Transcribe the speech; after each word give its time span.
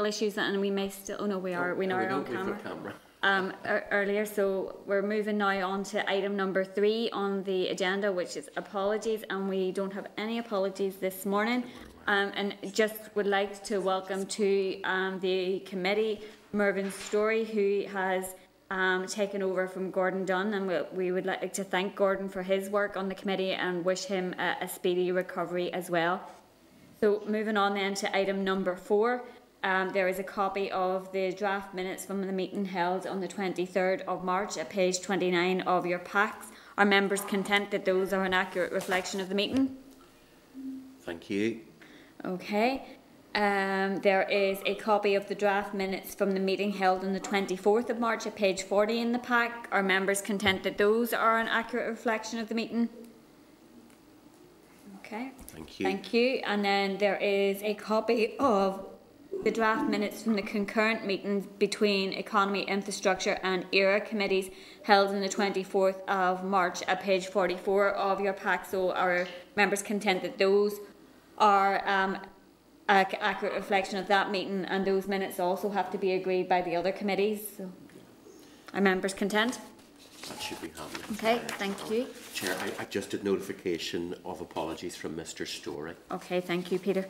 technical 0.00 0.26
issues, 0.26 0.38
and 0.38 0.60
we 0.60 0.70
may 0.70 0.88
still. 0.88 1.16
Oh 1.20 1.26
no, 1.26 1.38
we 1.38 1.54
are. 1.54 1.74
We 1.74 1.90
are 1.90 2.08
on 2.10 2.24
camera. 2.24 2.58
camera. 2.62 2.94
Um, 3.22 3.52
earlier, 3.90 4.24
so 4.24 4.76
we're 4.86 5.02
moving 5.02 5.36
now 5.36 5.68
on 5.68 5.84
to 5.92 6.10
item 6.10 6.36
number 6.36 6.64
three 6.64 7.10
on 7.10 7.44
the 7.44 7.68
agenda, 7.68 8.10
which 8.10 8.34
is 8.36 8.48
apologies, 8.56 9.24
and 9.28 9.46
we 9.48 9.72
don't 9.72 9.92
have 9.92 10.06
any 10.16 10.38
apologies 10.38 10.96
this 10.96 11.26
morning. 11.26 11.64
Um, 12.06 12.32
and 12.34 12.54
just 12.72 13.14
would 13.14 13.26
like 13.26 13.62
to 13.64 13.78
welcome 13.78 14.24
to 14.40 14.80
um, 14.84 15.20
the 15.20 15.60
committee 15.66 16.22
Mervyn 16.52 16.90
Storey, 16.90 17.44
who 17.44 17.84
has 17.92 18.34
um, 18.70 19.06
taken 19.06 19.42
over 19.42 19.68
from 19.68 19.90
Gordon 19.90 20.24
Dunne, 20.24 20.54
and 20.54 20.66
we, 20.66 20.76
we, 20.92 21.12
would 21.12 21.26
like 21.26 21.52
to 21.52 21.64
thank 21.64 21.94
Gordon 21.94 22.28
for 22.28 22.42
his 22.42 22.70
work 22.70 22.96
on 22.96 23.08
the 23.08 23.14
committee 23.14 23.52
and 23.52 23.84
wish 23.84 24.04
him 24.04 24.34
a, 24.38 24.64
a 24.64 24.68
speedy 24.68 25.12
recovery 25.12 25.70
as 25.74 25.90
well. 25.90 26.22
So, 27.00 27.22
moving 27.26 27.56
on 27.56 27.74
then 27.74 27.94
to 27.96 28.16
item 28.16 28.44
number 28.44 28.76
four. 28.76 29.22
Um, 29.62 29.90
there 29.90 30.08
is 30.08 30.18
a 30.18 30.22
copy 30.22 30.70
of 30.70 31.12
the 31.12 31.32
draft 31.32 31.74
minutes 31.74 32.06
from 32.06 32.26
the 32.26 32.32
meeting 32.32 32.64
held 32.64 33.06
on 33.06 33.20
the 33.20 33.28
23rd 33.28 34.02
of 34.02 34.24
March 34.24 34.56
at 34.56 34.70
page 34.70 35.02
29 35.02 35.60
of 35.62 35.84
your 35.84 35.98
packs. 35.98 36.46
Are 36.78 36.86
members 36.86 37.20
content 37.20 37.70
that 37.72 37.84
those 37.84 38.14
are 38.14 38.24
an 38.24 38.32
accurate 38.32 38.72
reflection 38.72 39.20
of 39.20 39.28
the 39.28 39.34
meeting? 39.34 39.76
Thank 41.02 41.28
you. 41.28 41.60
Okay. 42.24 42.86
Um, 43.34 44.00
there 44.00 44.22
is 44.22 44.58
a 44.64 44.74
copy 44.74 45.14
of 45.14 45.28
the 45.28 45.34
draft 45.34 45.74
minutes 45.74 46.14
from 46.14 46.32
the 46.32 46.40
meeting 46.40 46.72
held 46.72 47.04
on 47.04 47.12
the 47.12 47.20
24th 47.20 47.90
of 47.90 48.00
March 48.00 48.26
at 48.26 48.34
page 48.34 48.62
40 48.62 48.98
in 48.98 49.12
the 49.12 49.18
pack. 49.18 49.68
Are 49.70 49.82
members 49.82 50.22
content 50.22 50.62
that 50.62 50.78
those 50.78 51.12
are 51.12 51.38
an 51.38 51.48
accurate 51.48 51.88
reflection 51.88 52.38
of 52.38 52.48
the 52.48 52.54
meeting? 52.54 52.88
Okay. 54.98 55.32
Thank 55.48 55.78
you. 55.78 55.84
Thank 55.84 56.14
you. 56.14 56.40
And 56.44 56.64
then 56.64 56.98
there 56.98 57.16
is 57.16 57.62
a 57.62 57.74
copy 57.74 58.36
of 58.38 58.86
the 59.44 59.50
draft 59.50 59.88
minutes 59.88 60.22
from 60.22 60.34
the 60.34 60.42
concurrent 60.42 61.06
meetings 61.06 61.46
between 61.58 62.12
Economy, 62.12 62.62
Infrastructure 62.62 63.38
and 63.42 63.64
ERA 63.72 64.00
committees 64.00 64.50
held 64.82 65.08
on 65.08 65.20
the 65.20 65.28
24th 65.28 66.06
of 66.08 66.44
March 66.44 66.82
at 66.82 67.00
page 67.00 67.28
44 67.28 67.90
of 67.94 68.20
your 68.20 68.32
pack. 68.32 68.66
So 68.66 68.92
are 68.92 69.26
members 69.56 69.82
content 69.82 70.22
that 70.22 70.36
those 70.36 70.78
are 71.38 71.86
um, 71.88 72.18
accurate 72.88 73.54
reflection 73.54 73.98
of 73.98 74.08
that 74.08 74.30
meeting, 74.30 74.64
and 74.66 74.86
those 74.86 75.06
minutes 75.06 75.40
also 75.40 75.70
have 75.70 75.90
to 75.90 75.98
be 75.98 76.12
agreed 76.12 76.48
by 76.48 76.60
the 76.60 76.76
other 76.76 76.92
committees. 76.92 77.40
So, 77.56 77.72
are 78.74 78.80
members 78.80 79.14
content? 79.14 79.58
That 80.28 80.42
should 80.42 80.60
be 80.60 80.68
happening. 80.68 81.04
Okay, 81.12 81.40
thank 81.56 81.90
you. 81.90 82.06
Chair, 82.34 82.54
I, 82.60 82.82
I 82.82 82.84
just 82.84 83.10
did 83.10 83.24
notification 83.24 84.14
of 84.24 84.40
apologies 84.40 84.96
from 84.96 85.16
Mr. 85.16 85.46
Storey. 85.46 85.94
Okay, 86.10 86.40
thank 86.40 86.70
you, 86.70 86.78
Peter. 86.78 87.06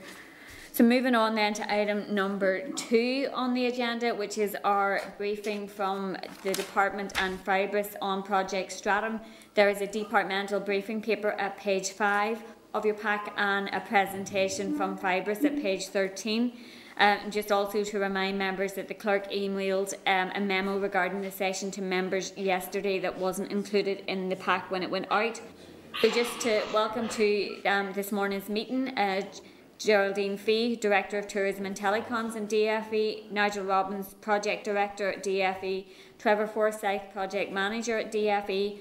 So 0.73 0.85
moving 0.85 1.17
on 1.17 1.35
then 1.35 1.53
to 1.55 1.75
item 1.75 2.15
number 2.15 2.69
two 2.71 3.29
on 3.35 3.55
the 3.55 3.67
agenda, 3.67 4.15
which 4.15 4.39
is 4.39 4.57
our 4.63 5.01
briefing 5.19 5.67
from 5.67 6.17
the 6.45 6.53
department 6.53 7.21
and 7.21 7.45
Fibrus 7.45 7.97
on 8.01 8.23
Project 8.23 8.71
Stratum. 8.71 9.21
There 9.55 9.69
is 9.69 9.81
a 9.81 9.87
departmental 9.89 10.61
briefing 10.61 11.03
paper 11.03 11.33
at 11.33 11.57
page 11.57 11.91
five 11.91 12.41
of 12.73 12.85
your 12.85 12.95
pack 12.95 13.35
and 13.37 13.69
a 13.73 13.81
presentation 13.81 14.77
from 14.77 14.97
Fibrus 14.97 15.45
at 15.45 15.61
page 15.61 15.89
13. 15.89 16.53
Um, 16.99 17.19
just 17.31 17.51
also 17.51 17.83
to 17.83 17.99
remind 17.99 18.39
members 18.39 18.75
that 18.75 18.87
the 18.87 18.95
clerk 18.95 19.29
emailed 19.33 19.95
um, 20.07 20.31
a 20.37 20.41
memo 20.41 20.79
regarding 20.79 21.21
the 21.21 21.33
session 21.33 21.73
to 21.73 21.83
members 21.83 22.33
yesterday 22.37 23.01
that 23.01 23.19
wasn't 23.19 23.51
included 23.51 24.05
in 24.07 24.29
the 24.29 24.37
pack 24.37 24.71
when 24.71 24.85
it 24.85 24.91
went 24.91 25.07
out. 25.11 25.41
So 26.01 26.11
just 26.11 26.41
to 26.43 26.63
welcome 26.73 27.09
to 27.09 27.63
um, 27.65 27.93
this 27.93 28.13
morning's 28.13 28.49
meeting, 28.49 28.97
uh, 28.97 29.23
Geraldine 29.81 30.37
Fee, 30.37 30.77
Director 30.77 31.19
of 31.19 31.27
Tourism 31.27 31.65
and 31.65 31.75
Telecoms 31.75 32.37
in 32.37 32.47
DFE, 32.47 33.33
Nigel 33.33 33.65
Robbins, 33.65 34.13
Project 34.21 34.63
Director 34.63 35.13
at 35.13 35.25
DFE, 35.25 35.87
Trevor 36.19 36.47
Forsyth, 36.47 37.01
Project 37.15 37.51
Manager 37.51 37.99
at 37.99 38.13
DFE, 38.13 38.79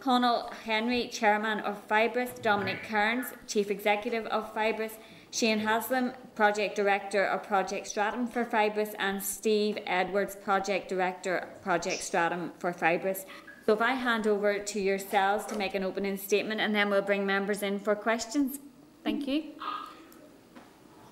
Conal 0.00 0.52
Henry, 0.64 1.06
Chairman 1.06 1.60
of 1.60 1.86
Fibrus, 1.86 2.42
Dominic 2.42 2.82
Kearns, 2.82 3.26
Chief 3.46 3.70
Executive 3.70 4.26
of 4.26 4.52
Fibrus, 4.52 4.94
Shane 5.30 5.60
Haslam, 5.60 6.12
Project 6.34 6.74
Director 6.74 7.24
of 7.24 7.44
Project 7.44 7.86
Stratum 7.86 8.26
for 8.26 8.44
Fibrus, 8.44 8.96
and 8.98 9.22
Steve 9.22 9.78
Edwards, 9.86 10.34
Project 10.34 10.88
Director, 10.88 11.50
Project 11.62 12.02
Stratum 12.02 12.50
for 12.58 12.72
Fibrus. 12.72 13.26
So 13.64 13.74
if 13.74 13.80
I 13.80 13.92
hand 13.92 14.26
over 14.26 14.58
to 14.58 14.80
yourselves 14.80 15.44
to 15.46 15.56
make 15.56 15.76
an 15.76 15.84
opening 15.84 16.16
statement 16.16 16.60
and 16.60 16.74
then 16.74 16.90
we'll 16.90 17.00
bring 17.00 17.24
members 17.24 17.62
in 17.62 17.78
for 17.78 17.94
questions. 17.94 18.58
Thank 19.04 19.28
you. 19.28 19.52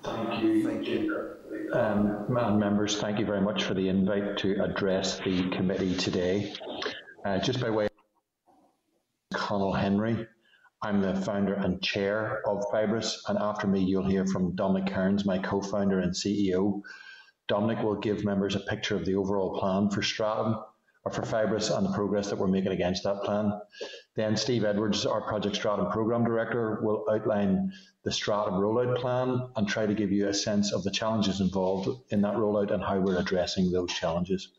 Thank 0.03 0.43
you. 0.43 0.63
Thank 0.63 0.87
you. 0.87 1.35
Um, 1.73 2.25
members, 2.59 2.99
thank 2.99 3.19
you 3.19 3.25
very 3.25 3.41
much 3.41 3.63
for 3.63 3.73
the 3.73 3.87
invite 3.87 4.37
to 4.39 4.63
address 4.63 5.19
the 5.19 5.49
committee 5.49 5.95
today. 5.95 6.53
Uh, 7.23 7.39
just 7.39 7.61
by 7.61 7.69
way 7.69 7.87
Conal 9.33 9.73
Henry. 9.73 10.27
I'm 10.81 11.01
the 11.01 11.15
founder 11.15 11.53
and 11.53 11.81
chair 11.83 12.41
of 12.47 12.63
Fibrus, 12.73 13.17
and 13.27 13.37
after 13.37 13.67
me, 13.67 13.81
you'll 13.81 14.07
hear 14.07 14.25
from 14.25 14.55
Dominic 14.55 14.91
Kearns, 14.91 15.25
my 15.25 15.37
co 15.37 15.61
founder 15.61 15.99
and 15.99 16.11
CEO. 16.13 16.81
Dominic 17.47 17.83
will 17.83 17.99
give 17.99 18.25
members 18.25 18.55
a 18.55 18.61
picture 18.61 18.95
of 18.95 19.05
the 19.05 19.15
overall 19.15 19.59
plan 19.59 19.89
for 19.89 20.01
Stratum 20.01 20.55
or 21.03 21.11
for 21.11 21.21
Fibrus 21.21 21.75
and 21.75 21.85
the 21.85 21.93
progress 21.93 22.29
that 22.29 22.39
we're 22.39 22.47
making 22.47 22.71
against 22.71 23.03
that 23.03 23.21
plan. 23.23 23.51
Then 24.15 24.35
Steve 24.35 24.65
Edwards, 24.65 25.05
our 25.05 25.21
Project 25.21 25.55
Stratum 25.55 25.89
Programme 25.89 26.25
Director, 26.25 26.81
will 26.81 27.05
outline 27.09 27.71
the 28.03 28.11
Stratum 28.11 28.55
rollout 28.55 28.97
plan 28.97 29.49
and 29.55 29.67
try 29.67 29.85
to 29.85 29.93
give 29.93 30.11
you 30.11 30.27
a 30.27 30.33
sense 30.33 30.73
of 30.73 30.83
the 30.83 30.91
challenges 30.91 31.39
involved 31.39 31.89
in 32.11 32.21
that 32.21 32.35
rollout 32.35 32.71
and 32.71 32.83
how 32.83 32.99
we're 32.99 33.19
addressing 33.19 33.71
those 33.71 33.91
challenges. 33.93 34.49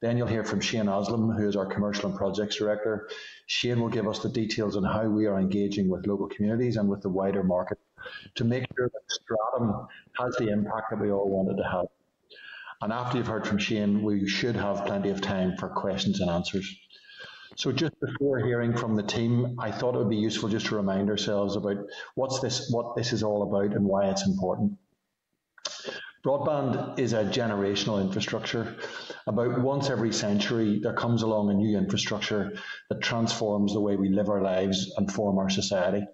Then 0.00 0.16
you'll 0.16 0.26
hear 0.26 0.44
from 0.44 0.60
Shane 0.60 0.86
Haslam, 0.86 1.30
who 1.30 1.46
is 1.46 1.56
our 1.56 1.66
Commercial 1.66 2.08
and 2.08 2.18
Projects 2.18 2.56
Director. 2.56 3.08
Shane 3.46 3.80
will 3.80 3.88
give 3.88 4.08
us 4.08 4.20
the 4.20 4.28
details 4.30 4.76
on 4.76 4.84
how 4.84 5.06
we 5.08 5.26
are 5.26 5.38
engaging 5.38 5.90
with 5.90 6.06
local 6.06 6.28
communities 6.28 6.76
and 6.76 6.88
with 6.88 7.02
the 7.02 7.10
wider 7.10 7.42
market 7.42 7.78
to 8.36 8.44
make 8.44 8.66
sure 8.76 8.88
that 8.88 9.10
Stratum 9.10 9.86
has 10.18 10.36
the 10.36 10.48
impact 10.48 10.90
that 10.90 11.00
we 11.00 11.10
all 11.10 11.28
wanted 11.28 11.56
to 11.58 11.68
have. 11.68 11.86
And 12.82 12.92
after 12.92 13.18
you've 13.18 13.26
heard 13.26 13.46
from 13.46 13.58
Shane, 13.58 14.02
we 14.02 14.28
should 14.28 14.54
have 14.54 14.84
plenty 14.86 15.10
of 15.10 15.20
time 15.20 15.56
for 15.56 15.68
questions 15.68 16.20
and 16.20 16.30
answers. 16.30 16.74
So 17.56 17.72
just 17.72 17.98
before 18.00 18.38
hearing 18.40 18.76
from 18.76 18.96
the 18.96 19.02
team, 19.02 19.56
I 19.58 19.70
thought 19.70 19.94
it 19.94 19.98
would 19.98 20.10
be 20.10 20.16
useful 20.16 20.50
just 20.50 20.66
to 20.66 20.76
remind 20.76 21.08
ourselves 21.08 21.56
about 21.56 21.78
what's 22.14 22.40
this, 22.40 22.70
what 22.70 22.94
this 22.96 23.14
is 23.14 23.22
all 23.22 23.42
about 23.44 23.74
and 23.74 23.86
why 23.86 24.10
it's 24.10 24.26
important. 24.26 24.76
Broadband 26.22 26.98
is 26.98 27.14
a 27.14 27.24
generational 27.24 28.00
infrastructure. 28.00 28.76
About 29.26 29.62
once 29.62 29.88
every 29.88 30.12
century, 30.12 30.80
there 30.82 30.92
comes 30.92 31.22
along 31.22 31.48
a 31.48 31.54
new 31.54 31.78
infrastructure 31.78 32.58
that 32.90 33.00
transforms 33.00 33.72
the 33.72 33.80
way 33.80 33.96
we 33.96 34.10
live 34.10 34.28
our 34.28 34.42
lives 34.42 34.92
and 34.98 35.10
form 35.10 35.38
our 35.38 35.48
society. 35.48 36.04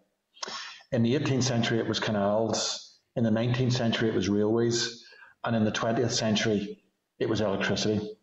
In 0.93 1.03
the 1.03 1.19
18th 1.19 1.43
century, 1.43 1.79
it 1.81 1.89
was 1.89 1.99
canals. 1.99 3.01
In 3.17 3.25
the 3.25 3.31
19th 3.31 3.73
century, 3.73 4.09
it 4.09 4.15
was 4.15 4.29
railways. 4.29 5.05
And 5.43 5.57
in 5.57 5.65
the 5.65 5.73
20th 5.73 6.13
century, 6.13 6.85
it 7.19 7.29
was 7.29 7.41
electricity. 7.41 8.17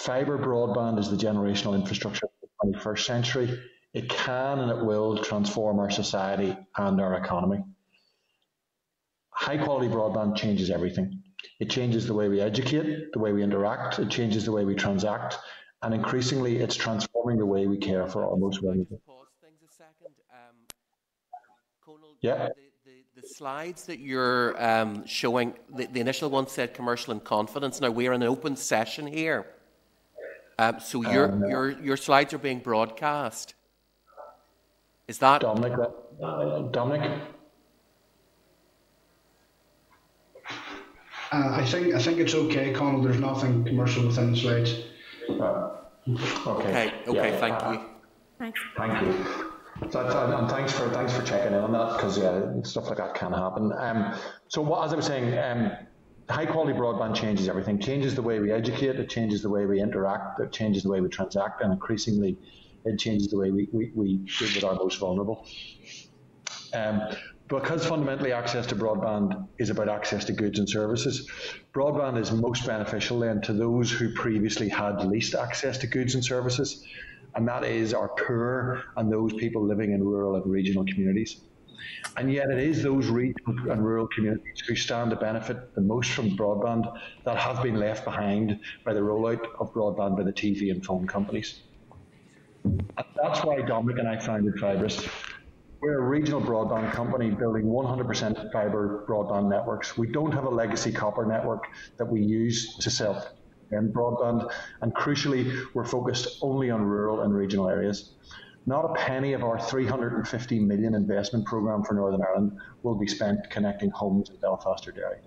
Fibre 0.00 0.38
broadband 0.38 0.98
is 0.98 1.10
the 1.10 1.16
generational 1.16 1.74
infrastructure 1.74 2.24
of 2.24 2.32
the 2.40 2.78
21st 2.78 3.04
century. 3.04 3.60
It 3.92 4.08
can 4.08 4.60
and 4.60 4.70
it 4.70 4.82
will 4.82 5.22
transform 5.22 5.78
our 5.78 5.90
society 5.90 6.56
and 6.78 6.98
our 6.98 7.22
economy. 7.22 7.62
High 9.28 9.58
quality 9.58 9.88
broadband 9.88 10.36
changes 10.36 10.70
everything. 10.70 11.22
It 11.58 11.68
changes 11.68 12.06
the 12.06 12.14
way 12.14 12.30
we 12.30 12.40
educate, 12.40 13.12
the 13.12 13.18
way 13.18 13.32
we 13.34 13.42
interact, 13.42 13.98
it 13.98 14.08
changes 14.08 14.46
the 14.46 14.52
way 14.52 14.64
we 14.64 14.74
transact, 14.74 15.36
and 15.82 15.92
increasingly 15.92 16.56
it's 16.56 16.76
transforming 16.76 17.36
the 17.36 17.44
way 17.44 17.66
we 17.66 17.76
care 17.76 18.06
for 18.06 18.24
our 18.24 18.36
most 18.38 18.62
vulnerable. 18.62 19.02
Pause 19.06 19.26
things 19.42 19.60
a 19.62 19.70
second. 19.70 20.14
Conal, 21.84 22.16
yeah. 22.22 22.48
The, 22.48 22.90
the, 22.90 23.20
the, 23.20 23.28
slides 23.28 23.84
that 23.84 23.98
you're 23.98 24.62
um, 24.62 25.06
showing, 25.06 25.54
the, 25.68 25.86
the, 25.86 26.00
initial 26.00 26.30
one 26.30 26.48
said 26.48 26.72
commercial 26.72 27.12
and 27.12 27.22
confidence. 27.22 27.82
Now 27.82 27.90
we're 27.90 28.14
in 28.14 28.22
an 28.22 28.28
open 28.28 28.56
session 28.56 29.06
here. 29.06 29.46
Um, 30.60 30.78
so 30.78 31.00
your, 31.10 31.32
um, 31.32 31.42
your, 31.48 31.70
your 31.80 31.96
slides 31.96 32.34
are 32.34 32.38
being 32.38 32.58
broadcast. 32.58 33.54
Is 35.08 35.16
that 35.18 35.40
Dominic? 35.40 35.72
Uh, 36.22 36.58
Dominic? 36.70 37.18
Uh, 41.32 41.48
I 41.52 41.64
think 41.64 41.94
I 41.94 41.98
think 41.98 42.18
it's 42.18 42.34
okay, 42.34 42.74
Conal. 42.74 43.00
There's 43.00 43.18
nothing 43.18 43.64
commercial 43.64 44.06
within 44.06 44.32
the 44.32 44.36
slides. 44.36 44.74
Uh, 45.30 45.70
okay. 46.46 46.92
Okay. 47.08 47.30
Yeah. 47.30 47.36
Thank 47.38 47.62
you. 47.62 47.86
Thanks. 48.38 48.60
Thank 48.76 49.02
you. 49.02 49.24
So, 49.90 50.00
and 50.40 50.50
thanks 50.50 50.72
for 50.72 50.90
thanks 50.90 51.14
for 51.14 51.22
checking 51.22 51.54
in 51.54 51.60
on 51.60 51.72
that 51.72 51.96
because 51.96 52.18
yeah, 52.18 52.62
stuff 52.64 52.88
like 52.88 52.98
that 52.98 53.14
can 53.14 53.32
happen. 53.32 53.72
Um, 53.78 54.14
so 54.48 54.60
what, 54.60 54.84
as 54.84 54.92
I 54.92 54.96
was 54.96 55.06
saying, 55.06 55.38
um, 55.38 55.72
high 56.30 56.46
quality 56.46 56.78
broadband 56.78 57.14
changes 57.14 57.48
everything. 57.48 57.78
Changes 57.78 58.14
the 58.14 58.22
way 58.22 58.38
we 58.38 58.52
educate. 58.52 58.96
It 58.96 59.10
changes 59.10 59.42
the 59.42 59.50
way 59.50 59.66
we 59.66 59.80
interact. 59.80 60.40
It 60.40 60.52
changes 60.52 60.82
the 60.82 60.90
way 60.90 61.00
we 61.00 61.08
transact, 61.08 61.62
and 61.62 61.72
increasingly, 61.72 62.38
it 62.84 62.98
changes 62.98 63.28
the 63.28 63.38
way 63.38 63.50
we 63.50 63.68
we, 63.72 63.92
we 63.94 64.16
deal 64.38 64.48
with 64.54 64.64
our 64.64 64.74
most 64.74 64.98
vulnerable. 64.98 65.44
Um, 66.72 67.02
because 67.48 67.84
fundamentally 67.84 68.32
access 68.32 68.64
to 68.66 68.76
broadband 68.76 69.48
is 69.58 69.70
about 69.70 69.88
access 69.88 70.24
to 70.26 70.32
goods 70.32 70.60
and 70.60 70.68
services, 70.68 71.28
broadband 71.74 72.20
is 72.20 72.30
most 72.30 72.64
beneficial 72.64 73.18
then 73.18 73.40
to 73.42 73.52
those 73.52 73.90
who 73.90 74.14
previously 74.14 74.68
had 74.68 75.04
least 75.04 75.34
access 75.34 75.78
to 75.78 75.88
goods 75.88 76.14
and 76.14 76.24
services, 76.24 76.86
and 77.34 77.48
that 77.48 77.64
is 77.64 77.92
our 77.92 78.08
poor 78.08 78.84
and 78.96 79.12
those 79.12 79.32
people 79.34 79.66
living 79.66 79.92
in 79.92 80.02
rural 80.02 80.36
and 80.36 80.50
regional 80.50 80.84
communities. 80.84 81.42
And 82.16 82.32
yet, 82.32 82.50
it 82.50 82.58
is 82.58 82.82
those 82.82 83.08
regional 83.08 83.70
and 83.70 83.84
rural 83.84 84.08
communities 84.08 84.60
who 84.66 84.74
stand 84.76 85.10
to 85.10 85.16
benefit 85.16 85.74
the 85.74 85.80
most 85.80 86.10
from 86.10 86.36
broadband 86.36 86.92
that 87.24 87.36
have 87.36 87.62
been 87.62 87.76
left 87.76 88.04
behind 88.04 88.60
by 88.84 88.94
the 88.94 89.00
rollout 89.00 89.44
of 89.58 89.72
broadband 89.72 90.16
by 90.16 90.22
the 90.22 90.32
TV 90.32 90.70
and 90.70 90.84
phone 90.84 91.06
companies. 91.06 91.60
And 92.64 92.82
that's 93.22 93.44
why 93.44 93.62
Dominic 93.62 93.98
and 93.98 94.08
I 94.08 94.18
founded 94.18 94.54
Fibrus. 94.54 95.08
We're 95.80 95.98
a 95.98 96.06
regional 96.06 96.42
broadband 96.42 96.92
company 96.92 97.30
building 97.30 97.64
100% 97.64 98.52
fibre 98.52 99.04
broadband 99.08 99.48
networks. 99.48 99.96
We 99.96 100.08
don't 100.08 100.32
have 100.32 100.44
a 100.44 100.50
legacy 100.50 100.92
copper 100.92 101.24
network 101.24 101.68
that 101.96 102.04
we 102.04 102.20
use 102.20 102.76
to 102.76 102.90
sell 102.90 103.26
broadband, 103.72 104.50
and 104.82 104.94
crucially, 104.94 105.64
we're 105.74 105.84
focused 105.84 106.38
only 106.42 106.70
on 106.70 106.82
rural 106.82 107.22
and 107.22 107.34
regional 107.34 107.68
areas. 107.68 108.14
Not 108.66 108.84
a 108.84 108.94
penny 108.94 109.32
of 109.32 109.42
our 109.42 109.58
350 109.58 110.60
million 110.60 110.94
investment 110.94 111.46
programme 111.46 111.82
for 111.82 111.94
Northern 111.94 112.22
Ireland 112.22 112.58
will 112.82 112.94
be 112.94 113.06
spent 113.06 113.48
connecting 113.48 113.90
homes 113.90 114.28
in 114.28 114.36
Belfast 114.36 114.86
or 114.86 114.92
Derry. 114.92 115.18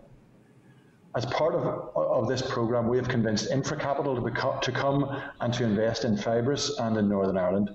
As 1.16 1.26
part 1.26 1.56
of, 1.56 1.96
of 1.96 2.28
this 2.28 2.42
programme, 2.42 2.88
we 2.88 2.98
have 2.98 3.08
convinced 3.08 3.50
Infracapital 3.50 4.16
to, 4.16 4.72
to 4.72 4.72
come 4.72 5.22
and 5.42 5.54
to 5.54 5.64
invest 5.64 6.06
in 6.06 6.16
Fibrus 6.16 6.72
and 6.80 6.96
in 6.98 7.10
Northern 7.10 7.38
Ireland. 7.38 7.72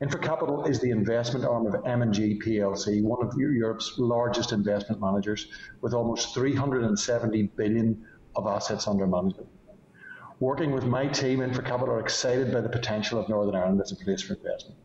Infracapital 0.00 0.68
is 0.68 0.80
the 0.80 0.90
investment 0.90 1.44
arm 1.44 1.66
of 1.66 1.86
M&G 1.86 2.40
plc, 2.44 3.02
one 3.02 3.26
of 3.26 3.32
Europe's 3.36 3.98
largest 3.98 4.52
investment 4.52 5.00
managers, 5.00 5.48
with 5.80 5.92
almost 5.92 6.34
370 6.34 7.42
billion 7.56 8.04
of 8.36 8.46
assets 8.46 8.86
under 8.86 9.06
management. 9.06 9.48
Working 10.40 10.72
with 10.72 10.84
my 10.84 11.06
team, 11.06 11.38
Infracapital 11.40 11.88
are 11.88 12.00
excited 12.00 12.52
by 12.52 12.60
the 12.60 12.68
potential 12.68 13.20
of 13.20 13.28
Northern 13.28 13.54
Ireland 13.54 13.80
as 13.80 13.92
a 13.92 13.96
place 13.96 14.22
for 14.22 14.34
investment. 14.34 14.78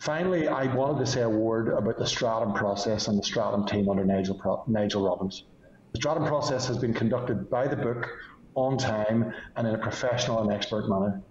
Finally, 0.00 0.48
I 0.48 0.74
wanted 0.74 0.98
to 0.98 1.06
say 1.06 1.22
a 1.22 1.28
word 1.28 1.68
about 1.68 1.98
the 1.98 2.06
Stratum 2.06 2.52
process 2.52 3.08
and 3.08 3.18
the 3.18 3.22
Stratum 3.22 3.66
team 3.66 3.88
under 3.88 4.04
Nigel, 4.04 4.38
Pro- 4.38 4.64
Nigel 4.66 5.04
Robbins. 5.04 5.44
The 5.92 5.98
Stratum 5.98 6.26
process 6.26 6.66
has 6.66 6.78
been 6.78 6.92
conducted 6.92 7.48
by 7.48 7.68
the 7.68 7.76
book, 7.76 8.08
on 8.54 8.76
time, 8.76 9.32
and 9.56 9.66
in 9.66 9.74
a 9.74 9.78
professional 9.78 10.42
and 10.42 10.52
expert 10.52 10.88
manner. 10.88 11.22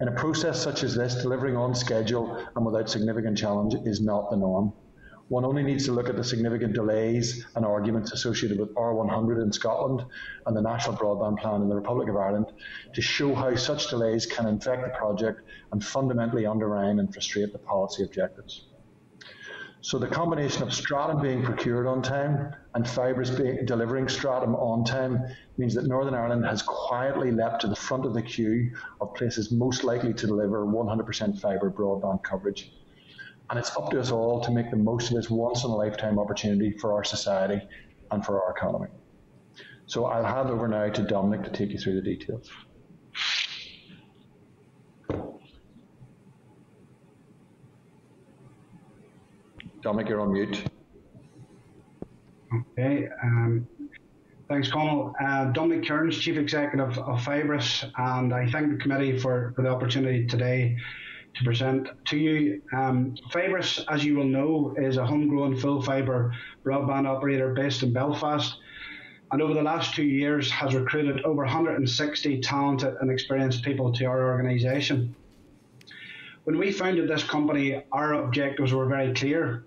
In 0.00 0.08
a 0.08 0.12
process 0.12 0.60
such 0.60 0.82
as 0.82 0.94
this, 0.94 1.22
delivering 1.22 1.56
on 1.56 1.74
schedule 1.74 2.36
and 2.56 2.66
without 2.66 2.90
significant 2.90 3.38
challenge 3.38 3.74
is 3.84 4.00
not 4.00 4.30
the 4.30 4.36
norm. 4.36 4.72
One 5.32 5.46
only 5.46 5.62
needs 5.62 5.86
to 5.86 5.92
look 5.92 6.10
at 6.10 6.16
the 6.16 6.22
significant 6.22 6.74
delays 6.74 7.46
and 7.56 7.64
arguments 7.64 8.12
associated 8.12 8.60
with 8.60 8.74
R100 8.74 9.42
in 9.42 9.50
Scotland 9.50 10.04
and 10.44 10.54
the 10.54 10.60
National 10.60 10.94
Broadband 10.94 11.38
Plan 11.38 11.62
in 11.62 11.70
the 11.70 11.74
Republic 11.74 12.10
of 12.10 12.16
Ireland 12.16 12.52
to 12.92 13.00
show 13.00 13.34
how 13.34 13.56
such 13.56 13.88
delays 13.88 14.26
can 14.26 14.46
infect 14.46 14.84
the 14.84 14.90
project 14.90 15.40
and 15.72 15.82
fundamentally 15.82 16.44
undermine 16.44 16.98
and 16.98 17.10
frustrate 17.10 17.50
the 17.50 17.58
policy 17.58 18.04
objectives. 18.04 18.66
So 19.80 19.98
the 19.98 20.06
combination 20.06 20.64
of 20.64 20.74
Stratum 20.74 21.22
being 21.22 21.42
procured 21.42 21.86
on 21.86 22.02
time 22.02 22.54
and 22.74 22.84
being, 23.38 23.64
delivering 23.64 24.10
Stratum 24.10 24.54
on 24.54 24.84
time 24.84 25.18
means 25.56 25.74
that 25.76 25.86
Northern 25.86 26.12
Ireland 26.12 26.44
has 26.44 26.60
quietly 26.60 27.32
leapt 27.32 27.62
to 27.62 27.68
the 27.68 27.76
front 27.76 28.04
of 28.04 28.12
the 28.12 28.20
queue 28.20 28.72
of 29.00 29.14
places 29.14 29.50
most 29.50 29.82
likely 29.82 30.12
to 30.12 30.26
deliver 30.26 30.66
100% 30.66 31.40
fibre 31.40 31.70
broadband 31.70 32.22
coverage 32.22 32.70
and 33.52 33.58
it's 33.58 33.76
up 33.76 33.90
to 33.90 34.00
us 34.00 34.10
all 34.10 34.40
to 34.40 34.50
make 34.50 34.70
the 34.70 34.76
most 34.78 35.10
of 35.10 35.16
this 35.16 35.28
once 35.28 35.62
in 35.62 35.68
a 35.68 35.76
lifetime 35.76 36.18
opportunity 36.18 36.70
for 36.70 36.94
our 36.94 37.04
society 37.04 37.60
and 38.10 38.24
for 38.24 38.42
our 38.42 38.56
economy. 38.56 38.88
So 39.84 40.06
I'll 40.06 40.24
hand 40.24 40.48
over 40.48 40.66
now 40.66 40.88
to 40.88 41.02
Dominic 41.02 41.44
to 41.44 41.50
take 41.50 41.68
you 41.68 41.78
through 41.78 41.96
the 41.96 42.00
details. 42.00 42.48
Dominic, 49.82 50.08
you're 50.08 50.22
on 50.22 50.32
mute. 50.32 50.64
Okay. 52.78 53.06
Um, 53.22 53.68
thanks, 54.48 54.70
Conal. 54.70 55.12
Uh, 55.22 55.52
Dominic 55.52 55.86
Kearns, 55.86 56.16
Chief 56.18 56.38
Executive 56.38 56.96
of 56.96 57.20
Fibrus, 57.20 57.84
and 57.98 58.32
I 58.32 58.50
thank 58.50 58.70
the 58.70 58.78
committee 58.78 59.18
for, 59.18 59.52
for 59.54 59.60
the 59.60 59.68
opportunity 59.68 60.26
today 60.26 60.78
to 61.34 61.44
present 61.44 61.88
to 62.06 62.16
you. 62.16 62.62
Um, 62.72 63.14
Fibrus, 63.30 63.84
as 63.88 64.04
you 64.04 64.16
will 64.16 64.24
know, 64.24 64.74
is 64.76 64.96
a 64.96 65.06
homegrown 65.06 65.56
full 65.56 65.82
fibre 65.82 66.34
broadband 66.64 67.06
operator 67.06 67.54
based 67.54 67.82
in 67.82 67.92
Belfast 67.92 68.56
and 69.32 69.40
over 69.40 69.54
the 69.54 69.62
last 69.62 69.94
two 69.94 70.04
years 70.04 70.50
has 70.50 70.74
recruited 70.74 71.24
over 71.24 71.42
160 71.42 72.40
talented 72.42 72.94
and 73.00 73.10
experienced 73.10 73.64
people 73.64 73.90
to 73.90 74.04
our 74.04 74.30
organisation. 74.30 75.16
When 76.44 76.58
we 76.58 76.70
founded 76.70 77.08
this 77.08 77.24
company, 77.24 77.82
our 77.92 78.12
objectives 78.12 78.74
were 78.74 78.86
very 78.86 79.14
clear. 79.14 79.64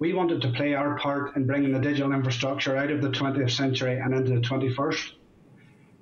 We 0.00 0.12
wanted 0.12 0.42
to 0.42 0.50
play 0.50 0.74
our 0.74 0.98
part 0.98 1.36
in 1.36 1.46
bringing 1.46 1.72
the 1.72 1.78
digital 1.78 2.12
infrastructure 2.12 2.76
out 2.76 2.90
of 2.90 3.00
the 3.00 3.10
20th 3.10 3.52
century 3.52 3.96
and 3.98 4.12
into 4.12 4.32
the 4.32 4.40
21st. 4.40 5.12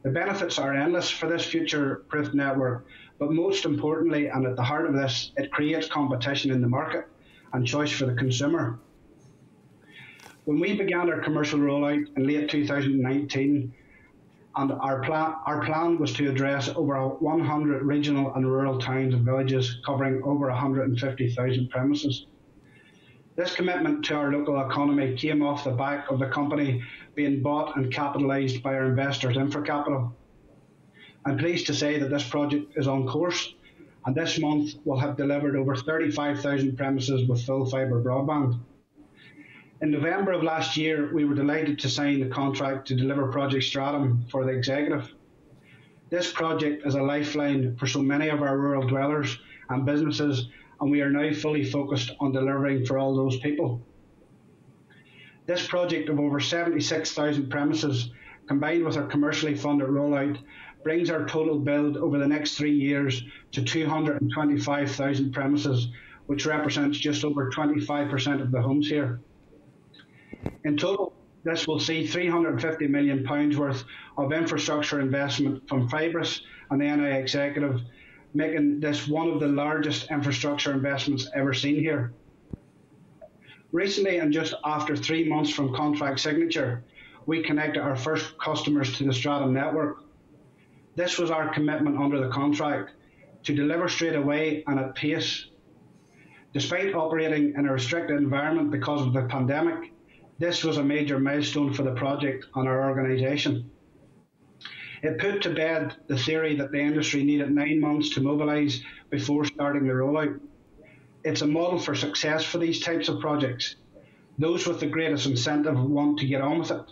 The 0.03 0.11
benefits 0.11 0.59
are 0.59 0.73
endless 0.73 1.11
for 1.11 1.29
this 1.29 1.45
future 1.45 2.05
proof 2.09 2.33
network 2.33 2.87
but 3.25 3.33
most 3.33 3.65
importantly, 3.65 4.27
and 4.27 4.47
at 4.47 4.55
the 4.55 4.63
heart 4.63 4.85
of 4.85 4.93
this, 4.93 5.33
it 5.39 5.51
creates 5.51 5.89
competition 5.89 6.51
in 6.51 6.61
the 6.61 6.69
market 6.69 7.09
and 7.55 7.67
choice 7.67 7.91
for 7.91 8.05
the 8.05 8.13
consumer. 8.13 8.79
When 10.45 10.61
we 10.61 10.77
began 10.77 11.09
our 11.09 11.21
commercial 11.21 11.59
rollout 11.59 12.05
in 12.19 12.27
late 12.27 12.51
2019, 12.51 13.73
and 14.57 14.73
our 14.73 15.01
plan, 15.01 15.37
our 15.47 15.65
plan 15.65 15.99
was 15.99 16.13
to 16.13 16.29
address 16.29 16.69
over 16.77 16.99
100 17.09 17.83
regional 17.83 18.35
and 18.35 18.47
rural 18.47 18.79
towns 18.79 19.15
and 19.15 19.25
villages 19.25 19.79
covering 19.87 20.21
over 20.23 20.49
150,000 20.49 21.71
premises. 21.71 22.27
This 23.37 23.55
commitment 23.55 24.05
to 24.05 24.17
our 24.17 24.33
local 24.33 24.61
economy 24.69 25.17
came 25.17 25.43
off 25.43 25.65
the 25.65 25.71
back 25.71 26.11
of 26.11 26.19
the 26.19 26.29
company 26.29 26.83
being 27.15 27.43
bought 27.43 27.75
and 27.79 27.91
capitalised 27.91 28.63
by 28.63 28.75
our 28.75 28.85
investors, 28.85 29.39
Infracapital. 29.39 30.13
I'm 31.27 31.39
pleased 31.39 31.67
to 31.69 31.75
say 31.75 31.99
that 31.99 32.11
this 32.11 32.29
project 32.29 32.75
is 32.77 32.87
on 32.87 33.07
course, 33.07 33.55
and 34.05 34.15
this 34.15 34.39
month 34.39 34.75
we'll 34.85 34.99
have 34.99 35.17
delivered 35.17 35.57
over 35.57 35.75
35,000 35.75 36.77
premises 36.77 37.27
with 37.29 37.45
full 37.45 37.65
fibre 37.65 38.03
broadband. 38.03 38.61
In 39.81 39.91
November 39.91 40.33
of 40.33 40.43
last 40.43 40.77
year, 40.77 41.15
we 41.15 41.25
were 41.25 41.35
delighted 41.35 41.79
to 41.79 41.89
sign 41.89 42.21
the 42.21 42.29
contract 42.29 42.87
to 42.89 42.95
deliver 42.95 43.33
Project 43.33 43.65
Stratum 43.65 44.25
for 44.31 44.45
the 44.45 44.53
executive. 44.53 45.13
This 46.11 46.31
project 46.31 46.87
is 46.87 46.95
a 46.95 47.03
lifeline 47.03 47.77
for 47.77 47.87
so 47.87 48.03
many 48.03 48.29
of 48.29 48.43
our 48.43 48.59
rural 48.59 48.87
dwellers 48.87 49.39
and 49.71 49.87
businesses, 49.87 50.49
and 50.81 50.91
we 50.91 51.01
are 51.01 51.11
now 51.11 51.33
fully 51.33 51.65
focused 51.65 52.13
on 52.21 52.33
delivering 52.33 52.85
for 52.85 52.99
all 52.99 53.17
those 53.17 53.39
people. 53.39 53.81
This 55.47 55.67
project 55.67 56.09
of 56.09 56.21
over 56.21 56.39
76,000 56.39 57.49
premises, 57.49 58.11
combined 58.47 58.85
with 58.85 58.97
our 58.97 59.07
commercially 59.07 59.55
funded 59.55 59.89
rollout, 59.89 60.39
brings 60.85 61.11
our 61.11 61.27
total 61.27 61.59
build 61.59 61.97
over 61.97 62.19
the 62.19 62.29
next 62.29 62.57
three 62.57 62.75
years 62.75 63.25
to 63.53 63.63
225,000 63.63 65.33
premises, 65.33 65.89
which 66.27 66.47
represents 66.47 66.99
just 66.99 67.25
over 67.25 67.51
25% 67.51 68.41
of 68.41 68.53
the 68.53 68.61
homes 68.61 68.89
here. 68.89 69.21
In 70.65 70.77
total, 70.77 71.15
this 71.43 71.67
will 71.67 71.81
see 71.81 72.07
£350 72.07 72.89
million 72.89 73.27
worth 73.59 73.85
of 74.17 74.33
infrastructure 74.33 75.01
investment 75.01 75.67
from 75.69 75.89
Fibrus 75.89 76.41
and 76.71 76.81
the 76.81 76.97
NI 76.97 77.19
Executive, 77.19 77.81
making 78.33 78.81
this 78.81 79.09
one 79.09 79.29
of 79.29 79.41
the 79.41 79.49
largest 79.49 80.11
infrastructure 80.11 80.73
investments 80.73 81.29
ever 81.35 81.53
seen 81.53 81.77
here. 81.77 82.13
Recently, 83.73 84.19
and 84.19 84.33
just 84.33 84.55
after 84.65 84.97
three 84.97 85.29
months 85.29 85.51
from 85.51 85.75
contract 85.75 86.21
signature, 86.21 86.85
we 87.27 87.43
connected 87.43 87.83
our 87.83 87.97
first 87.97 88.39
customers 88.39 88.97
to 88.97 89.05
the 89.05 89.13
Stratum 89.13 89.53
network, 89.53 90.04
this 90.97 91.19
was 91.19 91.31
our 91.31 91.53
commitment 91.53 91.99
under 91.99 92.21
the 92.21 92.33
contract 92.33 92.93
to 93.45 93.55
deliver 93.55 93.89
straight 93.89 94.17
away 94.17 94.63
and 94.67 94.79
at 94.79 94.95
pace. 94.95 95.47
Despite 96.53 96.95
operating 96.95 97.55
in 97.57 97.67
a 97.67 97.73
restricted 97.73 98.17
environment 98.17 98.71
because 98.71 99.03
of 99.03 99.13
the 99.13 99.23
pandemic, 99.23 99.93
this 100.39 100.63
was 100.63 100.79
a 100.79 100.85
major 100.85 101.19
milestone 101.19 101.73
for 101.73 101.83
the 101.83 101.95
project 101.95 102.47
and 102.55 102.69
our 102.69 102.89
organisation. 102.89 103.71
It 105.03 105.19
put 105.19 105.43
to 105.43 105.55
bed 105.55 105.97
the 106.07 106.17
theory 106.17 106.57
that 106.57 106.73
the 106.73 106.81
industry 106.81 107.25
needed 107.25 107.51
nine 107.51 107.81
months 107.81 108.11
to 108.11 108.23
mobilise 108.23 108.81
before 109.11 109.45
starting 109.45 109.87
the 109.87 109.93
rollout. 109.93 110.41
It's 111.25 111.43
a 111.43 111.47
model 111.47 111.79
for 111.79 111.95
success 111.95 112.45
for 112.45 112.59
these 112.59 112.81
types 112.81 113.09
of 113.09 113.21
projects. 113.21 113.77
Those 114.39 114.67
with 114.67 114.81
the 114.81 114.87
greatest 114.87 115.27
incentive 115.27 115.79
want 115.79 116.19
to 116.21 116.27
get 116.27 116.41
on 116.41 116.61
with 116.61 116.71
it. 116.71 116.87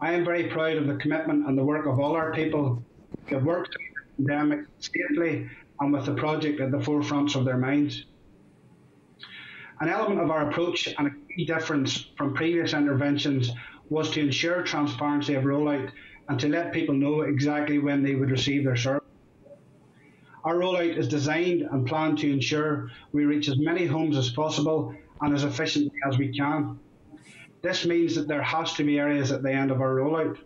I 0.00 0.12
am 0.12 0.24
very 0.24 0.48
proud 0.48 0.76
of 0.76 0.86
the 0.86 0.96
commitment 0.96 1.46
and 1.46 1.56
the 1.56 1.64
work 1.64 1.86
of 1.86 1.98
all 1.98 2.12
our 2.12 2.32
people 2.32 2.84
have 3.28 3.44
worked 3.44 3.76
the 4.18 4.24
pandemic 4.24 4.66
safely 4.78 5.48
and 5.80 5.92
with 5.92 6.06
the 6.06 6.14
project 6.14 6.60
at 6.60 6.70
the 6.70 6.80
forefront 6.80 7.34
of 7.34 7.44
their 7.44 7.58
minds. 7.58 8.06
An 9.80 9.88
element 9.88 10.20
of 10.20 10.30
our 10.30 10.48
approach 10.48 10.88
and 10.98 11.06
a 11.06 11.34
key 11.34 11.44
difference 11.44 12.06
from 12.16 12.34
previous 12.34 12.72
interventions 12.72 13.50
was 13.90 14.10
to 14.10 14.20
ensure 14.20 14.62
transparency 14.62 15.34
of 15.34 15.44
rollout 15.44 15.90
and 16.28 16.40
to 16.40 16.48
let 16.48 16.72
people 16.72 16.94
know 16.94 17.20
exactly 17.20 17.78
when 17.78 18.02
they 18.02 18.14
would 18.14 18.30
receive 18.30 18.64
their 18.64 18.76
service. 18.76 19.02
Our 20.44 20.54
rollout 20.54 20.96
is 20.96 21.08
designed 21.08 21.62
and 21.62 21.86
planned 21.86 22.18
to 22.18 22.32
ensure 22.32 22.90
we 23.12 23.24
reach 23.24 23.48
as 23.48 23.58
many 23.58 23.84
homes 23.84 24.16
as 24.16 24.30
possible 24.30 24.94
and 25.20 25.34
as 25.34 25.44
efficiently 25.44 25.98
as 26.08 26.18
we 26.18 26.36
can. 26.36 26.78
This 27.62 27.84
means 27.84 28.14
that 28.14 28.28
there 28.28 28.42
has 28.42 28.72
to 28.74 28.84
be 28.84 28.98
areas 28.98 29.32
at 29.32 29.42
the 29.42 29.52
end 29.52 29.70
of 29.70 29.80
our 29.80 29.96
rollout. 29.96 30.38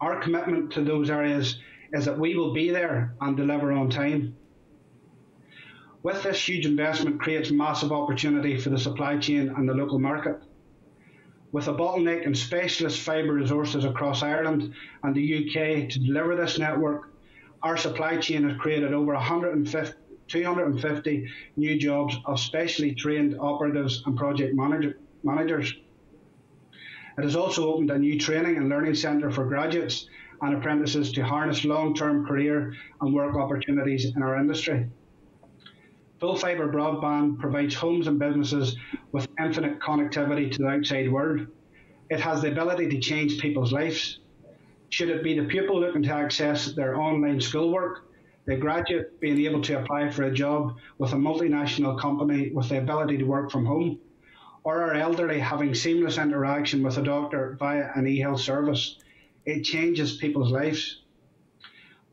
Our 0.00 0.20
commitment 0.20 0.72
to 0.72 0.82
those 0.82 1.10
areas 1.10 1.58
is 1.92 2.04
that 2.04 2.18
we 2.18 2.36
will 2.36 2.52
be 2.52 2.70
there 2.70 3.14
and 3.20 3.36
deliver 3.36 3.72
on 3.72 3.90
time. 3.90 4.36
With 6.02 6.22
this 6.22 6.48
huge 6.48 6.66
investment 6.66 7.20
creates 7.20 7.50
massive 7.50 7.90
opportunity 7.90 8.58
for 8.58 8.70
the 8.70 8.78
supply 8.78 9.18
chain 9.18 9.48
and 9.48 9.68
the 9.68 9.74
local 9.74 9.98
market. 9.98 10.40
With 11.50 11.66
a 11.66 11.74
bottleneck 11.74 12.24
in 12.24 12.34
specialist 12.34 13.00
fibre 13.00 13.32
resources 13.32 13.84
across 13.84 14.22
Ireland 14.22 14.74
and 15.02 15.14
the 15.14 15.48
UK 15.48 15.88
to 15.88 15.98
deliver 15.98 16.36
this 16.36 16.58
network, 16.58 17.10
our 17.62 17.76
supply 17.76 18.18
chain 18.18 18.48
has 18.48 18.58
created 18.60 18.92
over 18.92 19.14
150, 19.14 19.98
250 20.28 21.28
new 21.56 21.78
jobs 21.78 22.16
of 22.26 22.38
specially 22.38 22.94
trained 22.94 23.36
operatives 23.40 24.02
and 24.06 24.16
project 24.16 24.54
manager, 24.54 24.98
managers. 25.24 25.74
It 27.18 27.24
has 27.24 27.34
also 27.34 27.72
opened 27.72 27.90
a 27.90 27.98
new 27.98 28.16
training 28.16 28.58
and 28.58 28.68
learning 28.68 28.94
centre 28.94 29.32
for 29.32 29.44
graduates 29.44 30.06
and 30.40 30.54
apprentices 30.54 31.10
to 31.12 31.24
harness 31.24 31.64
long 31.64 31.92
term 31.92 32.24
career 32.24 32.74
and 33.00 33.12
work 33.12 33.34
opportunities 33.34 34.14
in 34.14 34.22
our 34.22 34.36
industry. 34.36 34.88
Full 36.20 36.36
fibre 36.36 36.68
broadband 36.68 37.40
provides 37.40 37.74
homes 37.74 38.06
and 38.06 38.20
businesses 38.20 38.76
with 39.10 39.26
infinite 39.40 39.80
connectivity 39.80 40.48
to 40.52 40.58
the 40.58 40.68
outside 40.68 41.10
world. 41.10 41.48
It 42.08 42.20
has 42.20 42.40
the 42.40 42.52
ability 42.52 42.88
to 42.90 43.00
change 43.00 43.40
people's 43.40 43.72
lives. 43.72 44.20
Should 44.90 45.10
it 45.10 45.24
be 45.24 45.36
the 45.36 45.46
pupil 45.46 45.80
looking 45.80 46.04
to 46.04 46.14
access 46.14 46.72
their 46.72 47.00
online 47.00 47.40
schoolwork, 47.40 48.12
the 48.46 48.56
graduate 48.56 49.18
being 49.20 49.44
able 49.44 49.60
to 49.62 49.80
apply 49.80 50.10
for 50.10 50.22
a 50.22 50.32
job 50.32 50.76
with 50.98 51.12
a 51.12 51.16
multinational 51.16 51.98
company 51.98 52.50
with 52.50 52.68
the 52.68 52.78
ability 52.78 53.18
to 53.18 53.24
work 53.24 53.50
from 53.50 53.66
home, 53.66 53.98
or 54.68 54.82
our 54.82 54.92
elderly 54.92 55.38
having 55.38 55.74
seamless 55.74 56.18
interaction 56.18 56.82
with 56.82 56.98
a 56.98 57.02
doctor 57.02 57.56
via 57.58 57.90
an 57.94 58.06
e-health 58.06 58.42
service, 58.42 58.98
it 59.46 59.62
changes 59.62 60.18
people's 60.18 60.52
lives. 60.52 61.00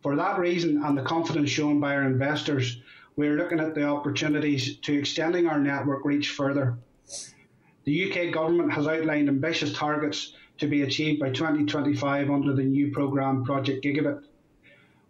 For 0.01 0.15
that 0.15 0.39
reason 0.39 0.81
and 0.81 0.97
the 0.97 1.01
confidence 1.01 1.49
shown 1.49 1.81
by 1.81 1.93
our 1.93 2.03
investors, 2.03 2.81
we're 3.17 3.35
looking 3.35 3.59
at 3.59 3.75
the 3.75 3.83
opportunities 3.83 4.77
to 4.77 4.97
extending 4.97 5.47
our 5.47 5.59
network 5.59 6.05
reach 6.05 6.29
further. 6.29 6.77
The 7.83 8.09
UK 8.09 8.33
government 8.33 8.71
has 8.71 8.87
outlined 8.87 9.27
ambitious 9.27 9.73
targets 9.73 10.31
to 10.59 10.67
be 10.67 10.83
achieved 10.83 11.19
by 11.19 11.31
2025 11.31 12.29
under 12.29 12.53
the 12.53 12.63
new 12.63 12.89
programme 12.89 13.43
Project 13.43 13.83
Gigabit. 13.83 14.23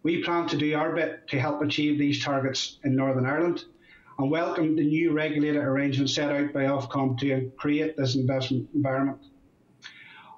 We 0.02 0.24
plan 0.24 0.48
to 0.48 0.58
do 0.58 0.74
our 0.74 0.96
bit 0.96 1.28
to 1.28 1.40
help 1.40 1.62
achieve 1.62 2.00
these 2.00 2.24
targets 2.24 2.80
in 2.84 2.96
Northern 2.96 3.28
Ireland 3.28 3.66
and 4.18 4.32
welcome 4.32 4.78
the 4.78 4.84
new 4.84 5.12
regulated 5.12 5.62
arrangement 5.62 6.10
set 6.10 6.32
out 6.32 6.54
by 6.54 6.64
Ofcom 6.64 7.20
to 7.20 7.52
create 7.58 7.98
this 7.98 8.16
investment 8.16 8.70
environment. 8.74 9.20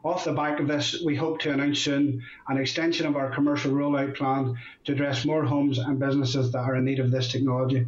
Off 0.03 0.25
the 0.25 0.33
back 0.33 0.59
of 0.59 0.67
this, 0.67 1.03
we 1.05 1.15
hope 1.15 1.39
to 1.39 1.51
announce 1.51 1.79
soon 1.79 2.23
an 2.47 2.57
extension 2.57 3.05
of 3.05 3.15
our 3.15 3.29
commercial 3.29 3.71
rollout 3.71 4.15
plan 4.15 4.55
to 4.85 4.93
address 4.93 5.25
more 5.25 5.43
homes 5.43 5.77
and 5.77 5.99
businesses 5.99 6.51
that 6.51 6.59
are 6.59 6.75
in 6.75 6.85
need 6.85 6.99
of 6.99 7.11
this 7.11 7.31
technology. 7.31 7.85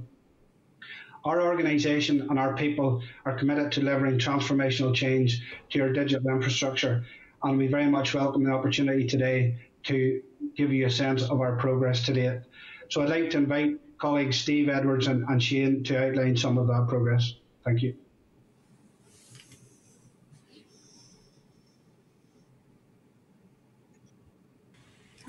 Our 1.25 1.41
organisation 1.41 2.21
and 2.29 2.37
our 2.37 2.55
people 2.55 3.01
are 3.25 3.37
committed 3.37 3.71
to 3.71 3.79
delivering 3.79 4.19
transformational 4.19 4.93
change 4.93 5.41
to 5.71 5.81
our 5.81 5.91
digital 5.91 6.29
infrastructure, 6.29 7.03
and 7.43 7.57
we 7.57 7.65
very 7.65 7.87
much 7.87 8.13
welcome 8.13 8.43
the 8.43 8.51
opportunity 8.51 9.07
today 9.07 9.57
to 9.85 10.21
give 10.55 10.71
you 10.71 10.85
a 10.85 10.91
sense 10.91 11.23
of 11.23 11.41
our 11.41 11.55
progress 11.55 12.05
to 12.05 12.13
date. 12.13 12.41
So 12.89 13.01
I'd 13.01 13.09
like 13.09 13.31
to 13.31 13.37
invite 13.37 13.79
colleagues 13.99 14.39
Steve 14.39 14.69
Edwards 14.69 15.07
and, 15.07 15.25
and 15.29 15.41
Shane 15.41 15.83
to 15.83 16.07
outline 16.07 16.35
some 16.35 16.57
of 16.57 16.67
that 16.67 16.87
progress. 16.87 17.33
Thank 17.63 17.83
you. 17.83 17.95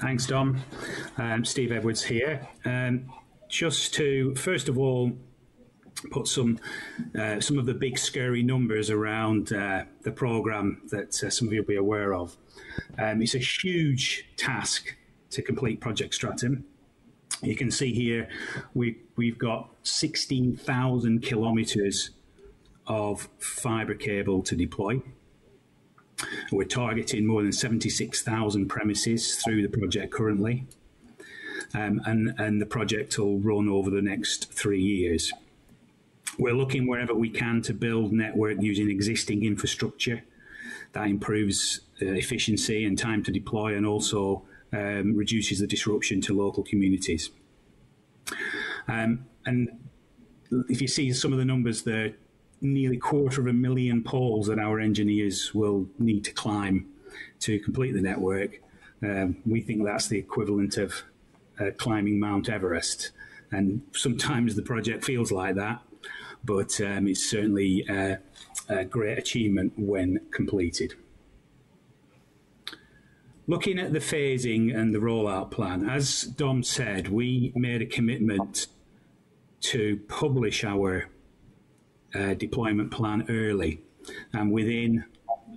Thanks, 0.00 0.26
Dom. 0.26 0.58
Um, 1.18 1.44
Steve 1.44 1.72
Edwards 1.72 2.02
here. 2.02 2.48
Um, 2.64 3.12
just 3.48 3.92
to, 3.94 4.34
first 4.34 4.68
of 4.70 4.78
all, 4.78 5.12
put 6.10 6.26
some 6.26 6.58
uh, 7.18 7.40
some 7.40 7.58
of 7.58 7.66
the 7.66 7.74
big 7.74 7.98
scary 7.98 8.42
numbers 8.42 8.88
around 8.88 9.52
uh, 9.52 9.84
the 10.02 10.10
program 10.10 10.80
that 10.90 11.22
uh, 11.22 11.28
some 11.28 11.48
of 11.48 11.52
you 11.52 11.60
will 11.60 11.66
be 11.66 11.76
aware 11.76 12.14
of. 12.14 12.36
Um, 12.98 13.20
it's 13.20 13.34
a 13.34 13.38
huge 13.38 14.26
task 14.36 14.96
to 15.30 15.42
complete 15.42 15.80
Project 15.80 16.14
Stratum. 16.14 16.64
You 17.42 17.56
can 17.56 17.70
see 17.70 17.92
here 17.92 18.28
we, 18.74 18.98
we've 19.16 19.38
got 19.38 19.70
16,000 19.82 21.22
kilometres 21.22 22.10
of 22.86 23.28
fibre 23.38 23.94
cable 23.94 24.42
to 24.42 24.56
deploy. 24.56 25.00
We're 26.52 26.64
targeting 26.64 27.26
more 27.26 27.42
than 27.42 27.52
76,000 27.52 28.68
premises 28.68 29.36
through 29.36 29.62
the 29.62 29.68
project 29.68 30.12
currently. 30.12 30.66
Um, 31.72 32.00
and, 32.04 32.34
and 32.38 32.60
the 32.60 32.66
project 32.66 33.18
will 33.18 33.38
run 33.38 33.68
over 33.68 33.90
the 33.90 34.02
next 34.02 34.52
three 34.52 34.82
years. 34.82 35.32
We're 36.38 36.54
looking 36.54 36.86
wherever 36.86 37.14
we 37.14 37.30
can 37.30 37.62
to 37.62 37.74
build 37.74 38.12
network 38.12 38.60
using 38.60 38.90
existing 38.90 39.44
infrastructure. 39.44 40.24
That 40.92 41.06
improves 41.06 41.80
uh, 42.02 42.06
efficiency 42.06 42.84
and 42.84 42.98
time 42.98 43.22
to 43.24 43.32
deploy 43.32 43.76
and 43.76 43.86
also 43.86 44.42
um, 44.72 45.16
reduces 45.16 45.58
the 45.58 45.66
disruption 45.66 46.20
to 46.22 46.36
local 46.36 46.62
communities. 46.62 47.30
Um, 48.88 49.26
and 49.46 49.68
if 50.68 50.80
you 50.80 50.88
see 50.88 51.12
some 51.12 51.32
of 51.32 51.38
the 51.38 51.44
numbers 51.44 51.82
there, 51.82 52.14
nearly 52.60 52.98
quarter 52.98 53.40
of 53.40 53.46
a 53.46 53.52
million 53.52 54.02
poles 54.02 54.46
that 54.46 54.58
our 54.58 54.80
engineers 54.80 55.54
will 55.54 55.86
need 55.98 56.24
to 56.24 56.32
climb 56.32 56.86
to 57.40 57.58
complete 57.60 57.92
the 57.92 58.02
network. 58.02 58.60
Um, 59.02 59.36
we 59.46 59.60
think 59.60 59.84
that's 59.84 60.08
the 60.08 60.18
equivalent 60.18 60.76
of 60.76 61.02
uh, 61.58 61.70
climbing 61.76 62.20
Mount 62.20 62.48
Everest. 62.48 63.12
And 63.50 63.82
sometimes 63.92 64.54
the 64.54 64.62
project 64.62 65.04
feels 65.04 65.32
like 65.32 65.56
that, 65.56 65.80
but 66.44 66.80
um, 66.80 67.08
it's 67.08 67.28
certainly 67.28 67.86
uh, 67.88 68.16
a 68.68 68.84
great 68.84 69.18
achievement 69.18 69.72
when 69.76 70.20
completed. 70.30 70.94
Looking 73.50 73.80
at 73.80 73.92
the 73.92 73.98
phasing 73.98 74.72
and 74.72 74.94
the 74.94 75.00
rollout 75.00 75.50
plan, 75.50 75.90
as 75.90 76.22
Dom 76.22 76.62
said, 76.62 77.08
we 77.08 77.52
made 77.56 77.82
a 77.82 77.84
commitment 77.84 78.68
to 79.62 79.98
publish 80.06 80.62
our 80.62 81.08
uh, 82.14 82.34
deployment 82.34 82.92
plan 82.92 83.26
early. 83.28 83.82
And 84.32 84.52
within, 84.52 85.04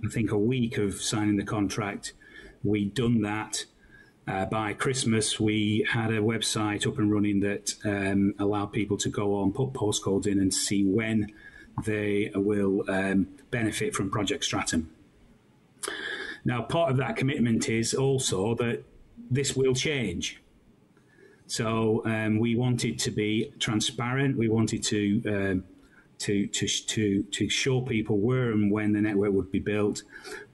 I 0.04 0.08
think, 0.08 0.32
a 0.32 0.36
week 0.36 0.76
of 0.76 1.00
signing 1.00 1.36
the 1.36 1.44
contract, 1.44 2.14
we'd 2.64 2.94
done 2.94 3.22
that. 3.22 3.64
Uh, 4.26 4.46
by 4.46 4.72
Christmas, 4.72 5.38
we 5.38 5.86
had 5.88 6.10
a 6.10 6.18
website 6.18 6.88
up 6.88 6.98
and 6.98 7.12
running 7.12 7.38
that 7.40 7.74
um, 7.84 8.34
allowed 8.40 8.72
people 8.72 8.96
to 8.96 9.08
go 9.08 9.36
on, 9.36 9.52
put 9.52 9.72
postcodes 9.72 10.26
in, 10.26 10.40
and 10.40 10.52
see 10.52 10.84
when 10.84 11.30
they 11.84 12.32
will 12.34 12.82
um, 12.90 13.28
benefit 13.52 13.94
from 13.94 14.10
Project 14.10 14.42
Stratum. 14.42 14.90
Now, 16.44 16.62
part 16.62 16.90
of 16.90 16.96
that 16.98 17.16
commitment 17.16 17.68
is 17.68 17.94
also 17.94 18.54
that 18.56 18.84
this 19.30 19.56
will 19.56 19.74
change. 19.74 20.40
So 21.46 22.02
um, 22.04 22.38
we 22.38 22.56
wanted 22.56 22.98
to 23.00 23.10
be 23.10 23.52
transparent. 23.58 24.36
We 24.36 24.48
wanted 24.48 24.82
to, 24.84 25.22
um, 25.26 25.64
to 26.18 26.46
to 26.46 26.66
to 26.66 27.22
to 27.22 27.48
show 27.48 27.80
people 27.80 28.18
where 28.18 28.52
and 28.52 28.70
when 28.70 28.92
the 28.92 29.00
network 29.00 29.32
would 29.32 29.50
be 29.50 29.58
built, 29.58 30.02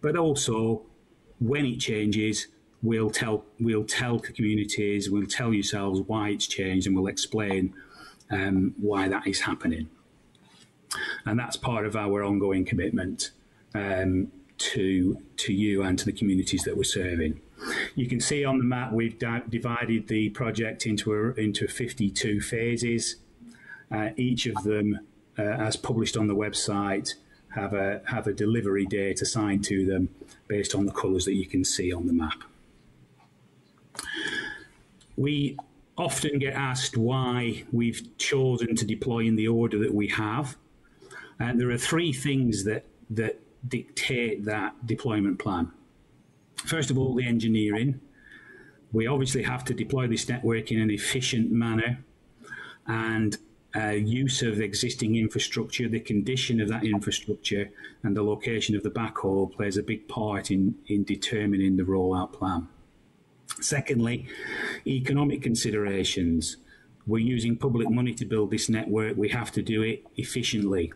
but 0.01 0.17
also 0.17 0.83
when 1.39 1.65
it 1.67 1.79
changes, 1.79 2.49
we'll 2.83 3.11
tell 3.11 3.45
we'll 3.61 3.85
tell 3.85 4.19
communities, 4.19 5.11
we'll 5.11 5.27
tell 5.27 5.53
yourselves 5.53 6.01
why 6.07 6.31
it's 6.31 6.47
changed, 6.47 6.87
and 6.87 6.97
we'll 6.97 7.09
explain 7.09 7.75
um, 8.31 8.75
why 8.81 9.09
that 9.09 9.27
is 9.27 9.41
happening. 9.41 9.89
And 11.25 11.39
that's 11.39 11.57
part 11.57 11.87
of 11.87 11.95
our 11.95 12.25
ongoing 12.25 12.65
commitment. 12.65 13.31
Um, 13.75 14.33
to 14.61 15.21
to 15.37 15.53
you 15.53 15.83
and 15.83 15.99
to 15.99 16.05
the 16.05 16.13
communities 16.13 16.63
that 16.65 16.77
we're 16.77 16.85
serving. 16.85 17.41
You 17.95 18.07
can 18.07 18.21
see 18.21 18.45
on 18.45 18.59
the 18.59 18.65
map 18.65 18.93
we've 18.93 19.19
di- 19.19 19.43
divided 19.49 20.09
the 20.09 20.31
project 20.31 20.87
into 20.87 21.13
a, 21.13 21.33
into 21.41 21.67
52 21.67 22.41
phases. 22.41 23.17
Uh, 23.91 24.11
each 24.17 24.47
of 24.47 24.63
them, 24.65 25.01
uh, 25.39 25.43
as 25.43 25.77
published 25.77 26.17
on 26.17 26.27
the 26.27 26.35
website, 26.35 27.15
have 27.55 27.73
a 27.73 28.03
have 28.07 28.27
a 28.27 28.33
delivery 28.33 28.87
date 28.87 29.23
assigned 29.23 29.65
to 29.65 29.85
them 29.87 30.09
based 30.47 30.75
on 30.75 30.87
the 30.87 30.93
colours 30.93 31.25
that 31.25 31.35
you 31.35 31.47
can 31.47 31.65
see 31.65 31.93
on 31.93 32.07
the 32.07 32.13
map. 32.13 32.43
We 35.17 35.57
often 35.97 36.39
get 36.39 36.55
asked 36.55 36.97
why 36.97 37.65
we've 37.73 38.17
chosen 38.19 38.75
to 38.77 38.85
deploy 38.85 39.21
in 39.21 39.37
the 39.37 39.49
order 39.49 39.79
that 39.79 39.95
we 39.95 40.09
have. 40.09 40.57
And 41.39 41.61
there 41.61 41.71
are 41.71 41.79
three 41.79 42.13
things 42.13 42.65
that, 42.65 42.85
that 43.11 43.41
dictate 43.67 44.45
that 44.45 44.87
deployment 44.87 45.39
plan. 45.39 45.73
First 46.57 46.91
of 46.91 46.99
all, 46.99 47.15
the 47.15 47.27
engineering. 47.27 48.01
We 48.93 49.07
obviously 49.07 49.45
have 49.45 49.65
to 49.67 49.75
deploy 49.75 50.09
this 50.09 50.29
network 50.29 50.73
in 50.73 50.81
an 50.81 50.91
efficient 50.91 51.51
manner 51.51 52.05
and 52.87 53.39
uh, 53.75 53.91
use 53.91 54.43
of 54.43 54.61
existing 54.61 55.15
infrastructure, 55.15 55.89
the 55.89 56.01
condition 56.01 56.61
of 56.61 56.69
that 56.69 56.85
infrastructure, 56.85 57.71
and 58.03 58.17
the 58.17 58.23
location 58.23 58.75
of 58.75 58.83
the 58.83 58.91
backhaul 58.91 59.51
plays 59.51 59.77
a 59.77 59.83
big 59.83 60.09
part 60.09 60.51
in, 60.51 60.75
in 60.89 61.05
determining 61.05 61.77
the 61.77 61.85
rollout 61.85 62.33
plan. 62.33 62.67
Secondly, 63.61 64.27
economic 64.87 65.43
considerations. 65.43 66.57
We're 67.07 67.19
using 67.19 67.57
public 67.57 67.91
money 67.91 68.15
to 68.15 68.25
build 68.25 68.51
this 68.51 68.69
network. 68.69 69.17
We 69.17 69.29
have 69.29 69.53
to 69.53 69.63
do 69.63 69.83
it 69.83 70.05
efficiently. 70.17 70.93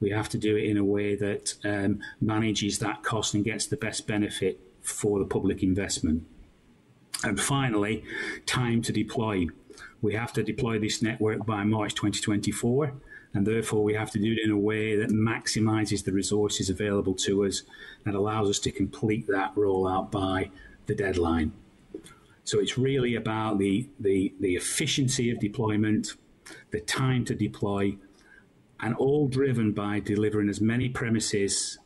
We 0.00 0.10
have 0.10 0.28
to 0.30 0.38
do 0.38 0.56
it 0.56 0.64
in 0.64 0.76
a 0.76 0.84
way 0.84 1.14
that 1.16 1.54
um, 1.64 2.00
manages 2.20 2.78
that 2.80 3.02
cost 3.02 3.34
and 3.34 3.44
gets 3.44 3.66
the 3.66 3.76
best 3.76 4.06
benefit 4.06 4.60
for 4.82 5.18
the 5.18 5.24
public 5.24 5.62
investment. 5.62 6.24
And 7.24 7.40
finally, 7.40 8.04
time 8.44 8.82
to 8.82 8.92
deploy. 8.92 9.46
We 10.02 10.14
have 10.14 10.32
to 10.34 10.42
deploy 10.42 10.78
this 10.78 11.02
network 11.02 11.46
by 11.46 11.64
March 11.64 11.94
2024, 11.94 12.92
and 13.34 13.46
therefore 13.46 13.82
we 13.82 13.94
have 13.94 14.10
to 14.12 14.18
do 14.18 14.32
it 14.32 14.44
in 14.44 14.50
a 14.50 14.58
way 14.58 14.96
that 14.96 15.10
maximizes 15.10 16.04
the 16.04 16.12
resources 16.12 16.70
available 16.70 17.14
to 17.14 17.44
us 17.44 17.62
and 18.04 18.14
allows 18.14 18.48
us 18.48 18.58
to 18.60 18.70
complete 18.70 19.26
that 19.28 19.54
rollout 19.54 20.10
by 20.10 20.50
the 20.86 20.94
deadline. 20.94 21.52
So 22.44 22.60
it's 22.60 22.78
really 22.78 23.16
about 23.16 23.58
the, 23.58 23.88
the, 23.98 24.32
the 24.38 24.54
efficiency 24.54 25.30
of 25.30 25.40
deployment, 25.40 26.14
the 26.70 26.80
time 26.80 27.24
to 27.24 27.34
deploy, 27.34 27.96
and 28.80 28.94
all 28.96 29.28
driven 29.28 29.72
by 29.72 30.00
delivering 30.00 30.48
as 30.48 30.60
many 30.60 30.88
premises 30.88 31.78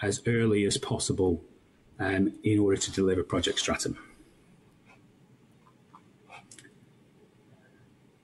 as 0.00 0.22
early 0.26 0.64
as 0.64 0.78
possible 0.78 1.42
um, 1.98 2.32
in 2.42 2.58
order 2.58 2.76
to 2.76 2.90
deliver 2.90 3.22
Project 3.22 3.58
Stratum. 3.58 3.96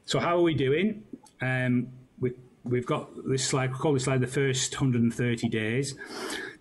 So 0.04 0.18
how 0.18 0.38
are 0.38 0.42
we 0.42 0.54
doing? 0.54 1.04
Um, 1.42 1.88
we, 2.18 2.32
we've 2.64 2.86
got 2.86 3.10
this 3.28 3.44
slide, 3.44 3.72
we 3.72 3.78
call 3.78 3.92
this 3.92 4.04
slide 4.04 4.20
the 4.20 4.26
first 4.26 4.72
130 4.72 5.48
days. 5.48 5.94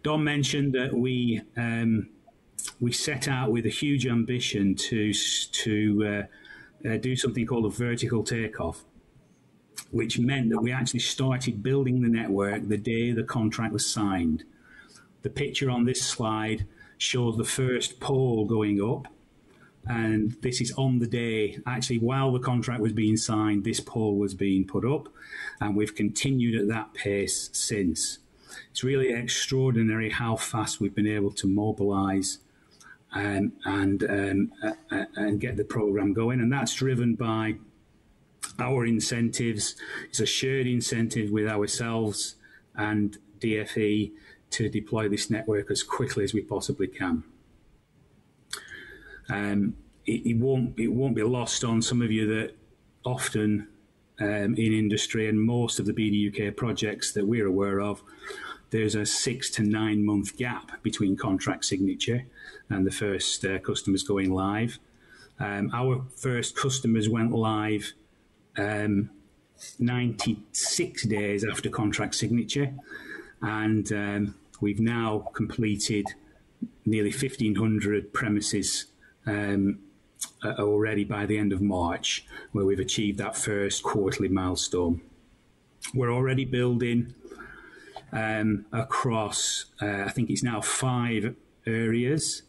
Dom 0.03 0.23
mentioned 0.23 0.73
that 0.73 0.93
we 0.93 1.41
um, 1.55 2.09
we 2.79 2.91
set 2.91 3.27
out 3.27 3.51
with 3.51 3.65
a 3.65 3.69
huge 3.69 4.05
ambition 4.05 4.75
to 4.75 5.13
to 5.13 6.27
uh, 6.85 6.89
uh, 6.89 6.97
do 6.97 7.15
something 7.15 7.45
called 7.45 7.65
a 7.65 7.69
vertical 7.69 8.23
takeoff, 8.23 8.83
which 9.91 10.19
meant 10.19 10.49
that 10.49 10.61
we 10.61 10.71
actually 10.71 10.99
started 10.99 11.63
building 11.63 12.01
the 12.01 12.09
network 12.09 12.67
the 12.67 12.77
day 12.77 13.11
the 13.11 13.23
contract 13.23 13.73
was 13.73 13.85
signed. 13.85 14.43
The 15.21 15.29
picture 15.29 15.69
on 15.69 15.85
this 15.85 16.01
slide 16.01 16.65
shows 16.97 17.37
the 17.37 17.43
first 17.43 17.99
pole 17.99 18.45
going 18.45 18.81
up 18.81 19.07
and 19.89 20.35
this 20.41 20.59
is 20.59 20.73
on 20.73 20.99
the 20.99 21.07
day, 21.07 21.59
actually, 21.65 21.99
while 21.99 22.31
the 22.31 22.39
contract 22.39 22.81
was 22.81 22.93
being 22.93 23.17
signed, 23.17 23.63
this 23.63 23.79
pole 23.79 24.17
was 24.17 24.33
being 24.33 24.65
put 24.65 24.85
up, 24.85 25.07
and 25.61 25.75
we've 25.75 25.95
continued 25.95 26.59
at 26.59 26.67
that 26.67 26.93
pace 26.93 27.49
since. 27.53 28.19
It's 28.71 28.83
really 28.83 29.13
extraordinary 29.13 30.09
how 30.09 30.35
fast 30.35 30.81
we've 30.81 30.95
been 30.95 31.07
able 31.07 31.31
to 31.31 31.47
mobilise 31.47 32.39
um, 33.13 33.53
and 33.65 34.03
um, 34.03 34.51
uh, 34.61 34.73
uh, 34.91 35.05
and 35.15 35.39
get 35.39 35.55
the 35.55 35.63
program 35.63 36.13
going, 36.13 36.41
and 36.41 36.51
that's 36.51 36.73
driven 36.73 37.15
by 37.15 37.55
our 38.59 38.85
incentives. 38.85 39.75
It's 40.09 40.19
a 40.19 40.25
shared 40.25 40.67
incentive 40.67 41.31
with 41.31 41.47
ourselves 41.47 42.35
and 42.75 43.17
DFE 43.39 44.11
to 44.51 44.69
deploy 44.69 45.09
this 45.09 45.29
network 45.29 45.69
as 45.69 45.83
quickly 45.83 46.23
as 46.23 46.33
we 46.33 46.41
possibly 46.41 46.87
can. 46.87 47.23
Um, 49.29 49.75
it, 50.05 50.25
it, 50.25 50.37
won't 50.37 50.79
it 50.79 50.87
won't 50.87 51.15
be 51.15 51.23
lost 51.23 51.63
on 51.63 51.81
some 51.81 52.01
of 52.01 52.11
you 52.11 52.25
that 52.27 52.55
often 53.03 53.67
um, 54.19 54.55
in 54.55 54.73
industry 54.73 55.27
and 55.27 55.39
most 55.39 55.79
of 55.79 55.85
the 55.85 55.93
BDUK 55.93 56.55
projects 56.55 57.11
that 57.11 57.27
we're 57.27 57.45
aware 57.45 57.81
of, 57.81 58.01
there's 58.69 58.95
a 58.95 59.05
six 59.05 59.49
to 59.51 59.63
nine 59.63 60.05
month 60.05 60.37
gap 60.37 60.81
between 60.81 61.15
contract 61.15 61.65
signature 61.65 62.25
and 62.69 62.85
the 62.85 62.91
first 62.91 63.45
uh, 63.45 63.59
customers 63.59 64.03
going 64.03 64.31
live. 64.33 64.79
Um, 65.39 65.69
our 65.73 66.03
first 66.15 66.55
customers 66.55 67.07
went 67.07 67.31
live 67.31 67.93
um, 68.57 69.09
96 69.79 71.05
days 71.07 71.45
after 71.45 71.69
contract 71.69 72.15
signature, 72.15 72.73
and 73.41 73.91
um, 73.91 74.35
we've 74.61 74.79
now 74.79 75.29
completed 75.33 76.05
nearly 76.85 77.11
1,500 77.11 78.13
premises 78.13 78.85
um, 79.25 79.79
already 80.43 81.03
by 81.03 81.25
the 81.25 81.37
end 81.37 81.53
of 81.53 81.61
March, 81.61 82.25
where 82.51 82.65
we've 82.65 82.79
achieved 82.79 83.17
that 83.19 83.35
first 83.35 83.83
quarterly 83.83 84.29
milestone. 84.29 85.01
We're 85.93 86.11
already 86.11 86.45
building 86.45 87.13
um, 88.11 88.65
across, 88.71 89.65
uh, 89.81 90.03
I 90.05 90.09
think 90.09 90.29
it's 90.29 90.43
now 90.43 90.61
five 90.61 91.35
areas. 91.65 92.43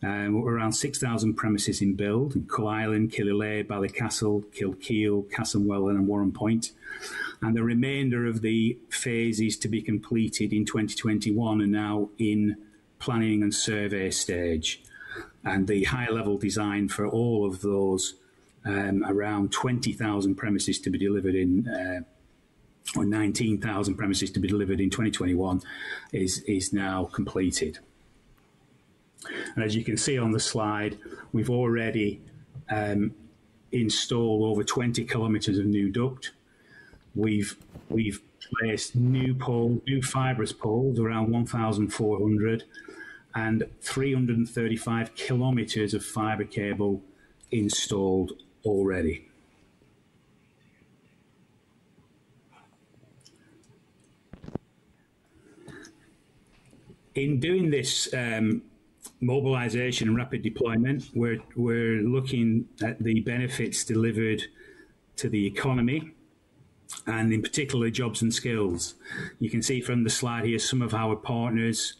Um, 0.00 0.36
around 0.46 0.74
6,000 0.74 1.34
premises 1.34 1.82
in 1.82 1.94
build 1.94 2.36
in 2.36 2.44
Coalisland, 2.44 3.10
Killyleagh, 3.10 3.66
Ballycastle, 3.66 4.44
Kilkeel, 4.54 5.28
Castlewellan, 5.32 5.96
and 5.96 6.08
Warrenpoint. 6.08 6.70
And 7.42 7.56
the 7.56 7.64
remainder 7.64 8.24
of 8.24 8.40
the 8.40 8.78
phases 8.90 9.56
to 9.58 9.68
be 9.68 9.82
completed 9.82 10.52
in 10.52 10.64
2021 10.64 11.62
are 11.62 11.66
now 11.66 12.10
in 12.16 12.56
planning 13.00 13.42
and 13.42 13.52
survey 13.52 14.10
stage 14.10 14.82
and 15.44 15.66
the 15.66 15.84
high 15.84 16.10
level 16.10 16.38
design 16.38 16.88
for 16.88 17.06
all 17.06 17.46
of 17.46 17.60
those 17.60 18.14
um, 18.64 19.04
around 19.06 19.50
20,000 19.52 20.34
premises 20.34 20.78
to 20.80 20.90
be 20.90 20.98
delivered 20.98 21.34
in. 21.34 21.68
Uh, 21.68 22.00
or 22.96 23.04
19,000 23.04 23.96
premises 23.96 24.30
to 24.30 24.40
be 24.40 24.48
delivered 24.48 24.80
in 24.80 24.88
2021 24.88 25.60
is, 26.14 26.38
is 26.44 26.72
now 26.72 27.04
completed. 27.04 27.78
And 29.54 29.64
as 29.64 29.74
you 29.74 29.84
can 29.84 29.96
see 29.96 30.18
on 30.18 30.32
the 30.32 30.40
slide, 30.40 30.98
we've 31.32 31.50
already 31.50 32.20
um, 32.70 33.14
installed 33.72 34.44
over 34.44 34.62
20 34.64 35.04
kilometres 35.04 35.58
of 35.58 35.66
new 35.66 35.90
duct. 35.90 36.32
We've, 37.14 37.56
we've 37.88 38.20
placed 38.60 38.94
new 38.94 39.34
pole, 39.34 39.82
new 39.86 40.00
Fibrus 40.00 40.56
poles, 40.56 40.98
around 40.98 41.30
1,400, 41.30 42.64
and 43.34 43.64
335 43.80 45.14
kilometres 45.14 45.94
of 45.94 46.04
fibre 46.04 46.44
cable 46.44 47.02
installed 47.50 48.32
already. 48.64 49.24
In 57.14 57.40
doing 57.40 57.70
this 57.70 58.12
um, 58.14 58.62
mobilisation 59.20 60.08
and 60.08 60.16
rapid 60.16 60.42
deployment, 60.42 61.10
we're, 61.14 61.40
we're 61.56 62.00
looking 62.02 62.68
at 62.82 63.02
the 63.02 63.20
benefits 63.20 63.84
delivered 63.84 64.44
to 65.16 65.28
the 65.28 65.46
economy 65.46 66.12
and 67.06 67.32
in 67.32 67.42
particular 67.42 67.90
jobs 67.90 68.22
and 68.22 68.32
skills. 68.32 68.94
You 69.38 69.50
can 69.50 69.62
see 69.62 69.80
from 69.80 70.04
the 70.04 70.10
slide 70.10 70.44
here 70.44 70.58
some 70.58 70.82
of 70.82 70.94
our 70.94 71.16
partners 71.16 71.94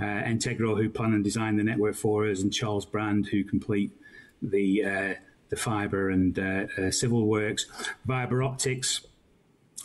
uh, 0.00 0.04
Entegro, 0.04 0.76
who 0.76 0.88
plan 0.88 1.12
and 1.12 1.22
design 1.22 1.56
the 1.56 1.62
network 1.62 1.94
for 1.94 2.26
us, 2.26 2.42
and 2.42 2.52
Charles 2.52 2.86
Brand, 2.86 3.26
who 3.26 3.44
complete 3.44 3.92
the 4.40 4.84
uh, 4.84 5.14
the 5.50 5.56
fibre 5.56 6.08
and 6.08 6.38
uh, 6.38 6.66
uh, 6.78 6.90
civil 6.90 7.26
works. 7.26 7.66
Viber 8.08 8.44
Optics 8.44 9.06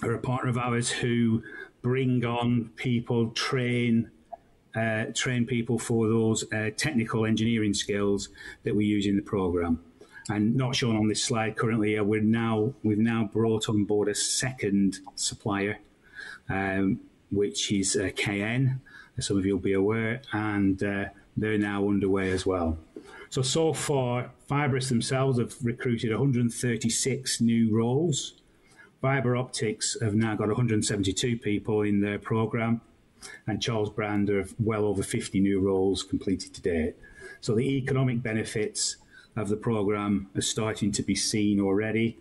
are 0.03 0.13
a 0.13 0.19
partner 0.19 0.49
of 0.49 0.57
ours 0.57 0.89
who 0.89 1.43
bring 1.81 2.23
on 2.25 2.71
people, 2.75 3.31
train 3.31 4.11
uh, 4.75 5.05
train 5.13 5.45
people 5.45 5.79
for 5.79 6.07
those 6.07 6.51
uh, 6.51 6.69
technical 6.75 7.25
engineering 7.25 7.73
skills 7.73 8.29
that 8.63 8.75
we 8.75 8.85
use 8.85 9.05
in 9.05 9.15
the 9.15 9.21
program. 9.21 9.79
And 10.29 10.55
not 10.55 10.75
shown 10.75 10.97
on 10.97 11.07
this 11.07 11.23
slide 11.23 11.55
currently, 11.55 11.99
we're 11.99 12.21
now 12.21 12.73
we've 12.83 12.97
now 12.97 13.29
brought 13.31 13.69
on 13.69 13.85
board 13.85 14.07
a 14.07 14.15
second 14.15 14.97
supplier, 15.15 15.77
um, 16.49 16.99
which 17.29 17.71
is 17.71 17.95
KN 18.15 18.81
as 19.17 19.27
some 19.27 19.37
of 19.37 19.45
you 19.45 19.55
will 19.55 19.63
be 19.63 19.73
aware, 19.73 20.21
and 20.33 20.81
uh, 20.83 21.05
they're 21.37 21.57
now 21.57 21.87
underway 21.87 22.31
as 22.31 22.45
well. 22.45 22.77
So, 23.29 23.41
so 23.41 23.73
far, 23.73 24.31
Fibrus 24.49 24.89
themselves 24.89 25.39
have 25.39 25.55
recruited 25.63 26.11
136 26.11 27.41
new 27.41 27.75
roles. 27.75 28.33
Fiber 29.01 29.35
Optics 29.35 29.97
have 30.01 30.15
now 30.15 30.35
got 30.35 30.47
172 30.47 31.37
people 31.37 31.81
in 31.81 32.01
their 32.01 32.19
program, 32.19 32.81
and 33.47 33.61
Charles 33.61 33.89
Brand 33.89 34.29
have 34.29 34.53
well 34.59 34.85
over 34.85 35.03
50 35.03 35.39
new 35.39 35.59
roles 35.59 36.03
completed 36.03 36.53
to 36.55 36.61
date. 36.61 36.95
So, 37.41 37.55
the 37.55 37.77
economic 37.77 38.21
benefits 38.21 38.97
of 39.35 39.49
the 39.49 39.57
program 39.57 40.29
are 40.35 40.41
starting 40.41 40.91
to 40.93 41.03
be 41.03 41.15
seen 41.15 41.59
already. 41.59 42.17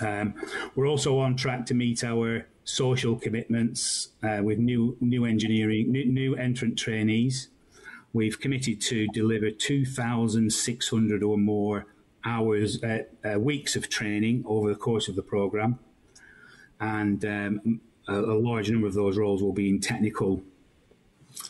Um, 0.00 0.34
we're 0.74 0.88
also 0.88 1.18
on 1.18 1.36
track 1.36 1.66
to 1.66 1.74
meet 1.74 2.02
our 2.02 2.46
social 2.64 3.16
commitments 3.16 4.08
uh, 4.22 4.40
with 4.42 4.58
new 4.58 4.96
new 5.00 5.24
engineering, 5.24 5.92
new, 5.92 6.04
new 6.04 6.34
entrant 6.34 6.78
trainees. 6.78 7.48
We've 8.12 8.40
committed 8.40 8.80
to 8.82 9.06
deliver 9.08 9.50
2,600 9.50 11.22
or 11.22 11.36
more 11.36 11.86
hours, 12.24 12.82
uh, 12.82 13.02
uh, 13.24 13.38
weeks 13.38 13.76
of 13.76 13.88
training 13.88 14.42
over 14.46 14.70
the 14.70 14.78
course 14.78 15.06
of 15.06 15.16
the 15.16 15.22
programme. 15.22 15.78
And 16.80 17.24
um, 17.24 17.80
a, 18.08 18.14
a, 18.14 18.38
large 18.38 18.70
number 18.70 18.86
of 18.86 18.94
those 18.94 19.16
roles 19.16 19.42
will 19.42 19.52
be 19.52 19.68
in 19.68 19.80
technical 19.80 20.42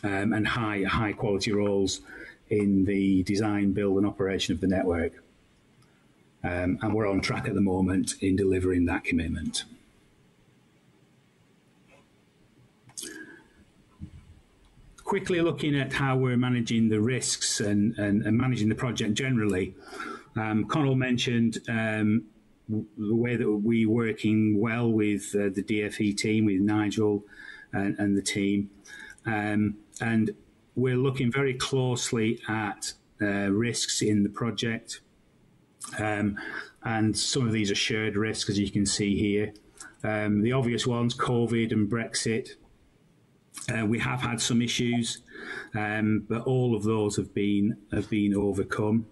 um, 0.03 0.33
and 0.33 0.47
high, 0.47 0.83
high 0.83 1.13
quality 1.13 1.53
roles 1.53 2.01
in 2.49 2.85
the 2.85 3.23
design, 3.25 3.73
build, 3.73 3.99
and 3.99 4.07
operation 4.07 4.55
of 4.55 4.61
the 4.61 4.67
network. 4.67 5.13
Um, 6.45 6.79
and 6.83 6.95
we're 6.95 7.09
on 7.09 7.21
track 7.21 7.49
at 7.49 7.55
the 7.55 7.61
moment 7.61 8.15
in 8.21 8.37
delivering 8.37 8.87
that 8.87 9.05
commitment. 9.05 9.65
Quickly 15.03 15.41
looking 15.41 15.77
at 15.79 15.93
how 15.93 16.17
we're 16.17 16.37
managing 16.37 16.89
the 16.89 17.01
risks 17.01 17.61
and, 17.61 17.97
and, 17.99 18.23
and 18.23 18.37
managing 18.37 18.69
the 18.69 18.75
project 18.75 19.15
generally, 19.15 19.75
um, 20.37 20.65
Conal 20.67 20.95
mentioned 20.95 21.59
um, 21.69 22.25
the 22.69 23.15
way 23.15 23.37
that 23.37 23.51
we're 23.51 23.89
working 23.89 24.61
well 24.61 24.91
with 24.91 25.35
uh, 25.35 25.51
the 25.55 25.63
DFE 25.63 26.17
team, 26.17 26.47
with 26.47 26.61
Nigel 26.61 27.25
and, 27.73 27.99
and 27.99 28.17
the 28.17 28.23
team. 28.23 28.71
Um, 29.25 29.77
and 30.01 30.31
we're 30.75 30.97
looking 30.97 31.31
very 31.31 31.55
closely 31.55 32.41
at 32.49 32.93
uh, 33.21 33.51
risks 33.51 34.03
in 34.03 34.23
the 34.23 34.29
project. 34.29 35.01
Um, 35.99 36.39
and 36.83 37.17
some 37.17 37.47
of 37.47 37.53
these 37.53 37.71
are 37.71 37.77
shared 37.77 38.17
risks, 38.17 38.51
as 38.51 38.59
you 38.59 38.71
can 38.71 38.87
see 38.87 39.17
here. 39.17 39.55
Um, 40.05 40.43
the 40.43 40.53
obvious 40.53 40.87
ones, 40.87 41.17
COVID 41.17 41.73
and 41.73 41.91
Brexit. 41.91 42.51
Uh, 43.73 43.87
we 43.87 43.99
have 43.99 44.21
had 44.21 44.41
some 44.41 44.63
issues, 44.63 45.23
um, 45.75 46.25
but 46.29 46.43
all 46.43 46.77
of 46.77 46.85
those 46.85 47.17
have 47.17 47.35
been 47.35 47.77
have 47.93 48.09
been 48.09 48.35
overcome. 48.35 49.07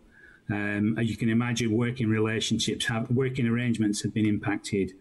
Um, 0.50 0.98
as 0.98 1.08
you 1.08 1.16
can 1.16 1.30
imagine, 1.30 1.72
working 1.72 2.08
relationships, 2.08 2.86
have, 2.86 3.10
working 3.10 3.46
arrangements 3.46 4.02
have 4.02 4.12
been 4.12 4.26
impacted 4.26 4.92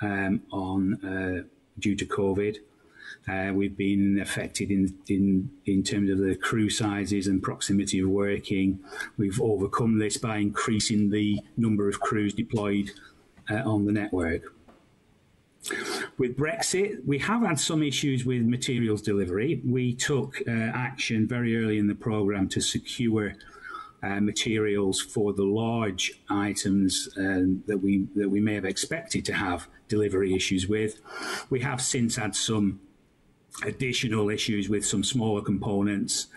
um, 0.00 0.42
on 0.50 0.94
uh, 1.04 1.42
due 1.78 1.96
to 1.96 2.06
COVID. 2.06 2.56
Uh, 3.28 3.52
we've 3.52 3.76
been 3.76 4.18
affected 4.20 4.70
in, 4.70 4.94
in 5.08 5.50
in 5.66 5.82
terms 5.82 6.10
of 6.10 6.18
the 6.18 6.34
crew 6.34 6.70
sizes 6.70 7.26
and 7.26 7.42
proximity 7.42 8.00
of 8.00 8.08
working. 8.08 8.80
We've 9.18 9.40
overcome 9.40 9.98
this 9.98 10.16
by 10.16 10.38
increasing 10.38 11.10
the 11.10 11.40
number 11.56 11.88
of 11.88 12.00
crews 12.00 12.32
deployed 12.32 12.90
uh, 13.50 13.56
on 13.56 13.84
the 13.84 13.92
network. 13.92 14.54
With 16.16 16.38
Brexit, 16.38 17.04
we 17.04 17.18
have 17.18 17.42
had 17.42 17.60
some 17.60 17.82
issues 17.82 18.24
with 18.24 18.42
materials 18.42 19.02
delivery. 19.02 19.60
We 19.64 19.94
took 19.94 20.40
uh, 20.48 20.50
action 20.50 21.26
very 21.26 21.62
early 21.62 21.78
in 21.78 21.86
the 21.86 21.94
programme 21.94 22.48
to 22.48 22.60
secure 22.60 23.34
uh, 24.02 24.20
materials 24.20 25.00
for 25.00 25.32
the 25.32 25.44
large 25.44 26.12
items 26.30 27.08
uh, 27.18 27.42
that 27.66 27.78
we 27.82 28.06
that 28.16 28.28
we 28.28 28.40
may 28.40 28.54
have 28.54 28.64
expected 28.64 29.24
to 29.26 29.34
have 29.34 29.68
delivery 29.88 30.34
issues 30.34 30.68
with. 30.68 31.00
We 31.50 31.60
have 31.60 31.80
since 31.82 32.16
had 32.16 32.34
some 32.34 32.80
additional 33.64 34.30
issues 34.30 34.68
with 34.68 34.86
some 34.86 35.04
smaller 35.04 35.42
components, 35.42 36.28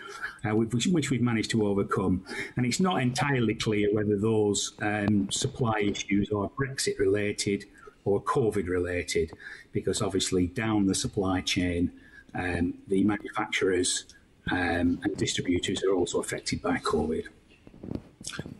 uh, 0.44 0.56
which, 0.56 0.88
which, 0.88 1.12
we've 1.12 1.22
managed 1.22 1.52
to 1.52 1.66
overcome. 1.66 2.26
And 2.58 2.66
it's 2.66 2.80
not 2.80 3.02
entirely 3.02 3.56
clear 3.56 3.94
whether 3.94 4.18
those 4.18 4.74
um, 4.82 5.30
supply 5.32 5.80
issues 5.80 6.32
are 6.32 6.50
Brexit 6.50 7.00
related 7.00 7.66
or 8.06 8.22
COVID 8.22 8.68
related, 8.68 9.32
because 9.72 10.02
obviously 10.02 10.48
down 10.48 10.88
the 10.88 10.96
supply 10.96 11.42
chain, 11.42 11.92
um, 12.36 12.74
the 12.88 13.04
manufacturers 13.04 14.06
um, 14.52 15.00
and 15.04 15.16
distributors 15.16 15.84
are 15.84 15.94
also 15.94 16.20
affected 16.20 16.62
by 16.62 16.78
COVID. 16.80 17.28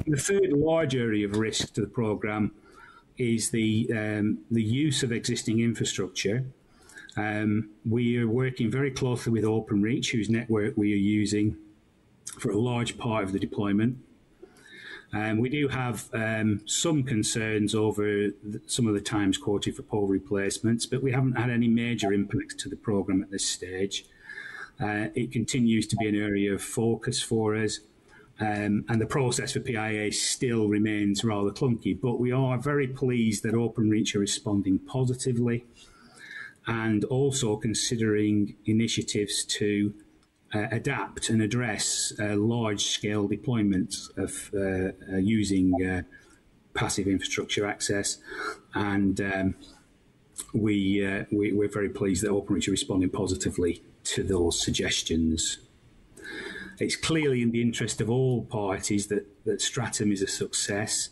The 0.08 0.18
third 0.18 0.52
large 0.52 0.96
area 0.96 1.26
of 1.26 1.38
risk 1.38 1.74
to 1.74 1.82
the 1.82 1.88
programme 1.88 2.52
is 3.18 3.52
the 3.52 3.90
um, 3.92 4.40
the 4.50 4.64
use 4.64 5.04
of 5.04 5.12
existing 5.12 5.60
infrastructure. 5.60 6.46
Um, 7.16 7.70
we 7.86 8.18
are 8.18 8.28
working 8.28 8.72
very 8.72 8.92
closely 8.92 9.32
with 9.32 9.44
OpenReach, 9.44 10.12
whose 10.12 10.30
network 10.30 10.76
we 10.76 10.94
are 10.94 10.98
using 10.98 11.58
for 12.40 12.50
a 12.50 12.58
large 12.58 12.98
part 12.98 13.24
of 13.24 13.32
the 13.32 13.40
deployment. 13.40 13.98
Um, 15.14 15.38
we 15.38 15.50
do 15.50 15.68
have 15.68 16.10
um, 16.12 16.62
some 16.66 17.04
concerns 17.04 17.76
over 17.76 18.30
some 18.66 18.88
of 18.88 18.96
the 18.96 19.02
times 19.02 19.38
quoted 19.38 19.76
for 19.76 19.84
pole 19.84 20.08
replacements, 20.08 20.88
but 20.88 21.04
we 21.04 21.12
haven't 21.12 21.38
had 21.38 21.52
any 21.52 21.68
major 21.68 22.12
impacts 22.12 22.56
to 22.56 22.70
the 22.70 22.76
programme 22.76 23.22
at 23.22 23.30
this 23.30 23.48
stage. 23.48 24.06
Uh, 24.80 25.10
it 25.14 25.32
continues 25.32 25.86
to 25.88 25.96
be 25.98 26.08
an 26.08 26.16
area 26.16 26.52
of 26.52 26.64
focus 26.64 27.22
for 27.22 27.56
us. 27.56 27.80
Um, 28.40 28.86
and 28.90 29.00
the 29.00 29.06
process 29.06 29.54
for 29.54 29.60
PIA 29.60 30.12
still 30.12 30.68
remains 30.68 31.24
rather 31.24 31.52
clunky, 31.52 32.00
but 32.00 32.20
we 32.20 32.32
are 32.32 32.58
very 32.58 32.88
pleased 32.88 33.44
that 33.44 33.54
OpenReach 33.54 34.16
are 34.16 34.20
responding 34.20 34.80
positively 34.80 35.66
and 36.66 37.04
also 37.06 37.56
considering 37.58 38.56
initiatives 38.66 39.44
to 39.46 39.94
uh, 40.54 40.68
adapt 40.72 41.30
and 41.30 41.42
address 41.42 42.14
uh, 42.20 42.36
large 42.36 42.86
scale 42.86 43.28
deployments 43.28 44.16
of 44.18 44.52
uh, 44.54 45.14
uh 45.14 45.18
using 45.18 45.74
uh, 45.84 46.02
passive 46.74 47.08
infrastructure 47.08 47.66
access. 47.66 48.18
And 48.74 49.20
um, 49.22 49.56
we, 50.54 51.06
uh, 51.06 51.26
we, 51.32 51.52
are 51.66 51.70
very 51.70 51.90
pleased 51.90 52.24
that 52.24 52.32
OpenReach 52.32 52.68
are 52.68 52.72
responding 52.72 53.10
positively 53.10 53.84
to 54.06 54.24
those 54.24 54.62
suggestions. 54.62 55.60
It's 56.80 56.96
clearly 56.96 57.42
in 57.42 57.52
the 57.52 57.62
interest 57.62 58.02
of 58.02 58.10
all 58.10 58.44
parties 58.46 59.08
that, 59.08 59.26
that 59.46 59.62
Stratum 59.62 60.12
is 60.12 60.22
a 60.22 60.28
success. 60.28 61.10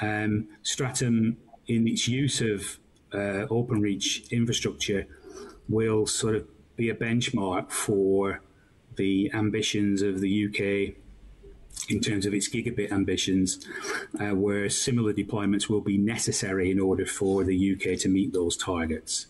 Um, 0.00 0.48
Stratum, 0.62 1.36
in 1.66 1.88
its 1.88 2.08
use 2.08 2.40
of 2.40 2.78
uh, 3.12 3.46
OpenReach 3.48 4.30
infrastructure, 4.30 5.06
will 5.68 6.06
sort 6.06 6.36
of 6.36 6.46
be 6.76 6.90
a 6.90 6.94
benchmark 6.94 7.70
for 7.70 8.40
the 8.96 9.30
ambitions 9.32 10.02
of 10.02 10.20
the 10.20 10.46
UK 10.46 10.96
in 11.88 12.00
terms 12.00 12.24
of 12.24 12.32
its 12.32 12.48
gigabit 12.48 12.92
ambitions, 12.92 13.64
uh, 14.20 14.34
where 14.34 14.70
similar 14.70 15.12
deployments 15.12 15.68
will 15.68 15.80
be 15.80 15.98
necessary 15.98 16.70
in 16.70 16.78
order 16.78 17.04
for 17.04 17.44
the 17.44 17.72
UK 17.72 17.98
to 17.98 18.08
meet 18.08 18.32
those 18.32 18.56
targets. 18.56 19.26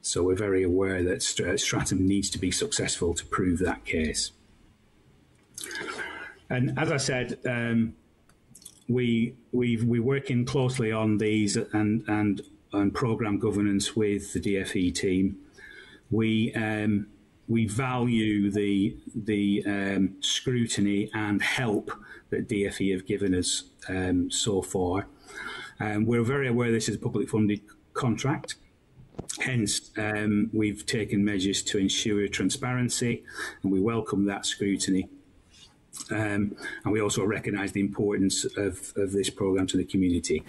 So 0.00 0.22
we're 0.22 0.34
very 0.34 0.62
aware 0.62 1.02
that 1.02 1.22
Stratum 1.22 2.06
needs 2.06 2.30
to 2.30 2.38
be 2.38 2.50
successful 2.50 3.14
to 3.14 3.24
prove 3.26 3.58
that 3.60 3.84
case. 3.84 4.32
And 6.50 6.78
as 6.78 6.90
I 6.90 6.96
said, 6.96 7.38
um, 7.46 7.94
we 8.88 9.34
we 9.52 9.76
we're 9.82 10.02
working 10.02 10.44
closely 10.44 10.90
on 10.92 11.18
these 11.18 11.56
and 11.56 12.04
and 12.08 12.40
and 12.72 12.94
program 12.94 13.38
governance 13.38 13.94
with 13.94 14.32
the 14.32 14.40
DFE 14.40 14.94
team. 14.94 15.38
We 16.10 16.54
um, 16.54 17.08
we 17.48 17.66
value 17.66 18.50
the 18.50 18.96
the 19.14 19.64
um, 19.66 20.16
scrutiny 20.20 21.10
and 21.14 21.42
help 21.42 21.92
that 22.30 22.48
DFE 22.48 22.92
have 22.92 23.06
given 23.06 23.34
us 23.34 23.64
um, 23.88 24.30
so 24.30 24.62
far. 24.62 25.06
Um, 25.80 26.06
we're 26.06 26.24
very 26.24 26.48
aware 26.48 26.72
this 26.72 26.88
is 26.88 26.96
a 26.96 26.98
public 26.98 27.28
funded 27.28 27.60
contract. 27.94 28.56
Hence, 29.40 29.90
um, 29.96 30.50
we've 30.52 30.86
taken 30.86 31.24
measures 31.24 31.62
to 31.64 31.78
ensure 31.78 32.28
transparency, 32.28 33.24
and 33.62 33.72
we 33.72 33.80
welcome 33.80 34.26
that 34.26 34.46
scrutiny. 34.46 35.08
Um, 36.10 36.56
and 36.84 36.92
we 36.92 37.00
also 37.00 37.24
recognise 37.24 37.72
the 37.72 37.80
importance 37.80 38.44
of, 38.56 38.92
of 38.96 39.12
this 39.12 39.30
programme 39.30 39.66
to 39.68 39.76
the 39.76 39.84
community. 39.84 40.42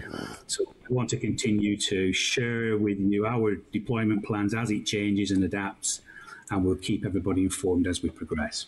So 0.48 0.64
we 0.88 0.96
want 0.96 1.10
to 1.10 1.18
continue 1.18 1.76
to 1.78 2.14
share 2.14 2.78
with 2.78 3.00
you 3.00 3.26
our 3.26 3.56
deployment 3.72 4.24
plans 4.26 4.54
as 4.54 4.72
it 4.72 4.86
changes 4.86 5.32
and 5.32 5.44
adapts, 5.44 6.02
and 6.50 6.64
we'll 6.64 6.76
keep 6.76 7.06
everybody 7.06 7.44
informed 7.44 7.88
as 7.88 8.02
we 8.02 8.10
progress. 8.10 8.68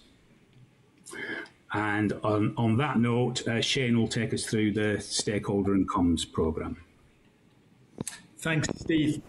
And 1.73 2.13
on, 2.23 2.53
on 2.57 2.77
that 2.77 2.99
note, 2.99 3.47
uh, 3.47 3.61
Shane 3.61 3.97
will 3.97 4.07
take 4.07 4.33
us 4.33 4.45
through 4.45 4.73
the 4.73 4.99
stakeholder 4.99 5.73
and 5.73 5.89
comms 5.89 6.29
programme. 6.29 6.77
Thanks, 8.39 8.67
Steve. 8.75 9.21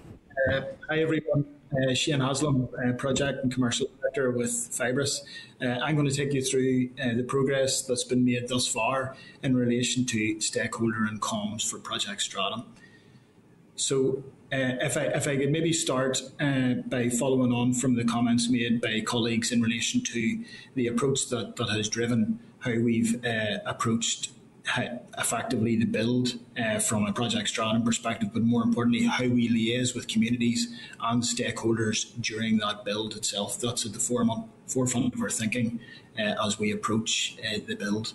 Uh, 0.51 0.63
hi, 0.89 0.99
everyone 0.99 1.45
uh, 1.73 1.95
Shane 1.95 2.19
Haslam, 2.19 2.69
uh, 2.85 2.93
Project 2.95 3.45
and 3.45 3.53
Commercial 3.53 3.89
Director 4.01 4.33
with 4.33 4.51
Fibrus. 4.51 5.21
Uh, 5.61 5.79
I'm 5.81 5.95
going 5.95 6.09
to 6.09 6.15
take 6.15 6.33
you 6.33 6.43
through 6.43 6.91
uh, 7.01 7.15
the 7.15 7.23
progress 7.23 7.83
that's 7.83 8.03
been 8.03 8.25
made 8.25 8.49
thus 8.49 8.67
far 8.67 9.15
in 9.45 9.55
relation 9.55 10.05
to 10.07 10.41
stakeholder 10.41 11.05
and 11.05 11.21
comms 11.21 11.69
for 11.69 11.79
Project 11.79 12.23
Stratum. 12.23 12.65
So, 13.77 14.25
uh, 14.53 14.83
if, 14.83 14.97
I, 14.97 15.03
if 15.03 15.29
I 15.29 15.37
could 15.37 15.53
maybe 15.53 15.73
start 15.73 16.21
by 16.39 17.09
following 17.09 17.53
on 17.53 17.73
from 17.73 17.95
the 17.95 18.05
comments 18.05 18.51
made 18.51 18.81
by 18.81 19.01
colleagues 19.07 19.53
in 19.53 19.63
relation 19.63 20.03
to 20.03 20.45
the 20.75 20.89
approach 20.89 21.29
that, 21.29 21.55
that 21.57 21.69
has 21.71 21.89
driven 21.89 22.41
how 22.59 22.73
we've 22.73 23.25
approached 23.65 24.31
effectively 25.19 25.77
the 25.77 25.85
build 25.85 26.39
uh, 26.59 26.79
from 26.79 27.07
a 27.07 27.13
project 27.13 27.49
stratum 27.49 27.83
perspective, 27.83 28.31
but 28.33 28.43
more 28.43 28.63
importantly, 28.63 29.05
how 29.05 29.27
we 29.27 29.49
liaise 29.49 29.95
with 29.95 30.09
communities 30.09 30.69
and 31.01 31.23
stakeholders 31.23 32.13
during 32.21 32.59
that 32.59 32.85
build 32.85 33.17
itself. 33.17 33.61
That's 33.61 33.85
at 33.85 33.93
the 33.93 33.99
forefront 33.99 35.15
of 35.15 35.21
our 35.21 35.31
thinking 35.31 35.81
uh, 36.19 36.35
as 36.45 36.59
we 36.59 36.71
approach 36.71 37.37
uh, 37.45 37.59
the 37.67 37.75
build. 37.75 38.15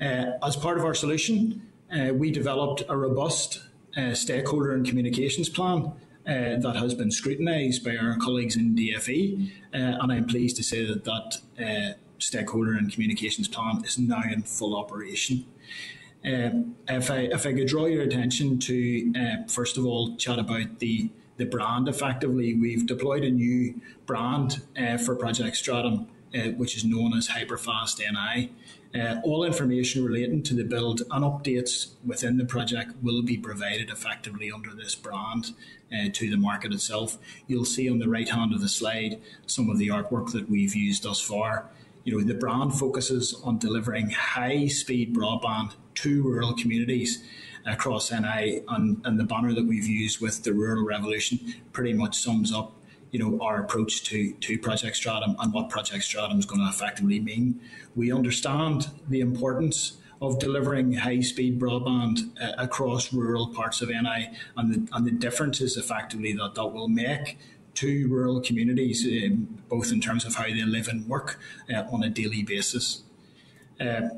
Uh, 0.00 0.32
as 0.42 0.56
part 0.56 0.78
of 0.78 0.84
our 0.84 0.94
solution, 0.94 1.62
uh, 1.92 2.12
we 2.12 2.30
developed 2.30 2.82
a 2.88 2.96
robust 2.96 3.62
uh, 3.96 4.14
stakeholder 4.14 4.72
and 4.72 4.86
communications 4.86 5.48
plan 5.48 5.92
uh, 6.26 6.56
that 6.56 6.76
has 6.76 6.94
been 6.94 7.10
scrutinised 7.10 7.84
by 7.84 7.96
our 7.96 8.16
colleagues 8.16 8.56
in 8.56 8.74
DFE, 8.74 9.50
uh, 9.74 9.76
and 9.76 10.12
I'm 10.12 10.26
pleased 10.26 10.56
to 10.56 10.62
say 10.62 10.84
that 10.86 11.04
that 11.04 11.38
uh, 11.62 11.94
stakeholder 12.18 12.72
and 12.72 12.90
communications 12.90 13.46
plan 13.46 13.82
is 13.84 13.98
now 13.98 14.22
in 14.30 14.42
full 14.42 14.76
operation. 14.76 15.44
Um, 16.24 16.76
if 16.88 17.10
I 17.10 17.28
if 17.32 17.46
I 17.46 17.52
could 17.52 17.66
draw 17.66 17.86
your 17.86 18.02
attention 18.02 18.58
to 18.60 19.12
uh, 19.18 19.48
first 19.48 19.76
of 19.76 19.84
all 19.84 20.16
chat 20.16 20.38
about 20.38 20.78
the 20.78 21.10
the 21.36 21.44
brand 21.44 21.88
effectively, 21.88 22.54
we've 22.54 22.86
deployed 22.86 23.24
a 23.24 23.30
new 23.30 23.80
brand 24.06 24.62
uh, 24.78 24.96
for 24.96 25.16
Project 25.16 25.56
Stratum, 25.56 26.06
uh, 26.34 26.50
which 26.50 26.76
is 26.76 26.84
known 26.84 27.16
as 27.16 27.28
Hyperfast 27.28 27.98
NI. 27.98 28.52
Uh, 28.94 29.20
all 29.24 29.42
information 29.42 30.04
relating 30.04 30.40
to 30.44 30.54
the 30.54 30.62
build 30.62 31.00
and 31.10 31.24
updates 31.24 31.94
within 32.06 32.36
the 32.36 32.44
project 32.44 32.92
will 33.02 33.22
be 33.22 33.36
provided 33.36 33.90
effectively 33.90 34.52
under 34.52 34.72
this 34.72 34.94
brand 34.94 35.50
uh, 35.92 36.08
to 36.12 36.30
the 36.30 36.36
market 36.36 36.72
itself. 36.72 37.18
You'll 37.48 37.64
see 37.64 37.90
on 37.90 37.98
the 37.98 38.08
right 38.08 38.28
hand 38.28 38.54
of 38.54 38.60
the 38.60 38.68
slide 38.68 39.20
some 39.46 39.68
of 39.68 39.78
the 39.78 39.88
artwork 39.88 40.30
that 40.30 40.48
we've 40.48 40.76
used 40.76 41.02
thus 41.02 41.20
far. 41.20 41.68
You 42.04 42.18
know, 42.18 42.24
the 42.24 42.34
brand 42.34 42.74
focuses 42.74 43.34
on 43.44 43.58
delivering 43.58 44.10
high 44.10 44.66
speed 44.66 45.14
broadband 45.14 45.74
to 45.96 46.22
rural 46.22 46.54
communities 46.54 47.24
across 47.66 48.12
NI 48.12 48.60
and, 48.68 49.00
and 49.04 49.18
the 49.18 49.24
banner 49.24 49.54
that 49.54 49.66
we've 49.66 49.86
used 49.86 50.20
with 50.20 50.42
the 50.42 50.52
rural 50.52 50.84
revolution 50.84 51.40
pretty 51.72 51.94
much 51.94 52.16
sums 52.18 52.52
up 52.52 52.74
you 53.14 53.20
know, 53.20 53.40
our 53.40 53.62
approach 53.62 54.02
to, 54.02 54.32
to 54.32 54.58
Project 54.58 54.96
Stratum 54.96 55.36
and 55.38 55.52
what 55.52 55.68
Project 55.68 56.02
Stratum 56.02 56.36
is 56.40 56.46
going 56.46 56.60
to 56.60 56.68
effectively 56.68 57.20
mean. 57.20 57.60
We 57.94 58.12
understand 58.12 58.88
the 59.08 59.20
importance 59.20 59.98
of 60.20 60.40
delivering 60.40 60.94
high 60.94 61.20
speed 61.20 61.60
broadband 61.60 62.30
uh, 62.42 62.54
across 62.58 63.12
rural 63.12 63.46
parts 63.54 63.80
of 63.82 63.88
NI 63.88 64.30
and 64.56 64.74
the, 64.74 64.96
and 64.96 65.06
the 65.06 65.12
differences 65.12 65.76
effectively 65.76 66.32
that 66.32 66.56
that 66.56 66.66
will 66.66 66.88
make 66.88 67.38
to 67.74 68.08
rural 68.08 68.40
communities, 68.40 69.06
um, 69.06 69.62
both 69.68 69.92
in 69.92 70.00
terms 70.00 70.24
of 70.24 70.34
how 70.36 70.44
they 70.44 70.62
live 70.62 70.88
and 70.88 71.08
work 71.08 71.38
uh, 71.72 71.82
on 71.90 72.02
a 72.02 72.08
daily 72.08 72.42
basis. 72.42 73.02
Uh, 73.80 74.08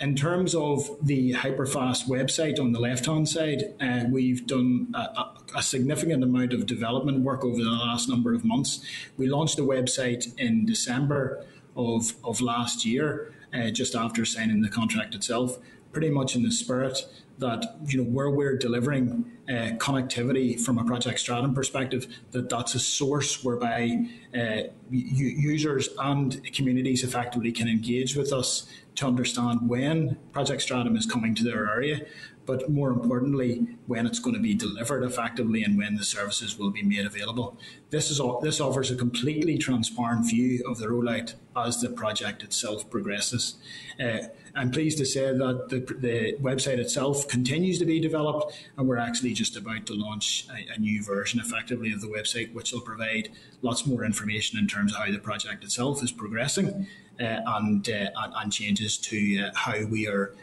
in 0.00 0.16
terms 0.16 0.54
of 0.54 0.90
the 1.00 1.32
Hyperfast 1.34 2.08
website 2.08 2.58
on 2.58 2.72
the 2.72 2.80
left 2.80 3.06
hand 3.06 3.28
side, 3.28 3.74
uh, 3.80 4.04
we've 4.10 4.46
done 4.46 4.92
a, 4.94 5.26
a, 5.54 5.62
significant 5.62 6.22
amount 6.22 6.52
of 6.52 6.66
development 6.66 7.20
work 7.20 7.44
over 7.44 7.62
the 7.62 7.70
last 7.70 8.08
number 8.08 8.34
of 8.34 8.44
months. 8.44 8.84
We 9.16 9.28
launched 9.28 9.56
the 9.56 9.62
website 9.62 10.36
in 10.36 10.66
December 10.66 11.46
of, 11.76 12.14
of 12.24 12.40
last 12.40 12.84
year, 12.84 13.32
uh, 13.54 13.70
just 13.70 13.94
after 13.94 14.24
signing 14.24 14.62
the 14.62 14.68
contract 14.68 15.14
itself, 15.14 15.58
pretty 15.92 16.10
much 16.10 16.34
in 16.34 16.42
the 16.42 16.50
spirit 16.50 17.06
that 17.38 17.78
you 17.86 17.98
know 17.98 18.08
where 18.08 18.30
we're 18.30 18.56
delivering 18.56 19.30
uh, 19.48 19.76
connectivity 19.78 20.58
from 20.58 20.78
a 20.78 20.84
project 20.84 21.18
stratum 21.18 21.54
perspective 21.54 22.06
that 22.30 22.48
that's 22.48 22.74
a 22.74 22.78
source 22.78 23.44
whereby 23.44 24.06
uh, 24.38 24.62
users 24.90 25.88
and 25.98 26.42
communities 26.54 27.02
effectively 27.02 27.52
can 27.52 27.68
engage 27.68 28.16
with 28.16 28.32
us 28.32 28.66
to 28.96 29.06
understand 29.06 29.68
when 29.68 30.16
Project 30.32 30.62
Stratum 30.62 30.96
is 30.96 31.06
coming 31.06 31.34
to 31.34 31.42
their 31.42 31.68
area, 31.68 32.06
but 32.46 32.70
more 32.70 32.90
importantly, 32.90 33.66
when 33.86 34.06
it's 34.06 34.18
going 34.18 34.34
to 34.34 34.40
be 34.40 34.54
delivered 34.54 35.02
effectively 35.02 35.64
and 35.64 35.76
when 35.76 35.96
the 35.96 36.04
services 36.04 36.58
will 36.58 36.70
be 36.70 36.82
made 36.82 37.04
available. 37.04 37.58
This 37.90 38.10
is 38.10 38.20
this 38.42 38.60
offers 38.60 38.90
a 38.90 38.96
completely 38.96 39.58
transparent 39.58 40.28
view 40.28 40.62
of 40.66 40.78
the 40.78 40.86
rollout 40.86 41.34
as 41.56 41.80
the 41.80 41.90
project 41.90 42.42
itself 42.42 42.88
progresses. 42.88 43.56
Uh, 44.00 44.28
I'm 44.56 44.70
pleased 44.70 44.98
to 44.98 45.06
say 45.06 45.36
that 45.36 45.68
the, 45.68 45.80
the, 45.98 46.36
website 46.40 46.78
itself 46.78 47.26
continues 47.26 47.78
to 47.80 47.84
be 47.84 47.98
developed, 47.98 48.56
and 48.76 48.86
we're 48.88 48.98
actually 48.98 49.32
just 49.32 49.56
about 49.56 49.86
to 49.86 49.94
launch 49.94 50.46
a, 50.50 50.74
a, 50.74 50.78
new 50.78 51.02
version 51.02 51.40
effectively 51.40 51.92
of 51.92 52.00
the 52.00 52.06
website, 52.06 52.52
which 52.54 52.72
will 52.72 52.80
provide 52.80 53.30
lots 53.62 53.84
more 53.84 54.04
information 54.04 54.58
in 54.58 54.68
terms 54.68 54.92
of 54.92 55.00
how 55.00 55.10
the 55.10 55.18
project 55.18 55.64
itself 55.64 56.04
is 56.04 56.12
progressing 56.12 56.86
uh, 57.20 57.40
and, 57.46 57.88
uh, 57.88 58.10
and 58.36 58.52
changes 58.52 58.96
to 58.98 59.44
uh, 59.44 59.50
how 59.54 59.84
we 59.86 60.06
are 60.06 60.34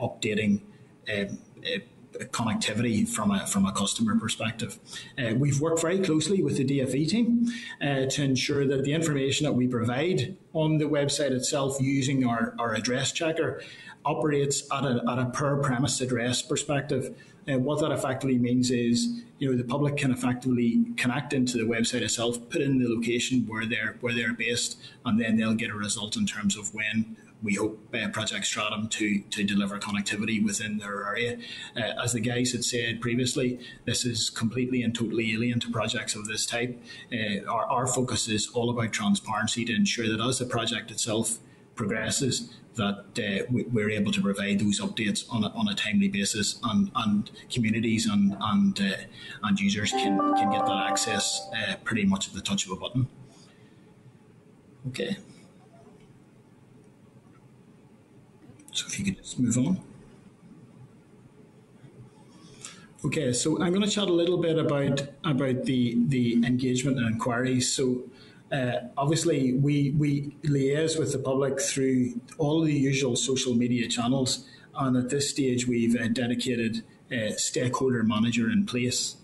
updating 0.00 0.60
um, 1.12 1.38
connectivity 2.24 3.08
from 3.08 3.30
a 3.30 3.46
from 3.46 3.66
a 3.66 3.72
customer 3.72 4.18
perspective. 4.18 4.78
Uh, 5.18 5.34
we've 5.34 5.60
worked 5.60 5.80
very 5.80 5.98
closely 6.00 6.42
with 6.42 6.56
the 6.56 6.64
DFE 6.64 7.08
team 7.08 7.46
uh, 7.80 8.06
to 8.06 8.22
ensure 8.22 8.66
that 8.66 8.84
the 8.84 8.92
information 8.92 9.44
that 9.44 9.52
we 9.52 9.66
provide 9.66 10.36
on 10.52 10.78
the 10.78 10.84
website 10.84 11.30
itself 11.30 11.76
using 11.80 12.26
our, 12.26 12.54
our 12.58 12.74
address 12.74 13.12
checker 13.12 13.62
operates 14.04 14.62
at 14.72 14.84
a, 14.84 15.02
at 15.10 15.18
a 15.18 15.26
per 15.26 15.56
premise 15.58 16.00
address 16.00 16.40
perspective. 16.40 17.14
And 17.48 17.64
what 17.64 17.80
that 17.80 17.92
effectively 17.92 18.38
means 18.38 18.70
is, 18.70 19.22
you 19.38 19.50
know, 19.50 19.56
the 19.56 19.64
public 19.64 19.96
can 19.96 20.10
effectively 20.10 20.84
connect 20.96 21.32
into 21.32 21.58
the 21.58 21.64
website 21.64 22.02
itself, 22.02 22.38
put 22.50 22.60
in 22.60 22.78
the 22.78 22.88
location 22.88 23.44
where 23.46 23.64
they're 23.66 23.96
where 24.00 24.12
they're 24.12 24.32
based, 24.32 24.78
and 25.04 25.20
then 25.20 25.36
they'll 25.36 25.54
get 25.54 25.70
a 25.70 25.74
result 25.74 26.16
in 26.16 26.26
terms 26.26 26.56
of 26.56 26.74
when 26.74 27.16
we 27.42 27.54
hope 27.54 27.94
uh, 27.94 28.08
Project 28.08 28.46
Stratum 28.46 28.88
to 28.88 29.20
to 29.20 29.44
deliver 29.44 29.78
connectivity 29.78 30.42
within 30.42 30.78
their 30.78 31.06
area. 31.06 31.38
Uh, 31.76 32.02
as 32.02 32.12
the 32.12 32.20
guys 32.20 32.52
had 32.52 32.64
said 32.64 33.00
previously, 33.00 33.60
this 33.84 34.04
is 34.04 34.30
completely 34.30 34.82
and 34.82 34.94
totally 34.94 35.32
alien 35.32 35.60
to 35.60 35.70
projects 35.70 36.14
of 36.14 36.26
this 36.26 36.46
type. 36.46 36.80
Uh, 37.12 37.44
our, 37.50 37.66
our 37.66 37.86
focus 37.86 38.28
is 38.28 38.48
all 38.54 38.70
about 38.70 38.92
transparency 38.92 39.64
to 39.64 39.74
ensure 39.74 40.08
that 40.08 40.20
as 40.20 40.38
the 40.38 40.46
project 40.46 40.90
itself 40.90 41.38
progresses, 41.74 42.54
that 42.76 43.04
uh, 43.18 43.44
we're 43.50 43.90
able 43.90 44.12
to 44.12 44.20
provide 44.22 44.60
those 44.60 44.80
updates 44.80 45.24
on 45.30 45.44
a, 45.44 45.48
on 45.48 45.68
a 45.68 45.74
timely 45.74 46.08
basis, 46.08 46.58
and, 46.62 46.90
and 46.94 47.30
communities 47.50 48.06
and 48.06 48.36
and 48.40 48.80
uh, 48.80 48.96
and 49.42 49.60
users 49.60 49.90
can 49.90 50.18
can 50.34 50.50
get 50.50 50.64
that 50.66 50.86
access 50.90 51.48
uh, 51.56 51.76
pretty 51.84 52.04
much 52.04 52.28
at 52.28 52.34
the 52.34 52.40
touch 52.40 52.66
of 52.66 52.72
a 52.72 52.76
button. 52.76 53.08
Okay. 54.88 55.16
So 58.76 58.86
if 58.88 58.98
you 58.98 59.06
could 59.06 59.16
just 59.16 59.38
move 59.38 59.56
on. 59.56 59.80
Okay, 63.06 63.32
so 63.32 63.62
I'm 63.62 63.72
going 63.72 63.84
to 63.84 63.90
chat 63.90 64.08
a 64.08 64.12
little 64.12 64.36
bit 64.36 64.58
about 64.58 65.08
about 65.24 65.64
the 65.64 65.96
the 66.08 66.34
engagement 66.44 66.98
and 66.98 67.06
inquiries. 67.06 67.72
So 67.72 68.04
uh, 68.52 68.88
obviously, 68.98 69.54
we, 69.54 69.92
we 69.92 70.36
liaise 70.44 70.98
with 70.98 71.12
the 71.12 71.18
public 71.18 71.58
through 71.60 72.20
all 72.38 72.60
the 72.60 72.72
usual 72.72 73.16
social 73.16 73.54
media 73.54 73.88
channels, 73.88 74.46
and 74.74 74.96
at 74.96 75.08
this 75.08 75.30
stage, 75.30 75.66
we've 75.66 75.94
a 75.94 76.08
dedicated 76.08 76.84
uh, 77.10 77.32
stakeholder 77.36 78.02
manager 78.02 78.50
in 78.50 78.66
place. 78.66 79.16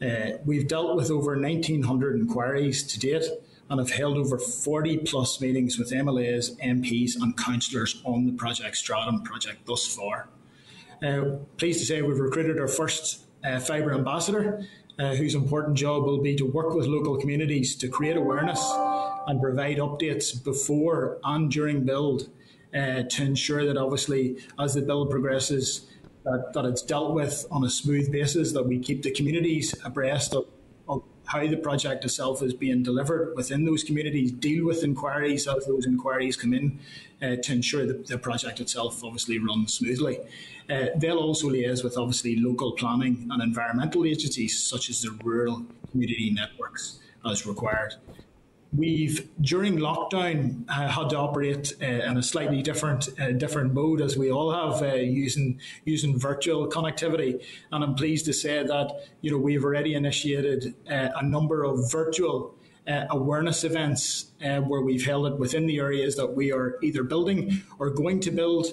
Uh, 0.00 0.38
we've 0.44 0.68
dealt 0.68 0.96
with 0.96 1.10
over 1.10 1.32
1,900 1.32 2.20
inquiries 2.20 2.82
to 2.82 3.00
date 3.00 3.24
and 3.70 3.78
have 3.78 3.90
held 3.90 4.16
over 4.16 4.38
40 4.38 4.98
plus 4.98 5.40
meetings 5.40 5.78
with 5.78 5.90
MLAs, 5.92 6.58
MPs, 6.60 7.16
and 7.20 7.36
councillors 7.36 8.02
on 8.04 8.26
the 8.26 8.32
Project 8.32 8.76
Stratum 8.76 9.22
project 9.22 9.66
thus 9.66 9.86
far. 9.86 10.28
Uh, 11.02 11.36
pleased 11.56 11.80
to 11.80 11.86
say 11.86 12.02
we've 12.02 12.18
recruited 12.18 12.60
our 12.60 12.68
first 12.68 13.24
uh, 13.44 13.58
fibre 13.58 13.92
ambassador 13.92 14.66
uh, 14.98 15.14
whose 15.14 15.34
important 15.34 15.76
job 15.76 16.04
will 16.04 16.20
be 16.20 16.36
to 16.36 16.44
work 16.44 16.74
with 16.74 16.86
local 16.86 17.16
communities 17.16 17.74
to 17.76 17.88
create 17.88 18.16
awareness 18.16 18.60
and 19.26 19.40
provide 19.40 19.78
updates 19.78 20.42
before 20.42 21.18
and 21.24 21.50
during 21.50 21.84
build 21.84 22.28
uh, 22.74 23.02
to 23.02 23.22
ensure 23.22 23.64
that 23.64 23.76
obviously 23.76 24.36
as 24.58 24.74
the 24.74 24.82
build 24.82 25.10
progresses 25.10 25.88
that, 26.24 26.52
that 26.54 26.64
it's 26.64 26.82
dealt 26.82 27.14
with 27.14 27.46
on 27.50 27.64
a 27.64 27.70
smooth 27.70 28.10
basis, 28.12 28.52
that 28.52 28.62
we 28.62 28.78
keep 28.78 29.02
the 29.02 29.10
communities 29.10 29.74
abreast 29.84 30.34
of, 30.34 30.44
of 30.44 30.61
how 31.26 31.46
the 31.46 31.56
project 31.56 32.04
itself 32.04 32.42
is 32.42 32.52
being 32.52 32.82
delivered 32.82 33.34
within 33.36 33.64
those 33.64 33.84
communities, 33.84 34.32
deal 34.32 34.66
with 34.66 34.84
inquiries 34.84 35.46
as 35.46 35.66
those 35.66 35.86
inquiries 35.86 36.36
come 36.36 36.52
in 36.52 36.78
uh, 37.22 37.36
to 37.42 37.52
ensure 37.52 37.86
that 37.86 38.06
the 38.06 38.18
project 38.18 38.60
itself 38.60 39.02
obviously 39.04 39.38
runs 39.38 39.74
smoothly. 39.74 40.18
Uh, 40.68 40.86
they'll 40.96 41.18
also 41.18 41.48
liaise 41.48 41.84
with 41.84 41.96
obviously 41.96 42.36
local 42.36 42.72
planning 42.72 43.28
and 43.30 43.42
environmental 43.42 44.04
agencies 44.04 44.58
such 44.58 44.90
as 44.90 45.02
the 45.02 45.10
rural 45.22 45.64
community 45.90 46.30
networks 46.30 47.00
as 47.24 47.46
required. 47.46 47.94
We've 48.74 49.28
during 49.42 49.76
lockdown 49.78 50.64
uh, 50.66 50.88
had 50.88 51.10
to 51.10 51.18
operate 51.18 51.74
uh, 51.82 51.84
in 51.84 52.16
a 52.16 52.22
slightly 52.22 52.62
different 52.62 53.10
uh, 53.20 53.32
different 53.32 53.74
mode 53.74 54.00
as 54.00 54.16
we 54.16 54.32
all 54.32 54.50
have 54.50 54.82
uh, 54.82 54.94
using 54.94 55.60
using 55.84 56.18
virtual 56.18 56.66
connectivity, 56.68 57.44
and 57.70 57.84
I'm 57.84 57.94
pleased 57.94 58.24
to 58.26 58.32
say 58.32 58.62
that 58.62 58.92
you 59.20 59.30
know 59.30 59.36
we've 59.36 59.62
already 59.62 59.92
initiated 59.92 60.74
uh, 60.90 61.08
a 61.14 61.22
number 61.22 61.64
of 61.64 61.92
virtual 61.92 62.54
uh, 62.88 63.04
awareness 63.10 63.62
events 63.62 64.32
where 64.40 64.80
we've 64.80 65.04
held 65.04 65.26
it 65.26 65.38
within 65.38 65.66
the 65.66 65.78
areas 65.78 66.16
that 66.16 66.34
we 66.34 66.50
are 66.50 66.78
either 66.82 67.04
building 67.04 67.62
or 67.78 67.90
going 67.90 68.20
to 68.20 68.30
build 68.30 68.72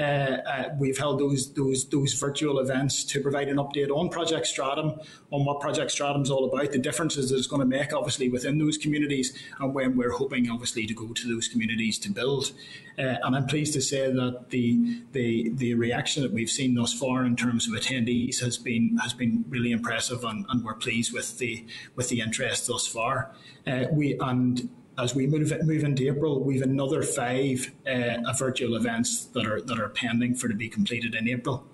uh, 0.00 0.02
uh, 0.02 0.64
we've 0.78 0.96
held 0.96 1.20
those 1.20 1.52
those 1.52 1.86
those 1.90 2.14
virtual 2.14 2.58
events 2.58 3.04
to 3.04 3.20
provide 3.20 3.48
an 3.48 3.58
update 3.58 3.90
on 3.90 4.08
Project 4.08 4.46
Stratum, 4.46 4.98
on 5.30 5.44
what 5.44 5.60
Project 5.60 5.90
Stratum 5.90 6.22
is 6.22 6.30
all 6.30 6.46
about, 6.46 6.72
the 6.72 6.78
differences 6.78 7.30
that 7.30 7.36
it's 7.36 7.46
going 7.46 7.60
to 7.60 7.66
make, 7.66 7.92
obviously 7.92 8.30
within 8.30 8.58
those 8.58 8.78
communities, 8.78 9.36
and 9.58 9.74
when 9.74 9.96
we're 9.96 10.12
hoping, 10.12 10.48
obviously, 10.48 10.86
to 10.86 10.94
go 10.94 11.12
to 11.12 11.34
those 11.34 11.48
communities 11.48 11.98
to 11.98 12.10
build. 12.10 12.52
Uh, 12.98 13.16
and 13.22 13.36
I'm 13.36 13.46
pleased 13.46 13.74
to 13.74 13.82
say 13.82 14.10
that 14.10 14.46
the 14.48 15.02
the 15.12 15.50
the 15.54 15.74
reaction 15.74 16.22
that 16.22 16.32
we've 16.32 16.50
seen 16.50 16.74
thus 16.74 16.94
far 16.94 17.26
in 17.26 17.36
terms 17.36 17.68
of 17.68 17.74
attendees 17.74 18.40
has 18.40 18.56
been 18.56 18.96
has 19.02 19.12
been 19.12 19.44
really 19.48 19.70
impressive, 19.70 20.24
and, 20.24 20.46
and 20.48 20.64
we're 20.64 20.74
pleased 20.74 21.12
with 21.12 21.38
the 21.38 21.66
with 21.94 22.08
the 22.08 22.20
interest 22.20 22.68
thus 22.68 22.86
far. 22.86 23.34
Uh, 23.66 23.84
we 23.92 24.18
and 24.20 24.70
as 25.02 25.14
we 25.14 25.26
move 25.26 25.52
move 25.64 25.84
into 25.84 26.06
April, 26.08 26.42
we've 26.42 26.62
another 26.62 27.02
five 27.02 27.72
uh, 27.86 28.32
virtual 28.38 28.76
events 28.76 29.24
that 29.34 29.46
are 29.46 29.60
that 29.62 29.80
are 29.80 29.88
pending 29.88 30.34
for 30.34 30.48
to 30.48 30.54
be 30.54 30.68
completed 30.68 31.14
in 31.14 31.28
April. 31.28 31.66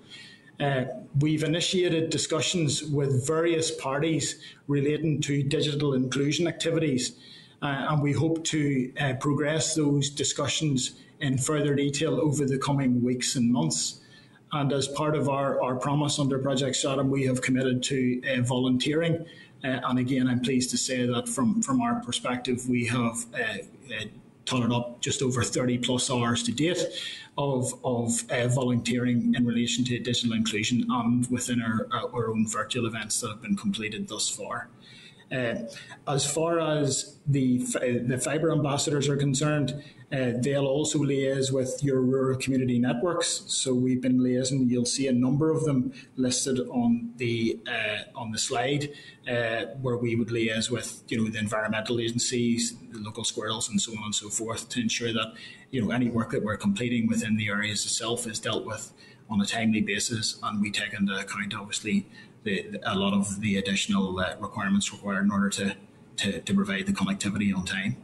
Uh, 0.59 0.85
we've 1.19 1.43
initiated 1.43 2.09
discussions 2.09 2.83
with 2.83 3.27
various 3.27 3.69
parties 3.69 4.41
relating 4.67 5.21
to 5.21 5.43
digital 5.43 5.93
inclusion 5.93 6.47
activities, 6.47 7.17
uh, 7.61 7.87
and 7.89 8.01
we 8.01 8.11
hope 8.11 8.43
to 8.43 8.91
uh, 8.99 9.13
progress 9.19 9.75
those 9.75 10.09
discussions 10.09 10.99
in 11.19 11.37
further 11.37 11.75
detail 11.75 12.19
over 12.19 12.45
the 12.45 12.57
coming 12.57 13.03
weeks 13.03 13.35
and 13.35 13.51
months. 13.51 14.01
And 14.53 14.71
as 14.71 14.87
part 14.87 15.15
of 15.15 15.27
our, 15.27 15.61
our 15.61 15.75
promise 15.75 16.19
under 16.19 16.39
Project 16.39 16.75
Stratum, 16.77 17.09
we 17.09 17.25
have 17.25 17.41
committed 17.41 17.83
to 17.83 18.21
uh, 18.23 18.41
volunteering 18.41 19.25
uh, 19.63 19.79
and 19.85 19.99
again, 19.99 20.27
I'm 20.27 20.39
pleased 20.39 20.69
to 20.71 20.77
say 20.77 21.05
that 21.05 21.27
from, 21.27 21.61
from 21.61 21.81
our 21.81 22.01
perspective, 22.01 22.67
we 22.69 22.85
have 22.87 23.25
uh, 23.33 23.93
uh, 23.93 24.05
totted 24.45 24.71
up 24.71 25.01
just 25.01 25.21
over 25.21 25.43
30 25.43 25.79
plus 25.79 26.09
hours 26.11 26.43
to 26.43 26.51
date 26.51 26.83
of, 27.37 27.73
of 27.83 28.23
uh, 28.31 28.47
volunteering 28.47 29.33
in 29.35 29.45
relation 29.45 29.83
to 29.85 29.99
digital 29.99 30.33
inclusion 30.33 30.85
and 30.89 31.29
within 31.29 31.61
our, 31.61 31.87
our 32.13 32.29
own 32.29 32.47
virtual 32.47 32.85
events 32.85 33.19
that 33.21 33.29
have 33.29 33.41
been 33.41 33.55
completed 33.55 34.07
thus 34.07 34.29
far. 34.29 34.69
Uh, 35.31 35.55
as 36.07 36.29
far 36.29 36.59
as 36.59 37.17
the, 37.27 37.57
the 38.07 38.17
fibre 38.23 38.51
ambassadors 38.51 39.09
are 39.09 39.17
concerned, 39.17 39.83
uh, 40.09 40.31
they'll 40.39 40.65
also 40.65 40.99
liaise 40.99 41.51
with 41.51 41.83
your 41.83 41.99
rural 42.01 42.37
community 42.37 42.79
networks. 42.79 43.43
So 43.47 43.73
we've 43.73 44.01
been 44.01 44.19
liaising. 44.19 44.69
You'll 44.69 44.85
see 44.85 45.07
a 45.07 45.11
number 45.11 45.51
of 45.51 45.65
them 45.65 45.91
listed 46.15 46.59
on 46.69 47.11
the 47.17 47.59
uh, 47.67 48.17
on 48.17 48.31
the 48.31 48.37
slide, 48.37 48.89
uh, 49.29 49.65
where 49.81 49.97
we 49.97 50.15
would 50.15 50.29
liaise 50.29 50.71
with 50.71 51.03
you 51.09 51.17
know 51.17 51.29
the 51.29 51.39
environmental 51.39 51.99
agencies, 51.99 52.77
the 52.91 52.99
local 52.99 53.25
squirrels, 53.25 53.67
and 53.67 53.81
so 53.81 53.91
on 53.97 54.05
and 54.05 54.15
so 54.15 54.29
forth, 54.29 54.69
to 54.69 54.79
ensure 54.79 55.11
that 55.11 55.33
you 55.71 55.81
know 55.81 55.91
any 55.91 56.09
work 56.09 56.31
that 56.31 56.41
we're 56.41 56.57
completing 56.57 57.07
within 57.07 57.35
the 57.35 57.49
areas 57.49 57.83
itself 57.83 58.25
is 58.27 58.39
dealt 58.39 58.65
with 58.65 58.93
on 59.29 59.41
a 59.41 59.45
timely 59.45 59.81
basis, 59.81 60.39
and 60.41 60.61
we 60.61 60.71
take 60.71 60.93
into 60.93 61.13
account 61.13 61.53
obviously 61.53 62.07
the, 62.43 62.79
a 62.83 62.95
lot 62.95 63.13
of 63.13 63.41
the 63.41 63.57
additional 63.57 64.17
uh, 64.21 64.35
requirements 64.39 64.93
required 64.93 65.25
in 65.25 65.31
order 65.31 65.49
to, 65.49 65.75
to 66.15 66.39
to 66.39 66.53
provide 66.53 66.85
the 66.85 66.93
connectivity 66.93 67.53
on 67.53 67.65
time. 67.65 67.97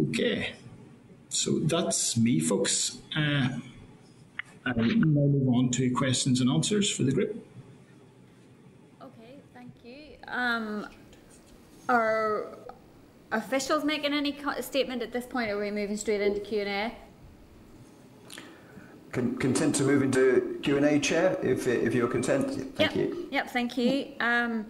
Okay, 0.00 0.52
so 1.28 1.58
that's 1.60 2.16
me, 2.16 2.38
folks. 2.38 2.98
Uh, 3.16 3.48
I'll 4.66 4.74
now 4.76 5.04
move 5.04 5.48
on 5.48 5.70
to 5.70 5.90
questions 5.90 6.40
and 6.40 6.50
answers 6.50 6.90
for 6.90 7.02
the 7.02 7.12
group. 7.12 7.42
Okay, 9.00 9.36
thank 9.54 9.72
you. 9.84 10.16
Um, 10.28 10.88
are 11.88 12.58
officials 13.32 13.84
making 13.84 14.12
any 14.12 14.36
statement 14.60 15.02
at 15.02 15.12
this 15.12 15.24
point, 15.24 15.50
or 15.50 15.56
are 15.56 15.60
we 15.60 15.70
moving 15.70 15.96
straight 15.96 16.20
into 16.20 16.40
Q 16.40 16.60
and 16.62 16.68
A? 16.68 16.96
content 19.38 19.74
to 19.74 19.82
move 19.82 20.02
into 20.02 20.58
Q 20.62 20.76
and 20.76 20.84
A, 20.84 20.98
Chair, 20.98 21.38
if 21.42 21.66
if 21.66 21.94
you're 21.94 22.08
content. 22.08 22.50
Thank 22.76 22.94
yep. 22.94 22.94
you. 22.94 23.28
Yep, 23.30 23.50
thank 23.50 23.78
you. 23.78 24.12
Um, 24.20 24.66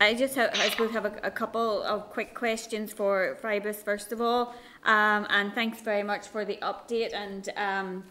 I 0.00 0.14
just 0.14 0.34
have, 0.34 0.50
I 0.54 0.68
suppose 0.70 0.90
have 0.90 1.04
a, 1.04 1.20
a, 1.22 1.30
couple 1.30 1.82
of 1.82 2.10
quick 2.10 2.34
questions 2.34 2.92
for 2.92 3.38
Fibrus 3.42 3.76
first 3.76 4.12
of 4.12 4.20
all, 4.20 4.54
um, 4.84 5.26
and 5.30 5.54
thanks 5.54 5.80
very 5.80 6.02
much 6.02 6.26
for 6.26 6.44
the 6.44 6.58
update 6.62 7.14
and 7.14 7.48
um, 7.56 8.04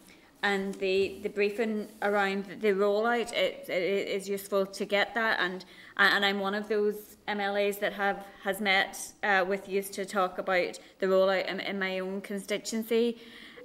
and 0.43 0.73
the 0.75 1.19
the 1.23 1.29
briefing 1.29 1.89
around 2.01 2.45
the 2.61 2.69
rollout. 2.69 3.33
It, 3.33 3.69
it 3.69 4.07
is 4.07 4.29
useful 4.29 4.65
to 4.65 4.85
get 4.85 5.13
that, 5.15 5.39
and 5.39 5.65
and 5.97 6.25
I'm 6.25 6.39
one 6.39 6.55
of 6.55 6.69
those 6.69 7.17
MLAs 7.27 7.79
that 7.79 7.93
have 7.93 8.25
has 8.43 8.61
met 8.61 9.13
uh, 9.21 9.45
with 9.47 9.67
you 9.67 9.81
to 9.81 10.05
talk 10.05 10.37
about 10.37 10.79
the 10.99 11.07
rollout 11.07 11.47
in, 11.47 11.59
in 11.59 11.79
my 11.79 11.99
own 11.99 12.21
constituency 12.21 13.17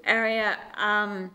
area. 0.05 0.59
Um, 0.77 1.31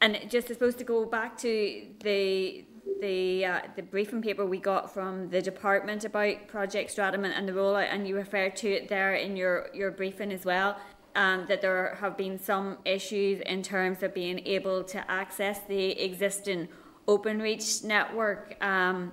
and 0.00 0.18
just 0.28 0.48
supposed 0.48 0.78
to 0.78 0.84
go 0.84 1.04
back 1.04 1.38
to 1.38 1.86
the 2.00 2.64
the 3.00 3.44
uh, 3.44 3.60
the 3.76 3.82
briefing 3.82 4.22
paper 4.22 4.46
we 4.46 4.58
got 4.58 4.92
from 4.92 5.28
the 5.28 5.42
department 5.42 6.04
about 6.04 6.46
Project 6.48 6.90
Stratum 6.90 7.24
and, 7.24 7.48
the 7.48 7.52
rollout, 7.52 7.88
and 7.92 8.06
you 8.06 8.16
referred 8.16 8.56
to 8.56 8.70
it 8.70 8.88
there 8.88 9.14
in 9.14 9.36
your 9.36 9.68
your 9.74 9.90
briefing 9.90 10.32
as 10.32 10.44
well. 10.44 10.76
Um, 11.14 11.44
that 11.48 11.60
there 11.60 11.98
have 12.00 12.16
been 12.16 12.38
some 12.38 12.78
issues 12.86 13.40
in 13.44 13.62
terms 13.62 14.02
of 14.02 14.14
being 14.14 14.38
able 14.46 14.82
to 14.84 15.10
access 15.10 15.60
the 15.68 16.00
existing 16.00 16.68
OpenReach 17.06 17.84
network. 17.84 18.56
Um, 18.64 19.12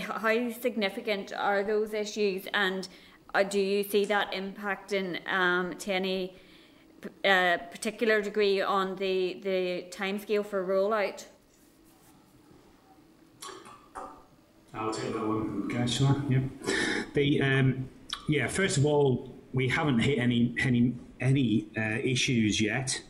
how 0.00 0.50
significant 0.50 1.32
are 1.32 1.62
those 1.62 1.92
issues, 1.92 2.48
and 2.54 2.88
uh, 3.34 3.44
do 3.44 3.60
you 3.60 3.84
see 3.84 4.04
that 4.06 4.32
impacting 4.32 5.24
um, 5.30 5.76
to 5.78 5.92
any 5.92 6.34
uh, 7.24 7.58
particular 7.70 8.20
degree 8.20 8.60
on 8.60 8.96
the 8.96 9.40
the 9.42 9.86
timescale 9.90 10.44
for 10.44 10.66
rollout? 10.66 11.26
I'll 14.74 14.92
take 14.92 15.12
that 15.12 15.26
one, 15.26 15.64
Okay, 15.66 15.74
Councillor. 15.76 16.22
Yeah. 16.28 16.40
The 17.14 17.42
um, 17.42 17.88
yeah. 18.28 18.46
First 18.48 18.78
of 18.78 18.86
all, 18.86 19.34
we 19.52 19.68
haven't 19.68 20.00
hit 20.00 20.18
any 20.18 20.54
any 20.58 20.94
any 21.20 21.68
uh, 21.76 21.98
issues 22.02 22.60
yet. 22.60 23.02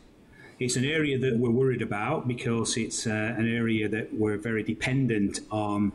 It's 0.59 0.75
an 0.75 0.85
area 0.85 1.17
that 1.17 1.37
we're 1.37 1.49
worried 1.49 1.81
about 1.81 2.27
because 2.27 2.77
it's 2.77 3.07
uh, 3.07 3.35
an 3.37 3.53
area 3.53 3.89
that 3.89 4.13
we're 4.13 4.37
very 4.37 4.63
dependent 4.63 5.39
on 5.51 5.91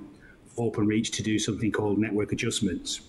OpenReach 0.57 1.12
to 1.12 1.22
do 1.22 1.38
something 1.38 1.70
called 1.70 1.98
network 1.98 2.33
adjustments. 2.33 3.00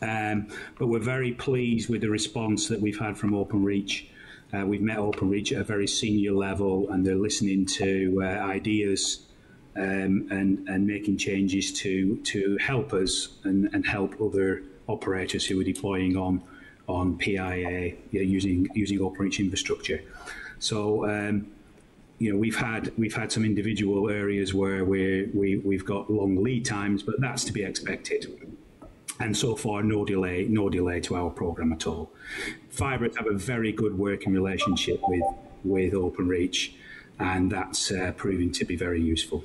Um, 0.00 0.48
but 0.78 0.86
we're 0.86 1.00
very 1.00 1.32
pleased 1.32 1.90
with 1.90 2.00
the 2.00 2.08
response 2.08 2.68
that 2.68 2.80
we've 2.80 2.98
had 2.98 3.18
from 3.18 3.32
OpenReach. 3.32 4.06
Uh, 4.52 4.64
we've 4.66 4.80
met 4.80 4.98
OpenReach 4.98 5.52
at 5.52 5.60
a 5.60 5.64
very 5.64 5.86
senior 5.86 6.32
level, 6.32 6.90
and 6.90 7.04
they're 7.04 7.16
listening 7.16 7.66
to 7.66 8.22
uh, 8.22 8.26
ideas 8.26 9.26
um, 9.76 10.26
and, 10.30 10.68
and 10.68 10.86
making 10.86 11.16
changes 11.16 11.72
to, 11.72 12.16
to 12.18 12.56
help 12.58 12.92
us 12.92 13.28
and, 13.44 13.72
and 13.72 13.86
help 13.86 14.20
other 14.20 14.62
operators 14.88 15.46
who 15.46 15.60
are 15.60 15.64
deploying 15.64 16.16
on, 16.16 16.42
on 16.88 17.16
PIA 17.18 17.94
know, 18.12 18.20
using, 18.20 18.68
using 18.74 18.98
OpenReach 18.98 19.38
infrastructure. 19.38 20.02
So, 20.58 21.08
um, 21.08 21.46
you 22.20 22.30
know, 22.30 22.38
we've 22.38 22.56
had 22.56 22.92
we've 22.98 23.14
had 23.14 23.32
some 23.32 23.46
individual 23.46 24.10
areas 24.10 24.52
where 24.52 24.84
we 24.84 25.30
we 25.32 25.56
we've 25.56 25.86
got 25.86 26.10
long 26.10 26.42
lead 26.42 26.66
times, 26.66 27.02
but 27.02 27.18
that's 27.18 27.44
to 27.44 27.52
be 27.52 27.64
expected. 27.64 28.26
And 29.20 29.36
so 29.36 29.56
far, 29.56 29.82
no 29.82 30.04
delay, 30.04 30.44
no 30.44 30.68
delay 30.68 31.00
to 31.00 31.16
our 31.16 31.30
program 31.30 31.72
at 31.72 31.86
all. 31.86 32.10
Fibre 32.68 33.08
have 33.16 33.26
a 33.26 33.34
very 33.34 33.72
good 33.72 33.98
working 33.98 34.34
relationship 34.34 35.00
with 35.08 35.22
with 35.64 35.94
OpenReach, 35.94 36.74
and 37.18 37.50
that's 37.50 37.90
uh, 37.90 38.12
proving 38.16 38.52
to 38.52 38.66
be 38.66 38.76
very 38.76 39.00
useful. 39.00 39.42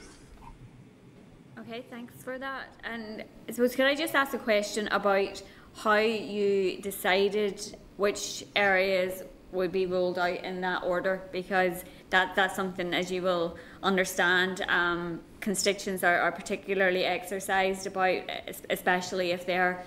Okay, 1.67 1.83
thanks 1.89 2.13
for 2.21 2.37
that. 2.37 2.67
And 2.83 3.23
I 3.49 3.51
suppose, 3.51 3.75
can 3.75 3.87
I 3.87 3.95
just 3.95 4.13
ask 4.13 4.35
a 4.35 4.37
question 4.37 4.87
about 4.89 5.41
how 5.75 5.95
you 5.95 6.79
decided 6.81 7.75
which 7.97 8.45
areas 8.55 9.23
would 9.51 9.71
be 9.71 9.87
rolled 9.87 10.19
out 10.19 10.43
in 10.43 10.61
that 10.61 10.83
order? 10.83 11.23
Because 11.31 11.83
that, 12.11 12.35
that's 12.35 12.55
something, 12.55 12.93
as 12.93 13.11
you 13.11 13.23
will 13.23 13.57
understand, 13.81 14.63
um, 14.67 15.21
constituents 15.39 16.03
are, 16.03 16.19
are 16.19 16.31
particularly 16.31 17.03
exercised 17.03 17.87
about, 17.87 18.21
especially 18.69 19.31
if 19.31 19.47
they're 19.47 19.83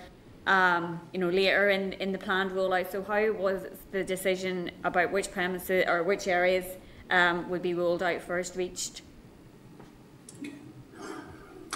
um, 0.47 0.99
you 1.13 1.19
know, 1.19 1.29
later 1.29 1.69
in, 1.69 1.93
in 1.93 2.11
the 2.11 2.17
planned 2.17 2.51
rollout. 2.51 2.91
So 2.91 3.03
how 3.03 3.31
was 3.31 3.61
the 3.91 4.03
decision 4.03 4.71
about 4.83 5.13
which 5.13 5.31
premises 5.31 5.85
or 5.87 6.03
which 6.03 6.27
areas 6.27 6.65
um, 7.09 7.49
would 7.49 7.61
be 7.61 7.73
rolled 7.73 8.03
out 8.03 8.21
first 8.21 8.57
reached? 8.57 9.03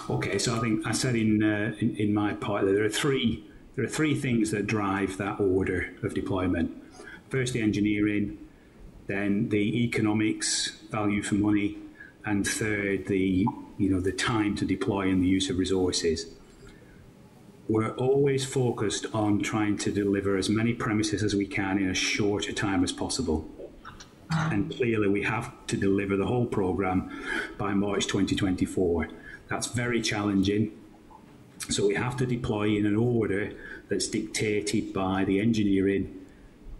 Okay, 0.09 0.37
so 0.37 0.55
I 0.55 0.59
think 0.59 0.85
I 0.85 0.91
said 0.91 1.15
in, 1.15 1.41
uh, 1.41 1.73
in, 1.79 1.95
in 1.95 2.13
my 2.13 2.33
part 2.33 2.65
that 2.65 2.73
there 2.73 2.83
are 2.83 2.89
three 2.89 3.45
there 3.75 3.83
are 3.83 3.89
three 3.89 4.13
things 4.13 4.51
that 4.51 4.67
drive 4.67 5.17
that 5.17 5.39
order 5.39 5.93
of 6.03 6.13
deployment. 6.13 6.71
First, 7.29 7.53
the 7.53 7.61
engineering, 7.61 8.37
then 9.07 9.49
the 9.49 9.83
economics, 9.83 10.71
value 10.91 11.23
for 11.23 11.35
money, 11.35 11.77
and 12.25 12.47
third, 12.47 13.07
the 13.07 13.47
you 13.77 13.89
know 13.89 13.99
the 13.99 14.11
time 14.11 14.55
to 14.57 14.65
deploy 14.65 15.09
and 15.09 15.23
the 15.23 15.27
use 15.27 15.49
of 15.49 15.57
resources. 15.57 16.27
We're 17.69 17.95
always 17.95 18.45
focused 18.45 19.05
on 19.13 19.41
trying 19.41 19.77
to 19.79 19.91
deliver 19.91 20.37
as 20.37 20.49
many 20.49 20.73
premises 20.73 21.23
as 21.23 21.33
we 21.33 21.47
can 21.47 21.77
in 21.77 21.89
as 21.89 21.97
short 21.97 22.49
a 22.49 22.53
time 22.53 22.83
as 22.83 22.91
possible. 22.91 23.49
and 24.29 24.75
clearly 24.75 25.07
we 25.07 25.23
have 25.23 25.51
to 25.67 25.77
deliver 25.77 26.17
the 26.17 26.25
whole 26.25 26.45
programme 26.45 27.09
by 27.57 27.73
March 27.73 28.05
2024. 28.07 29.07
That's 29.53 29.67
very 29.67 30.01
challenging. 30.01 30.71
So 31.69 31.85
we 31.85 31.93
have 31.93 32.17
to 32.17 32.25
deploy 32.25 32.75
in 32.75 32.87
an 32.87 32.95
order 32.95 33.51
that's 33.87 34.07
dictated 34.07 34.93
by 34.93 35.25
the 35.25 35.39
engineering, 35.39 36.25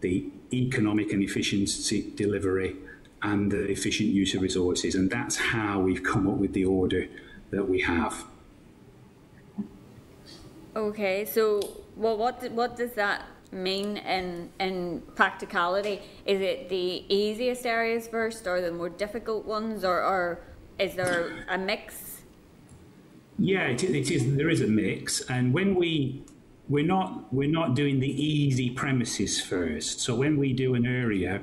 the 0.01 0.31
economic 0.51 1.13
and 1.13 1.21
efficiency 1.21 2.11
delivery, 2.15 2.75
and 3.21 3.51
the 3.51 3.65
efficient 3.69 4.09
use 4.09 4.33
of 4.33 4.41
resources. 4.41 4.95
And 4.95 5.11
that's 5.11 5.35
how 5.35 5.81
we've 5.81 6.01
come 6.01 6.27
up 6.27 6.37
with 6.37 6.53
the 6.53 6.65
order 6.65 7.05
that 7.51 7.69
we 7.69 7.81
have. 7.81 8.23
Okay, 10.75 11.25
so 11.25 11.59
well, 11.95 12.17
what 12.17 12.51
what 12.53 12.75
does 12.75 12.93
that 12.93 13.21
mean 13.51 13.97
in 13.97 14.49
in 14.59 15.03
practicality? 15.13 16.01
Is 16.25 16.41
it 16.41 16.69
the 16.69 17.05
easiest 17.07 17.67
areas 17.67 18.07
first, 18.07 18.47
or 18.47 18.61
the 18.61 18.71
more 18.71 18.89
difficult 18.89 19.45
ones, 19.45 19.85
or, 19.85 20.01
or 20.01 20.39
is 20.79 20.95
there 20.95 21.45
a 21.49 21.57
mix? 21.59 22.12
Yeah, 23.37 23.67
it, 23.67 23.83
it 23.83 24.11
is. 24.11 24.35
There 24.35 24.49
is 24.49 24.61
a 24.61 24.67
mix, 24.67 25.21
and 25.21 25.53
when 25.53 25.75
we 25.75 26.23
we're 26.69 26.85
not 26.85 27.33
we're 27.33 27.49
not 27.49 27.75
doing 27.75 27.99
the 27.99 28.09
easy 28.09 28.69
premises 28.69 29.41
first. 29.41 29.99
So 29.99 30.15
when 30.15 30.37
we 30.37 30.53
do 30.53 30.75
an 30.75 30.85
area, 30.85 31.41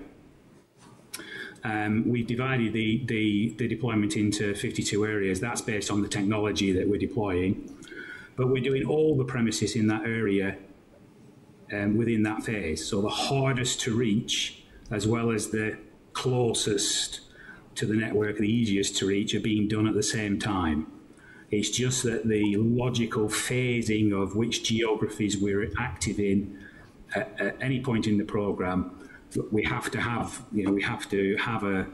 um, 1.65 2.09
we 2.09 2.23
divided 2.23 2.73
the, 2.73 3.05
the 3.07 3.55
the 3.59 3.69
deployment 3.69 4.17
into 4.17 4.55
52 4.55 5.05
areas. 5.05 5.41
That's 5.41 5.61
based 5.61 5.91
on 5.91 6.01
the 6.01 6.09
technology 6.09 6.73
that 6.73 6.89
we're 6.89 7.01
deploying 7.01 7.77
but 8.41 8.49
we're 8.49 8.63
doing 8.63 8.87
all 8.87 9.19
the 9.19 9.25
premises 9.25 9.77
in 9.77 9.87
that 9.89 10.07
area 10.07 10.57
um, 11.75 11.99
within 11.99 12.23
that 12.23 12.43
phase. 12.43 12.87
So 12.87 13.03
the 13.03 13.11
hardest 13.11 13.83
to 13.83 13.95
reach, 13.95 14.63
as 14.91 15.07
well 15.07 15.31
as 15.31 15.51
the 15.51 15.77
closest 16.15 17.21
to 17.75 17.85
the 17.85 17.93
network, 17.93 18.39
the 18.39 18.51
easiest 18.51 18.97
to 18.97 19.07
reach, 19.07 19.35
are 19.35 19.41
being 19.41 19.69
done 19.69 19.87
at 19.87 19.93
the 19.93 20.03
same 20.03 20.39
time. 20.39 20.87
It's 21.51 21.71
just 21.71 22.05
that 22.05 22.29
the 22.29 22.57
logical 22.57 23.29
phasing 23.29 24.13
of 24.13 24.37
which 24.37 24.63
geographies 24.63 25.37
we're 25.37 25.71
active 25.79 26.21
in 26.21 26.59
at, 27.15 27.41
at 27.41 27.57
any 27.61 27.81
point 27.81 28.07
in 28.07 28.19
the 28.19 28.25
program, 28.25 28.97
we 29.51 29.65
have 29.65 29.91
to 29.91 30.01
have, 30.01 30.43
you 30.53 30.65
know, 30.65 30.73
we 30.73 30.83
have 30.83 31.09
to 31.11 31.37
have 31.37 31.65
a, 31.65 31.87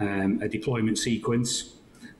um, 0.00 0.40
a 0.42 0.48
deployment 0.48 0.98
sequence 0.98 1.74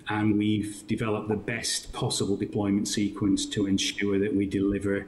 and 0.08 0.38
we've 0.38 0.86
developed 0.86 1.28
the 1.28 1.36
best 1.36 1.92
possible 1.92 2.36
deployment 2.36 2.88
sequence 2.88 3.44
to 3.46 3.66
ensure 3.66 4.18
that 4.18 4.34
we 4.34 4.46
deliver 4.46 5.06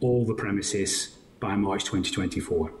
all 0.00 0.24
the 0.24 0.34
premises 0.34 1.18
by 1.38 1.54
March 1.54 1.84
2024. 1.84 2.72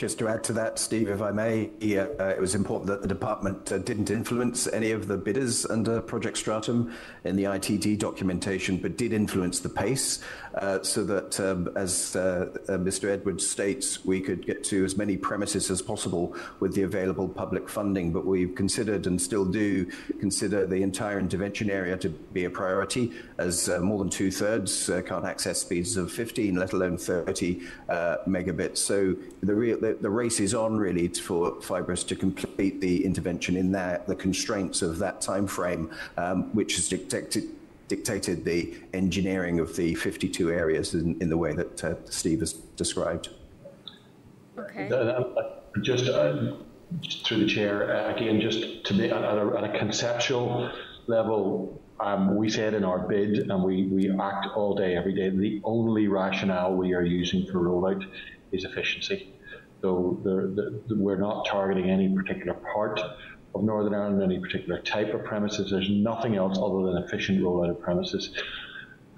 Just 0.00 0.18
to 0.20 0.28
add 0.28 0.42
to 0.44 0.54
that, 0.54 0.78
Steve, 0.78 1.10
if 1.10 1.20
I 1.20 1.30
may, 1.30 1.66
uh, 1.66 2.28
it 2.28 2.40
was 2.40 2.54
important 2.54 2.86
that 2.86 3.02
the 3.02 3.06
department 3.06 3.70
uh, 3.70 3.76
didn't 3.76 4.08
influence 4.08 4.66
any 4.66 4.92
of 4.92 5.08
the 5.08 5.18
bidders 5.18 5.66
under 5.66 6.00
Project 6.00 6.38
Stratum 6.38 6.94
in 7.24 7.36
the 7.36 7.44
ITT 7.44 8.00
documentation, 8.00 8.78
but 8.78 8.96
did 8.96 9.12
influence 9.12 9.60
the 9.60 9.68
pace 9.68 10.20
uh, 10.54 10.82
so 10.82 11.04
that, 11.04 11.38
um, 11.38 11.68
as 11.76 12.16
uh, 12.16 12.48
uh, 12.66 12.78
Mr. 12.78 13.10
Edwards 13.10 13.46
states, 13.46 14.02
we 14.02 14.22
could 14.22 14.46
get 14.46 14.64
to 14.64 14.86
as 14.86 14.96
many 14.96 15.18
premises 15.18 15.70
as 15.70 15.82
possible 15.82 16.34
with 16.60 16.74
the 16.74 16.84
available 16.84 17.28
public 17.28 17.68
funding. 17.68 18.10
But 18.10 18.24
we've 18.24 18.54
considered 18.54 19.06
and 19.06 19.20
still 19.20 19.44
do 19.44 19.84
consider 20.18 20.66
the 20.66 20.82
entire 20.82 21.18
intervention 21.18 21.68
area 21.68 21.98
to 21.98 22.08
be 22.08 22.46
a 22.46 22.50
priority, 22.50 23.12
as 23.36 23.68
uh, 23.68 23.80
more 23.80 23.98
than 23.98 24.08
two 24.08 24.30
thirds 24.30 24.88
can't 25.06 25.26
access 25.26 25.60
speeds 25.60 25.98
of 25.98 26.10
15, 26.10 26.54
let 26.54 26.72
alone 26.72 26.96
30 26.96 27.60
megabits. 28.26 28.78
So 28.78 29.14
the 29.42 29.54
real 29.54 29.78
the, 29.78 29.89
the 29.94 30.10
race 30.10 30.40
is 30.40 30.54
on 30.54 30.76
really 30.76 31.08
for 31.08 31.52
Fibrus 31.60 32.06
to 32.08 32.16
complete 32.16 32.80
the 32.80 33.04
intervention 33.04 33.56
in 33.56 33.72
that 33.72 34.06
the 34.06 34.16
constraints 34.16 34.82
of 34.82 34.98
that 34.98 35.20
time 35.20 35.46
frame, 35.46 35.90
um, 36.16 36.54
which 36.54 36.76
has 36.76 36.88
dictated 36.88 37.44
dictated 37.88 38.44
the 38.44 38.72
engineering 38.94 39.58
of 39.58 39.74
the 39.74 39.96
52 39.96 40.52
areas 40.52 40.94
in, 40.94 41.20
in 41.20 41.28
the 41.28 41.36
way 41.36 41.52
that 41.52 41.82
uh, 41.82 41.94
Steve 42.08 42.38
has 42.38 42.52
described. 42.52 43.30
Okay. 44.56 44.88
Just, 45.82 46.08
uh, 46.08 46.52
just 47.00 47.26
through 47.26 47.38
the 47.38 47.46
chair, 47.46 47.96
uh, 47.96 48.14
again, 48.14 48.40
just 48.40 48.84
to 48.84 48.94
be 48.94 49.10
at 49.10 49.22
a, 49.24 49.54
at 49.58 49.64
a 49.64 49.76
conceptual 49.76 50.70
level, 51.08 51.82
um, 51.98 52.36
we 52.36 52.48
said 52.48 52.74
in 52.74 52.84
our 52.84 53.00
bid, 53.00 53.50
and 53.50 53.62
we, 53.62 53.86
we 53.86 54.08
act 54.20 54.46
all 54.54 54.74
day, 54.74 54.96
every 54.96 55.14
day, 55.14 55.28
the 55.28 55.60
only 55.64 56.06
rationale 56.06 56.72
we 56.74 56.94
are 56.94 57.02
using 57.02 57.44
for 57.46 57.58
rollout 57.58 58.04
is 58.52 58.64
efficiency. 58.64 59.34
So 59.82 60.20
we're 60.90 61.16
not 61.16 61.46
targeting 61.46 61.90
any 61.90 62.14
particular 62.14 62.54
part 62.54 63.00
of 63.54 63.64
Northern 63.64 63.94
Ireland, 63.94 64.22
any 64.22 64.38
particular 64.38 64.80
type 64.82 65.14
of 65.14 65.24
premises. 65.24 65.70
There's 65.70 65.90
nothing 65.90 66.36
else 66.36 66.58
other 66.58 66.92
than 66.92 67.02
efficient 67.02 67.40
rollout 67.40 67.70
of 67.70 67.80
premises. 67.80 68.32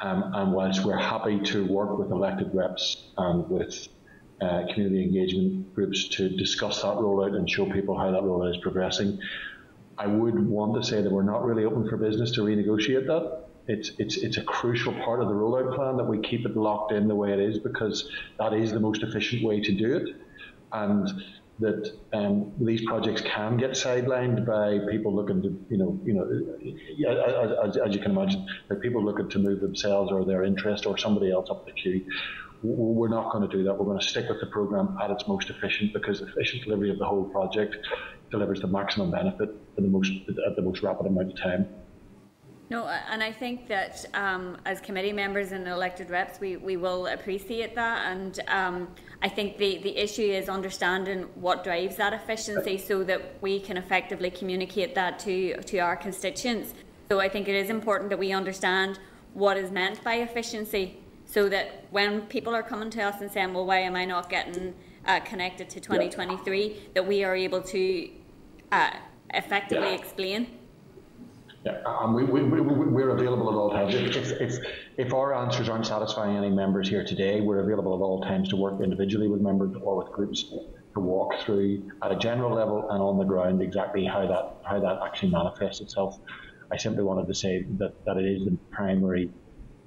Um, 0.01 0.31
and 0.35 0.53
whilst 0.53 0.85
we're 0.85 0.99
happy 0.99 1.41
to 1.41 1.67
work 1.67 1.99
with 1.99 2.11
elected 2.11 2.55
reps 2.55 3.11
and 3.17 3.49
with 3.49 3.89
uh, 4.41 4.65
community 4.73 5.05
engagement 5.05 5.75
groups 5.75 6.09
to 6.09 6.29
discuss 6.29 6.83
that 6.83 6.95
rollout 6.95 7.37
and 7.37 7.49
show 7.49 7.71
people 7.71 7.97
how 7.97 8.11
that 8.11 8.23
rollout 8.23 8.51
is 8.51 8.61
progressing, 8.63 9.19
I 9.99 10.07
would 10.07 10.39
want 10.49 10.75
to 10.81 10.89
say 10.89 11.03
that 11.03 11.13
we're 11.13 11.23
not 11.23 11.45
really 11.45 11.65
open 11.65 11.89
for 11.89 11.97
business 11.97 12.33
to 12.33 12.41
renegotiate 12.41 13.07
that. 13.07 13.45
It's, 13.69 13.93
it's, 13.99 14.17
it's 14.17 14.39
a 14.39 14.43
crucial 14.43 14.93
part 14.93 15.21
of 15.21 15.29
the 15.29 15.35
rollout 15.35 15.77
plan 15.77 15.97
that 15.99 16.05
we 16.05 16.19
keep 16.21 16.45
it 16.47 16.57
locked 16.57 16.91
in 16.91 17.07
the 17.07 17.15
way 17.15 17.33
it 17.33 17.39
is 17.39 17.59
because 17.59 18.11
that 18.39 18.55
is 18.55 18.73
the 18.73 18.81
most 18.81 19.05
efficient 19.05 19.45
way 19.45 19.61
to 19.61 19.73
do 19.73 19.95
it 19.95 20.17
and 20.73 21.11
that 21.61 21.93
um, 22.12 22.53
these 22.61 22.85
projects 22.87 23.20
can 23.23 23.57
get 23.57 23.70
sidelined 23.70 24.45
by 24.47 24.79
people 24.91 25.14
looking 25.14 25.43
to, 25.43 25.64
you 25.70 25.79
know, 25.79 26.01
you 26.05 26.14
know, 26.14 27.62
as, 27.62 27.77
as, 27.77 27.95
you 27.95 28.01
can 28.01 28.12
imagine, 28.12 28.45
by 28.68 28.77
people 28.77 29.05
looking 29.05 29.29
to 29.31 29.39
move 29.39 29.61
themselves 29.61 30.11
or 30.11 30.25
their 30.25 30.45
interest 30.45 30.87
or 30.87 30.99
somebody 30.99 31.31
else 31.31 31.51
up 31.51 31.64
the 31.66 31.73
queue. 31.73 32.05
We're 32.62 33.09
not 33.09 33.33
going 33.33 33.49
to 33.49 33.57
do 33.57 33.64
that. 33.64 33.75
We're 33.75 33.87
going 33.87 33.99
to 33.99 34.07
stick 34.07 34.29
with 34.29 34.41
the 34.41 34.47
program 34.47 34.97
at 35.03 35.11
its 35.11 35.27
most 35.27 35.51
efficient 35.51 35.93
because 35.93 36.20
efficient 36.20 36.64
delivery 36.64 36.91
of 36.91 36.99
the 36.99 37.05
whole 37.05 37.25
project 37.25 37.77
delivers 38.31 38.61
the 38.61 38.68
maximum 38.68 39.11
benefit 39.11 39.51
in 39.77 39.85
the 39.85 39.91
most 39.91 40.11
at 40.47 40.57
the 40.57 40.62
most 40.62 40.83
rapid 40.83 41.07
amount 41.07 41.33
of 41.33 41.39
time. 41.39 41.68
No, 42.73 42.87
and 42.87 43.23
I 43.23 43.31
think 43.31 43.68
that 43.68 44.07
um, 44.14 44.57
as 44.64 44.81
committee 44.81 45.12
members 45.12 45.53
and 45.53 45.68
elected 45.68 46.09
reps, 46.09 46.41
we, 46.41 46.57
we 46.57 46.79
will 46.79 47.07
appreciate 47.09 47.75
that. 47.75 48.11
And 48.11 48.41
um, 48.49 48.89
I 49.20 49.29
think 49.29 49.59
the, 49.59 49.77
the 49.83 49.95
issue 49.95 50.23
is 50.23 50.49
understanding 50.49 51.29
what 51.35 51.64
drives 51.64 51.97
that 51.97 52.14
efficiency 52.14 52.79
so 52.79 53.05
that 53.05 53.37
we 53.43 53.61
can 53.61 53.77
effectively 53.77 54.31
communicate 54.31 54.95
that 54.95 55.18
to, 55.18 55.62
to 55.62 55.79
our 55.81 55.97
constituents. 55.97 56.73
So 57.11 57.20
I 57.20 57.29
think 57.29 57.47
it 57.47 57.57
is 57.57 57.68
important 57.68 58.09
that 58.09 58.18
we 58.18 58.33
understand 58.33 58.99
what 59.35 59.59
is 59.59 59.70
meant 59.70 60.03
by 60.03 60.14
efficiency 60.14 60.97
so 61.27 61.51
that 61.51 61.85
when 61.91 62.23
people 62.23 62.55
are 62.55 62.62
coming 62.62 62.89
to 62.89 63.03
us 63.03 63.20
and 63.20 63.31
saying, 63.31 63.53
well, 63.53 63.66
why 63.66 63.81
am 63.81 63.97
I 63.97 64.07
not 64.07 64.31
getting 64.31 64.73
uh, 65.07 65.20
connected 65.20 65.68
to 65.70 65.81
2023, 65.81 66.91
that 66.95 67.07
we 67.07 67.23
are 67.23 67.37
able 67.37 67.61
to 67.61 68.09
uh, 68.70 68.91
effectively 69.35 69.89
yeah. 69.89 69.95
explain. 69.95 70.47
Yeah, 71.65 71.79
and 71.87 72.15
we, 72.15 72.25
we, 72.25 72.43
we, 72.43 72.61
we're 72.61 73.11
available 73.11 73.49
at 73.49 73.55
all 73.55 73.71
times. 73.71 73.95
If, 73.95 74.33
if, 74.41 74.59
if 74.97 75.15
our 75.15 75.33
answers 75.33 75.69
aren't 75.69 75.87
satisfying 75.87 76.37
any 76.37 76.51
members 76.51 76.89
here 76.89 77.05
today, 77.05 77.41
we're 77.41 77.61
available 77.61 77.95
at 77.95 78.01
all 78.01 78.21
times 78.21 78.49
to 78.49 78.57
work 78.57 78.81
individually 78.81 79.29
with 79.29 79.41
members 79.41 79.77
or 79.81 79.97
with 79.97 80.13
groups 80.13 80.43
to 80.95 81.01
walk 81.01 81.39
through 81.41 81.91
at 82.03 82.11
a 82.11 82.17
general 82.17 82.53
level 82.53 82.91
and 82.91 83.01
on 83.01 83.17
the 83.17 83.25
ground 83.25 83.63
exactly 83.63 84.05
how 84.05 84.27
that 84.27 84.69
how 84.69 84.81
that 84.81 84.99
actually 85.07 85.31
manifests 85.31 85.81
itself. 85.81 86.19
I 86.73 86.77
simply 86.77 87.05
wanted 87.05 87.29
to 87.29 87.35
say 87.35 87.65
that, 87.79 88.05
that 88.07 88.17
it 88.17 88.25
is 88.25 88.45
the 88.45 88.57
primary 88.71 89.31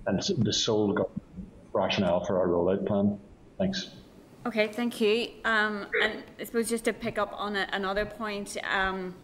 and 0.07 0.21
the 0.37 0.53
sole 0.53 1.11
rationale 1.73 2.23
for 2.23 2.39
our 2.39 2.47
rollout 2.47 2.85
plan. 2.85 3.19
Thanks. 3.57 3.89
Okay, 4.45 4.67
thank 4.67 5.01
you. 5.01 5.29
Um, 5.43 5.87
and 6.01 6.23
I 6.39 6.43
suppose 6.43 6.69
just 6.69 6.85
to 6.85 6.93
pick 6.93 7.17
up 7.17 7.33
on 7.35 7.55
a, 7.55 7.67
another 7.73 8.05
point. 8.05 8.55
Um, 8.69 9.15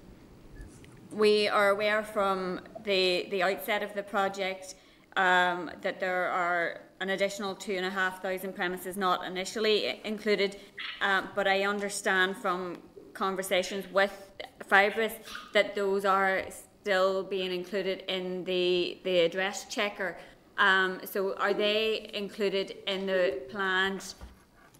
we 1.12 1.48
are 1.48 1.70
aware 1.70 2.04
from 2.04 2.62
the, 2.84 3.28
the 3.32 3.44
outset 3.44 3.84
of 3.84 3.94
the 3.94 4.04
project 4.04 4.76
um, 5.18 5.70
that 5.82 6.00
there 6.00 6.30
are 6.30 6.82
an 7.02 7.10
additional 7.10 7.56
two 7.56 7.74
and 7.74 7.86
a 7.86 7.90
half 7.90 8.22
thousand 8.22 8.56
premises 8.56 8.96
not 8.96 9.26
initially 9.26 10.00
included, 10.06 10.58
uh, 11.02 11.24
but 11.36 11.48
I 11.48 11.64
understand 11.64 12.38
from 12.38 12.78
conversations 13.14 13.86
with 13.92 14.32
Fibrus 14.70 15.14
that 15.54 15.76
those 15.76 16.06
are 16.06 16.46
still 16.82 17.24
being 17.24 17.52
included 17.52 18.04
in 18.08 18.44
the, 18.46 19.00
the 19.04 19.20
address 19.20 19.66
checker. 19.66 20.18
Um, 20.58 21.02
so 21.04 21.36
are 21.38 21.54
they 21.54 22.10
included 22.14 22.78
in 22.88 23.06
the 23.06 23.42
planned 23.50 24.14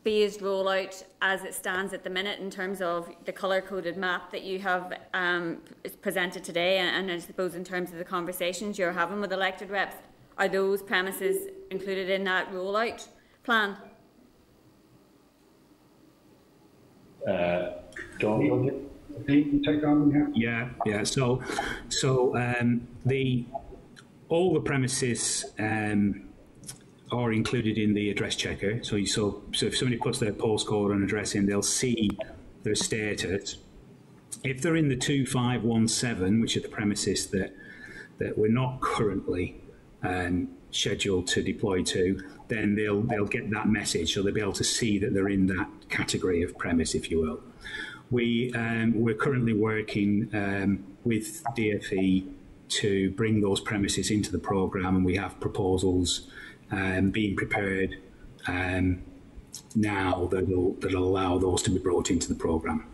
phased 0.04 0.42
rollout 0.42 1.04
as 1.22 1.44
it 1.44 1.54
stands 1.54 1.94
at 1.94 2.04
the 2.04 2.10
minute 2.10 2.40
in 2.40 2.50
terms 2.50 2.82
of 2.82 3.10
the 3.26 3.32
colour 3.32 3.62
coded 3.62 3.98
map 3.98 4.32
that 4.32 4.44
you 4.44 4.60
have 4.60 4.94
um, 5.14 5.58
presented 6.02 6.44
today, 6.44 6.80
and, 6.80 7.10
and 7.10 7.12
I 7.12 7.20
suppose 7.20 7.56
in 7.56 7.64
terms 7.64 7.92
of 7.92 7.98
the 7.98 8.04
conversations 8.04 8.80
you're 8.80 8.92
having 8.92 9.22
with 9.22 9.32
elected 9.32 9.70
reps, 9.70 9.96
are 10.38 10.48
those 10.48 10.82
premises 10.82 11.50
included 11.70 12.10
in 12.10 12.24
that 12.24 12.52
rollout 12.52 13.08
plan? 13.44 13.78
Uh, 17.28 17.74
John, 18.20 18.48
John, 18.48 18.90
take 19.28 19.84
on, 19.84 20.12
yeah. 20.12 20.26
Yeah, 20.34 20.70
yeah. 20.86 21.04
So, 21.04 21.44
so 21.90 22.36
um, 22.36 22.88
the 23.06 23.46
all 24.30 24.54
the 24.54 24.62
premises 24.62 25.46
um, 25.60 26.31
are 27.12 27.34
included 27.34 27.78
in 27.78 27.94
the 27.94 28.10
address 28.10 28.36
checker. 28.36 28.84
So, 28.84 28.96
you, 28.96 29.06
so, 29.06 29.44
so 29.54 29.66
if 29.66 29.78
somebody 29.78 29.98
puts 29.98 30.20
their 30.20 30.32
postcode 30.32 30.92
and 30.94 31.04
address 31.04 31.36
in, 31.36 31.46
they'll 31.46 31.62
see 31.62 32.10
their 32.64 32.76
status. 32.76 33.58
If 34.44 34.62
they're 34.62 34.78
in 34.78 34.88
the 34.88 34.96
2517, 34.96 36.40
which 36.42 36.56
are 36.56 36.62
the 36.62 36.70
premises 36.70 37.28
that, 37.28 37.54
that 38.20 38.38
we're 38.38 38.52
not 38.52 38.80
currently 38.80 39.62
um, 40.04 40.50
scheduled 40.72 41.28
to 41.28 41.44
deploy 41.44 41.84
to, 41.84 42.22
then 42.48 42.76
they'll, 42.76 43.02
they'll 43.02 43.26
get 43.26 43.50
that 43.52 43.68
message. 43.68 44.14
So 44.14 44.24
they'll 44.24 44.34
be 44.34 44.42
able 44.42 44.54
to 44.54 44.64
see 44.64 44.98
that 45.00 45.14
they're 45.14 45.30
in 45.30 45.48
that 45.48 45.68
category 45.90 46.44
of 46.44 46.58
premise, 46.58 46.96
if 46.96 47.12
you 47.12 47.20
will. 47.20 47.42
We, 48.10 48.54
um, 48.54 48.94
we're 48.96 49.16
currently 49.16 49.54
working 49.54 50.30
um, 50.34 50.86
with 51.04 51.44
DFE 51.58 52.30
to 52.70 53.12
bring 53.12 53.42
those 53.42 53.60
premises 53.60 54.12
into 54.12 54.32
the 54.32 54.40
programme, 54.40 54.96
and 54.96 55.06
we 55.06 55.16
have 55.18 55.40
proposals 55.42 56.30
um, 56.72 57.12
being 57.12 57.36
prepared 57.36 57.98
um, 58.48 59.02
now 59.76 60.28
that 60.32 60.48
will 60.48 60.74
that'll 60.76 61.04
allow 61.04 61.38
those 61.38 61.62
to 61.64 61.70
be 61.70 61.80
brought 61.80 62.10
into 62.10 62.28
the 62.28 62.36
programme. 62.36 62.86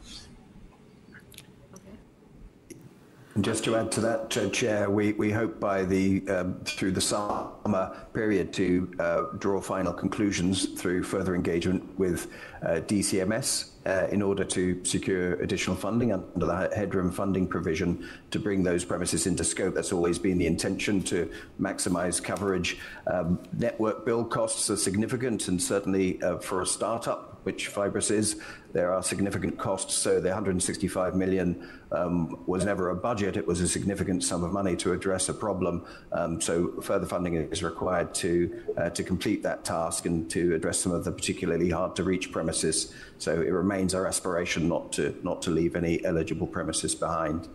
And 3.38 3.46
just 3.46 3.64
to 3.66 3.76
add 3.76 3.92
to 3.92 4.02
that, 4.02 4.36
uh, 4.36 4.50
Chair, 4.50 4.90
we, 4.90 5.14
we 5.14 5.32
hope 5.32 5.60
by 5.60 5.84
the 5.84 6.28
um, 6.28 6.60
through 6.66 6.90
the 6.90 7.02
summer 7.02 7.96
period 8.12 8.52
to 8.54 8.92
uh, 8.98 9.22
draw 9.38 9.62
final 9.62 9.94
conclusions 9.94 10.66
through 10.70 11.04
further 11.04 11.36
engagement 11.36 11.84
with 12.00 12.32
uh, 12.64 12.82
DCMS 12.88 13.74
uh, 13.86 14.08
in 14.08 14.24
order 14.24 14.44
to 14.44 14.84
secure 14.84 15.34
additional 15.36 15.76
funding 15.76 16.14
under 16.14 16.48
the 16.48 16.76
headroom 16.76 17.12
funding 17.12 17.48
provision 17.48 18.10
to 18.32 18.40
bring 18.40 18.64
those 18.64 18.84
premises 18.84 19.28
into 19.28 19.44
scope. 19.44 19.76
That's 19.76 19.94
always 19.94 20.18
been 20.18 20.40
the 20.40 20.48
intention 20.48 21.04
to 21.04 21.32
maximise 21.62 22.24
coverage. 22.24 22.80
Um, 23.06 23.38
network 23.54 24.04
build 24.04 24.32
costs 24.32 24.72
are 24.72 24.78
significant, 24.78 25.48
and 25.48 25.62
certainly 25.62 26.20
uh, 26.24 26.40
for 26.40 26.64
a 26.64 26.66
startup 26.66 27.37
which 27.48 27.74
Fibrus 27.74 28.12
is, 28.12 28.42
there 28.74 28.94
are 28.94 29.02
significant 29.02 29.58
costs. 29.58 29.94
So 29.94 30.20
the 30.20 30.28
165 30.28 31.16
million 31.16 31.48
um, 31.94 32.44
was 32.46 32.66
never 32.66 32.90
a 32.90 32.96
budget; 32.96 33.38
it 33.38 33.48
was 33.48 33.62
a 33.62 33.70
significant 33.70 34.22
sum 34.22 34.44
of 34.44 34.52
money 34.52 34.76
to 34.84 34.92
address 34.92 35.30
a 35.30 35.34
problem. 35.34 35.86
Um, 36.12 36.42
so 36.42 36.82
further 36.82 37.06
funding 37.06 37.36
is 37.36 37.64
required 37.64 38.14
to 38.16 38.32
uh, 38.78 38.90
to 38.90 39.02
complete 39.02 39.44
that 39.44 39.64
task 39.64 40.06
and 40.06 40.30
to 40.32 40.56
address 40.56 40.78
some 40.78 40.92
of 40.92 41.06
the 41.06 41.12
particularly 41.14 41.70
hard 41.70 41.96
to 41.96 42.04
reach 42.04 42.34
premises. 42.34 42.94
So 43.18 43.32
it 43.50 43.54
remains 43.64 43.96
our 43.96 44.06
aspiration 44.06 44.68
not 44.68 44.92
to 44.98 45.04
not 45.24 45.42
to 45.44 45.50
leave 45.52 45.78
any 45.78 46.04
eligible 46.04 46.48
premises 46.48 46.96
behind. 46.96 47.48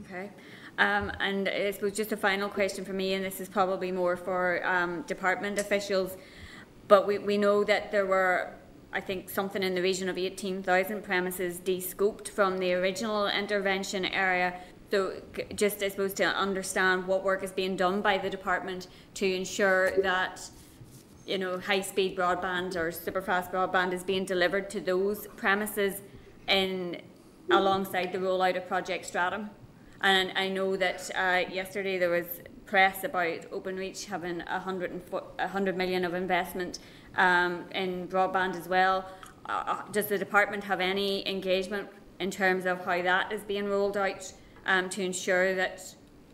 Okay. 0.00 0.30
Um, 0.78 1.12
and 1.20 1.50
I 1.50 1.70
suppose 1.72 1.94
just 2.02 2.12
a 2.12 2.16
final 2.16 2.48
question 2.48 2.82
for 2.86 2.94
me, 2.94 3.12
and 3.12 3.22
this 3.22 3.40
is 3.40 3.48
probably 3.50 3.92
more 3.92 4.16
for 4.16 4.66
um, 4.74 5.02
department 5.02 5.58
officials, 5.58 6.16
but 6.86 7.06
we, 7.06 7.18
we 7.18 7.36
know 7.36 7.64
that 7.64 7.92
there 7.92 8.06
were 8.06 8.54
I 8.92 9.00
think 9.00 9.28
something 9.28 9.62
in 9.62 9.74
the 9.74 9.82
region 9.82 10.08
of 10.08 10.16
18,000 10.16 11.02
premises 11.02 11.58
de-scoped 11.58 12.28
from 12.28 12.58
the 12.58 12.72
original 12.72 13.28
intervention 13.28 14.06
area. 14.06 14.54
So 14.90 15.20
just 15.54 15.82
I 15.82 15.88
suppose 15.88 16.14
to 16.14 16.24
understand 16.24 17.06
what 17.06 17.22
work 17.22 17.42
is 17.44 17.52
being 17.52 17.76
done 17.76 18.00
by 18.00 18.16
the 18.16 18.30
department 18.30 18.86
to 19.14 19.26
ensure 19.26 19.90
that 20.02 20.40
you 21.26 21.36
know 21.36 21.58
high-speed 21.58 22.16
broadband 22.16 22.74
or 22.76 22.90
super-fast 22.90 23.52
broadband 23.52 23.92
is 23.92 24.02
being 24.02 24.24
delivered 24.24 24.70
to 24.70 24.80
those 24.80 25.26
premises 25.36 26.00
in 26.48 27.02
alongside 27.50 28.12
the 28.12 28.18
rollout 28.18 28.56
of 28.56 28.66
Project 28.66 29.04
Stratum. 29.04 29.50
And 30.00 30.32
I 30.36 30.48
know 30.48 30.76
that 30.76 31.10
uh, 31.14 31.50
yesterday 31.52 31.98
there 31.98 32.10
was 32.10 32.26
press 32.66 33.04
about 33.04 33.50
Openreach 33.50 34.04
having 34.04 34.38
100, 34.38 35.10
100 35.10 35.76
million 35.76 36.04
of 36.04 36.14
investment 36.14 36.78
um, 37.16 37.64
in 37.72 38.08
broadband 38.08 38.56
as 38.56 38.68
well. 38.68 39.08
Uh, 39.46 39.64
uh, 39.66 39.82
does 39.92 40.06
the 40.06 40.18
department 40.18 40.62
have 40.64 40.80
any 40.80 41.26
engagement 41.28 41.88
in 42.20 42.30
terms 42.30 42.66
of 42.66 42.84
how 42.84 43.00
that 43.02 43.32
is 43.32 43.42
being 43.42 43.66
rolled 43.66 43.96
out 43.96 44.32
um, 44.66 44.88
to 44.90 45.02
ensure 45.02 45.54
that 45.54 45.82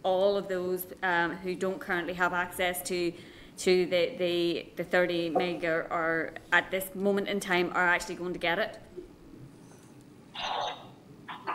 all 0.02 0.36
of 0.36 0.48
those 0.48 0.86
um, 1.02 1.32
who 1.36 1.54
don't 1.54 1.80
currently 1.80 2.14
have 2.14 2.32
access 2.32 2.82
to 2.82 3.12
to 3.56 3.86
the, 3.86 4.14
the, 4.18 4.66
the 4.76 4.84
30 4.84 5.30
meg 5.30 5.64
or, 5.64 5.86
or 5.90 6.32
at 6.52 6.70
this 6.70 6.92
moment 6.94 7.28
in 7.28 7.38
time 7.38 7.70
are 7.74 7.86
actually 7.86 8.16
going 8.16 8.32
to 8.32 8.38
get 8.38 8.58
it? 8.58 8.80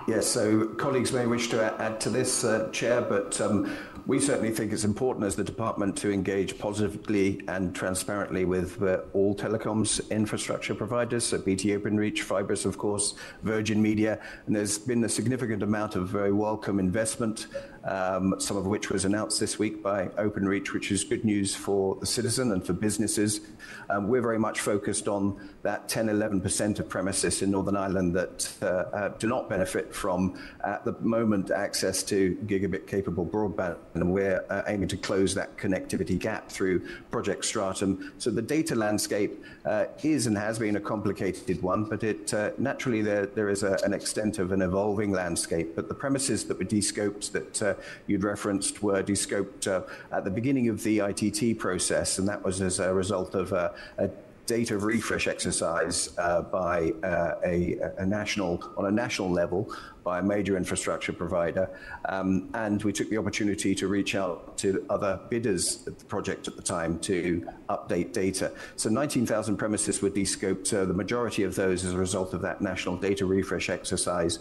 Yes, 0.07 0.25
so 0.25 0.67
colleagues 0.75 1.11
may 1.11 1.25
wish 1.25 1.49
to 1.49 1.61
add 1.81 1.99
to 2.01 2.09
this, 2.09 2.43
uh, 2.43 2.69
Chair, 2.71 3.01
but 3.01 3.39
um, 3.41 3.75
we 4.09 4.19
certainly 4.19 4.49
think 4.49 4.73
it's 4.73 4.85
important 4.85 5.23
as 5.23 5.35
the 5.35 5.43
department 5.43 5.95
to 5.95 6.11
engage 6.11 6.57
positively 6.57 7.39
and 7.47 7.75
transparently 7.75 8.43
with 8.43 8.81
uh, 8.81 9.01
all 9.13 9.35
telecoms 9.35 10.09
infrastructure 10.09 10.73
providers, 10.73 11.23
so 11.23 11.37
BT 11.37 11.77
Openreach, 11.77 12.23
Fibrus, 12.23 12.65
of 12.65 12.75
course, 12.75 13.13
Virgin 13.43 13.79
Media, 13.79 14.19
and 14.47 14.55
there's 14.55 14.79
been 14.79 15.03
a 15.03 15.09
significant 15.09 15.61
amount 15.61 15.95
of 15.95 16.07
very 16.07 16.33
welcome 16.33 16.79
investment 16.79 17.45
um, 17.83 18.35
some 18.39 18.57
of 18.57 18.65
which 18.65 18.89
was 18.89 19.05
announced 19.05 19.39
this 19.39 19.57
week 19.57 19.81
by 19.81 20.07
Openreach, 20.17 20.73
which 20.73 20.91
is 20.91 21.03
good 21.03 21.25
news 21.25 21.55
for 21.55 21.95
the 21.95 22.05
citizen 22.05 22.51
and 22.51 22.65
for 22.65 22.73
businesses. 22.73 23.41
Um, 23.89 24.07
we're 24.07 24.21
very 24.21 24.39
much 24.39 24.59
focused 24.59 25.07
on 25.07 25.39
that 25.63 25.89
10 25.89 26.07
11% 26.07 26.79
of 26.79 26.89
premises 26.89 27.41
in 27.41 27.51
Northern 27.51 27.75
Ireland 27.75 28.15
that 28.15 28.51
uh, 28.61 28.65
uh, 28.65 29.09
do 29.17 29.27
not 29.27 29.49
benefit 29.49 29.93
from, 29.93 30.39
at 30.63 30.85
the 30.85 30.93
moment, 30.99 31.51
access 31.51 32.03
to 32.03 32.35
gigabit 32.45 32.87
capable 32.87 33.25
broadband. 33.25 33.77
And 33.93 34.11
we're 34.13 34.43
uh, 34.49 34.63
aiming 34.67 34.89
to 34.89 34.97
close 34.97 35.35
that 35.35 35.57
connectivity 35.57 36.17
gap 36.17 36.49
through 36.49 36.87
Project 37.11 37.45
Stratum. 37.45 38.13
So 38.17 38.29
the 38.31 38.41
data 38.41 38.75
landscape 38.75 39.43
uh, 39.65 39.85
is 40.03 40.27
and 40.27 40.37
has 40.37 40.59
been 40.59 40.75
a 40.75 40.79
complicated 40.79 41.61
one, 41.61 41.85
but 41.85 42.03
it 42.03 42.33
uh, 42.33 42.51
naturally 42.57 43.01
there, 43.01 43.25
there 43.25 43.49
is 43.49 43.63
a, 43.63 43.77
an 43.83 43.93
extent 43.93 44.39
of 44.39 44.51
an 44.51 44.61
evolving 44.61 45.11
landscape. 45.11 45.75
But 45.75 45.87
the 45.87 45.93
premises 45.93 46.45
that 46.45 46.57
were 46.57 46.63
descoped 46.63 47.33
that 47.33 47.61
uh, 47.61 47.68
you'd 48.07 48.23
referenced 48.23 48.81
were 48.81 49.01
descoped 49.01 49.67
uh, 49.67 49.81
at 50.11 50.23
the 50.23 50.31
beginning 50.31 50.69
of 50.69 50.83
the 50.83 50.99
ITT 50.99 51.59
process, 51.59 52.19
and 52.19 52.27
that 52.27 52.43
was 52.43 52.61
as 52.61 52.79
a 52.79 52.93
result 52.93 53.35
of 53.35 53.51
a, 53.51 53.73
a 53.97 54.09
data 54.49 54.75
refresh 54.79 55.27
exercise 55.27 56.09
uh, 56.17 56.41
by 56.41 56.91
uh, 57.03 57.35
a, 57.45 57.77
a, 57.99 58.05
national 58.05 58.63
on 58.77 58.87
a 58.87 58.91
national 58.91 59.29
level 59.29 59.71
by 60.03 60.17
a 60.17 60.23
major 60.23 60.57
infrastructure 60.57 61.13
provider, 61.13 61.69
um, 62.05 62.49
and 62.55 62.81
we 62.81 62.91
took 62.91 63.07
the 63.11 63.17
opportunity 63.17 63.75
to 63.75 63.87
reach 63.87 64.15
out 64.15 64.57
to 64.57 64.83
other 64.89 65.19
bidders 65.29 65.85
at 65.85 65.99
the 65.99 66.05
project 66.05 66.47
at 66.47 66.55
the 66.55 66.63
time 66.63 66.97
to 66.97 67.47
update 67.69 68.11
data. 68.11 68.51
So 68.75 68.89
19,000 68.89 69.55
premises 69.55 70.01
were 70.01 70.09
descoped. 70.09 70.73
Uh, 70.73 70.85
the 70.85 70.95
majority 70.95 71.43
of 71.43 71.53
those 71.53 71.85
as 71.85 71.93
a 71.93 71.97
result 71.97 72.33
of 72.33 72.41
that 72.41 72.59
national 72.59 72.97
data 72.97 73.27
refresh 73.27 73.69
exercise 73.69 74.39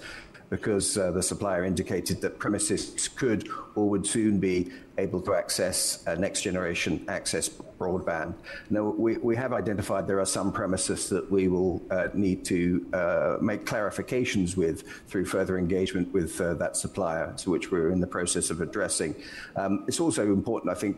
because 0.51 0.97
uh, 0.97 1.11
the 1.11 1.23
supplier 1.23 1.65
indicated 1.65 2.21
that 2.21 2.39
premises 2.39 3.09
could 3.09 3.49
or 3.75 3.89
would 3.89 4.07
soon 4.07 4.39
be 4.39 4.71
able 4.97 5.21
to 5.21 5.35
access 5.35 6.07
uh, 6.07 6.15
next 6.15 6.43
generation 6.43 7.05
access 7.09 7.49
broadband. 7.49 8.35
Now, 8.71 8.85
we, 8.85 9.17
we 9.19 9.37
have 9.37 9.53
identified 9.53 10.07
there 10.07 10.21
are 10.21 10.27
some 10.27 10.51
premises 10.53 11.09
that 11.11 11.31
we 11.31 11.49
will 11.49 11.83
uh, 11.91 12.09
need 12.15 12.45
to 12.47 12.87
uh, 12.93 13.37
make 13.41 13.65
clarifications 13.65 14.57
with 14.57 14.83
through 15.07 15.27
further 15.27 15.59
engagement 15.59 16.13
with 16.13 16.41
uh, 16.41 16.55
that 16.55 16.77
supplier, 16.77 17.35
which 17.45 17.71
we're 17.71 17.91
in 17.91 18.01
the 18.01 18.07
process 18.07 18.51
of 18.51 18.61
addressing. 18.61 19.15
Um, 19.57 19.85
it's 19.87 20.01
also 20.01 20.27
important, 20.27 20.73
I 20.73 20.75
think, 20.75 20.97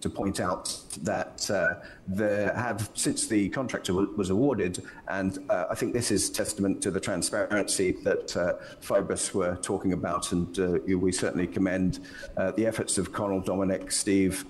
to 0.00 0.08
point 0.08 0.40
out 0.40 0.76
that 1.02 1.50
uh, 1.50 1.74
there 2.06 2.54
have, 2.54 2.90
since 2.94 3.26
the 3.26 3.48
contract 3.48 3.90
was 3.90 4.30
awarded, 4.30 4.82
and 5.08 5.38
uh, 5.50 5.66
I 5.70 5.74
think 5.74 5.92
this 5.92 6.10
is 6.10 6.30
testament 6.30 6.82
to 6.82 6.90
the 6.90 7.00
transparency 7.00 7.92
that 8.04 8.36
uh, 8.36 8.54
Fibrus 8.80 9.34
were 9.34 9.56
talking 9.56 9.92
about, 9.92 10.32
and 10.32 10.58
uh, 10.58 10.78
we 10.86 11.12
certainly 11.12 11.46
commend 11.46 12.00
uh, 12.36 12.52
the 12.52 12.66
efforts 12.66 12.98
of 12.98 13.12
Conal, 13.12 13.40
Dominic, 13.40 13.90
Steve, 13.90 14.44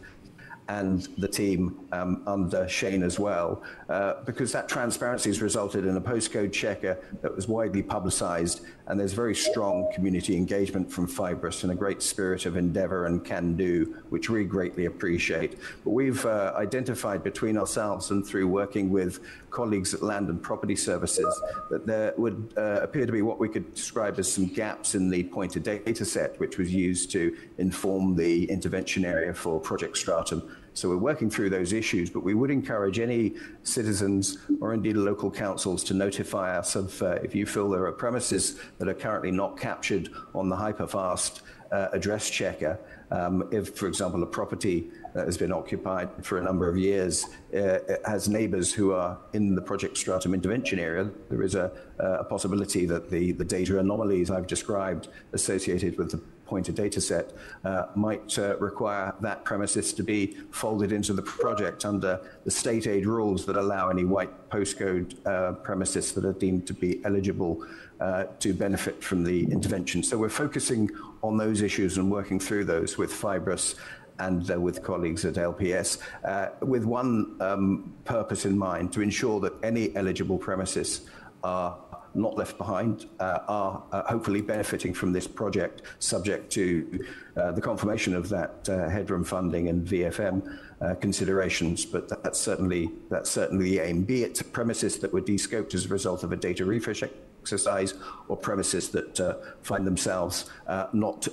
and 0.69 1.09
the 1.17 1.29
team 1.29 1.81
um, 1.93 2.23
under 2.27 2.69
Shane 2.69 3.03
as 3.03 3.19
well, 3.19 3.63
uh, 3.89 4.23
because 4.25 4.53
that 4.53 4.69
transparency 4.69 5.31
has 5.31 5.41
resulted 5.41 5.87
in 5.87 5.97
a 5.97 6.01
postcode 6.01 6.53
checker 6.53 6.99
that 7.23 7.35
was 7.35 7.49
widely 7.49 7.83
publicised, 7.83 8.67
and 8.89 8.99
there's 8.99 9.13
very 9.13 9.35
strong 9.35 9.91
community 9.95 10.37
engagement 10.37 10.91
from 10.91 11.07
Fibrus 11.07 11.63
and 11.63 11.73
a 11.73 11.75
great 11.75 12.03
spirit 12.03 12.47
of 12.47 12.57
endeavour 12.57 13.07
and 13.07 13.25
can 13.25 13.55
do, 13.55 13.97
which 14.09 14.31
we 14.31 14.45
greatly 14.45 14.87
appreciate. 14.87 15.59
But 15.85 15.91
we've 15.91 16.25
uh, 16.25 16.55
identified 16.57 17.23
between 17.23 17.59
ourselves 17.59 18.11
and 18.11 18.27
through 18.27 18.49
working 18.49 18.91
with 18.91 19.21
colleagues 19.51 19.93
at 19.93 20.03
Land 20.03 20.31
and 20.31 20.43
Property 20.43 20.75
Services 20.75 21.41
that 21.71 21.87
there 21.87 22.15
would 22.17 22.55
uh, 22.57 22.81
appear 22.83 23.05
to 23.05 23.13
be 23.13 23.23
what 23.23 23.39
we 23.39 23.49
could 23.49 23.75
describe 23.75 24.19
as 24.19 24.33
some 24.33 24.47
gaps 24.47 24.95
in 24.95 25.11
the 25.11 25.25
pointer 25.25 25.61
data 25.61 26.05
set, 26.05 26.41
which 26.41 26.57
was 26.57 26.73
used 26.73 27.11
to 27.13 27.37
inform 27.59 28.17
the 28.17 28.45
intervention 28.51 29.05
area 29.05 29.35
for 29.35 29.61
Project 29.61 29.99
Stratum 29.99 30.57
So 30.79 30.89
we're 30.89 30.97
working 30.97 31.29
through 31.29 31.51
those 31.51 31.73
issues, 31.73 32.09
but 32.09 32.23
we 32.23 32.35
would 32.35 32.53
encourage 32.53 33.01
any 33.01 33.35
citizens 33.65 34.39
or 34.61 34.75
indeed 34.75 34.97
local 34.97 35.29
councils 35.29 35.83
to 35.85 35.95
notify 35.95 36.57
us 36.57 36.77
of 36.77 37.03
uh, 37.03 37.15
if 37.15 37.35
you 37.35 37.47
feel 37.47 37.69
there 37.69 37.85
are 37.85 37.93
premises 37.93 38.61
that 38.79 38.87
are 38.87 38.95
currently 38.95 39.33
not 39.33 39.59
captured 39.59 40.11
on 40.37 40.49
the 40.49 40.55
hyperfast 40.55 41.41
uh, 41.73 41.89
address 41.93 42.31
checker. 42.31 42.79
Um, 43.11 43.49
if, 43.51 43.77
for 43.77 43.89
example, 43.89 44.23
a 44.23 44.27
property 44.27 44.91
that 45.15 45.27
has 45.27 45.37
been 45.37 45.53
occupied 45.53 46.11
for 46.25 46.39
a 46.39 46.43
number 46.43 46.69
of 46.69 46.77
years 46.77 47.27
uh, 47.57 47.79
has 48.07 48.29
neighbours 48.29 48.73
who 48.73 48.93
are 48.93 49.19
in 49.33 49.55
the 49.55 49.63
Project 49.63 49.97
Stratum 49.97 50.33
intervention 50.33 50.79
area, 50.79 51.11
there 51.29 51.43
is 51.43 51.57
a, 51.57 51.73
a 51.99 52.25
possibility 52.25 52.87
that 52.87 53.11
the, 53.11 53.33
the 53.33 53.45
data 53.45 53.79
anomalies 53.79 54.31
I've 54.31 54.47
described 54.47 55.09
associated 55.33 55.99
with 55.99 56.13
the 56.13 56.21
pointer 56.49 56.73
data 56.73 57.01
set 57.01 57.33
uh, 57.65 57.87
might 57.95 58.39
uh, 58.39 58.57
require 58.59 59.15
that 59.21 59.45
premises 59.45 59.93
to 59.93 60.03
be 60.03 60.37
folded 60.51 60.91
into 60.91 61.13
the 61.13 61.23
project 61.23 61.85
under 61.85 62.21
the 62.45 62.51
state 62.51 62.87
aid 62.87 63.07
rules 63.07 63.45
that 63.47 63.57
allow 63.57 63.91
any 63.91 64.05
white 64.05 64.51
postcode 64.51 65.15
uh, 65.27 65.53
premises 65.53 66.13
that 66.13 66.25
are 66.25 66.33
deemed 66.33 66.67
to 66.67 66.75
be 66.75 67.05
eligible 67.05 67.65
uh, 68.01 68.25
to 68.41 68.55
benefit 68.55 69.03
from 69.03 69.23
the 69.25 69.45
intervention. 69.53 70.03
So 70.03 70.17
we're 70.17 70.29
focusing 70.29 70.91
on 71.23 71.37
those 71.37 71.63
issues 71.63 71.99
and 71.99 72.11
working 72.11 72.41
through 72.41 72.65
those 72.65 72.97
with 72.97 73.13
Fibrus 73.13 73.75
and 74.19 74.51
uh, 74.51 74.61
with 74.61 74.83
colleagues 74.83 75.25
at 75.25 75.35
LPS, 75.35 75.99
uh, 76.25 76.49
with 76.61 76.85
one 76.85 77.37
um, 77.41 77.93
purpose 78.05 78.47
in 78.47 78.57
mind 78.59 78.93
to 78.93 79.01
ensure 79.01 79.39
that 79.41 79.53
any 79.63 79.95
eligible 79.95 80.39
premises 80.39 81.03
are 81.45 81.79
not 82.19 82.37
left 82.37 82.59
behind, 82.59 83.07
uh, 83.21 83.39
are 83.49 83.83
uh, 83.93 84.03
hopefully 84.03 84.41
benefiting 84.41 84.93
from 84.93 85.13
this 85.13 85.27
project, 85.27 85.83
subject 85.99 86.51
to 86.53 87.05
uh, 87.37 87.53
the 87.53 87.61
confirmation 87.61 88.15
of 88.15 88.29
that 88.29 88.69
uh, 88.69 88.89
headroom 88.89 89.25
funding 89.25 89.69
and 89.69 89.87
VFM 89.87 90.59
uh, 90.81 90.95
considerations. 90.97 91.85
But 91.85 92.09
that's 92.23 92.39
certainly 92.39 92.91
that's 93.11 93.31
certainly 93.31 93.71
the 93.71 93.81
aim. 93.81 94.05
Be 94.05 94.25
it 94.25 94.43
premises 94.53 94.99
that 94.99 95.13
were 95.13 95.21
descoped 95.21 95.75
as 95.75 95.87
a 95.87 95.89
result 95.89 96.23
of 96.25 96.33
a 96.33 96.37
data 96.37 96.65
refresh 96.65 97.03
exercise, 97.41 97.95
or 98.29 98.37
premises 98.37 98.91
that 98.91 99.43
find 99.63 99.87
themselves 99.87 100.51
not 100.93 101.29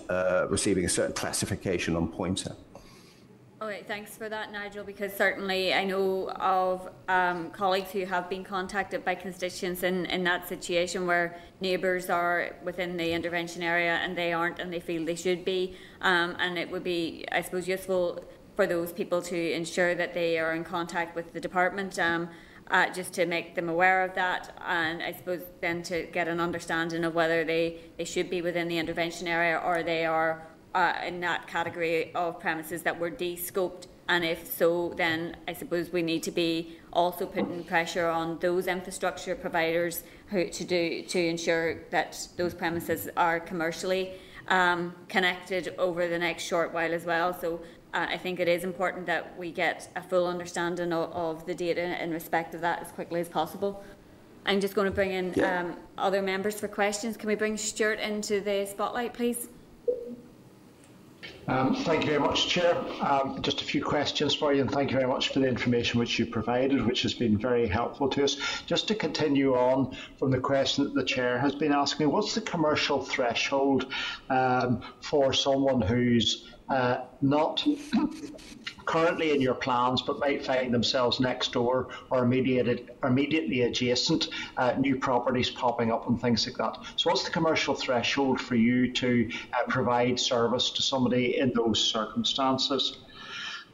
receiving 0.50 0.86
a 0.86 0.90
certain 0.90 1.14
classification 1.14 1.96
on 1.96 2.08
pointer. 2.08 2.56
Okay, 3.66 3.84
thanks 3.88 4.16
for 4.16 4.30
that, 4.30 4.52
Nigel, 4.52 4.84
because 4.84 5.12
certainly 5.12 5.74
I 5.74 5.86
know 5.86 6.30
of 6.30 6.88
um, 7.08 7.50
colleagues 7.50 7.90
who 7.90 8.06
have 8.06 8.30
been 8.30 8.44
contacted 8.44 9.04
by 9.04 9.16
constituents 9.16 9.82
in, 9.82 10.06
in 10.06 10.24
that 10.26 10.48
situation 10.48 11.08
where 11.08 11.40
neighbours 11.62 12.12
are 12.12 12.56
within 12.64 12.96
the 12.96 13.12
intervention 13.12 13.64
area 13.64 13.96
and 14.04 14.16
they 14.16 14.34
aren't 14.34 14.60
and 14.60 14.72
they 14.72 14.80
feel 14.80 15.04
they 15.04 15.16
should 15.16 15.44
be. 15.44 15.76
Um, 16.02 16.36
and 16.38 16.60
it 16.60 16.70
would 16.70 16.84
be, 16.84 17.26
I 17.32 17.42
suppose, 17.42 17.68
useful 17.68 18.24
for 18.56 18.68
those 18.68 18.92
people 18.92 19.24
to 19.24 19.52
ensure 19.54 19.96
that 19.96 20.14
they 20.14 20.38
are 20.38 20.54
in 20.54 20.64
contact 20.64 21.16
with 21.16 21.34
the 21.34 21.40
department. 21.40 21.98
Um, 21.98 22.30
uh, 22.70 22.92
just 22.92 23.14
to 23.14 23.28
make 23.28 23.54
them 23.54 23.70
aware 23.70 24.04
of 24.04 24.16
that, 24.16 24.52
and 24.66 25.04
I 25.04 25.12
suppose 25.12 25.42
then 25.62 25.84
to 25.84 26.08
get 26.08 26.28
an 26.28 26.40
understanding 26.40 27.04
of 27.04 27.14
whether 27.14 27.44
they, 27.44 27.78
they 27.98 28.06
should 28.06 28.28
be 28.28 28.42
within 28.42 28.68
the 28.68 28.80
intervention 28.80 29.28
area 29.28 29.62
or 29.64 29.84
they 29.84 30.04
are 30.04 30.48
uh, 30.76 30.94
in 31.08 31.22
that 31.22 31.48
category 31.48 32.14
of 32.14 32.40
premises 32.40 32.84
that 32.84 33.00
were 33.00 33.10
de-scoped? 33.10 33.88
And 34.08 34.24
if 34.24 34.46
so, 34.52 34.94
then 34.96 35.36
I 35.48 35.54
suppose 35.54 35.92
we 35.92 36.04
need 36.04 36.22
to 36.24 36.32
be 36.32 36.78
also 36.94 37.26
putting 37.26 37.64
pressure 37.64 38.08
on 38.08 38.38
those 38.40 38.68
infrastructure 38.68 39.34
providers 39.34 40.04
who, 40.28 40.48
to 40.50 40.64
do 40.64 41.02
to 41.04 41.20
ensure 41.20 41.82
that 41.90 42.28
those 42.38 42.54
premises 42.54 43.10
are 43.18 43.40
commercially 43.40 44.12
um, 44.48 44.94
connected 45.08 45.74
over 45.80 46.08
the 46.08 46.20
next 46.20 46.44
short 46.44 46.72
while 46.72 46.94
as 46.94 47.04
well. 47.04 47.34
So 47.34 47.62
uh, 47.96 48.06
I 48.10 48.18
think 48.18 48.40
it 48.40 48.48
is 48.48 48.64
important 48.64 49.08
that 49.08 49.36
we 49.40 49.52
get 49.52 49.90
a 49.96 50.04
full 50.04 50.28
understanding 50.28 50.94
of, 50.94 51.12
of, 51.14 51.46
the 51.48 51.56
data 51.56 52.04
in 52.04 52.12
respect 52.12 52.54
of 52.54 52.62
that 52.62 52.82
as 52.82 52.92
quickly 52.92 53.22
as 53.22 53.30
possible. 53.30 53.84
I'm 54.46 54.62
just 54.62 54.76
going 54.76 54.86
to 54.86 54.92
bring 54.92 55.12
in 55.12 55.34
yeah. 55.36 55.62
um, 55.62 55.78
other 55.98 56.22
members 56.22 56.60
for 56.60 56.68
questions. 56.68 57.18
Can 57.18 57.28
we 57.28 57.36
bring 57.36 57.58
Stuart 57.58 58.00
into 58.00 58.42
the 58.42 58.68
spotlight, 58.68 59.14
please? 59.14 59.48
Um, 61.48 61.76
thank 61.76 62.04
you 62.04 62.10
very 62.10 62.20
much, 62.20 62.48
Chair. 62.48 62.76
Um, 63.02 63.40
just 63.44 63.62
a 63.62 63.64
few 63.64 63.84
questions 63.84 64.34
for 64.34 64.52
you, 64.52 64.62
and 64.62 64.72
thank 64.72 64.90
you 64.90 64.98
very 64.98 65.08
much 65.08 65.30
for 65.30 65.40
the 65.40 65.48
information 65.48 66.00
which 66.00 66.18
you 66.18 66.26
provided, 66.26 66.84
which 66.84 67.04
has 67.04 67.14
been 67.14 67.38
very 67.38 67.68
helpful 67.68 68.10
to 68.10 68.24
us. 68.24 68.38
Just 68.66 68.88
to 68.88 68.96
continue 68.96 69.54
on 69.54 69.96
from 70.18 70.32
the 70.32 70.40
question 70.40 70.86
that 70.86 70.96
the 70.96 71.04
Chair 71.04 71.38
has 71.38 71.54
been 71.54 71.72
asking, 71.72 72.12
what's 72.12 72.34
the 72.34 72.42
commercial 72.42 73.00
threshold 73.00 73.94
um, 74.32 74.82
for 75.02 75.34
someone 75.34 75.82
who's 75.82 76.48
uh, 76.70 77.02
not 77.22 77.66
currently 78.86 79.32
in 79.32 79.42
your 79.42 79.54
plans 79.54 80.02
but 80.02 80.20
might 80.20 80.46
find 80.46 80.74
themselves 80.74 81.20
next 81.20 81.52
door 81.52 81.90
or 82.10 82.24
immediately 82.24 83.62
adjacent, 83.62 84.30
uh, 84.58 84.74
new 84.78 84.96
properties 84.98 85.50
popping 85.50 85.92
up 85.92 86.08
and 86.08 86.20
things 86.20 86.48
like 86.48 86.58
that. 86.58 86.84
So, 86.96 87.10
what's 87.10 87.24
the 87.24 87.32
commercial 87.32 87.76
threshold 87.76 88.40
for 88.40 88.56
you 88.56 88.92
to 88.94 89.30
uh, 89.54 89.70
provide 89.70 90.20
service 90.20 90.72
to 90.72 90.82
somebody 90.82 91.38
in 91.40 91.52
those 91.56 91.80
circumstances? 91.80 92.98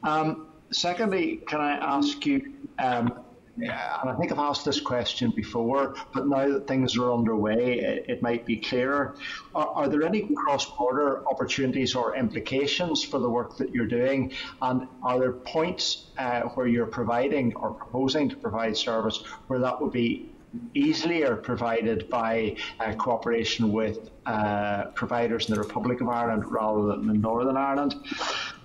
Um, 0.03 0.47
secondly, 0.71 1.41
can 1.47 1.61
I 1.61 1.73
ask 1.73 2.25
you? 2.25 2.53
Um, 2.79 3.25
and 3.57 4.09
I 4.09 4.15
think 4.17 4.31
I've 4.31 4.39
asked 4.39 4.65
this 4.65 4.79
question 4.79 5.31
before, 5.31 5.95
but 6.13 6.27
now 6.27 6.47
that 6.47 6.67
things 6.67 6.97
are 6.97 7.13
underway, 7.13 7.79
it, 7.79 8.05
it 8.07 8.21
might 8.21 8.45
be 8.45 8.57
clearer. 8.57 9.15
Are, 9.53 9.67
are 9.67 9.87
there 9.87 10.03
any 10.03 10.27
cross 10.35 10.65
border 10.77 11.27
opportunities 11.27 11.95
or 11.95 12.15
implications 12.15 13.03
for 13.03 13.19
the 13.19 13.29
work 13.29 13.57
that 13.57 13.73
you're 13.73 13.87
doing? 13.87 14.31
And 14.61 14.87
are 15.03 15.19
there 15.19 15.33
points 15.33 16.07
uh, 16.17 16.41
where 16.41 16.67
you're 16.67 16.85
providing 16.85 17.53
or 17.55 17.71
proposing 17.71 18.29
to 18.29 18.35
provide 18.35 18.77
service 18.77 19.23
where 19.47 19.59
that 19.59 19.81
would 19.81 19.91
be 19.91 20.31
easier 20.73 21.35
provided 21.35 22.09
by 22.09 22.57
uh, 22.79 22.93
cooperation 22.93 23.71
with 23.71 24.09
uh, 24.25 24.85
providers 24.95 25.47
in 25.47 25.55
the 25.55 25.59
Republic 25.61 26.01
of 26.01 26.09
Ireland 26.09 26.45
rather 26.51 26.87
than 26.87 27.09
in 27.09 27.21
Northern 27.21 27.57
Ireland? 27.57 27.95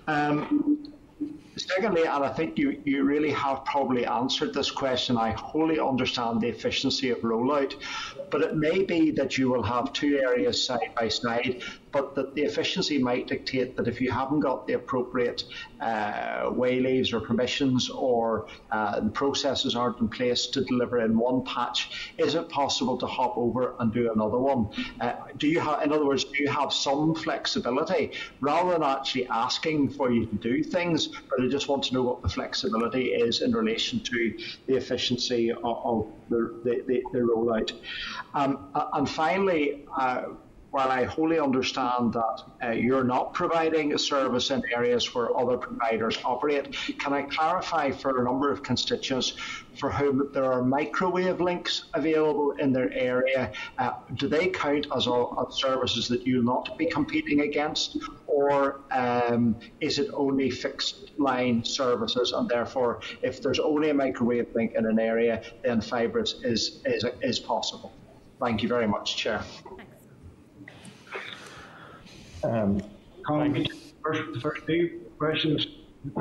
Um, 0.07 0.93
Secondly, 1.67 2.03
and 2.03 2.23
I 2.23 2.29
think 2.29 2.57
you, 2.57 2.81
you 2.85 3.03
really 3.03 3.31
have 3.31 3.65
probably 3.65 4.05
answered 4.05 4.53
this 4.53 4.71
question, 4.71 5.17
I 5.17 5.31
wholly 5.31 5.79
understand 5.79 6.39
the 6.39 6.47
efficiency 6.47 7.09
of 7.09 7.19
rollout, 7.19 7.73
but 8.31 8.41
it 8.41 8.55
may 8.55 8.83
be 8.85 9.11
that 9.11 9.37
you 9.37 9.49
will 9.49 9.63
have 9.63 9.91
two 9.91 10.17
areas 10.17 10.65
side 10.65 10.79
by 10.95 11.09
side 11.09 11.61
but 11.97 12.15
that 12.15 12.35
the 12.35 12.43
efficiency 12.43 12.97
might 12.99 13.27
dictate 13.27 13.75
that 13.75 13.87
if 13.87 13.99
you 13.99 14.11
haven't 14.11 14.41
got 14.41 14.67
the 14.67 14.73
appropriate 14.73 15.43
uh, 15.81 16.49
wayleaves 16.51 17.11
or 17.13 17.19
permissions 17.19 17.89
or 17.89 18.47
uh, 18.71 18.99
the 18.99 19.09
processes 19.09 19.75
aren't 19.75 19.99
in 19.99 20.07
place 20.07 20.45
to 20.47 20.63
deliver 20.63 20.99
in 21.01 21.17
one 21.17 21.43
patch, 21.43 22.13
is 22.17 22.35
it 22.35 22.47
possible 22.49 22.97
to 22.97 23.07
hop 23.07 23.37
over 23.37 23.75
and 23.79 23.91
do 23.93 24.11
another 24.11 24.37
one? 24.37 24.69
Uh, 25.01 25.13
do 25.37 25.47
you 25.47 25.59
have, 25.59 25.81
in 25.81 25.91
other 25.91 26.05
words, 26.05 26.23
do 26.23 26.43
you 26.43 26.49
have 26.49 26.71
some 26.71 27.15
flexibility 27.15 28.11
rather 28.41 28.71
than 28.71 28.83
actually 28.83 29.27
asking 29.27 29.89
for 29.89 30.11
you 30.11 30.25
to 30.27 30.35
do 30.35 30.63
things, 30.63 31.07
but 31.07 31.41
I 31.41 31.47
just 31.47 31.67
want 31.67 31.83
to 31.85 31.93
know 31.95 32.03
what 32.03 32.21
the 32.21 32.29
flexibility 32.29 33.05
is 33.07 33.41
in 33.41 33.51
relation 33.53 33.99
to 34.01 34.37
the 34.67 34.75
efficiency 34.75 35.51
of, 35.51 35.63
of 35.63 36.07
the, 36.29 36.61
the, 36.63 36.83
the, 36.87 37.03
the 37.13 37.19
rollout. 37.19 37.71
Um, 38.33 38.69
and 38.93 39.09
finally, 39.09 39.85
uh, 39.97 40.25
while 40.77 40.91
I 40.91 41.05
wholly 41.05 41.39
understand 41.39 42.13
that 42.13 42.43
uh, 42.63 42.69
you're 42.69 43.03
not 43.03 43.33
providing 43.33 43.93
a 43.93 43.97
service 43.97 44.51
in 44.51 44.61
areas 44.71 45.15
where 45.15 45.35
other 45.35 45.57
providers 45.57 46.19
operate, 46.23 46.71
can 46.99 47.13
I 47.13 47.23
clarify 47.23 47.89
for 47.89 48.21
a 48.21 48.23
number 48.23 48.51
of 48.51 48.61
constituents 48.61 49.33
for 49.79 49.89
whom 49.89 50.29
there 50.35 50.45
are 50.45 50.61
microwave 50.61 51.41
links 51.41 51.85
available 51.95 52.51
in 52.59 52.71
their 52.71 52.93
area? 52.93 53.51
Uh, 53.79 53.93
do 54.17 54.27
they 54.27 54.49
count 54.49 54.85
as, 54.95 55.07
as 55.07 55.55
services 55.55 56.07
that 56.09 56.27
you'll 56.27 56.43
not 56.43 56.77
be 56.77 56.85
competing 56.85 57.41
against? 57.41 57.97
Or 58.27 58.81
um, 58.91 59.55
is 59.81 59.97
it 59.97 60.11
only 60.13 60.51
fixed 60.51 61.09
line 61.17 61.63
services, 61.63 62.33
and 62.33 62.47
therefore, 62.47 63.01
if 63.23 63.41
there's 63.41 63.59
only 63.59 63.89
a 63.89 63.95
microwave 63.95 64.49
link 64.53 64.75
in 64.75 64.85
an 64.85 64.99
area, 64.99 65.41
then 65.63 65.81
Fibrus 65.81 66.45
is, 66.45 66.83
is, 66.85 67.03
is 67.23 67.39
possible? 67.39 67.91
Thank 68.39 68.61
you 68.61 68.69
very 68.69 68.87
much, 68.87 69.17
Chair. 69.17 69.43
Um, 72.43 72.81
Conal, 73.25 73.65
first, 74.03 74.41
first 74.41 74.65
two 74.67 75.01
questions. 75.17 75.67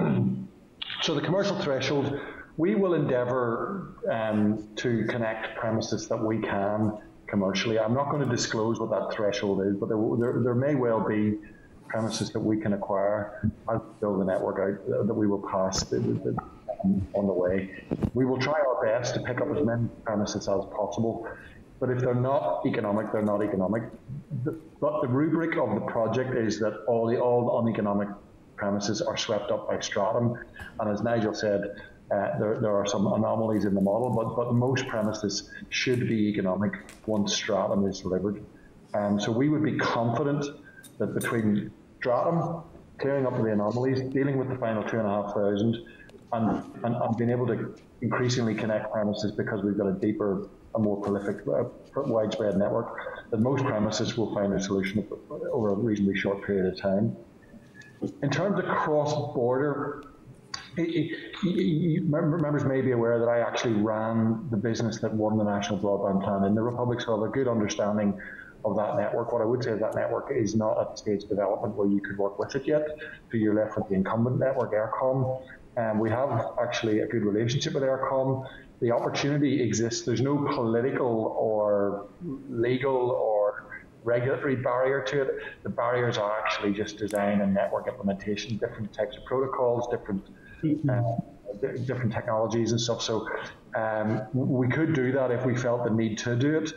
so 1.02 1.14
the 1.14 1.20
commercial 1.20 1.58
threshold, 1.60 2.18
we 2.56 2.74
will 2.74 2.94
endeavour 2.94 3.94
um, 4.10 4.68
to 4.76 5.04
connect 5.08 5.56
premises 5.56 6.08
that 6.08 6.16
we 6.16 6.38
can 6.38 6.98
commercially. 7.26 7.78
I'm 7.78 7.94
not 7.94 8.10
going 8.10 8.26
to 8.26 8.34
disclose 8.34 8.80
what 8.80 8.90
that 8.90 9.14
threshold 9.14 9.66
is, 9.66 9.76
but 9.76 9.88
there, 9.88 9.98
there, 10.18 10.42
there 10.42 10.54
may 10.54 10.74
well 10.74 11.06
be 11.06 11.38
premises 11.88 12.30
that 12.30 12.40
we 12.40 12.58
can 12.58 12.72
acquire 12.72 13.50
as 13.70 13.80
build 14.00 14.20
the 14.20 14.24
network 14.24 14.58
out 14.58 15.06
that 15.06 15.14
we 15.14 15.26
will 15.26 15.46
pass 15.48 15.84
the, 15.84 15.98
the, 15.98 16.36
um, 16.84 17.06
on 17.14 17.26
the 17.26 17.32
way. 17.32 17.84
We 18.14 18.24
will 18.24 18.38
try 18.38 18.54
our 18.54 18.84
best 18.84 19.14
to 19.14 19.20
pick 19.20 19.40
up 19.40 19.48
as 19.56 19.64
many 19.64 19.88
premises 20.04 20.48
as 20.48 20.64
possible. 20.76 21.28
But 21.78 21.90
if 21.90 22.00
they're 22.00 22.14
not 22.14 22.64
economic, 22.66 23.12
they're 23.12 23.22
not 23.22 23.42
economic. 23.42 23.84
The, 24.44 24.58
but 24.80 25.02
the 25.02 25.08
rubric 25.08 25.56
of 25.58 25.74
the 25.74 25.80
project 25.82 26.34
is 26.34 26.58
that 26.60 26.84
all 26.86 27.06
the 27.06 27.18
all 27.18 27.58
uneconomic 27.60 28.08
premises 28.56 29.02
are 29.02 29.16
swept 29.16 29.50
up 29.50 29.68
by 29.68 29.80
stratum. 29.80 30.38
And 30.80 30.90
as 30.90 31.02
Nigel 31.02 31.34
said, 31.34 31.76
uh, 32.10 32.38
there, 32.38 32.58
there 32.60 32.74
are 32.76 32.86
some 32.86 33.12
anomalies 33.12 33.64
in 33.64 33.74
the 33.74 33.80
model, 33.80 34.10
but, 34.10 34.36
but 34.36 34.54
most 34.54 34.86
premises 34.86 35.50
should 35.70 36.08
be 36.08 36.28
economic 36.28 36.74
once 37.06 37.34
stratum 37.34 37.86
is 37.86 38.00
delivered. 38.00 38.42
Um, 38.94 39.20
so 39.20 39.32
we 39.32 39.48
would 39.48 39.62
be 39.62 39.76
confident 39.76 40.46
that 40.98 41.14
between 41.14 41.70
stratum, 41.98 42.62
clearing 42.98 43.26
up 43.26 43.36
the 43.36 43.52
anomalies, 43.52 44.00
dealing 44.12 44.38
with 44.38 44.48
the 44.48 44.56
final 44.56 44.82
two 44.84 44.98
and 44.98 45.06
a 45.06 45.10
half 45.10 45.34
thousand, 45.34 45.76
and, 46.32 46.62
and, 46.84 46.94
and 46.94 47.16
being 47.16 47.30
able 47.30 47.46
to 47.46 47.74
increasingly 48.00 48.54
connect 48.54 48.92
premises 48.92 49.32
because 49.32 49.62
we've 49.62 49.76
got 49.76 49.88
a 49.88 49.92
deeper, 49.92 50.48
a 50.76 50.78
more 50.78 51.00
prolific, 51.02 51.38
uh, 51.48 51.64
widespread 52.02 52.56
network, 52.56 52.98
that 53.30 53.38
most 53.38 53.64
premises 53.64 54.16
will 54.16 54.32
find 54.34 54.52
a 54.52 54.62
solution 54.62 55.06
over 55.52 55.70
a 55.70 55.74
reasonably 55.74 56.16
short 56.16 56.44
period 56.44 56.72
of 56.72 56.80
time. 56.80 57.16
In 58.22 58.30
terms 58.30 58.58
of 58.58 58.66
cross-border, 58.66 60.04
members 60.76 62.64
may 62.64 62.82
be 62.82 62.92
aware 62.92 63.18
that 63.18 63.28
I 63.28 63.40
actually 63.40 63.72
ran 63.72 64.46
the 64.50 64.56
business 64.56 64.98
that 65.00 65.12
won 65.12 65.38
the 65.38 65.44
National 65.44 65.78
Broadband 65.78 66.22
Plan 66.22 66.44
in 66.44 66.54
the 66.54 66.62
Republic, 66.62 67.00
so 67.00 67.14
I 67.14 67.20
have 67.20 67.28
a 67.28 67.32
good 67.32 67.48
understanding 67.48 68.20
of 68.64 68.76
that 68.76 68.96
network. 68.96 69.32
What 69.32 69.40
I 69.40 69.46
would 69.46 69.64
say 69.64 69.72
is 69.72 69.80
that 69.80 69.94
network 69.94 70.30
is 70.30 70.54
not 70.54 70.78
at 70.80 70.90
the 70.90 70.96
stage 70.96 71.22
of 71.22 71.30
development 71.30 71.74
where 71.74 71.88
you 71.88 72.00
could 72.00 72.18
work 72.18 72.38
with 72.38 72.54
it 72.54 72.66
yet. 72.66 72.84
So 73.30 73.38
you're 73.38 73.54
left 73.54 73.76
with 73.76 73.88
the 73.88 73.94
incumbent 73.94 74.38
network, 74.38 74.72
Eircom. 74.72 75.40
Um, 75.78 75.98
we 75.98 76.10
have 76.10 76.30
actually 76.60 77.00
a 77.00 77.06
good 77.06 77.22
relationship 77.22 77.74
with 77.74 77.82
Eircom. 77.82 78.46
The 78.80 78.90
opportunity 78.90 79.62
exists. 79.62 80.04
There's 80.04 80.20
no 80.20 80.36
political 80.54 81.34
or 81.38 82.06
legal 82.48 83.10
or 83.10 83.64
regulatory 84.04 84.56
barrier 84.56 85.02
to 85.02 85.22
it. 85.22 85.34
The 85.62 85.70
barriers 85.70 86.18
are 86.18 86.38
actually 86.40 86.72
just 86.72 86.98
design 86.98 87.40
and 87.40 87.54
network 87.54 87.88
implementation, 87.88 88.56
different 88.56 88.92
types 88.92 89.16
of 89.16 89.24
protocols, 89.24 89.88
different 89.90 90.22
uh, 90.88 91.02
different 91.86 92.12
technologies 92.12 92.72
and 92.72 92.80
stuff. 92.80 93.02
So 93.02 93.28
um, 93.74 94.22
we 94.32 94.68
could 94.68 94.94
do 94.94 95.12
that 95.12 95.30
if 95.30 95.44
we 95.44 95.56
felt 95.56 95.84
the 95.84 95.90
need 95.90 96.18
to 96.18 96.36
do 96.36 96.58
it. 96.58 96.72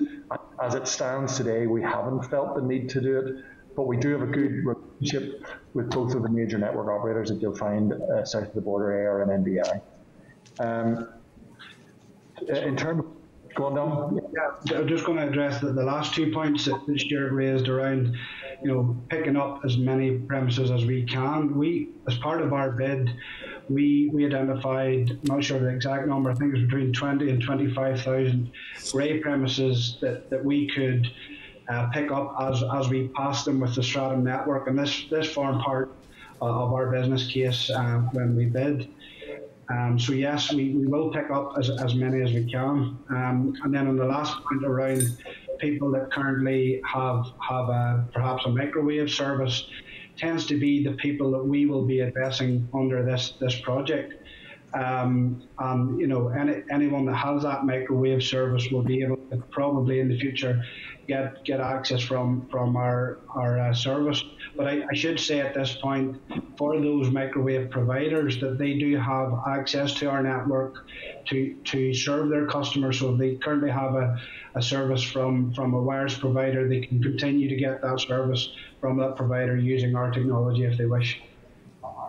As 0.62 0.76
it 0.76 0.88
stands 0.88 1.38
today, 1.38 1.68
we 1.68 1.82
haven't 1.82 2.24
felt 2.24 2.56
the 2.56 2.62
need 2.62 2.90
to 2.90 3.02
do 3.02 3.20
it, 3.20 3.46
but 3.76 3.88
we 3.88 3.98
do 3.98 4.12
have 4.12 4.22
a 4.22 4.32
good 4.32 4.66
relationship 4.66 5.46
with 5.74 5.90
both 5.92 6.16
of 6.16 6.24
the 6.24 6.30
major 6.30 6.58
network 6.58 6.88
operators 6.88 7.30
that 7.30 7.42
you'll 7.42 7.56
find 7.56 7.94
uh, 7.94 8.26
south 8.26 8.48
of 8.48 8.54
the 8.54 8.62
border, 8.62 8.88
eir 8.88 9.22
and 9.22 9.46
NBI. 9.46 9.82
Um, 10.60 11.08
in 12.48 12.76
terms 12.76 13.04
Go 13.56 13.66
on, 13.66 13.76
Dom. 13.76 14.20
Yeah, 14.34 14.78
I'm 14.78 14.88
just 14.88 15.06
going 15.06 15.18
to 15.18 15.28
address 15.28 15.60
the, 15.60 15.72
the 15.72 15.84
last 15.84 16.14
two 16.14 16.32
points 16.32 16.66
that, 16.66 16.80
Stuart 16.98 17.32
raised 17.32 17.68
around, 17.68 18.16
you 18.62 18.68
know, 18.68 18.98
picking 19.10 19.36
up 19.36 19.62
as 19.66 19.78
many 19.78 20.18
premises 20.20 20.72
as 20.72 20.86
we 20.86 21.04
can. 21.04 21.58
We, 21.58 21.90
as 22.08 22.18
part 22.20 22.42
of 22.42 22.54
our 22.54 22.72
bid, 22.72 23.10
we 23.68 24.10
we 24.14 24.26
identified, 24.26 25.12
I'm 25.12 25.20
not 25.24 25.44
sure 25.44 25.60
the 25.60 25.68
exact 25.68 26.08
number, 26.08 26.32
I 26.32 26.36
think 26.36 26.54
it 26.54 26.60
was 26.60 26.66
between 26.68 26.94
20 26.94 27.30
and 27.30 27.42
25,000 27.42 28.52
grey 28.92 29.20
premises 29.20 29.98
that, 30.02 30.30
that 30.30 30.44
we 30.44 30.68
could 30.70 31.08
uh, 31.68 31.90
pick 31.90 32.12
up 32.12 32.36
as, 32.40 32.64
as 32.74 32.90
we 32.90 33.10
passed 33.10 33.46
them 33.46 33.60
with 33.60 33.76
the 33.76 33.84
Stratum 33.84 34.24
network. 34.24 34.68
And 34.68 34.78
this, 34.78 35.06
this 35.10 35.32
formed 35.32 35.62
part 35.62 35.94
uh, 36.42 36.46
of 36.46 36.74
our 36.74 36.90
business 36.92 37.28
case 37.28 37.70
uh, 37.70 38.00
when 38.14 38.36
we 38.36 38.46
bid. 38.46 38.90
Um, 39.70 40.00
so 40.00 40.14
yes, 40.14 40.52
we, 40.52 40.72
we 40.72 40.88
will 40.88 41.12
pick 41.12 41.30
up 41.30 41.54
as, 41.58 41.70
as 41.70 41.94
many 41.94 42.22
as 42.24 42.34
we 42.34 42.50
can. 42.50 42.98
Um, 43.10 43.54
and 43.64 43.74
then 43.74 43.88
on 43.88 43.98
the 43.98 44.06
last 44.06 44.36
point 44.44 44.66
around 44.66 45.18
people 45.60 45.92
that 45.92 46.12
currently 46.12 46.82
have 46.86 47.26
have 47.48 47.70
a, 47.70 48.08
perhaps 48.14 48.46
a 48.46 48.50
microwave 48.50 49.12
service, 49.12 49.68
tends 50.18 50.46
to 50.48 50.60
be 50.60 50.84
the 50.84 50.94
people 50.94 51.32
that 51.32 51.44
we 51.44 51.66
will 51.66 51.86
be 51.86 52.00
addressing 52.02 52.68
under 52.74 53.04
this 53.06 53.34
this 53.40 53.60
project. 53.62 54.14
Um, 54.74 55.42
and 55.60 56.00
you 56.00 56.08
know, 56.08 56.30
any, 56.30 56.62
anyone 56.72 57.06
that 57.06 57.16
has 57.16 57.44
that 57.44 57.66
microwave 57.66 58.24
service 58.24 58.68
will 58.72 58.84
be 58.84 59.04
able 59.04 59.18
to 59.32 59.38
probably 59.52 60.00
in 60.00 60.10
the 60.10 60.20
future 60.20 60.64
get 61.10 61.44
get 61.44 61.60
access 61.60 62.02
from 62.02 62.48
from 62.50 62.78
our 62.78 63.18
our 63.36 63.60
uh, 63.60 63.74
service. 63.74 64.24
But 64.56 64.68
I, 64.68 64.84
I, 64.92 64.94
should 64.94 65.20
say 65.20 65.40
at 65.40 65.54
this 65.54 65.74
point, 65.74 66.18
for 66.58 66.80
those 66.80 67.10
microwave 67.10 67.70
providers, 67.70 68.40
that 68.42 68.58
they 68.58 68.74
do 68.78 68.96
have 68.98 69.34
access 69.48 69.94
to 69.96 70.10
our 70.10 70.22
network 70.22 70.86
to 71.30 71.56
to 71.72 71.94
serve 71.94 72.30
their 72.30 72.46
customers. 72.46 73.00
So 73.00 73.14
if 73.14 73.18
they 73.20 73.36
currently 73.36 73.72
have 73.72 73.96
a, 73.96 74.08
a 74.56 74.62
service 74.62 75.04
from 75.04 75.52
from 75.54 75.74
a 75.74 75.82
wires 75.82 76.18
provider, 76.18 76.70
they 76.70 76.82
can 76.82 77.02
continue 77.02 77.50
to 77.50 77.56
get 77.56 77.82
that 77.82 78.00
service 78.00 78.54
from 78.80 78.98
that 78.98 79.16
provider 79.16 79.58
using 79.58 79.96
our 79.96 80.12
technology 80.12 80.64
if 80.64 80.78
they 80.78 80.86
wish. 80.86 81.22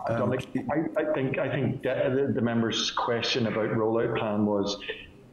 Um, 0.09 0.33
I, 0.33 1.01
I, 1.01 1.13
think 1.13 1.37
I 1.37 1.47
think 1.47 1.83
the, 1.83 2.31
the 2.33 2.41
member's 2.41 2.91
question 2.91 3.47
about 3.47 3.69
rollout 3.69 4.17
plan 4.17 4.45
was. 4.45 4.77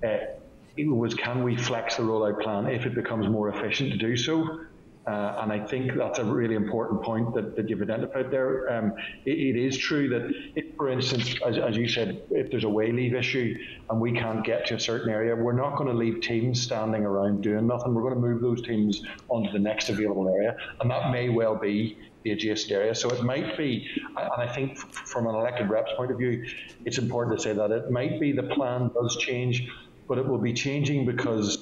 Uh, 0.03 0.38
was 0.87 1.14
can 1.14 1.43
we 1.43 1.57
flex 1.57 1.97
the 1.97 2.03
rollout 2.03 2.41
plan 2.43 2.66
if 2.66 2.87
it 2.87 2.95
becomes 2.95 3.29
more 3.29 3.49
efficient 3.49 3.91
to 3.93 3.99
do 3.99 4.16
so? 4.16 4.61
Uh, 5.09 5.39
and 5.41 5.51
I 5.51 5.59
think 5.59 5.95
that's 5.95 6.18
a 6.18 6.24
really 6.24 6.55
important 6.55 7.03
point 7.03 7.35
that, 7.35 7.57
that 7.57 7.70
you've 7.70 7.81
identified 7.81 8.31
there. 8.31 8.70
Um, 8.70 8.93
it, 9.24 9.39
it 9.39 9.57
is 9.57 9.79
true 9.79 10.07
that, 10.11 10.31
if, 10.55 10.76
for 10.76 10.91
instance, 10.91 11.35
as, 11.47 11.57
as, 11.57 11.79
you 11.79 11.89
said, 11.89 12.20
if 12.31 12.51
there's 12.51 12.64
a 12.64 12.68
way 12.68 12.93
leave 12.93 13.14
issue 13.14 13.57
and 13.89 13.99
we 13.99 14.12
can't 14.12 14.45
get 14.45 14.66
to 14.66 14.74
a 14.74 14.81
certain 14.81 15.09
area, 15.09 15.35
we're 15.35 15.55
not 15.55 15.76
going 15.76 15.89
to 15.89 15.97
leave 15.97 16.20
teams 16.20 16.61
standing 16.61 17.05
around 17.05 17.43
doing 17.43 17.66
nothing. 17.66 17.95
We're 17.95 18.03
going 18.03 18.16
to 18.16 18.20
move 18.20 18.43
those 18.43 18.61
teams 18.61 19.03
onto 19.31 19.51
the 19.51 19.59
next 19.59 19.89
available 19.89 20.29
area, 20.29 20.59
and 20.79 20.91
that 20.91 21.11
may 21.11 21.31
well 21.31 21.57
be 21.57 21.97
the 22.24 22.33
adjacent 22.33 22.72
area. 22.72 22.95
So 22.95 23.09
it 23.09 23.22
might 23.22 23.57
be, 23.57 23.89
and 24.14 24.43
I 24.43 24.53
think 24.53 24.76
from 24.76 25.26
an 25.26 25.35
elected 25.35 25.70
rep's 25.70 25.93
point 25.97 26.11
of 26.11 26.18
view, 26.18 26.45
it's 26.85 26.99
important 26.99 27.39
to 27.39 27.43
say 27.43 27.55
that 27.55 27.70
it 27.70 27.91
might 27.91 28.20
be 28.20 28.33
the 28.33 28.43
plan 28.43 28.91
does 28.93 29.16
change 29.16 29.68
but 30.09 30.18
it 30.18 30.26
will 30.26 30.38
be 30.38 30.52
changing 30.54 31.06
because 31.06 31.56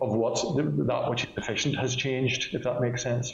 of 0.00 0.10
what 0.14 0.36
that 0.36 1.06
which 1.10 1.24
is 1.24 1.30
efficient 1.36 1.76
has 1.76 1.94
changed, 1.96 2.54
if 2.54 2.62
that 2.62 2.80
makes 2.80 3.02
sense. 3.02 3.32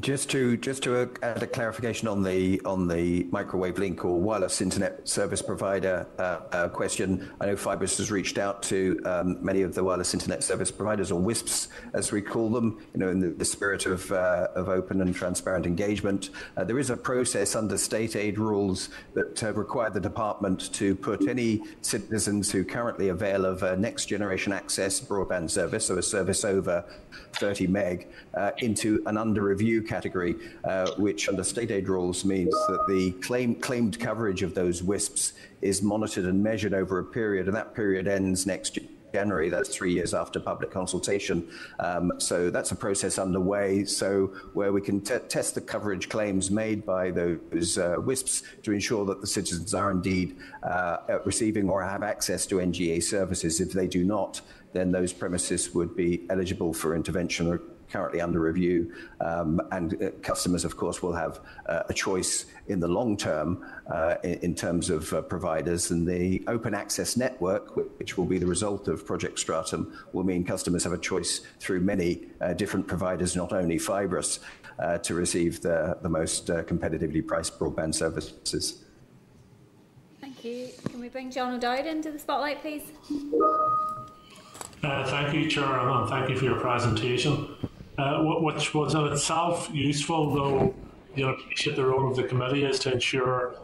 Just 0.00 0.28
to 0.30 0.58
just 0.58 0.82
to 0.82 1.10
add 1.22 1.42
a 1.42 1.46
clarification 1.46 2.08
on 2.08 2.22
the 2.22 2.60
on 2.66 2.88
the 2.88 3.24
microwave 3.30 3.78
link 3.78 4.04
or 4.04 4.20
wireless 4.20 4.60
internet 4.60 5.08
service 5.08 5.40
provider 5.40 6.06
uh, 6.18 6.40
uh, 6.52 6.68
question, 6.68 7.30
I 7.40 7.46
know 7.46 7.56
Fibrus 7.56 7.96
has 7.96 8.10
reached 8.10 8.36
out 8.36 8.62
to 8.64 9.00
um, 9.06 9.42
many 9.42 9.62
of 9.62 9.74
the 9.74 9.82
wireless 9.82 10.12
internet 10.12 10.44
service 10.44 10.70
providers, 10.70 11.10
or 11.10 11.18
WISPs 11.18 11.68
as 11.94 12.12
we 12.12 12.20
call 12.20 12.50
them. 12.50 12.86
You 12.92 13.00
know, 13.00 13.08
in 13.08 13.18
the, 13.18 13.30
the 13.30 13.46
spirit 13.46 13.86
of 13.86 14.12
uh, 14.12 14.48
of 14.54 14.68
open 14.68 15.00
and 15.00 15.14
transparent 15.14 15.64
engagement, 15.64 16.30
uh, 16.58 16.64
there 16.64 16.78
is 16.78 16.90
a 16.90 16.96
process 16.96 17.56
under 17.56 17.78
state 17.78 18.14
aid 18.14 18.38
rules 18.38 18.90
that 19.14 19.42
uh, 19.42 19.54
require 19.54 19.88
the 19.88 20.00
department 20.00 20.70
to 20.74 20.94
put 20.96 21.26
any 21.26 21.62
citizens 21.80 22.52
who 22.52 22.62
currently 22.62 23.08
avail 23.08 23.46
of 23.46 23.62
next 23.78 24.04
generation 24.04 24.52
access 24.52 25.00
broadband 25.00 25.50
service, 25.50 25.86
so 25.86 25.96
a 25.96 26.02
service 26.02 26.44
over 26.44 26.84
30 27.32 27.66
meg, 27.68 28.08
uh, 28.38 28.52
into 28.58 29.02
an 29.06 29.16
under 29.16 29.42
review 29.42 29.82
category, 29.82 30.36
uh, 30.64 30.90
which 30.92 31.28
under 31.28 31.42
state 31.42 31.70
aid 31.70 31.88
rules 31.88 32.24
means 32.24 32.54
that 32.68 32.84
the 32.88 33.10
claim, 33.26 33.54
claimed 33.56 33.98
coverage 33.98 34.42
of 34.42 34.54
those 34.54 34.80
WISPs 34.80 35.32
is 35.60 35.82
monitored 35.82 36.24
and 36.24 36.42
measured 36.42 36.72
over 36.72 37.00
a 37.00 37.04
period, 37.04 37.48
and 37.48 37.56
that 37.56 37.74
period 37.74 38.06
ends 38.06 38.46
next 38.46 38.78
January. 39.12 39.48
That's 39.48 39.74
three 39.74 39.92
years 39.92 40.14
after 40.14 40.38
public 40.38 40.70
consultation. 40.70 41.48
Um, 41.80 42.12
so 42.18 42.50
that's 42.50 42.70
a 42.70 42.76
process 42.76 43.18
underway. 43.18 43.84
So 43.84 44.26
where 44.52 44.72
we 44.72 44.80
can 44.80 45.00
test 45.00 45.54
the 45.54 45.60
coverage 45.60 46.08
claims 46.08 46.50
made 46.50 46.84
by 46.84 47.10
those 47.10 47.78
uh, 47.78 47.96
WISPs 47.98 48.42
to 48.62 48.72
ensure 48.72 49.04
that 49.06 49.20
the 49.20 49.26
citizens 49.26 49.74
are 49.74 49.90
indeed 49.90 50.36
uh, 50.62 51.18
receiving 51.24 51.68
or 51.68 51.82
have 51.82 52.02
access 52.02 52.46
to 52.46 52.56
NGA 52.56 53.02
services. 53.02 53.60
If 53.60 53.72
they 53.72 53.86
do 53.86 54.04
not, 54.04 54.40
then 54.72 54.92
those 54.92 55.12
premises 55.12 55.74
would 55.74 55.96
be 55.96 56.26
eligible 56.28 56.74
for 56.74 56.94
intervention 56.94 57.58
currently 57.90 58.20
under 58.20 58.40
review. 58.40 58.92
Um, 59.20 59.60
and 59.72 60.00
uh, 60.02 60.10
customers, 60.22 60.64
of 60.64 60.76
course, 60.76 61.02
will 61.02 61.14
have 61.14 61.40
uh, 61.66 61.82
a 61.88 61.94
choice 61.94 62.46
in 62.68 62.80
the 62.80 62.88
long 62.88 63.16
term 63.16 63.64
uh, 63.92 64.16
in, 64.22 64.34
in, 64.40 64.54
terms 64.54 64.90
of 64.90 65.12
uh, 65.12 65.22
providers. 65.22 65.90
And 65.90 66.06
the 66.06 66.44
open 66.46 66.74
access 66.74 67.16
network, 67.16 67.76
which 67.98 68.16
will 68.16 68.26
be 68.26 68.38
the 68.38 68.46
result 68.46 68.88
of 68.88 69.06
Project 69.06 69.38
Stratum, 69.38 69.92
will 70.12 70.24
mean 70.24 70.44
customers 70.44 70.84
have 70.84 70.92
a 70.92 70.98
choice 70.98 71.40
through 71.60 71.80
many 71.80 72.26
uh, 72.40 72.52
different 72.54 72.86
providers, 72.86 73.36
not 73.36 73.52
only 73.52 73.78
Fibrus, 73.78 74.40
uh, 74.78 74.98
to 74.98 75.14
receive 75.14 75.60
the, 75.60 75.98
the 76.02 76.08
most 76.08 76.46
competitively 76.46 77.26
priced 77.26 77.58
broadband 77.58 77.94
services. 77.94 78.84
Thank 80.20 80.44
you. 80.44 80.68
Can 80.90 81.00
we 81.00 81.08
bring 81.08 81.30
John 81.30 81.54
O'Dowd 81.54 81.86
into 81.86 82.12
the 82.12 82.18
spotlight, 82.18 82.60
please? 82.60 82.92
Uh, 84.82 85.04
thank 85.06 85.34
you, 85.34 85.50
Chair, 85.50 85.64
and 85.64 86.08
thank 86.08 86.30
you 86.30 86.36
for 86.36 86.44
your 86.44 86.60
presentation. 86.60 87.56
Uh, 87.98 88.22
which 88.22 88.74
was 88.74 88.94
in 88.94 89.04
itself 89.06 89.68
useful, 89.72 90.32
though 90.32 90.74
you 91.16 91.26
know, 91.26 91.32
appreciate 91.32 91.74
the 91.74 91.84
role 91.84 92.08
of 92.08 92.16
the 92.16 92.22
committee 92.22 92.64
is 92.64 92.78
to 92.78 92.92
ensure 92.92 93.56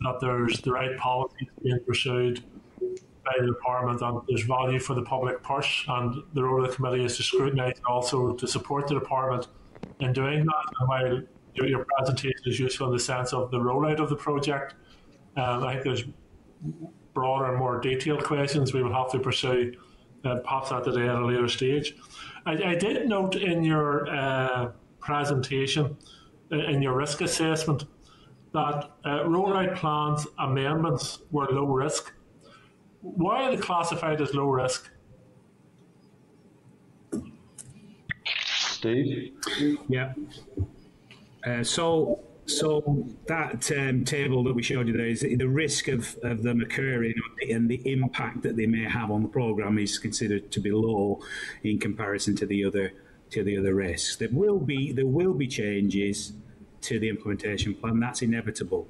that 0.00 0.18
there's 0.18 0.62
the 0.62 0.72
right 0.72 0.96
policies 0.96 1.48
being 1.62 1.78
pursued 1.86 2.42
by 2.80 3.32
the 3.38 3.46
department 3.46 4.00
and 4.00 4.20
there's 4.28 4.44
value 4.44 4.78
for 4.78 4.94
the 4.94 5.02
public 5.02 5.42
purse. 5.42 5.84
And 5.88 6.22
the 6.32 6.42
role 6.42 6.64
of 6.64 6.70
the 6.70 6.74
committee 6.74 7.04
is 7.04 7.18
to 7.18 7.22
scrutinise 7.22 7.76
and 7.76 7.86
also 7.86 8.32
to 8.34 8.46
support 8.46 8.88
the 8.88 8.94
department 8.94 9.48
in 10.00 10.14
doing 10.14 10.46
that. 10.46 10.64
And 10.80 10.88
while 10.88 11.22
your, 11.54 11.84
presentation 11.98 12.40
is 12.46 12.58
useful 12.58 12.86
in 12.86 12.92
the 12.92 13.00
sense 13.00 13.32
of 13.32 13.50
the 13.50 13.58
rollout 13.58 13.98
of 13.98 14.08
the 14.08 14.16
project. 14.16 14.74
Um, 15.36 15.64
I 15.64 15.72
think 15.72 15.84
there's 15.84 16.04
broader 17.14 17.46
and 17.46 17.58
more 17.58 17.80
detailed 17.80 18.24
questions 18.24 18.72
we 18.72 18.82
will 18.82 18.92
have 18.92 19.10
to 19.12 19.18
pursue, 19.18 19.74
uh, 20.24 20.36
perhaps 20.36 20.72
at 20.72 20.84
the 20.84 20.92
day 20.92 21.08
at 21.08 21.14
a 21.14 21.24
later 21.24 21.48
stage. 21.48 21.96
I, 22.44 22.52
I 22.52 22.74
did 22.74 23.08
note 23.08 23.36
in 23.36 23.64
your 23.64 24.08
uh, 24.08 24.70
presentation, 25.00 25.96
uh, 26.52 26.56
in 26.56 26.82
your 26.82 26.96
risk 26.96 27.20
assessment, 27.20 27.84
that 28.52 28.90
uh, 29.04 29.24
rollout 29.24 29.76
plans 29.76 30.26
amendments 30.38 31.20
were 31.30 31.46
low 31.50 31.66
risk. 31.66 32.12
Why 33.02 33.44
are 33.44 33.56
they 33.56 33.62
classified 33.62 34.20
as 34.20 34.34
low 34.34 34.48
risk? 34.48 34.90
Steve? 38.46 39.32
Yeah. 39.88 40.12
Uh, 41.46 41.62
so, 41.62 42.25
so 42.46 43.04
that 43.26 43.70
um, 43.72 44.04
table 44.04 44.44
that 44.44 44.54
we 44.54 44.62
showed 44.62 44.86
you 44.86 44.96
there 44.96 45.06
is 45.06 45.20
the 45.20 45.48
risk 45.48 45.88
of, 45.88 46.16
of 46.22 46.42
them 46.42 46.60
occurring 46.60 47.14
and 47.50 47.68
the 47.68 47.82
impact 47.90 48.42
that 48.42 48.56
they 48.56 48.66
may 48.66 48.84
have 48.84 49.10
on 49.10 49.22
the 49.22 49.28
program 49.28 49.78
is 49.78 49.98
considered 49.98 50.50
to 50.52 50.60
be 50.60 50.70
low 50.70 51.20
in 51.64 51.78
comparison 51.78 52.36
to 52.36 52.46
the 52.46 52.64
other 52.64 52.92
to 53.30 53.42
the 53.42 53.58
other 53.58 53.74
risks. 53.74 54.16
There 54.16 54.28
will 54.30 54.60
be 54.60 54.92
there 54.92 55.06
will 55.06 55.34
be 55.34 55.48
changes 55.48 56.32
to 56.82 57.00
the 57.00 57.08
implementation 57.08 57.74
plan. 57.74 57.98
That's 57.98 58.22
inevitable. 58.22 58.86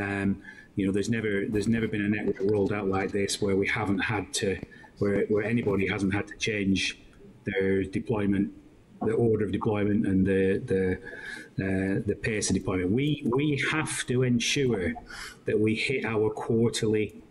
Um, 0.00 0.42
you 0.74 0.86
know, 0.86 0.92
there's 0.92 1.10
never 1.10 1.44
there's 1.48 1.68
never 1.68 1.86
been 1.86 2.02
a 2.02 2.08
network 2.08 2.50
rolled 2.50 2.72
out 2.72 2.88
like 2.88 3.12
this 3.12 3.42
where 3.42 3.56
we 3.56 3.68
haven't 3.68 3.98
had 3.98 4.32
to 4.34 4.58
where 4.98 5.26
where 5.26 5.44
anybody 5.44 5.86
hasn't 5.86 6.14
had 6.14 6.26
to 6.28 6.36
change 6.38 6.98
their 7.44 7.84
deployment, 7.84 8.52
the 9.04 9.12
order 9.12 9.44
of 9.44 9.52
deployment, 9.52 10.06
and 10.06 10.26
the 10.26 10.58
the 10.64 10.98
uh, 11.64 12.02
the 12.06 12.14
pace 12.14 12.50
of 12.50 12.56
deployment. 12.56 12.90
We 12.90 13.22
we 13.26 13.62
have 13.70 14.06
to 14.06 14.22
ensure 14.22 14.94
that 15.46 15.58
we 15.58 15.74
hit 15.74 16.04
our 16.04 16.30
quarterly 16.30 17.22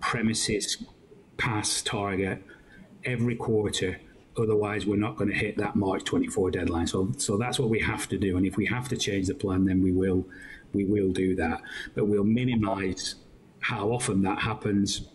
premises 0.00 0.84
pass 1.38 1.82
target 1.82 2.42
every 3.04 3.36
quarter. 3.36 4.00
Otherwise, 4.36 4.86
we're 4.86 4.96
not 4.96 5.16
going 5.16 5.30
to 5.30 5.36
hit 5.36 5.56
that 5.56 5.74
March 5.74 6.04
24 6.04 6.50
deadline. 6.52 6.86
So, 6.86 7.12
so 7.16 7.36
that's 7.36 7.58
what 7.58 7.70
we 7.70 7.80
have 7.80 8.08
to 8.08 8.18
do. 8.18 8.36
And 8.36 8.46
if 8.46 8.56
we 8.56 8.66
have 8.66 8.88
to 8.90 8.96
change 8.96 9.26
the 9.26 9.34
plan, 9.34 9.64
then 9.64 9.82
we 9.82 9.90
will, 9.90 10.26
we 10.72 10.84
will 10.84 11.10
do 11.10 11.34
that. 11.36 11.60
But 11.94 12.06
we'll 12.06 12.24
minimise 12.24 13.16
how 13.60 13.90
often 13.90 14.22
that 14.22 14.38
happens, 14.38 15.08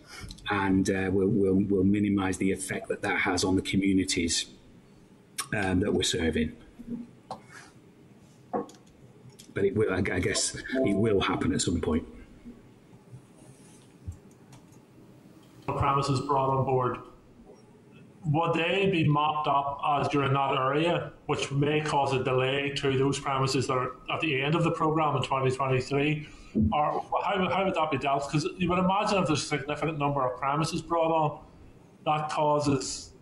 and 0.50 0.90
uh, 0.90 1.08
we'll, 1.10 1.28
we'll, 1.28 1.64
we'll 1.68 1.84
minimise 1.84 2.36
the 2.36 2.52
effect 2.52 2.88
that 2.88 3.00
that 3.00 3.20
has 3.20 3.44
on 3.44 3.56
the 3.56 3.62
communities 3.62 4.46
um, 5.52 5.80
that 5.80 5.92
we're 5.92 6.02
serving. 6.02 6.52
But 8.52 9.64
it 9.64 9.76
will, 9.76 9.92
I 9.92 10.00
guess, 10.00 10.54
it 10.54 10.96
will 10.96 11.20
happen 11.20 11.52
at 11.52 11.60
some 11.60 11.80
point. 11.80 12.06
Premises 15.66 16.20
brought 16.20 16.50
on 16.50 16.64
board. 16.64 16.98
Would 18.26 18.54
they 18.54 18.88
be 18.90 19.06
mopped 19.06 19.48
up 19.48 19.80
as 19.86 20.12
you're 20.12 20.24
in 20.24 20.32
that 20.32 20.56
area, 20.56 21.12
which 21.26 21.50
may 21.52 21.80
cause 21.80 22.12
a 22.14 22.24
delay 22.24 22.72
to 22.76 22.96
those 22.96 23.18
premises 23.20 23.66
that 23.66 23.74
are 23.74 23.92
at 24.12 24.20
the 24.20 24.40
end 24.40 24.54
of 24.54 24.64
the 24.64 24.70
programme 24.70 25.16
in 25.16 25.22
2023? 25.22 26.26
Or 26.72 27.04
how, 27.24 27.48
how 27.48 27.64
would 27.64 27.74
that 27.74 27.90
be 27.90 27.98
dealt? 27.98 28.30
Because 28.30 28.48
you 28.56 28.68
would 28.70 28.78
imagine 28.78 29.18
if 29.18 29.26
there's 29.26 29.42
a 29.42 29.46
significant 29.46 29.98
number 29.98 30.26
of 30.26 30.38
premises 30.38 30.80
brought 30.80 31.10
on, 31.10 31.40
that 32.06 32.30
causes 32.30 33.13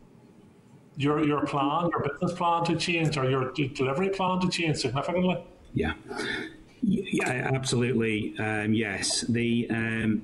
your 0.97 1.24
your 1.24 1.47
plan, 1.47 1.88
your 1.90 2.09
business 2.09 2.32
plan 2.32 2.64
to 2.64 2.76
change, 2.76 3.16
or 3.16 3.28
your 3.28 3.53
delivery 3.53 4.11
plan 4.11 4.40
to 4.40 4.49
change 4.49 4.78
significantly. 4.78 5.45
Yeah, 5.74 5.95
yeah, 6.82 7.51
absolutely. 7.55 8.34
Um, 8.38 8.74
yes, 8.74 9.22
the 9.22 9.66
um, 9.70 10.22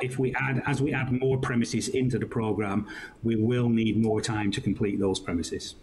if 0.00 0.18
we 0.18 0.34
add 0.34 0.62
as 0.66 0.82
we 0.82 0.92
add 0.92 1.12
more 1.12 1.38
premises 1.38 1.88
into 1.88 2.18
the 2.18 2.26
program, 2.26 2.86
we 3.22 3.36
will 3.36 3.68
need 3.68 4.02
more 4.02 4.20
time 4.20 4.50
to 4.52 4.60
complete 4.60 4.98
those 4.98 5.20
premises. 5.20 5.76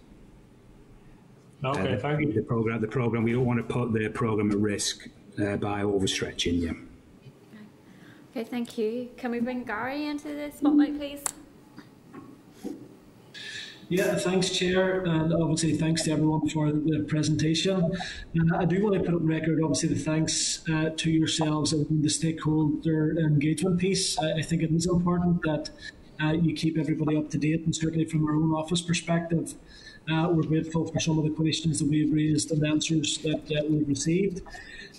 Okay, 1.63 1.93
uh, 1.93 1.99
thank 1.99 2.19
you. 2.21 2.33
The 2.33 2.41
program, 2.41 2.81
the 2.81 2.87
program, 2.87 3.23
we 3.23 3.31
don't 3.31 3.45
want 3.45 3.59
to 3.59 3.73
put 3.73 3.93
the 3.93 4.09
program 4.09 4.51
at 4.51 4.57
risk 4.57 5.07
uh, 5.41 5.55
by 5.55 5.83
overstretching. 5.83 6.61
Yeah. 6.61 6.71
Okay, 8.31 8.43
thank 8.43 8.77
you. 8.77 9.09
Can 9.15 9.31
we 9.31 9.39
bring 9.39 9.63
Gary 9.63 10.07
into 10.07 10.29
the 10.29 10.51
spotlight, 10.51 10.97
please? 10.97 11.23
Yeah, 13.89 14.15
thanks, 14.15 14.49
Chair, 14.49 15.01
and 15.01 15.33
obviously 15.33 15.75
thanks 15.75 16.03
to 16.03 16.11
everyone 16.11 16.47
for 16.49 16.71
the 16.71 17.05
presentation. 17.07 17.83
Uh, 17.83 18.57
I 18.57 18.65
do 18.65 18.81
want 18.81 18.95
to 18.95 19.01
put 19.01 19.13
on 19.13 19.27
record, 19.27 19.59
obviously, 19.61 19.89
the 19.89 19.99
thanks 19.99 20.63
uh, 20.69 20.91
to 20.95 21.11
yourselves 21.11 21.73
and 21.73 22.03
the 22.03 22.09
stakeholder 22.09 23.17
engagement 23.19 23.79
piece. 23.79 24.17
I, 24.17 24.37
I 24.37 24.41
think 24.41 24.63
it 24.63 24.71
is 24.71 24.87
important 24.87 25.41
that 25.43 25.69
uh, 26.23 26.31
you 26.31 26.53
keep 26.53 26.77
everybody 26.77 27.17
up 27.17 27.29
to 27.31 27.37
date, 27.37 27.65
and 27.65 27.75
certainly 27.75 28.05
from 28.05 28.25
our 28.25 28.35
own 28.35 28.53
office 28.53 28.81
perspective, 28.81 29.55
uh, 30.11 30.27
we're 30.31 30.43
grateful 30.43 30.87
for 30.87 30.99
some 30.99 31.17
of 31.17 31.25
the 31.25 31.31
questions 31.31 31.79
that 31.79 31.89
we've 31.89 32.11
raised 32.11 32.51
and 32.51 32.65
answers 32.65 33.17
that 33.19 33.43
uh, 33.51 33.63
we've 33.69 33.87
received. 33.87 34.41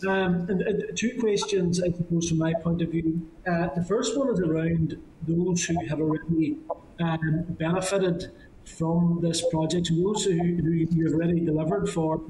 Um, 0.07 0.47
and, 0.49 0.61
and, 0.63 0.97
two 0.97 1.19
questions, 1.19 1.83
I 1.83 1.91
suppose, 1.91 2.29
from 2.29 2.39
my 2.39 2.53
point 2.63 2.83
of 2.83 2.91
view. 2.91 3.27
Uh, 3.47 3.69
the 3.75 3.85
first 3.85 4.19
one 4.19 4.29
is 4.29 4.41
around 4.41 5.01
those 5.27 5.65
who 5.65 5.75
have 5.87 6.01
already 6.01 6.59
um, 7.01 7.45
benefited 7.49 8.31
from 8.65 9.21
this 9.23 9.45
project, 9.51 9.91
and 9.91 10.05
those 10.05 10.25
who, 10.25 10.33
who 10.33 10.71
you've 10.73 11.15
already 11.15 11.41
delivered 11.41 11.89
for, 11.89 12.21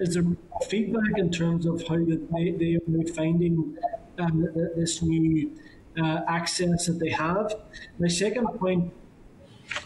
is 0.00 0.14
there 0.14 0.24
feedback 0.68 1.18
in 1.18 1.30
terms 1.30 1.66
of 1.66 1.86
how 1.86 1.96
they, 1.96 2.50
they 2.50 2.76
are 2.76 3.14
finding 3.14 3.76
um, 4.18 4.48
this 4.76 5.02
new 5.02 5.52
uh, 6.00 6.20
access 6.26 6.86
that 6.86 6.98
they 6.98 7.10
have? 7.10 7.54
My 7.98 8.08
second 8.08 8.46
point 8.58 8.92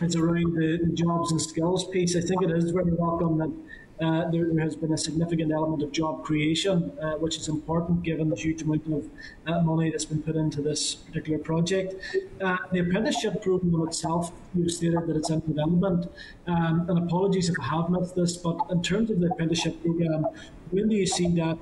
is 0.01 0.17
around 0.17 0.55
the, 0.55 0.91
jobs 0.95 1.33
and 1.33 1.41
skills 1.41 1.89
piece. 1.89 2.17
I 2.17 2.21
think 2.21 2.43
it 2.43 2.51
is 2.51 2.71
very 2.71 2.93
welcome 2.93 3.39
that 3.39 3.53
uh, 4.01 4.31
there, 4.31 4.47
there, 4.53 4.63
has 4.63 4.77
been 4.77 4.93
a 4.93 4.99
significant 4.99 5.51
element 5.53 5.83
of 5.83 5.91
job 5.91 6.25
creation, 6.25 6.93
uh, 7.03 7.13
which 7.15 7.37
is 7.37 7.49
important 7.49 8.03
given 8.03 8.29
the 8.29 8.37
huge 8.37 8.63
amount 8.63 8.87
of 8.87 9.09
uh, 9.47 9.61
money 9.63 9.91
that's 9.91 10.05
been 10.05 10.23
put 10.23 10.37
into 10.37 10.63
this 10.63 10.95
particular 10.95 11.39
project. 11.39 11.95
Uh, 12.41 12.57
the 12.73 12.79
apprenticeship 12.79 13.43
program 13.43 13.87
itself, 13.89 14.33
you've 14.55 14.71
stated 14.71 15.07
that 15.07 15.17
it's 15.17 15.31
in 15.31 15.41
development, 15.41 16.07
um, 16.47 16.87
and 16.89 16.99
apologies 16.99 17.49
if 17.49 17.57
I 17.61 17.65
have 17.65 17.91
missed 17.91 18.15
this, 18.15 18.37
but 18.37 18.57
in 18.71 18.83
terms 18.83 19.11
of 19.11 19.21
the 19.21 19.27
apprenticeship 19.33 19.83
program, 19.83 20.27
when 20.71 20.89
do 20.89 20.95
you 20.95 21.07
see 21.07 21.29
that 21.37 21.59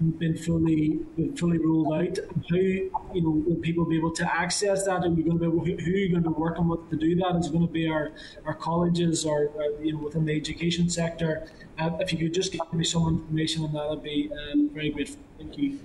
been 0.00 0.36
fully 0.36 1.00
been 1.16 1.36
fully 1.36 1.58
rolled 1.58 1.92
out? 1.94 2.18
How 2.50 2.56
you 2.56 2.90
know 3.14 3.42
will 3.46 3.56
people 3.56 3.84
be 3.84 3.96
able 3.96 4.12
to 4.12 4.34
access 4.34 4.84
that? 4.84 5.04
Are 5.04 5.10
we 5.10 5.22
going 5.22 5.38
to 5.38 5.50
be 5.50 5.82
who 5.82 5.90
are 5.90 5.96
you 5.96 6.10
going 6.10 6.22
to 6.22 6.30
be 6.30 6.36
working 6.36 6.68
with 6.68 6.88
to 6.90 6.96
do 6.96 7.16
that? 7.16 7.36
Is 7.36 7.46
it 7.46 7.52
going 7.52 7.66
to 7.66 7.72
be 7.72 7.88
our 7.88 8.12
our 8.46 8.54
colleges 8.54 9.24
or, 9.24 9.48
or 9.54 9.64
you 9.82 9.92
know 9.92 9.98
within 9.98 10.24
the 10.24 10.36
education 10.36 10.88
sector? 10.88 11.48
Uh, 11.78 11.90
if 12.00 12.12
you 12.12 12.18
could 12.18 12.34
just 12.34 12.52
give 12.52 12.72
me 12.72 12.84
some 12.84 13.06
information 13.08 13.64
on 13.64 13.72
that, 13.72 13.88
I'd 13.90 14.02
be 14.02 14.30
um, 14.52 14.70
very 14.72 14.90
grateful. 14.90 15.20
Thank 15.38 15.58
you. 15.58 15.78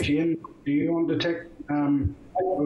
Shane, 0.00 0.38
do 0.64 0.72
you 0.72 0.92
want 0.92 1.08
to 1.08 1.18
take? 1.18 1.42
Um, 1.68 2.16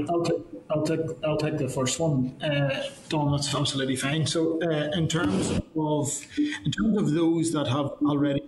I'll, 0.08 0.24
take, 0.24 0.42
I'll 0.70 0.82
take 0.82 1.00
I'll 1.24 1.36
take 1.36 1.58
the 1.58 1.68
first 1.68 1.98
one. 1.98 2.40
Uh, 2.40 2.84
Dom, 3.08 3.32
that's 3.32 3.54
absolutely 3.54 3.96
fine. 3.96 4.26
So, 4.26 4.60
uh, 4.62 4.90
in 4.96 5.08
terms 5.08 5.60
of 5.76 6.26
in 6.64 6.72
terms 6.72 6.96
of 6.96 7.12
those 7.12 7.52
that 7.52 7.66
have 7.66 7.90
already 8.06 8.42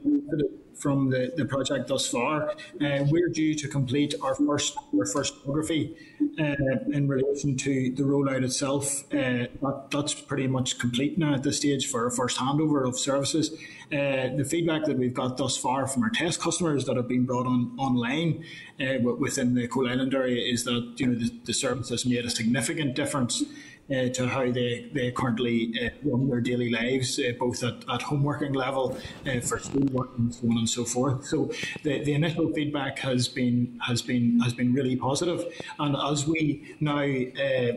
from 0.79 1.11
the, 1.11 1.33
the 1.37 1.45
project 1.45 1.89
thus 1.89 2.09
far. 2.09 2.51
Uh, 2.81 3.05
we're 3.09 3.29
due 3.29 3.55
to 3.55 3.69
complete 3.69 4.15
our 4.23 4.35
first 4.35 4.77
our 4.99 5.07
first 5.07 5.35
geography 5.43 5.97
uh, 6.39 6.55
in 6.93 7.09
relation 7.09 7.57
to 7.57 7.93
the 7.95 8.03
rollout 8.03 8.45
itself. 8.45 9.05
Uh, 9.13 9.47
that, 9.63 9.89
that's 9.91 10.15
pretty 10.15 10.47
much 10.47 10.79
complete 10.79 11.19
now 11.19 11.35
at 11.35 11.43
this 11.43 11.59
stage 11.59 11.87
for 11.89 12.05
our 12.05 12.11
first 12.11 12.39
handover 12.39 12.87
of 12.87 12.99
services. 12.99 13.53
Uh, 13.91 14.37
the 14.37 14.47
feedback 14.49 14.85
that 14.85 14.99
we've 14.99 15.15
got 15.15 15.37
thus 15.37 15.57
far 15.57 15.87
from 15.87 16.03
our 16.03 16.11
test 16.11 16.41
customers 16.41 16.85
that 16.85 16.97
have 16.97 17.09
been 17.09 17.25
brought 17.25 17.47
on 17.47 17.75
online 17.79 18.45
uh, 18.81 18.99
within 19.01 19.55
the 19.55 19.67
Coalisland 19.67 20.15
area 20.15 20.43
is 20.53 20.65
that 20.65 20.95
you 20.99 21.07
know 21.07 21.15
the, 21.15 21.33
the 21.45 21.55
service 21.55 21.89
has 21.89 22.05
made 22.05 22.25
a 22.25 22.31
significant 22.31 22.95
difference 22.95 23.43
uh, 23.91 24.09
to 24.11 24.29
how 24.29 24.51
they, 24.51 24.89
they 24.93 25.11
currently 25.11 25.73
uh, 25.83 25.89
run 26.03 26.29
their 26.29 26.41
daily 26.41 26.71
lives, 26.71 27.19
uh, 27.19 27.33
both 27.39 27.63
at, 27.63 27.85
at 27.89 28.03
home 28.03 28.23
working 28.23 28.53
level, 28.53 28.99
uh, 29.27 29.41
for 29.41 29.59
school 29.59 29.87
work 29.93 30.11
and 30.19 30.35
so 30.35 30.47
on 30.47 30.59
and 30.59 30.69
so 30.69 30.85
forth. 30.85 31.27
So 31.27 31.51
the, 31.83 32.05
the 32.05 32.13
initial 32.13 32.53
feedback 32.53 32.99
has 32.99 33.29
been 33.29 33.79
has 33.87 34.03
been 34.03 34.41
has 34.41 34.53
been 34.53 34.73
really 34.73 34.97
positive. 34.97 35.45
And 35.79 35.97
as 35.97 36.27
we 36.27 36.77
now 36.81 36.99
uh, 36.99 37.73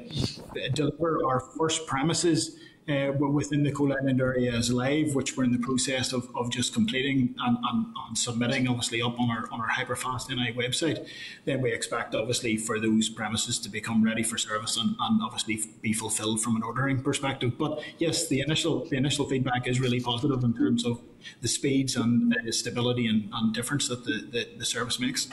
deliver 0.74 1.26
our 1.26 1.40
first 1.40 1.88
premises 1.88 2.58
uh, 2.90 3.12
within 3.14 3.64
the 3.64 3.72
Coalisland 3.72 4.20
area 4.20 4.54
is 4.56 4.72
live, 4.72 5.14
which 5.14 5.38
we're 5.38 5.44
in 5.44 5.52
the 5.52 5.60
process 5.60 6.14
of, 6.14 6.28
of 6.36 6.50
just 6.50 6.74
completing 6.74 7.36
and, 7.40 7.58
and, 7.72 7.86
and, 8.08 8.18
submitting, 8.18 8.68
obviously, 8.68 9.02
up 9.02 9.20
on 9.20 9.30
our 9.30 9.48
on 9.52 9.62
our 9.62 9.70
Hyperfast 9.70 10.30
NI 10.30 10.52
website. 10.54 11.08
Then 11.46 11.62
we 11.62 11.72
expect, 11.72 12.16
obviously, 12.16 12.58
for 12.58 12.80
those 12.80 13.08
premises 13.08 13.60
to 13.60 13.70
become 13.70 14.04
ready 14.04 14.24
for 14.24 14.38
service 14.38 14.78
and, 14.78 14.96
and 15.00 15.22
obviously 15.22 15.64
be 15.82 15.94
fulfilled 15.94 16.42
from 16.42 16.56
an 16.56 16.64
ordering 16.64 17.04
perspective. 17.04 17.58
But 17.58 17.84
yes, 18.00 18.28
the 18.28 18.40
initial 18.40 18.86
the 18.86 18.98
initial 18.98 19.26
feedback 19.26 19.68
is 19.68 19.80
really 19.80 20.00
positive 20.00 20.44
in 20.44 20.54
terms 20.56 20.84
of 20.84 21.00
the 21.42 21.48
speeds 21.48 21.96
and 21.96 22.36
the 22.44 22.52
stability 22.52 23.06
and, 23.08 23.30
and 23.32 23.54
difference 23.54 23.88
that 23.90 24.06
the, 24.06 24.28
the, 24.32 24.48
the 24.58 24.66
service 24.66 25.00
makes. 25.00 25.30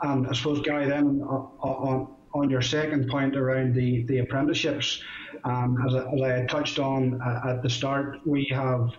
And 0.00 0.26
I 0.26 0.32
suppose, 0.32 0.60
Gary, 0.60 0.86
then 0.86 1.22
on 1.22 2.15
your 2.48 2.62
second 2.62 3.08
point 3.08 3.36
around 3.36 3.74
the, 3.74 4.02
the 4.04 4.18
apprenticeships, 4.18 5.02
um, 5.44 5.82
as, 5.86 5.94
I, 5.94 6.12
as 6.12 6.20
I 6.20 6.46
touched 6.46 6.78
on 6.78 7.20
uh, 7.20 7.50
at 7.50 7.62
the 7.62 7.70
start, 7.70 8.18
we 8.26 8.44
have 8.52 8.90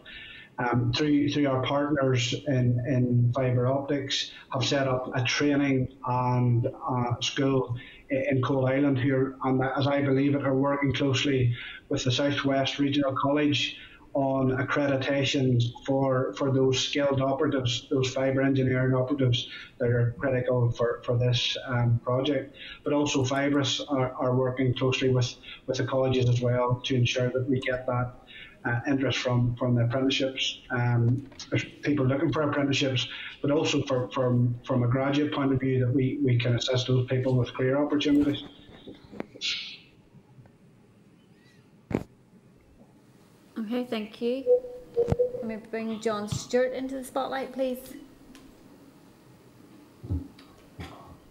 um, 0.60 0.92
through 0.92 1.30
through 1.30 1.48
our 1.48 1.62
partners 1.62 2.34
in, 2.48 2.84
in 2.88 3.32
fibre 3.36 3.68
optics 3.68 4.32
have 4.52 4.66
set 4.66 4.88
up 4.88 5.12
a 5.16 5.24
training 5.24 5.88
and 6.08 6.68
uh, 6.68 7.14
school 7.22 7.78
in 8.10 8.42
Coalisland 8.42 8.98
here, 8.98 9.36
and 9.44 9.62
as 9.78 9.86
I 9.86 10.02
believe 10.02 10.34
it, 10.34 10.44
are 10.44 10.56
working 10.56 10.94
closely 10.94 11.54
with 11.90 12.04
the 12.04 12.12
Southwest 12.12 12.80
Regional 12.80 13.16
College 13.16 13.78
on 14.18 14.50
accreditation 14.58 15.62
for, 15.86 16.34
for 16.34 16.52
those 16.52 16.80
skilled 16.80 17.22
operatives, 17.22 17.88
those 17.92 18.12
fibre 18.12 18.42
engineering 18.42 18.96
operatives 18.96 19.48
that 19.78 19.90
are 19.90 20.16
critical 20.18 20.72
for, 20.72 21.04
for 21.06 21.20
this 21.20 21.56
um, 21.68 22.00
project. 22.04 22.56
But 22.84 22.94
also 22.94 23.24
Fibrus 23.24 23.80
are, 23.90 24.14
are 24.14 24.36
working 24.36 24.74
closely 24.74 25.10
with, 25.10 25.36
with 25.68 25.78
the 25.78 25.86
colleges 25.86 26.28
as 26.30 26.42
well 26.42 26.82
to 26.86 26.96
ensure 26.96 27.30
that 27.30 27.48
we 27.48 27.60
get 27.60 27.86
that 27.86 28.16
uh, 28.66 28.80
interest 28.88 29.20
from, 29.20 29.56
from 29.56 29.76
the 29.76 29.84
apprenticeships. 29.84 30.62
Um, 30.72 31.30
people 31.84 32.08
looking 32.08 32.34
for 32.34 32.42
apprenticeships, 32.42 33.08
but 33.44 33.52
also 33.52 33.84
for, 33.84 34.10
from, 34.10 34.60
from 34.66 34.82
a 34.82 34.88
graduate 34.88 35.32
point 35.32 35.54
of 35.54 35.60
view 35.60 35.80
that 35.86 35.94
we, 35.94 36.18
we 36.24 36.40
can 36.40 36.56
assist 36.56 36.88
those 36.88 37.06
people 37.06 37.36
with 37.36 37.54
career 37.54 37.78
opportunities. 37.78 38.44
Okay, 43.60 43.86
thank 43.86 44.22
you. 44.22 44.46
Let 45.38 45.46
me 45.46 45.58
bring 45.72 46.00
John 46.00 46.28
Stewart 46.28 46.74
into 46.74 46.96
the 46.96 47.04
spotlight, 47.04 47.54
please. 47.54 47.80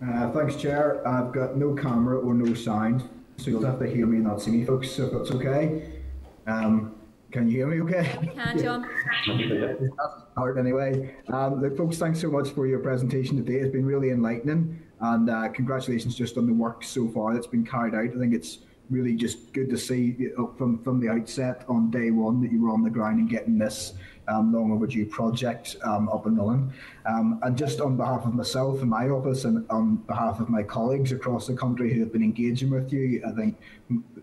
Uh, 0.05 0.31
thanks, 0.33 0.57
Chair. 0.57 1.07
I've 1.07 1.33
got 1.33 1.57
no 1.57 1.75
camera 1.75 2.19
or 2.19 2.35
no 2.35 2.53
sound, 2.55 3.09
so 3.37 3.51
you'll 3.51 3.65
have 3.65 3.79
to 3.79 3.87
hear 3.87 4.07
me 4.07 4.17
and 4.17 4.27
not 4.27 4.43
see 4.43 4.51
me, 4.51 4.65
folks, 4.65 4.99
if 4.99 5.13
that's 5.13 5.31
okay. 5.31 6.01
Um, 6.49 6.97
can 7.31 7.49
you 7.49 7.57
hear 7.59 7.67
me 7.69 7.81
okay? 7.83 8.19
Can, 8.35 8.59
John. 8.59 8.89
Start 10.33 10.59
anyway. 10.59 11.15
Um, 11.29 11.61
look, 11.61 11.77
folks, 11.77 11.97
thanks 11.97 12.21
so 12.21 12.31
much 12.31 12.51
for 12.51 12.67
your 12.67 12.81
presentation 12.81 13.37
today. 13.37 13.61
It's 13.61 13.73
been 13.73 13.87
really 13.87 14.11
enlightening, 14.11 14.83
and 15.01 15.31
uh, 15.31 15.49
congratulations 15.51 16.17
just 16.17 16.37
on 16.37 16.47
the 16.47 16.53
work 16.53 16.83
so 16.83 17.09
far 17.09 17.35
that's 17.35 17.47
been 17.47 17.65
carried 17.65 17.95
out. 17.95 18.17
I 18.17 18.19
think 18.19 18.35
it's 18.35 18.59
really 18.91 19.15
just 19.15 19.53
good 19.53 19.69
to 19.71 19.77
see 19.77 20.29
from 20.57 20.83
from 20.83 21.01
the 21.01 21.09
outset 21.09 21.65
on 21.69 21.91
day 21.91 22.11
one 22.11 22.41
that 22.43 22.53
you 22.53 22.63
were 22.63 22.71
on 22.71 22.83
the 22.83 22.91
ground 22.91 23.19
and 23.19 23.29
getting 23.29 23.59
this 23.59 23.95
um, 24.29 24.53
long 24.53 24.73
overdue 24.73 25.07
project 25.07 25.77
um, 25.85 26.09
up 26.09 26.27
and 26.27 26.37
running. 26.39 26.73
Um, 27.07 27.39
and 27.43 27.57
just 27.57 27.81
on 27.81 27.97
behalf 27.97 28.25
of 28.25 28.35
myself 28.35 28.81
and 28.81 28.91
my 28.91 29.09
office, 29.09 29.45
and 29.45 29.65
on 29.71 29.97
behalf 29.97 30.41
of 30.41 30.49
my 30.49 30.63
colleagues 30.63 31.13
across 31.13 31.47
the 31.47 31.55
country 31.55 31.93
who 31.93 32.01
have 32.01 32.13
been 32.13 32.23
engaging 32.23 32.71
with 32.71 32.93
you, 32.93 33.23
I 33.27 33.33
think 33.33 33.57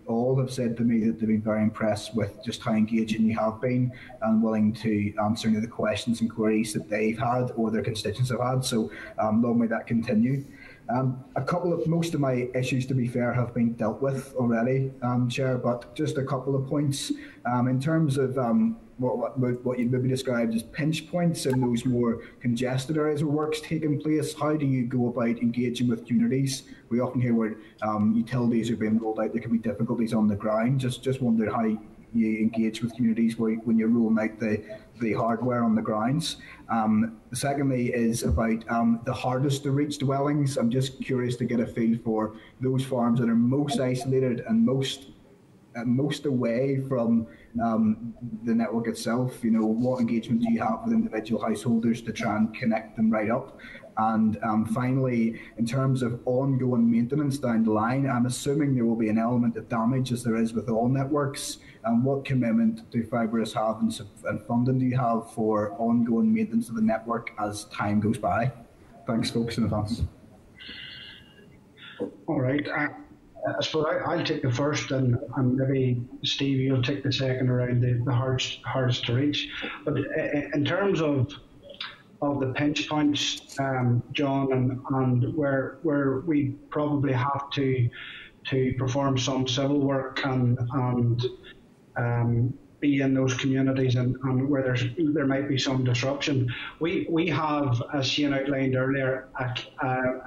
all 0.06 0.38
have 0.40 0.52
said 0.52 0.76
to 0.78 0.84
me 0.84 1.06
that 1.06 1.20
they've 1.20 1.30
been 1.30 1.42
very 1.42 1.64
impressed 1.64 2.14
with 2.14 2.44
just 2.44 2.62
how 2.62 2.74
engaging 2.74 3.26
you 3.26 3.38
have 3.38 3.62
been 3.62 3.92
and 4.22 4.44
willing 4.44 4.74
to 4.74 5.14
answer 5.24 5.48
any 5.48 5.58
of 5.58 5.64
the 5.64 5.70
questions 5.70 6.20
and 6.20 6.30
queries 6.30 6.74
that 6.74 6.90
they've 6.90 7.18
had 7.18 7.52
or 7.56 7.72
their 7.72 7.84
constituents 7.84 8.30
have 8.30 8.42
had. 8.42 8.66
So 8.66 8.92
um, 9.18 9.42
long 9.42 9.60
may 9.60 9.68
that 9.68 9.88
continue. 9.88 10.44
Um, 10.90 11.24
a 11.36 11.42
couple 11.42 11.74
of 11.74 11.88
most 11.88 12.14
of 12.14 12.20
my 12.20 12.50
issues, 12.54 12.86
to 12.88 12.94
be 12.94 13.08
fair, 13.08 13.34
have 13.34 13.54
been 13.54 13.74
dealt 13.74 14.02
with 14.02 14.34
already, 14.36 14.92
um, 15.02 15.30
Chair. 15.30 15.58
But 15.58 15.96
just 15.96 16.18
a 16.18 16.24
couple 16.24 16.56
of 16.56 16.68
points 16.68 17.12
um, 17.46 17.68
in 17.68 17.80
terms 17.80 18.18
of 18.18 18.38
um, 18.38 18.78
what, 18.98 19.38
what, 19.38 19.64
what 19.66 19.80
you 19.80 19.86
maybe 19.88 20.08
described 20.08 20.54
as 20.54 20.64
pinch 20.64 21.10
points 21.10 21.46
in 21.46 21.62
those 21.62 21.86
more 21.86 22.22
congested 22.42 22.98
areas 22.98 23.24
where 23.24 23.34
work's 23.34 23.62
taking 23.62 24.00
place. 24.00 24.34
How 24.34 24.56
do 24.56 24.66
you 24.66 24.86
go 24.86 25.08
about 25.08 25.42
engaging 25.42 25.88
with 25.88 26.06
communities? 26.06 26.64
We 26.90 27.00
often 27.00 27.22
hear 27.22 27.34
where 27.34 27.56
um, 27.82 28.14
utilities 28.16 28.70
are 28.70 28.76
being 28.76 29.00
rolled 29.00 29.20
out. 29.20 29.32
There 29.34 29.42
can 29.42 29.52
be 29.52 29.58
difficulties 29.58 30.14
on 30.14 30.28
the 30.28 30.36
ground. 30.36 30.80
Just 30.80 31.02
just 31.04 31.22
wondered 31.22 31.52
how 31.52 31.64
you 32.14 32.38
engage 32.38 32.82
with 32.82 32.94
communities 32.96 33.38
where, 33.38 33.56
when 33.56 33.78
you're 33.78 33.88
rolling 33.88 34.20
out 34.20 34.40
the, 34.40 34.64
the 35.00 35.14
hardware 35.14 35.64
on 35.64 35.76
the 35.76 35.82
grounds. 35.82 36.38
Um, 36.70 37.18
secondly, 37.34 37.94
is 37.94 38.24
about 38.24 38.70
um, 38.70 39.02
the 39.06 39.14
hardest 39.14 39.64
to 39.64 39.72
reach 39.72 39.98
dwellings. 39.98 40.58
I'm 40.58 40.70
just 40.70 41.02
curious 41.02 41.36
to 41.38 41.46
get 41.46 41.60
a 41.60 41.68
feel 41.68 41.98
for 42.04 42.36
those 42.62 42.84
farms 42.84 43.20
that 43.20 43.30
are 43.30 43.36
most 43.36 43.80
isolated 43.80 44.42
and 44.48 44.66
most 44.66 45.08
uh, 45.76 45.84
most 45.86 46.26
away 46.28 46.82
from 46.88 47.26
um, 47.64 48.14
the 48.44 48.54
network 48.54 48.88
itself. 48.88 49.44
You 49.44 49.52
know, 49.52 49.66
what 49.66 50.00
engagement 50.00 50.42
do 50.42 50.52
you 50.52 50.62
have 50.62 50.82
with 50.84 50.94
individual 50.94 51.42
householders 51.42 52.02
to 52.04 52.14
try 52.14 52.38
and 52.38 52.54
connect 52.54 52.96
them 52.96 53.10
right 53.10 53.32
up? 53.32 53.58
And 53.98 54.38
um, 54.44 54.66
finally, 54.66 55.42
in 55.58 55.66
terms 55.66 56.02
of 56.02 56.20
ongoing 56.26 56.90
maintenance 56.90 57.38
down 57.38 57.64
the 57.64 57.72
line, 57.72 58.10
I'm 58.10 58.26
assuming 58.26 58.76
there 58.76 58.86
will 58.86 58.96
be 58.96 59.10
an 59.10 59.20
element 59.20 59.56
of 59.58 59.70
damage 59.70 60.12
as 60.12 60.24
there 60.24 60.36
is 60.36 60.54
with 60.54 60.70
all 60.70 60.88
networks. 60.88 61.58
And 61.86 62.04
what 62.04 62.24
commitment 62.24 62.90
do 62.92 63.04
Fibrus 63.04 63.54
have 63.54 63.82
and, 63.82 63.94
and 64.26 64.42
funding 64.48 64.80
do 64.80 64.86
you 64.86 64.98
have 64.98 65.32
for 65.32 65.74
ongoing 65.74 66.34
maintenance 66.34 66.70
of 66.70 66.76
the 66.76 66.82
network 66.82 67.32
as 67.40 67.66
time 67.66 68.00
goes 68.00 68.18
by? 68.18 68.52
Thanks, 69.06 69.32
folks, 69.32 69.58
in 69.58 69.66
advance. 69.66 70.04
All 72.28 72.40
right. 72.40 72.66
Uh, 72.68 72.88
I 73.46 73.62
suppose 73.62 73.86
I, 74.06 74.16
will 74.16 74.24
take 74.24 74.42
the 74.42 74.52
first, 74.52 74.92
and, 74.92 75.18
and 75.36 75.56
maybe 75.58 76.02
Steve, 76.24 76.60
you'll 76.60 76.82
take 76.82 77.04
the 77.04 77.12
second 77.12 77.50
around 77.50 77.82
the, 77.82 78.02
the 78.06 78.14
hardest 78.14 78.60
hardest 78.64 79.06
to 79.08 79.16
reach. 79.16 79.50
But 79.84 79.98
in 80.54 80.64
terms 80.64 81.02
of 81.02 81.34
of 82.22 82.40
the 82.40 82.54
pinch 82.54 82.88
points, 82.88 83.60
um, 83.60 84.02
John, 84.14 84.54
and, 84.54 84.82
and 84.92 85.36
where 85.36 85.80
where 85.84 86.22
we 86.22 86.52
probably 86.70 87.12
have 87.12 87.50
to 87.52 87.90
to 88.46 88.74
perform 88.78 89.18
some 89.18 89.46
civil 89.46 89.82
work 89.82 90.26
and 90.26 90.58
and 90.74 91.26
um, 91.98 92.54
be 92.84 93.00
in 93.00 93.14
those 93.14 93.34
communities 93.36 93.96
and, 93.96 94.16
and 94.24 94.50
where 94.50 94.62
there's 94.62 94.84
there 94.98 95.26
might 95.26 95.48
be 95.48 95.58
some 95.58 95.84
disruption. 95.86 96.54
We 96.82 97.08
we 97.10 97.28
have, 97.30 97.82
as 97.94 98.06
Shane 98.06 98.34
outlined 98.34 98.76
earlier, 98.76 99.30
a, 99.40 99.46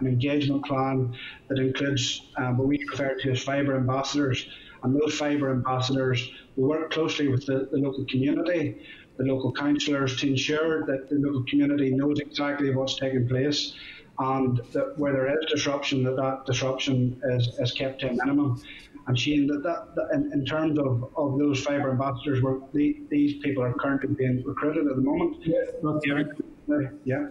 an 0.01 0.07
engagement 0.07 0.65
plan 0.65 1.15
that 1.49 1.59
includes 1.59 2.05
um, 2.39 2.57
what 2.57 2.67
we 2.69 2.83
refer 2.91 3.15
to 3.21 3.31
as 3.33 3.43
fibre 3.43 3.77
ambassadors, 3.77 4.49
and 4.83 4.99
those 4.99 5.15
fibre 5.19 5.51
ambassadors 5.51 6.19
will 6.57 6.69
work 6.71 6.91
closely 6.93 7.29
with 7.29 7.45
the, 7.45 7.69
the 7.71 7.79
local 7.79 8.07
community, 8.07 8.81
the 9.19 9.25
local 9.25 9.53
councillors, 9.53 10.17
to 10.21 10.27
ensure 10.29 10.87
that 10.87 11.11
the 11.11 11.17
local 11.17 11.45
community 11.45 11.91
knows 11.91 12.19
exactly 12.21 12.75
what's 12.75 12.97
taking 12.99 13.29
place 13.29 13.75
and 14.19 14.61
that 14.73 14.99
where 14.99 15.13
there 15.13 15.29
is 15.39 15.51
disruption, 15.51 16.03
that 16.05 16.17
that 16.17 16.47
disruption 16.47 17.21
is, 17.33 17.49
is 17.59 17.73
kept 17.73 18.01
to 18.01 18.09
a 18.09 18.13
minimum. 18.13 18.61
And 19.09 19.19
Shane, 19.19 19.47
that, 19.47 19.63
that, 19.63 19.95
that 19.95 20.09
in, 20.15 20.33
in, 20.33 20.45
terms 20.45 20.79
of, 20.79 21.13
of 21.17 21.39
those 21.39 21.63
fibre 21.63 21.91
ambassadors, 21.91 22.43
where 22.43 22.59
the, 22.73 23.03
these 23.09 23.35
people 23.43 23.63
are 23.63 23.73
currently 23.75 24.15
being 24.15 24.43
recruited 24.45 24.89
at 24.89 24.97
the 24.97 25.03
moment. 25.03 25.37
Yeah, 25.45 26.89
yeah. 27.05 27.29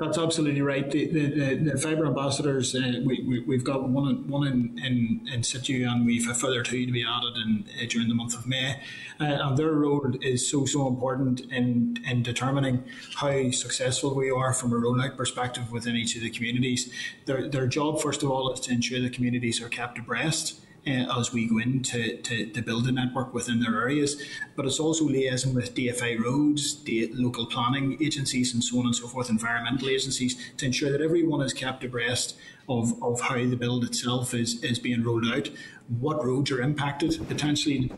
That's 0.00 0.16
absolutely 0.16 0.62
right. 0.62 0.90
The, 0.90 1.08
the, 1.08 1.56
the, 1.56 1.78
fibre 1.78 2.06
ambassadors, 2.06 2.74
uh, 2.74 3.00
we, 3.04 3.44
we, 3.46 3.54
have 3.54 3.64
got 3.64 3.86
one, 3.86 4.26
one 4.28 4.46
in, 4.46 4.78
in, 4.82 5.28
in 5.30 5.42
situ 5.42 5.86
and 5.86 6.06
we've 6.06 6.26
a 6.26 6.32
further 6.32 6.62
two 6.62 6.86
to 6.86 6.90
be 6.90 7.04
added 7.06 7.36
in, 7.36 7.66
uh, 7.78 7.84
during 7.86 8.08
the 8.08 8.14
month 8.14 8.34
of 8.34 8.46
May. 8.46 8.80
Uh, 9.20 9.24
and 9.24 9.58
their 9.58 9.72
role 9.72 10.10
is 10.22 10.50
so, 10.50 10.64
so 10.64 10.88
important 10.88 11.40
in, 11.52 11.98
in 12.08 12.22
determining 12.22 12.82
how 13.16 13.50
successful 13.50 14.14
we 14.14 14.30
are 14.30 14.54
from 14.54 14.72
a 14.72 14.76
rollout 14.76 15.18
perspective 15.18 15.70
within 15.70 15.94
each 15.96 16.16
of 16.16 16.22
the 16.22 16.30
communities. 16.30 16.90
Their, 17.26 17.46
their 17.50 17.66
job, 17.66 18.00
first 18.00 18.22
of 18.22 18.30
all, 18.30 18.50
is 18.54 18.60
to 18.60 18.72
ensure 18.72 19.00
the 19.00 19.10
communities 19.10 19.60
are 19.60 19.68
kept 19.68 19.98
abreast 19.98 20.62
uh, 20.86 21.18
as 21.18 21.32
we 21.32 21.46
go 21.46 21.58
in 21.58 21.82
to, 21.82 22.16
to, 22.22 22.62
build 22.62 22.86
a 22.86 22.92
network 22.92 23.34
within 23.34 23.60
their 23.60 23.80
areas. 23.80 24.22
But 24.56 24.66
it's 24.66 24.80
also 24.80 25.06
liaising 25.06 25.54
with 25.54 25.74
DFI 25.74 26.22
roads, 26.22 26.82
the 26.84 27.10
local 27.14 27.46
planning 27.46 27.98
agencies, 28.02 28.54
and 28.54 28.62
so 28.62 28.78
on 28.80 28.86
and 28.86 28.94
so 28.94 29.06
forth, 29.06 29.30
environmental 29.30 29.88
agencies, 29.88 30.36
to 30.56 30.66
ensure 30.66 30.90
that 30.90 31.00
everyone 31.00 31.42
is 31.42 31.52
kept 31.52 31.84
abreast 31.84 32.36
of, 32.68 33.02
of 33.02 33.20
how 33.20 33.36
the 33.36 33.56
build 33.56 33.84
itself 33.84 34.34
is, 34.34 34.62
is 34.62 34.78
being 34.78 35.02
rolled 35.02 35.26
out, 35.26 35.50
what 35.98 36.24
roads 36.24 36.50
are 36.50 36.60
impacted, 36.60 37.26
potentially, 37.28 37.92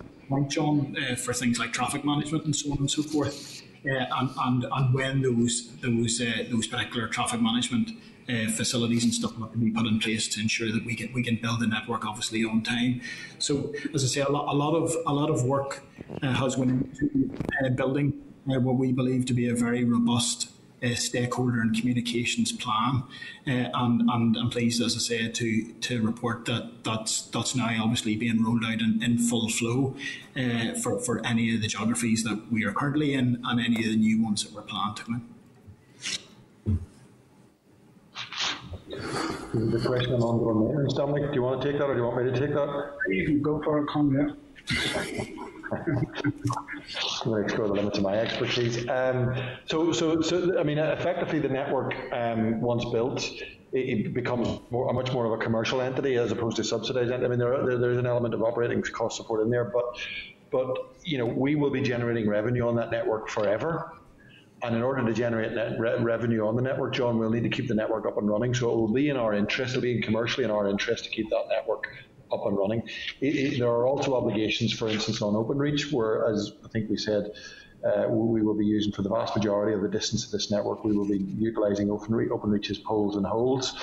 John, 0.49 0.97
uh, 0.97 1.14
for 1.14 1.35
things 1.35 1.59
like 1.59 1.72
traffic 1.72 2.05
management 2.05 2.47
and 2.47 2.57
so 2.57 2.72
on 2.72 2.78
and 2.78 2.91
so 2.91 3.03
forth. 3.03 3.62
uh, 3.85 4.07
and, 4.18 4.30
and 4.39 4.66
and 4.72 4.95
when 4.95 5.22
those 5.22 5.70
those 5.80 6.20
uh, 6.20 6.45
those 6.51 6.66
particular 6.66 7.09
traffic 7.09 7.41
management 7.41 7.91
uh, 8.29 8.51
facilities 8.51 9.05
and 9.05 9.12
stuff 9.12 9.37
have 9.37 9.53
to 9.53 9.59
be 9.59 9.70
put 9.70 9.87
in 9.87 9.99
place 9.99 10.29
to 10.29 10.41
ensure 10.41 10.70
that 10.73 10.85
we 10.85 10.95
can 10.95 11.12
we 11.12 11.23
can 11.23 11.37
build 11.37 11.61
the 11.61 11.66
network 11.66 12.07
obviously 12.07 12.45
on 12.45 12.62
time. 12.62 13.01
So 13.39 13.73
as 13.95 14.05
I 14.05 14.07
say, 14.07 14.20
a 14.20 14.29
lot, 14.29 14.53
a 14.53 14.57
lot 14.57 14.75
of 14.75 14.95
a 15.07 15.12
lot 15.12 15.31
of 15.31 15.45
work 15.45 15.83
uh, 16.23 16.33
has 16.35 16.57
gone 16.57 16.70
into 16.70 17.31
uh, 17.64 17.70
building 17.70 18.23
uh, 18.51 18.61
what 18.61 18.77
we 18.77 18.93
believe 18.93 19.27
to 19.27 19.35
be 19.35 19.49
a 19.49 19.55
very 19.55 19.85
robust 19.85 20.51
uh, 20.83 20.95
stakeholder 20.95 21.61
and 21.61 21.77
communications 21.77 22.51
plan. 22.53 23.05
Uh, 23.47 23.70
and, 23.75 24.11
and 24.11 24.37
I'm 24.37 24.51
pleased, 24.51 24.83
as 24.83 24.95
I 24.95 24.99
say, 24.99 25.29
to 25.29 25.73
to 25.73 26.03
report 26.03 26.45
that 26.45 26.85
that's 26.85 27.23
that's 27.23 27.55
now 27.55 27.70
obviously 27.83 28.16
being 28.16 28.45
rolled 28.45 28.64
out 28.64 28.81
in, 28.81 29.03
in 29.03 29.18
full 29.18 29.49
flow 29.49 29.97
for, 30.83 30.99
for 31.01 31.25
any 31.27 31.55
of 31.55 31.61
the 31.61 31.68
geographies 31.68 32.25
that 32.25 32.53
we 32.53 32.64
are 32.64 32.73
currently 32.73 33.14
in 33.14 33.41
and 33.45 33.61
any 33.61 33.85
of 33.85 33.91
the 33.91 33.97
new 33.97 34.23
ones 34.23 34.45
that 34.45 34.53
we're 34.53 34.62
planning 34.62 34.95
to 34.95 35.05
in. 35.07 35.41
The 38.93 39.82
question 39.86 40.14
on 40.14 40.38
the 40.38 40.55
maintenance, 40.55 40.95
Dominic, 40.95 41.30
do 41.30 41.34
you 41.34 41.43
want 41.43 41.62
to 41.62 41.70
take 41.70 41.78
that 41.78 41.86
or 41.86 41.95
do 41.95 42.01
you 42.01 42.07
want 42.07 42.24
me 42.24 42.30
to 42.30 42.38
take 42.38 42.55
that? 42.55 42.93
You 43.09 43.26
can 43.26 43.43
go 43.43 43.62
for 43.62 43.82
a 43.82 43.86
comment. 43.86 44.38
yeah. 44.70 45.24
I'm 45.72 47.30
going 47.30 47.40
to 47.40 47.45
explore 47.45 47.68
the 47.68 47.74
limits 47.74 47.99
of 47.99 48.05
my 48.05 48.18
expertise. 48.18 48.88
Um, 48.88 49.34
so, 49.66 49.93
so, 49.93 50.20
so, 50.20 50.59
I 50.59 50.62
mean, 50.62 50.78
effectively, 50.78 51.38
the 51.38 51.49
network, 51.49 51.95
um, 52.12 52.61
once 52.61 52.84
built, 52.86 53.22
it, 53.72 53.78
it 53.78 54.14
becomes 54.14 54.61
more, 54.70 54.90
a 54.90 54.93
much 54.93 55.12
more 55.12 55.24
of 55.24 55.32
a 55.32 55.38
commercial 55.38 55.80
entity 55.80 56.16
as 56.16 56.32
opposed 56.32 56.57
to 56.57 56.64
subsidized. 56.64 57.12
I 57.12 57.28
mean, 57.28 57.38
there, 57.38 57.64
there, 57.64 57.78
there's 57.78 57.99
an 57.99 58.07
element 58.07 58.34
of 58.34 58.43
operating 58.43 58.82
cost 58.82 59.16
support 59.16 59.40
in 59.43 59.51
there, 59.51 59.64
but, 59.64 59.99
but 60.51 60.95
you 61.05 61.18
know, 61.18 61.26
we 61.26 61.55
will 61.55 61.70
be 61.70 61.80
generating 61.80 62.28
revenue 62.28 62.66
on 62.66 62.76
that 62.76 62.90
network 62.90 63.28
forever. 63.28 63.93
And 64.62 64.76
in 64.76 64.82
order 64.82 65.04
to 65.04 65.12
generate 65.12 65.52
net 65.52 65.78
re- 65.78 66.00
revenue 66.00 66.46
on 66.46 66.54
the 66.54 66.62
network, 66.62 66.94
John, 66.94 67.18
we'll 67.18 67.30
need 67.30 67.42
to 67.42 67.48
keep 67.48 67.66
the 67.66 67.74
network 67.74 68.06
up 68.06 68.16
and 68.16 68.28
running. 68.28 68.54
So 68.54 68.72
it 68.72 68.76
will 68.76 68.92
be 68.92 69.08
in 69.08 69.16
our 69.16 69.34
interest, 69.34 69.72
it'll 69.72 69.82
be 69.82 70.00
commercially 70.00 70.44
in 70.44 70.50
our 70.50 70.68
interest 70.68 71.04
to 71.04 71.10
keep 71.10 71.28
that 71.30 71.44
network 71.50 71.88
up 72.32 72.46
and 72.46 72.56
running. 72.56 72.82
It, 73.20 73.36
it, 73.36 73.58
there 73.58 73.68
are 73.68 73.86
also 73.86 74.14
obligations, 74.14 74.72
for 74.72 74.88
instance, 74.88 75.20
on 75.20 75.34
OpenReach, 75.34 75.92
where, 75.92 76.26
as 76.26 76.52
I 76.64 76.68
think 76.68 76.88
we 76.88 76.96
said, 76.96 77.32
uh, 77.84 78.06
we 78.08 78.42
will 78.42 78.56
be 78.56 78.64
using 78.64 78.92
for 78.92 79.02
the 79.02 79.08
vast 79.08 79.34
majority 79.34 79.74
of 79.74 79.82
the 79.82 79.88
distance 79.88 80.24
of 80.24 80.30
this 80.30 80.52
network, 80.52 80.84
we 80.84 80.96
will 80.96 81.08
be 81.08 81.18
utilising 81.18 81.88
OpenReach, 81.88 82.28
OpenReach's 82.28 82.78
poles 82.78 83.16
and 83.16 83.26
holes. 83.26 83.74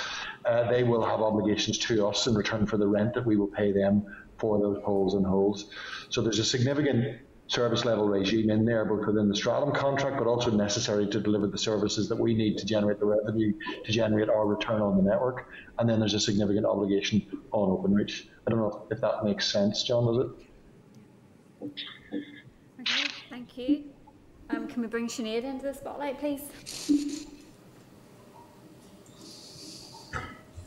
Uh, 0.46 0.72
they 0.72 0.84
will 0.84 1.04
have 1.04 1.20
obligations 1.20 1.78
to 1.78 2.08
us 2.08 2.26
in 2.26 2.34
return 2.34 2.66
for 2.66 2.78
the 2.78 2.88
rent 2.88 3.14
that 3.14 3.26
we 3.26 3.36
will 3.36 3.48
pay 3.48 3.74
them 3.74 4.06
for 4.38 4.58
those 4.58 4.82
poles 4.86 5.16
and 5.16 5.26
holes. 5.26 5.70
So 6.10 6.22
there's 6.22 6.40
a 6.40 6.46
significant 6.46 7.20
service 7.50 7.84
level 7.84 8.08
regime 8.08 8.52
in 8.52 8.64
there, 8.64 8.86
both 8.86 9.06
within 9.06 9.28
the 9.28 9.36
Stratum 9.36 9.74
contract, 9.74 10.18
but 10.18 10.28
also 10.28 10.52
necessary 10.52 11.08
to 11.08 11.20
deliver 11.20 11.48
the 11.48 11.58
services 11.58 12.08
that 12.08 12.16
we 12.16 12.34
need 12.36 12.58
to 12.60 12.66
generate 12.66 13.00
the 13.00 13.06
revenue, 13.06 13.52
to 13.84 13.92
generate 13.92 14.30
our 14.30 14.46
return 14.46 14.82
on 14.82 14.96
the 14.96 15.02
network. 15.02 15.50
And 15.80 15.90
then 15.90 16.00
there's 16.00 16.14
a 16.14 16.20
significant 16.20 16.66
obligation 16.66 17.26
on 17.52 17.70
OpenReach. 17.70 18.28
I 18.46 18.52
don't 18.52 18.60
know 18.60 18.86
if 18.92 19.02
that 19.02 19.24
makes 19.24 19.52
sense, 19.52 19.84
John, 19.84 20.06
does 20.06 20.26
it? 20.26 21.74
Okay, 22.82 23.04
thank 23.30 23.58
you. 23.58 23.86
Um, 24.52 24.68
can 24.68 24.82
we 24.82 24.88
bring 24.88 25.08
Sinead 25.08 25.44
into 25.44 25.66
the 25.66 25.74
spotlight, 25.74 26.20
please? 26.20 27.26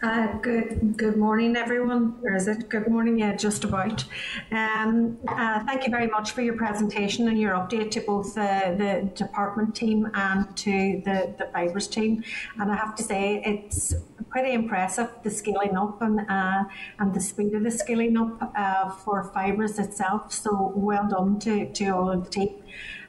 Uh, 0.02 0.32
good 0.38 0.96
good 0.96 1.16
morning, 1.16 1.54
everyone. 1.54 2.16
Or 2.24 2.34
is 2.34 2.48
it 2.48 2.68
good 2.68 2.88
morning? 2.88 3.20
Yeah, 3.20 3.36
just 3.36 3.62
about. 3.62 4.04
Um, 4.50 5.16
uh, 5.28 5.62
thank 5.64 5.84
you 5.84 5.92
very 5.92 6.08
much 6.08 6.32
for 6.32 6.42
your 6.42 6.56
presentation 6.56 7.28
and 7.28 7.38
your 7.38 7.54
update 7.54 7.92
to 7.92 8.00
both 8.00 8.34
the, 8.34 9.08
department 9.14 9.76
team 9.76 10.10
and 10.14 10.56
to 10.56 11.00
the, 11.04 11.32
the 11.38 11.44
Fibrus 11.54 11.88
team. 11.88 12.24
And 12.58 12.72
I 12.72 12.74
have 12.74 12.96
to 12.96 13.04
say, 13.04 13.42
it's 13.46 13.94
pretty 14.28 14.54
impressive 14.54 15.08
the 15.22 15.30
scaling 15.30 15.76
up 15.76 16.02
and 16.02 16.28
uh, 16.28 16.64
and 16.98 17.14
the 17.14 17.20
speed 17.20 17.54
of 17.54 17.62
the 17.62 17.70
scaling 17.70 18.16
up 18.16 18.52
uh, 18.56 18.90
for 18.90 19.30
Fibrus 19.32 19.78
itself. 19.78 20.32
So 20.32 20.72
well 20.74 21.06
done 21.08 21.38
to, 21.40 21.72
to 21.74 21.88
all 21.90 22.10
of 22.10 22.24
the 22.24 22.30
team. 22.30 22.62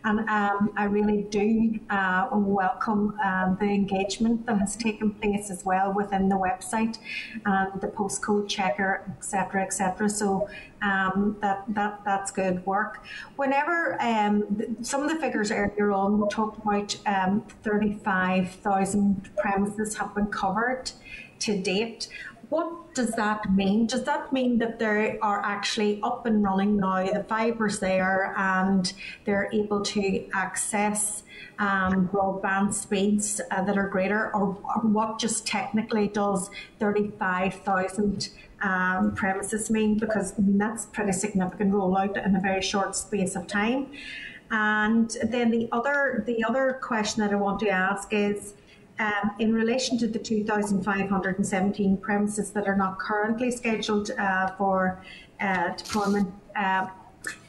And 0.05 0.19
um, 0.29 0.71
I 0.75 0.85
really 0.85 1.23
do 1.23 1.79
uh, 1.89 2.27
welcome 2.31 3.17
uh, 3.23 3.55
the 3.55 3.65
engagement 3.65 4.45
that 4.45 4.59
has 4.59 4.75
taken 4.75 5.11
place 5.11 5.49
as 5.49 5.63
well 5.63 5.93
within 5.93 6.27
the 6.27 6.35
website 6.35 6.97
and 7.45 7.79
the 7.79 7.87
postcode 7.87 8.49
checker, 8.49 9.03
etc., 9.17 9.63
etc. 9.63 10.09
So 10.09 10.49
um, 10.81 11.37
that 11.41 11.63
that 11.69 12.01
that's 12.03 12.31
good 12.31 12.65
work. 12.65 13.03
Whenever 13.37 13.97
um, 14.01 14.77
some 14.81 15.03
of 15.03 15.09
the 15.09 15.15
figures 15.15 15.51
earlier 15.51 15.91
on, 15.91 16.19
we 16.19 16.27
talked 16.27 16.57
about 16.61 16.97
um, 17.05 17.45
35,000 17.63 19.29
premises 19.37 19.97
have 19.97 20.13
been 20.13 20.27
covered 20.27 20.91
to 21.39 21.57
date. 21.57 22.07
What 22.53 22.93
does 22.93 23.09
that 23.13 23.51
mean? 23.51 23.87
Does 23.87 24.03
that 24.03 24.31
mean 24.31 24.59
that 24.59 24.77
they 24.77 25.17
are 25.23 25.41
actually 25.43 25.99
up 26.03 26.27
and 26.27 26.43
running 26.43 26.77
now, 26.77 27.03
the 27.03 27.23
fiber's 27.23 27.79
there, 27.79 28.31
and 28.37 28.93
they're 29.25 29.49
able 29.51 29.81
to 29.81 30.29
access 30.35 31.23
um, 31.57 32.07
broadband 32.09 32.75
speeds 32.75 33.41
uh, 33.49 33.63
that 33.63 33.75
are 33.75 33.87
greater, 33.87 34.27
or, 34.35 34.55
or, 34.63 34.81
what 34.83 35.17
just 35.17 35.47
technically 35.47 36.07
does 36.09 36.51
35,000 36.77 38.29
um, 38.61 39.15
premises 39.15 39.71
mean? 39.71 39.97
Because 39.97 40.37
I 40.37 40.41
mean, 40.43 40.59
that's 40.59 40.85
pretty 40.85 41.13
significant 41.13 41.71
rollout 41.73 42.23
in 42.23 42.35
a 42.35 42.39
very 42.39 42.61
short 42.61 42.95
space 42.95 43.35
of 43.35 43.47
time. 43.47 43.87
And 44.51 45.09
then 45.23 45.49
the 45.49 45.69
other 45.71 46.23
the 46.27 46.43
other 46.43 46.77
question 46.83 47.23
that 47.23 47.31
I 47.31 47.35
want 47.35 47.61
to 47.61 47.69
ask 47.69 48.13
is 48.13 48.53
um, 48.99 49.31
in 49.39 49.53
relation 49.53 49.97
to 49.99 50.07
the 50.07 50.19
2,517 50.19 51.97
premises 51.97 52.51
that 52.51 52.67
are 52.67 52.75
not 52.75 52.99
currently 52.99 53.51
scheduled 53.51 54.11
uh, 54.11 54.51
for 54.55 55.03
uh, 55.39 55.73
deployment, 55.75 56.31
uh, 56.55 56.87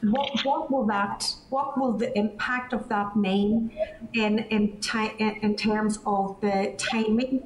what, 0.01 0.39
what 0.43 0.71
will 0.71 0.85
that, 0.85 1.31
what 1.49 1.77
will 1.77 1.93
the 1.93 2.17
impact 2.17 2.73
of 2.73 2.87
that 2.89 3.15
mean 3.15 3.71
in 4.13 4.39
in, 4.39 4.79
in 5.19 5.55
terms 5.55 5.99
of 6.05 6.39
the 6.41 6.73
timing 6.77 7.45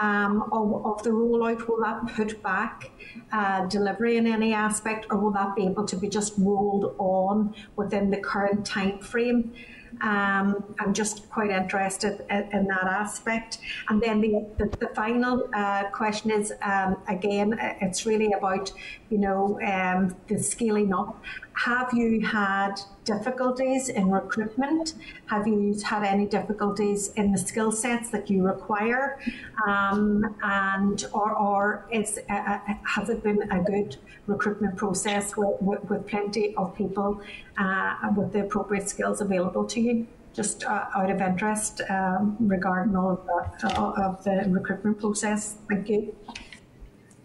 um, 0.00 0.48
of, 0.52 0.84
of 0.86 1.02
the 1.02 1.10
rollout? 1.10 1.68
Will 1.68 1.80
that 1.82 2.06
put 2.14 2.42
back 2.42 2.90
uh, 3.32 3.66
delivery 3.66 4.16
in 4.16 4.26
any 4.26 4.52
aspect, 4.52 5.06
or 5.10 5.18
will 5.18 5.32
that 5.32 5.54
be 5.54 5.66
able 5.66 5.84
to 5.84 5.96
be 5.96 6.08
just 6.08 6.34
rolled 6.38 6.94
on 6.98 7.54
within 7.76 8.10
the 8.10 8.18
current 8.18 8.64
time 8.64 8.98
frame? 8.98 9.52
Um, 10.00 10.74
I'm 10.78 10.94
just 10.94 11.28
quite 11.30 11.50
interested 11.50 12.24
in, 12.30 12.48
in, 12.52 12.66
that 12.66 12.84
aspect. 12.84 13.58
And 13.88 14.00
then 14.00 14.20
the, 14.20 14.46
the, 14.58 14.76
the 14.78 14.88
final 14.94 15.48
uh, 15.54 15.84
question 15.90 16.30
is 16.30 16.52
um, 16.62 16.96
again, 17.08 17.58
it's 17.80 18.06
really 18.06 18.32
about 18.32 18.72
you 19.10 19.18
know 19.18 19.60
um, 19.62 20.16
the 20.28 20.38
scaling 20.38 20.92
up. 20.92 21.22
Have 21.64 21.92
you 21.92 22.24
had 22.24 22.80
difficulties 23.04 23.88
in 23.88 24.12
recruitment? 24.12 24.94
Have 25.26 25.48
you 25.48 25.76
had 25.82 26.04
any 26.04 26.24
difficulties 26.24 27.08
in 27.16 27.32
the 27.32 27.38
skill 27.38 27.72
sets 27.72 28.10
that 28.10 28.30
you 28.30 28.46
require? 28.46 29.18
Um, 29.66 30.36
and 30.40 31.04
or, 31.12 31.34
or 31.34 31.84
is 31.90 32.20
uh, 32.30 32.32
uh, 32.32 32.58
has 32.84 33.08
it 33.08 33.24
been 33.24 33.42
a 33.50 33.60
good 33.60 33.96
recruitment 34.28 34.76
process 34.76 35.36
with, 35.36 35.60
with, 35.60 35.82
with 35.90 36.06
plenty 36.06 36.54
of 36.54 36.76
people 36.76 37.20
uh, 37.56 37.94
with 38.16 38.32
the 38.32 38.42
appropriate 38.42 38.88
skills 38.88 39.20
available 39.20 39.64
to 39.64 39.80
you? 39.80 40.06
Just 40.34 40.62
uh, 40.62 40.84
out 40.94 41.10
of 41.10 41.20
interest 41.20 41.80
um, 41.90 42.36
regarding 42.38 42.94
all 42.94 43.10
of 43.10 43.26
the, 43.26 43.80
uh, 43.80 44.06
of 44.06 44.22
the 44.22 44.44
recruitment 44.48 45.00
process. 45.00 45.56
Thank 45.68 45.88
you. 45.88 46.14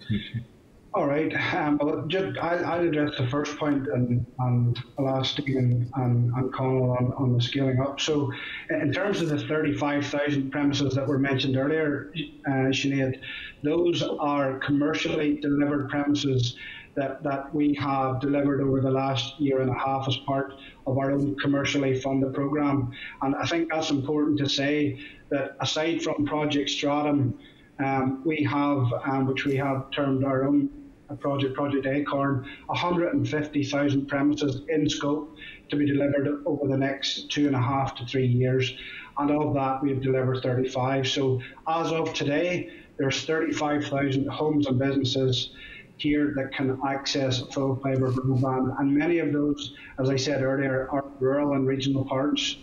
All 0.95 1.07
right. 1.07 1.33
Um, 1.55 1.79
well, 1.81 2.05
just, 2.05 2.37
I'll, 2.37 2.65
I'll, 2.65 2.87
address 2.87 3.17
the 3.17 3.25
first 3.27 3.57
point 3.57 3.87
and, 3.87 4.23
and 4.37 4.79
I'll 4.99 5.09
ask 5.09 5.31
Stephen 5.33 5.89
and, 5.95 6.31
and 6.31 6.53
Conal 6.53 6.91
on, 6.91 7.11
on 7.13 7.33
the 7.33 7.41
scaling 7.41 7.79
up. 7.81 7.99
So, 7.99 8.31
in 8.69 8.93
terms 8.93 9.19
of 9.19 9.29
the 9.29 9.39
35,000 9.39 10.51
premises 10.51 10.93
that 10.93 11.07
were 11.07 11.17
mentioned 11.17 11.57
earlier, 11.57 12.13
uh, 12.45 12.69
Sinead, 12.69 13.19
those 13.63 14.03
are 14.03 14.59
commercially 14.59 15.37
delivered 15.37 15.89
premises 15.89 16.57
that, 16.93 17.23
that 17.23 17.53
we 17.55 17.73
have 17.73 18.19
delivered 18.19 18.61
over 18.61 18.79
the 18.79 18.91
last 18.91 19.39
year 19.39 19.61
and 19.61 19.71
a 19.71 19.79
half 19.79 20.07
as 20.07 20.17
part 20.17 20.53
of 20.85 20.99
our 20.99 21.11
own 21.11 21.35
commercially 21.39 21.99
funded 22.01 22.35
programme. 22.35 22.91
And 23.23 23.35
I 23.35 23.47
think 23.47 23.71
that's 23.71 23.89
important 23.89 24.37
to 24.39 24.47
say 24.49 24.99
that 25.29 25.55
aside 25.59 26.03
from 26.03 26.27
Project 26.27 26.69
Stratum, 26.69 27.39
um, 27.79 28.21
we 28.23 28.43
have, 28.43 28.93
um, 29.05 29.25
which 29.25 29.45
we 29.45 29.55
have 29.55 29.89
termed 29.89 30.23
our 30.23 30.43
own 30.43 30.82
project, 31.19 31.53
Project 31.53 31.85
Acorn, 31.85 32.47
150,000 32.67 34.07
premises 34.07 34.61
in 34.69 34.89
scope 34.89 35.35
to 35.69 35.75
be 35.75 35.85
delivered 35.85 36.43
over 36.45 36.67
the 36.67 36.77
next 36.77 37.29
two 37.29 37.47
and 37.47 37.55
a 37.55 37.61
half 37.61 37.95
to 37.95 38.05
three 38.05 38.25
years. 38.25 38.73
And 39.17 39.29
of 39.31 39.53
that, 39.53 39.83
we've 39.83 40.01
delivered 40.01 40.41
35. 40.41 41.07
So 41.07 41.41
as 41.67 41.91
of 41.91 42.13
today, 42.13 42.71
there's 42.97 43.25
35,000 43.25 44.27
homes 44.27 44.67
and 44.67 44.79
businesses 44.79 45.51
here 45.97 46.33
that 46.35 46.53
can 46.53 46.79
access 46.85 47.39
full 47.53 47.75
fibre 47.77 48.11
broadband. 48.11 48.79
And 48.79 48.93
many 48.95 49.19
of 49.19 49.31
those, 49.31 49.73
as 49.99 50.09
I 50.09 50.15
said 50.15 50.41
earlier, 50.41 50.89
are 50.89 51.05
rural 51.19 51.53
and 51.53 51.67
regional 51.67 52.05
parts 52.05 52.57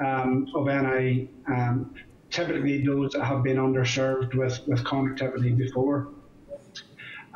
um, 0.00 0.46
of 0.54 0.66
NI, 0.66 1.28
um, 1.48 1.94
typically 2.30 2.84
those 2.84 3.12
that 3.12 3.24
have 3.24 3.42
been 3.42 3.56
underserved 3.56 4.34
with, 4.34 4.60
with 4.66 4.84
connectivity 4.84 5.56
before. 5.56 6.08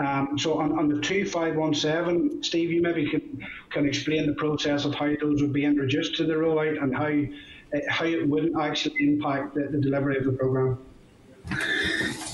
Um, 0.00 0.38
so 0.38 0.58
on, 0.58 0.78
on 0.78 0.88
the 0.88 0.98
2517, 0.98 2.42
Steve, 2.42 2.70
you 2.70 2.80
maybe 2.80 3.08
can, 3.10 3.46
can 3.68 3.86
explain 3.86 4.26
the 4.26 4.32
process 4.32 4.86
of 4.86 4.94
how 4.94 5.12
those 5.20 5.42
would 5.42 5.52
be 5.52 5.66
introduced 5.66 6.16
to 6.16 6.24
the 6.24 6.32
rollout 6.32 6.82
and 6.82 6.96
how, 6.96 7.76
uh, 7.76 7.80
how 7.90 8.06
it 8.06 8.26
wouldn't 8.26 8.58
actually 8.58 8.94
impact 8.98 9.54
the, 9.54 9.68
the 9.70 9.78
delivery 9.78 10.16
of 10.16 10.24
the 10.24 10.32
programme. 10.32 10.78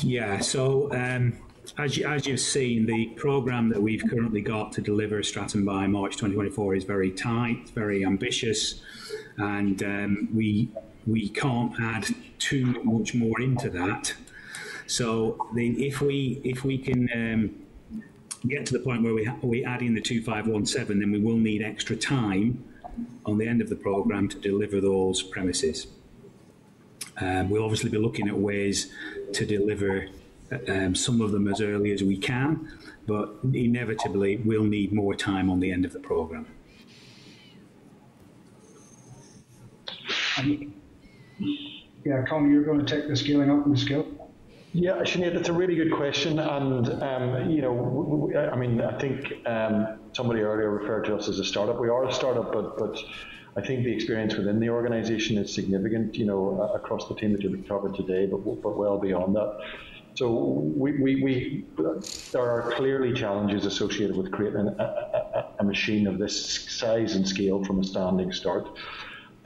Yeah, 0.01 0.39
so 0.39 0.93
um, 0.93 1.39
as, 1.77 1.97
you, 1.97 2.07
as 2.07 2.25
you've 2.25 2.39
seen, 2.39 2.87
the 2.87 3.07
programme 3.17 3.69
that 3.71 3.83
we've 3.83 4.03
currently 4.09 4.43
got 4.43 4.71
to 4.73 4.81
deliver 4.81 5.21
Stratum 5.25 5.65
by 5.65 5.89
March 5.89 6.13
2024 6.13 6.77
is 6.77 6.85
very 6.85 7.11
tight, 7.11 7.71
very 7.71 8.05
ambitious, 8.05 8.81
and 9.39 9.83
um, 9.83 10.29
we, 10.33 10.69
we 11.05 11.31
can't 11.31 11.73
add 11.81 12.07
too 12.39 12.81
much 12.85 13.13
more 13.13 13.41
into 13.41 13.71
that. 13.71 14.15
So 14.87 15.49
the, 15.55 15.87
if 15.87 16.01
we 16.01 16.41
if 16.45 16.65
we 16.65 16.79
can 16.79 17.09
um, 17.15 17.67
get 18.49 18.67
to 18.67 18.73
the 18.73 18.81
point 18.81 19.03
where 19.03 19.15
we 19.15 19.29
we 19.43 19.65
add 19.65 19.83
in 19.83 19.95
the 19.95 20.01
two 20.01 20.23
five 20.23 20.47
one 20.47 20.67
seven, 20.67 21.01
then 21.01 21.11
we 21.11 21.19
will 21.19 21.37
need 21.37 21.63
extra 21.63 21.97
time 21.97 22.65
on 23.25 23.39
the 23.39 23.47
end 23.47 23.61
of 23.61 23.69
the 23.69 23.77
program 23.77 24.29
to 24.29 24.39
deliver 24.39 24.81
those 24.81 25.23
premises. 25.23 25.87
Um, 27.19 27.51
we'll 27.51 27.65
obviously 27.65 27.91
be 27.91 27.99
looking 27.99 28.29
at 28.29 28.37
ways 28.37 28.93
to 29.33 29.47
deliver 29.47 30.09
um, 30.69 30.95
some 30.95 31.21
of 31.21 31.33
them 31.33 31.49
as 31.49 31.61
early 31.61 31.93
as 31.93 32.03
we 32.03 32.17
can, 32.17 32.71
but 33.07 33.35
inevitably 33.53 34.37
we'll 34.39 34.65
need 34.65 34.93
more 34.93 35.15
time 35.15 35.51
on 35.51 35.61
the 35.61 35.73
end 35.73 35.85
of 35.85 35.93
the 35.93 35.99
program. 35.99 36.47
Yeah, 42.05 42.23
Conal, 42.29 42.51
you're 42.51 42.65
going 42.65 42.85
to 42.85 42.87
take 42.87 43.09
the 43.09 43.17
scaling 43.17 43.51
up 43.51 43.65
and 43.65 43.75
the 43.75 43.81
skill. 43.81 44.07
Yeah, 44.73 44.97
Sinead, 45.03 45.35
that's 45.35 45.49
a 45.49 45.53
really 45.55 45.75
good 45.75 45.93
question. 45.93 46.39
And, 46.39 47.03
um, 47.03 47.51
you 47.51 47.63
know, 47.63 48.31
I 48.53 48.57
mean, 48.57 48.81
I 48.83 48.99
think 48.99 49.33
um, 49.47 49.99
somebody 50.13 50.41
earlier 50.43 50.71
referred 50.71 51.05
to 51.07 51.17
us 51.17 51.29
as 51.29 51.39
a 51.39 51.45
startup. 51.45 51.81
We 51.81 51.89
are 51.89 52.05
a 52.07 52.13
startup, 52.13 52.53
but, 52.53 52.77
but 52.77 52.99
I 53.57 53.63
think 53.67 53.85
the 53.85 53.93
experience 53.93 54.35
within 54.35 54.61
the 54.61 54.69
organisation 54.69 55.39
is 55.39 55.55
significant, 55.55 56.17
you 56.17 56.27
know, 56.27 56.61
across 56.75 57.09
the 57.09 57.15
team 57.15 57.33
that 57.33 57.43
you've 57.43 57.67
covered 57.67 57.95
today, 57.95 58.27
but, 58.27 58.39
but 58.45 58.77
well 58.77 58.99
beyond 58.99 59.35
that. 59.37 59.61
So 60.15 60.31
we, 60.77 60.99
we, 61.01 61.23
we, 61.23 61.65
there 62.33 62.43
are 62.43 62.73
clearly 62.77 63.15
challenges 63.15 63.65
associated 63.67 64.17
with 64.17 64.31
creating 64.33 64.69
a, 64.79 64.83
a, 64.83 65.55
a 65.61 65.65
machine 65.65 66.07
of 66.07 66.19
this 66.19 66.69
size 66.71 67.15
and 67.15 67.27
scale 67.27 67.65
from 67.65 67.81
a 67.81 67.85
standing 67.85 68.33
start. 68.33 68.69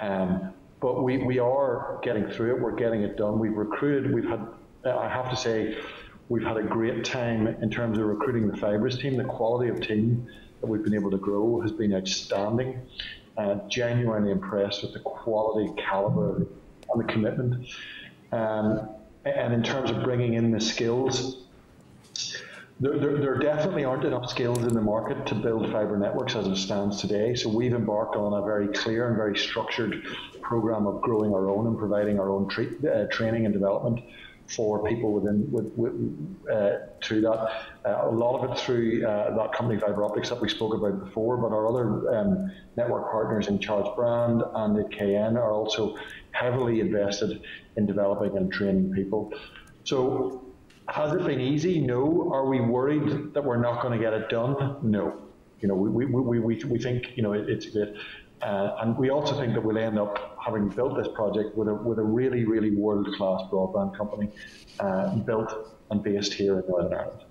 Um, 0.00 0.54
but 0.80 1.02
we, 1.02 1.18
we 1.18 1.38
are 1.38 2.00
getting 2.02 2.28
through 2.30 2.56
it. 2.56 2.62
We're 2.62 2.74
getting 2.74 3.02
it 3.02 3.16
done. 3.16 3.38
We've 3.38 3.56
recruited. 3.56 4.12
We've 4.14 4.28
had 4.28 4.46
I 4.84 5.08
have 5.08 5.30
to 5.30 5.36
say, 5.36 5.78
we've 6.28 6.42
had 6.42 6.56
a 6.56 6.62
great 6.62 7.04
time 7.04 7.46
in 7.46 7.70
terms 7.70 7.98
of 7.98 8.04
recruiting 8.04 8.48
the 8.48 8.56
Fibrus 8.56 9.00
team. 9.00 9.16
The 9.16 9.24
quality 9.24 9.70
of 9.70 9.80
team 9.80 10.26
that 10.60 10.66
we've 10.66 10.82
been 10.82 10.94
able 10.94 11.10
to 11.10 11.18
grow 11.18 11.60
has 11.60 11.72
been 11.72 11.94
outstanding. 11.94 12.80
Uh, 13.36 13.56
genuinely 13.68 14.30
impressed 14.30 14.82
with 14.82 14.92
the 14.92 14.98
quality, 15.00 15.72
caliber, 15.80 16.46
and 16.92 17.00
the 17.02 17.12
commitment. 17.12 17.66
Um, 18.32 18.88
and 19.24 19.54
in 19.54 19.62
terms 19.62 19.90
of 19.90 20.02
bringing 20.02 20.34
in 20.34 20.50
the 20.50 20.60
skills, 20.60 21.44
there, 22.80 22.98
there, 22.98 23.18
there, 23.18 23.38
definitely 23.38 23.84
aren't 23.84 24.04
enough 24.04 24.28
skills 24.30 24.58
in 24.58 24.74
the 24.74 24.80
market 24.80 25.26
to 25.26 25.34
build 25.34 25.70
fibre 25.70 25.98
networks 25.98 26.34
as 26.34 26.46
it 26.46 26.56
stands 26.56 27.00
today. 27.00 27.34
So 27.34 27.48
we've 27.48 27.74
embarked 27.74 28.16
on 28.16 28.32
a 28.32 28.44
very 28.44 28.68
clear 28.68 29.08
and 29.08 29.16
very 29.16 29.36
structured 29.36 30.02
program 30.40 30.86
of 30.86 31.00
growing 31.02 31.32
our 31.32 31.48
own 31.48 31.66
and 31.66 31.78
providing 31.78 32.18
our 32.18 32.30
own 32.30 32.50
uh, 32.50 33.06
training 33.10 33.44
and 33.44 33.52
development 33.54 34.00
for 34.50 34.86
people 34.88 35.12
within 35.12 35.50
with, 35.50 35.72
with 35.76 35.92
uh, 36.52 36.86
through 37.02 37.20
that. 37.22 37.52
Uh, 37.84 38.08
a 38.08 38.10
lot 38.10 38.38
of 38.38 38.50
it 38.50 38.58
through 38.58 39.06
uh, 39.06 39.36
that 39.36 39.52
company 39.52 39.80
Fibre 39.80 40.04
Optics 40.04 40.28
that 40.28 40.40
we 40.40 40.48
spoke 40.48 40.74
about 40.74 41.04
before, 41.04 41.36
but 41.36 41.52
our 41.52 41.66
other 41.66 42.16
um, 42.16 42.50
network 42.76 43.10
partners 43.10 43.48
in 43.48 43.58
Charles 43.58 43.94
Brand 43.94 44.42
and 44.54 44.78
at 44.78 44.90
KN 44.90 45.36
are 45.36 45.52
also 45.52 45.96
heavily 46.32 46.80
invested 46.80 47.42
in 47.76 47.86
developing 47.86 48.36
and 48.36 48.52
training 48.52 48.92
people. 48.92 49.32
So 49.84 50.44
has 50.88 51.12
it 51.12 51.24
been 51.24 51.40
easy? 51.40 51.80
No. 51.80 52.30
Are 52.32 52.46
we 52.46 52.60
worried 52.60 53.32
that 53.34 53.44
we're 53.44 53.60
not 53.60 53.82
going 53.82 53.96
to 53.96 54.04
get 54.04 54.12
it 54.12 54.28
done? 54.28 54.78
No. 54.82 55.22
You 55.60 55.68
know, 55.68 55.74
we, 55.74 56.06
we, 56.06 56.40
we, 56.40 56.64
we 56.64 56.78
think, 56.78 57.16
you 57.16 57.22
know, 57.22 57.34
it, 57.34 57.48
it's 57.48 57.66
good. 57.66 57.96
Uh, 58.42 58.76
and 58.80 58.96
we 58.96 59.10
also 59.10 59.38
think 59.38 59.52
that 59.54 59.62
we'll 59.62 59.76
end 59.76 59.98
up 59.98 60.38
having 60.42 60.68
built 60.68 60.96
this 60.96 61.08
project 61.14 61.56
with 61.56 61.68
a, 61.68 61.74
with 61.74 61.98
a 61.98 62.02
really, 62.02 62.44
really 62.44 62.70
world-class 62.70 63.42
broadband 63.50 63.96
company 63.96 64.30
uh, 64.78 65.14
built 65.16 65.76
and 65.90 66.02
based 66.02 66.32
here 66.32 66.58
in 66.58 66.66
Northern 66.66 66.94
Ireland. 66.94 67.24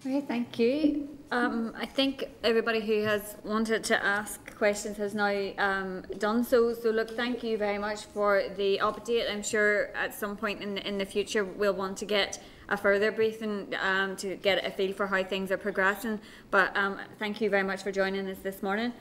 Okay, 0.00 0.20
thank 0.22 0.58
you. 0.58 1.08
Um, 1.30 1.74
I 1.76 1.84
think 1.84 2.24
everybody 2.42 2.80
who 2.80 3.02
has 3.02 3.36
wanted 3.44 3.84
to 3.84 4.04
ask 4.04 4.56
questions 4.56 4.96
has 4.96 5.14
now 5.14 5.52
um, 5.58 6.02
done 6.18 6.42
so. 6.42 6.72
So, 6.72 6.90
look, 6.90 7.10
thank 7.16 7.42
you 7.42 7.58
very 7.58 7.78
much 7.78 8.06
for 8.06 8.44
the 8.56 8.80
update. 8.82 9.30
I'm 9.30 9.42
sure 9.42 9.90
at 9.94 10.14
some 10.14 10.36
point 10.36 10.62
in 10.62 10.78
in 10.78 10.96
the 10.96 11.04
future 11.04 11.44
we'll 11.44 11.74
want 11.74 11.98
to 11.98 12.06
get 12.06 12.40
a 12.68 12.76
further 12.76 13.10
briefing 13.10 13.74
um, 13.80 14.16
to 14.16 14.36
get 14.36 14.64
a 14.64 14.70
feel 14.70 14.92
for 14.92 15.06
how 15.06 15.22
things 15.24 15.50
are 15.50 15.56
progressing. 15.56 16.20
But 16.50 16.76
um, 16.76 16.98
thank 17.18 17.40
you 17.40 17.50
very 17.50 17.62
much 17.62 17.82
for 17.82 17.92
joining 17.92 18.28
us 18.28 18.38
this 18.38 18.62
morning. 18.62 18.92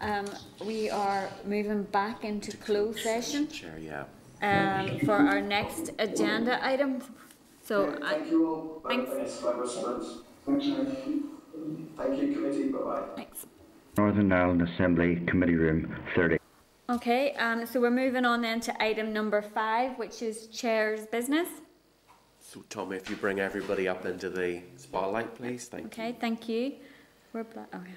Um, 0.00 0.26
we 0.64 0.90
are 0.90 1.28
moving 1.44 1.84
back 1.84 2.24
into 2.24 2.56
closed 2.56 3.00
session. 3.00 3.48
Chair, 3.48 3.78
yeah. 3.78 4.04
Um, 4.42 4.98
for 5.00 5.14
our 5.14 5.40
next 5.40 5.90
agenda 5.98 6.64
item. 6.64 7.02
So, 7.62 7.82
okay, 7.82 8.00
thank 8.00 8.30
you 8.30 8.46
all. 8.46 8.82
Thanks. 8.86 9.10
Thanks. 9.10 10.06
Thank 10.44 10.62
you. 10.62 11.30
Thank 11.96 12.20
you, 12.20 12.32
committee. 12.34 12.68
Bye 12.68 12.78
bye. 12.78 13.02
Thanks. 13.16 13.46
Northern 13.96 14.32
Ireland 14.32 14.62
Assembly 14.62 15.20
Committee 15.26 15.54
Room 15.54 15.94
30. 16.14 16.38
Okay, 16.90 17.32
um, 17.34 17.64
so 17.64 17.80
we're 17.80 17.90
moving 17.90 18.26
on 18.26 18.42
then 18.42 18.60
to 18.60 18.82
item 18.82 19.12
number 19.12 19.40
five, 19.40 19.96
which 19.98 20.20
is 20.20 20.48
chair's 20.48 21.06
business. 21.06 21.48
So, 22.54 22.62
Tommy, 22.70 22.96
if 22.96 23.10
you 23.10 23.16
bring 23.16 23.40
everybody 23.40 23.88
up 23.88 24.06
into 24.06 24.30
the 24.30 24.62
spotlight, 24.76 25.34
please. 25.34 25.66
Thank 25.66 25.86
okay, 25.86 26.02
you. 26.02 26.08
Okay, 26.10 26.18
thank 26.20 26.48
you. 26.48 26.74
We're 27.32 27.40
okay. 27.40 27.96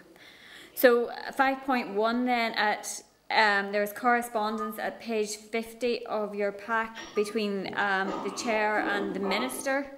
So, 0.73 1.11
5.1 1.37 2.25
then 2.25 2.53
at 2.53 3.03
um, 3.29 3.71
there 3.71 3.83
is 3.83 3.93
correspondence 3.93 4.79
at 4.79 4.99
page 4.99 5.35
50 5.35 6.07
of 6.07 6.33
your 6.33 6.51
pack 6.51 6.97
between 7.13 7.71
um, 7.77 8.11
the 8.23 8.31
chair 8.35 8.79
and 8.79 9.15
the 9.15 9.19
minister 9.19 9.91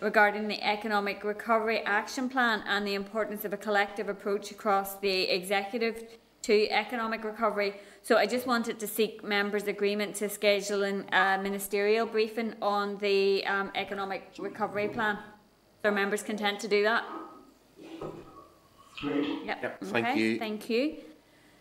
regarding 0.00 0.48
the 0.48 0.62
economic 0.66 1.22
recovery 1.22 1.80
action 1.80 2.30
plan 2.30 2.62
and 2.66 2.86
the 2.86 2.94
importance 2.94 3.44
of 3.44 3.52
a 3.52 3.58
collective 3.58 4.08
approach 4.08 4.50
across 4.50 4.98
the 5.00 5.24
executive 5.24 6.04
to 6.40 6.70
economic 6.70 7.22
recovery. 7.22 7.74
So 8.06 8.16
I 8.16 8.26
just 8.26 8.46
wanted 8.46 8.78
to 8.78 8.86
seek 8.86 9.24
members' 9.24 9.64
agreement 9.64 10.14
to 10.16 10.28
schedule 10.28 10.84
a 10.84 11.40
ministerial 11.42 12.06
briefing 12.06 12.54
on 12.62 12.98
the 12.98 13.44
um, 13.46 13.72
economic 13.74 14.30
recovery 14.38 14.86
plan. 14.86 15.18
Are 15.82 15.90
members 15.90 16.22
content 16.22 16.60
to 16.60 16.68
do 16.68 16.84
that? 16.84 17.02
Great. 19.00 19.44
Yep. 19.46 19.58
yep 19.60 19.80
thank 19.82 20.16
you. 20.16 20.38
Thank 20.38 20.70
you. 20.70 20.98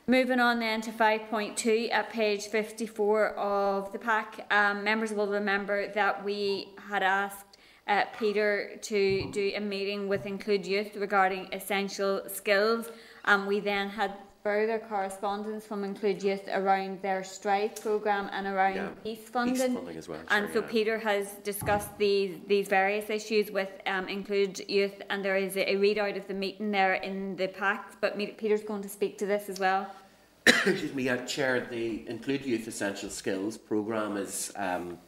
Moving 0.06 0.40
on 0.40 0.60
then 0.60 0.82
to 0.82 0.92
5.2 0.92 1.92
at 1.92 2.12
page 2.12 2.46
54 2.46 3.30
of 3.30 3.92
the 3.92 3.98
pack, 3.98 4.46
um, 4.52 4.84
members 4.84 5.14
will 5.14 5.26
remember 5.26 5.92
that 5.94 6.24
we 6.24 6.68
had 6.78 7.02
asked 7.02 7.58
uh, 7.88 8.04
Peter 8.20 8.78
to 8.84 9.32
do 9.32 9.52
a 9.56 9.60
meeting 9.60 10.08
with 10.08 10.28
Include 10.28 10.68
Youth 10.68 10.96
regarding 10.96 11.52
essential 11.52 12.22
skills. 12.28 12.92
Um, 13.24 13.48
we 13.48 13.60
then 13.60 13.90
had 13.90 14.14
further 14.46 14.78
correspondence 14.78 15.66
from 15.66 15.84
Include 15.84 16.22
Youth 16.22 16.48
around 16.54 17.02
their 17.02 17.24
Strive 17.24 17.82
programme 17.82 18.30
and 18.32 18.46
around 18.46 18.76
yeah. 18.76 18.90
peace 19.04 19.28
funding. 19.28 19.56
Peace 19.56 19.74
funding 19.74 19.98
as 19.98 20.08
well. 20.08 20.20
And 20.30 20.46
sure, 20.46 20.54
so 20.54 20.60
yeah. 20.62 20.72
Peter 20.72 21.00
has 21.00 21.32
discussed 21.44 21.98
these 21.98 22.38
these 22.46 22.68
various 22.68 23.10
issues 23.10 23.50
with 23.50 23.72
um, 23.88 24.08
Include 24.08 24.62
Youth, 24.70 25.02
and 25.10 25.26
there 25.26 25.36
is 25.36 25.58
a, 25.58 25.72
a 25.72 25.76
readout 25.78 26.16
of 26.16 26.28
the 26.28 26.36
meeting 26.36 26.70
there 26.70 26.94
in 26.94 27.36
the 27.38 27.48
pack. 27.48 28.00
But 28.02 28.20
Peter's 28.38 28.62
going 28.62 28.84
to 28.84 28.90
speak 28.90 29.18
to 29.18 29.26
this 29.26 29.50
as 29.50 29.58
well. 29.60 29.90
Excuse 30.46 30.94
me, 30.94 31.04
yeah, 31.06 31.26
Chair. 31.26 31.68
The 31.68 32.08
Include 32.08 32.46
Youth 32.46 32.68
Essential 32.68 33.10
Skills 33.10 33.58
programme 33.58 34.16
is 34.16 34.52
um, 34.58 35.00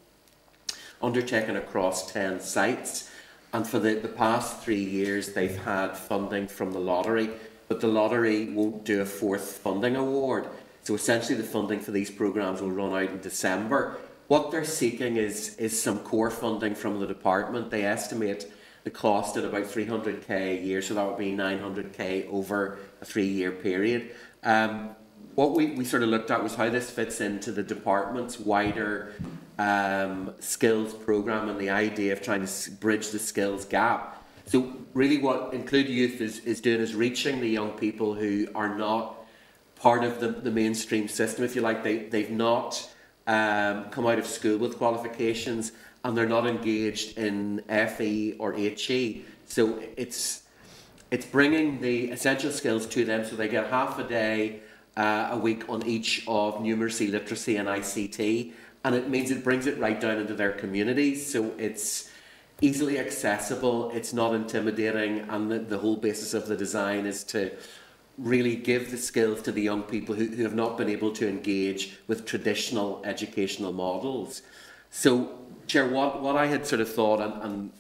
undertaken 0.99 1.57
across 1.57 2.11
ten 2.11 2.39
sites, 2.39 3.11
and 3.53 3.68
for 3.68 3.77
the, 3.77 3.93
the 3.93 4.07
past 4.07 4.64
three 4.64 4.84
years 4.84 5.34
they've 5.34 5.61
had 5.64 5.95
funding 5.95 6.47
from 6.47 6.72
the 6.72 6.80
lottery 6.80 7.30
but 7.68 7.81
the 7.81 7.88
lottery 7.88 8.49
won't 8.49 8.85
do 8.85 9.02
a 9.02 9.06
fourth 9.06 9.57
funding 9.57 9.95
award. 9.95 10.48
So 10.84 10.95
essentially, 10.95 11.35
the 11.35 11.44
funding 11.44 11.80
for 11.80 11.91
these 11.91 12.10
programmes 12.10 12.61
will 12.61 12.72
run 12.72 12.94
out 12.94 13.10
in 13.10 13.19
December. 13.19 13.98
What 14.27 14.52
they're 14.52 14.65
seeking 14.65 15.18
is, 15.18 15.56
is 15.57 15.81
some 15.81 15.99
core 15.99 16.31
funding 16.31 16.76
from 16.76 16.99
the 16.99 17.07
department. 17.07 17.72
They 17.72 17.84
estimate 17.84 18.52
the 18.84 18.89
cost 18.89 19.35
at 19.35 19.44
about 19.44 19.64
300k 19.64 20.30
a 20.30 20.61
year, 20.61 20.81
so 20.81 20.94
that 20.94 21.06
would 21.06 21.18
be 21.18 21.34
900k 21.34 22.30
over 22.31 22.80
a 23.02 23.06
three-year 23.06 23.52
period. 23.52 24.11
Um, 24.44 24.95
what 25.35 25.53
we, 25.53 25.68
we 25.68 25.85
sort 25.85 26.03
of 26.03 26.10
looked 26.10 26.31
at 26.31 26.41
was 26.41 26.56
how 26.56 26.69
this 26.69 26.89
fits 26.89 27.22
into 27.22 27.52
the 27.52 27.64
department's 27.64 28.39
wider 28.39 29.14
um, 29.60 30.34
skills 30.39 30.94
program 30.94 31.49
and 31.49 31.60
the 31.60 31.69
idea 31.69 32.14
of 32.14 32.22
trying 32.22 32.45
to 32.45 32.72
bridge 32.72 33.10
the 33.10 33.19
skills 33.19 33.65
gap. 33.65 34.16
So 34.48 34.74
really 34.94 35.18
what 35.18 35.53
Include 35.53 35.90
Youth 35.90 36.22
is, 36.22 36.40
is 36.40 36.61
doing 36.61 36.80
is 36.80 36.95
reaching 36.95 37.41
the 37.41 37.49
young 37.49 37.72
people 37.72 38.14
who 38.14 38.48
are 38.56 38.74
not 38.76 39.18
part 39.76 40.06
of 40.06 40.22
the, 40.22 40.30
the 40.30 40.49
mainstream 40.49 41.10
system, 41.10 41.44
if 41.44 41.53
you 41.53 41.61
like. 41.61 41.84
They, 41.84 41.98
they've 41.98 42.32
not 42.32 42.90
um, 43.28 43.90
come 43.90 44.07
out 44.07 44.18
of 44.19 44.26
school 44.26 44.57
with 44.57 44.78
qualifications 44.78 45.74
and 46.06 46.18
they're 46.18 46.30
not 46.30 46.48
engaged 46.48 47.18
in 47.18 47.61
FE 47.68 48.36
or 48.40 48.53
HE. 48.53 49.26
So 49.45 49.84
it's, 49.98 50.44
it's 51.11 51.26
bringing 51.26 51.82
the 51.82 52.11
essential 52.11 52.52
skills 52.52 52.86
to 52.88 53.03
them 53.03 53.26
so 53.26 53.36
they 53.36 53.49
get 53.49 53.69
half 53.69 53.99
a 53.99 54.03
day 54.03 54.61
uh, 54.95 55.30
a 55.32 55.38
week 55.38 55.68
on 55.68 55.86
each 55.86 56.24
of 56.26 56.56
numeracy, 56.56 57.11
literacy, 57.11 57.57
and 57.57 57.68
ICT. 57.68 58.53
And 58.86 58.95
it 58.95 59.10
means 59.10 59.30
it 59.30 59.44
brings 59.44 59.68
it 59.68 59.78
right 59.78 59.99
down 59.99 60.19
into 60.19 60.34
their 60.34 60.53
communities. 60.53 61.30
So 61.30 61.52
it's 61.57 62.06
easily 62.61 62.97
accessible, 62.97 63.91
it's 63.91 64.13
not 64.13 64.34
intimidating, 64.34 65.19
and 65.29 65.51
the, 65.51 65.59
the 65.59 65.77
whole 65.77 65.97
basis 65.97 66.34
of 66.34 66.47
the 66.47 66.55
design 66.55 67.05
is 67.05 67.23
to 67.25 67.51
really 68.17 68.55
give 68.55 68.89
the 68.89 68.97
skills 68.97 69.41
to 69.43 69.51
the 69.51 69.61
young 69.61 69.84
people 69.84 70.15
who, 70.15 70.25
who 70.25 70.43
have 70.43 70.55
not 70.55 70.77
been 70.77 70.89
able 70.89 71.11
to 71.11 71.29
engage 71.29 71.97
with 72.07 72.25
traditional 72.25 73.01
educational 73.05 73.71
models. 73.71 74.41
So, 74.89 75.38
Chair, 75.67 75.88
what, 75.88 76.21
what 76.21 76.35
I 76.35 76.47
had 76.47 76.65
sort 76.65 76.81
of 76.81 76.91
thought, 76.91 77.21
and, 77.21 77.43
and 77.43 77.71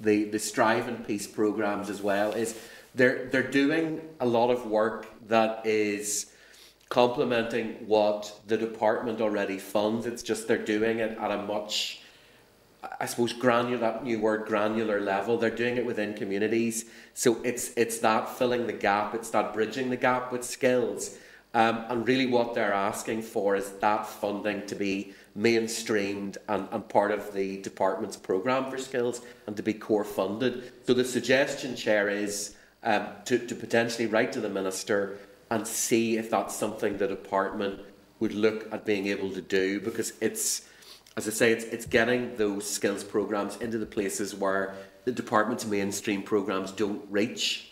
the, 0.00 0.24
the 0.24 0.38
Strive 0.38 0.86
and 0.86 1.04
Peace 1.04 1.26
programs 1.26 1.90
as 1.90 2.00
well, 2.00 2.32
is 2.32 2.56
they're, 2.94 3.28
they're 3.32 3.50
doing 3.50 4.00
a 4.20 4.26
lot 4.26 4.50
of 4.50 4.66
work 4.66 5.08
that 5.28 5.66
is 5.66 6.32
complementing 6.88 7.86
what 7.86 8.40
the 8.46 8.56
department 8.56 9.20
already 9.20 9.58
funds. 9.58 10.06
It's 10.06 10.22
just 10.22 10.46
they're 10.46 10.58
doing 10.58 10.98
it 10.98 11.16
at 11.18 11.30
a 11.30 11.42
much 11.42 11.99
I 12.98 13.06
suppose 13.06 13.32
granular 13.32 13.78
that 13.78 14.04
new 14.04 14.20
word 14.20 14.46
granular 14.46 15.00
level. 15.00 15.36
They're 15.36 15.50
doing 15.50 15.76
it 15.76 15.84
within 15.84 16.14
communities, 16.14 16.86
so 17.14 17.40
it's 17.44 17.72
it's 17.76 17.98
that 17.98 18.28
filling 18.28 18.66
the 18.66 18.72
gap, 18.72 19.14
it's 19.14 19.30
that 19.30 19.52
bridging 19.52 19.90
the 19.90 19.96
gap 19.96 20.32
with 20.32 20.44
skills, 20.44 21.18
um, 21.52 21.84
and 21.88 22.06
really 22.08 22.26
what 22.26 22.54
they're 22.54 22.72
asking 22.72 23.22
for 23.22 23.56
is 23.56 23.70
that 23.80 24.06
funding 24.06 24.66
to 24.66 24.74
be 24.74 25.14
mainstreamed 25.36 26.36
and, 26.48 26.68
and 26.72 26.88
part 26.88 27.10
of 27.10 27.32
the 27.32 27.60
department's 27.62 28.16
program 28.16 28.70
for 28.70 28.78
skills 28.78 29.20
and 29.46 29.56
to 29.56 29.62
be 29.62 29.72
core 29.72 30.04
funded. 30.04 30.72
So 30.86 30.94
the 30.94 31.04
suggestion, 31.04 31.76
chair, 31.76 32.08
is 32.08 32.56
um, 32.82 33.06
to 33.26 33.38
to 33.38 33.54
potentially 33.54 34.06
write 34.06 34.32
to 34.32 34.40
the 34.40 34.48
minister 34.48 35.18
and 35.50 35.66
see 35.66 36.16
if 36.16 36.30
that's 36.30 36.56
something 36.56 36.96
the 36.96 37.08
department 37.08 37.80
would 38.20 38.34
look 38.34 38.72
at 38.72 38.84
being 38.84 39.06
able 39.08 39.30
to 39.30 39.40
do 39.40 39.80
because 39.80 40.12
it's 40.20 40.62
as 41.16 41.26
I 41.26 41.30
say, 41.30 41.52
it's, 41.52 41.64
it's 41.64 41.86
getting 41.86 42.36
those 42.36 42.68
skills 42.68 43.04
programs 43.04 43.56
into 43.56 43.78
the 43.78 43.86
places 43.86 44.34
where 44.34 44.74
the 45.04 45.12
department's 45.12 45.66
mainstream 45.66 46.22
programs 46.22 46.72
don't 46.72 47.02
reach. 47.10 47.66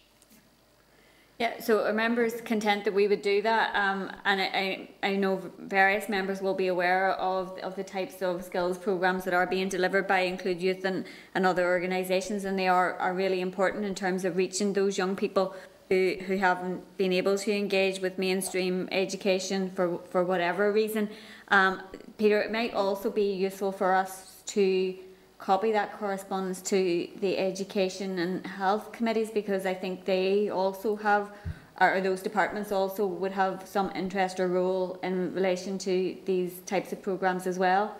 Yeah, 1.38 1.60
so 1.60 1.84
our 1.84 1.92
members 1.92 2.40
content 2.40 2.84
that 2.84 2.92
we 2.92 3.06
would 3.06 3.22
do 3.22 3.40
that, 3.42 3.72
um, 3.76 4.10
and 4.24 4.40
I, 4.40 4.88
I, 5.02 5.10
I 5.10 5.16
know 5.16 5.40
various 5.60 6.08
members 6.08 6.42
will 6.42 6.54
be 6.54 6.66
aware 6.66 7.12
of, 7.12 7.56
of 7.60 7.76
the 7.76 7.84
types 7.84 8.22
of 8.22 8.42
skills 8.42 8.76
programs 8.76 9.22
that 9.22 9.34
are 9.34 9.46
being 9.46 9.68
delivered 9.68 10.08
by 10.08 10.20
Include 10.20 10.60
Youth 10.60 10.84
and, 10.84 11.04
and 11.36 11.46
other 11.46 11.64
organisations, 11.64 12.44
and 12.44 12.58
they 12.58 12.66
are, 12.66 12.94
are 12.94 13.14
really 13.14 13.40
important 13.40 13.84
in 13.84 13.94
terms 13.94 14.24
of 14.24 14.36
reaching 14.36 14.72
those 14.72 14.98
young 14.98 15.14
people 15.14 15.54
who, 15.88 16.16
who 16.26 16.36
haven't 16.36 16.96
been 16.96 17.12
able 17.12 17.38
to 17.38 17.52
engage 17.52 18.00
with 18.00 18.18
mainstream 18.18 18.88
education 18.92 19.70
for, 19.70 19.98
for 20.10 20.22
whatever 20.24 20.72
reason. 20.72 21.08
Um, 21.48 21.82
Peter, 22.18 22.40
it 22.40 22.52
might 22.52 22.74
also 22.74 23.10
be 23.10 23.32
useful 23.32 23.72
for 23.72 23.94
us 23.94 24.42
to 24.46 24.94
copy 25.38 25.72
that 25.72 25.96
correspondence 25.98 26.60
to 26.60 27.08
the 27.20 27.38
education 27.38 28.18
and 28.18 28.46
health 28.46 28.92
committees 28.92 29.30
because 29.30 29.66
I 29.66 29.74
think 29.74 30.04
they 30.04 30.50
also 30.50 30.96
have, 30.96 31.30
or 31.80 32.00
those 32.00 32.22
departments 32.22 32.72
also 32.72 33.06
would 33.06 33.32
have 33.32 33.66
some 33.66 33.90
interest 33.94 34.40
or 34.40 34.48
role 34.48 34.98
in 35.02 35.32
relation 35.32 35.78
to 35.78 36.16
these 36.24 36.58
types 36.66 36.92
of 36.92 37.00
programs 37.00 37.46
as 37.46 37.58
well. 37.58 37.96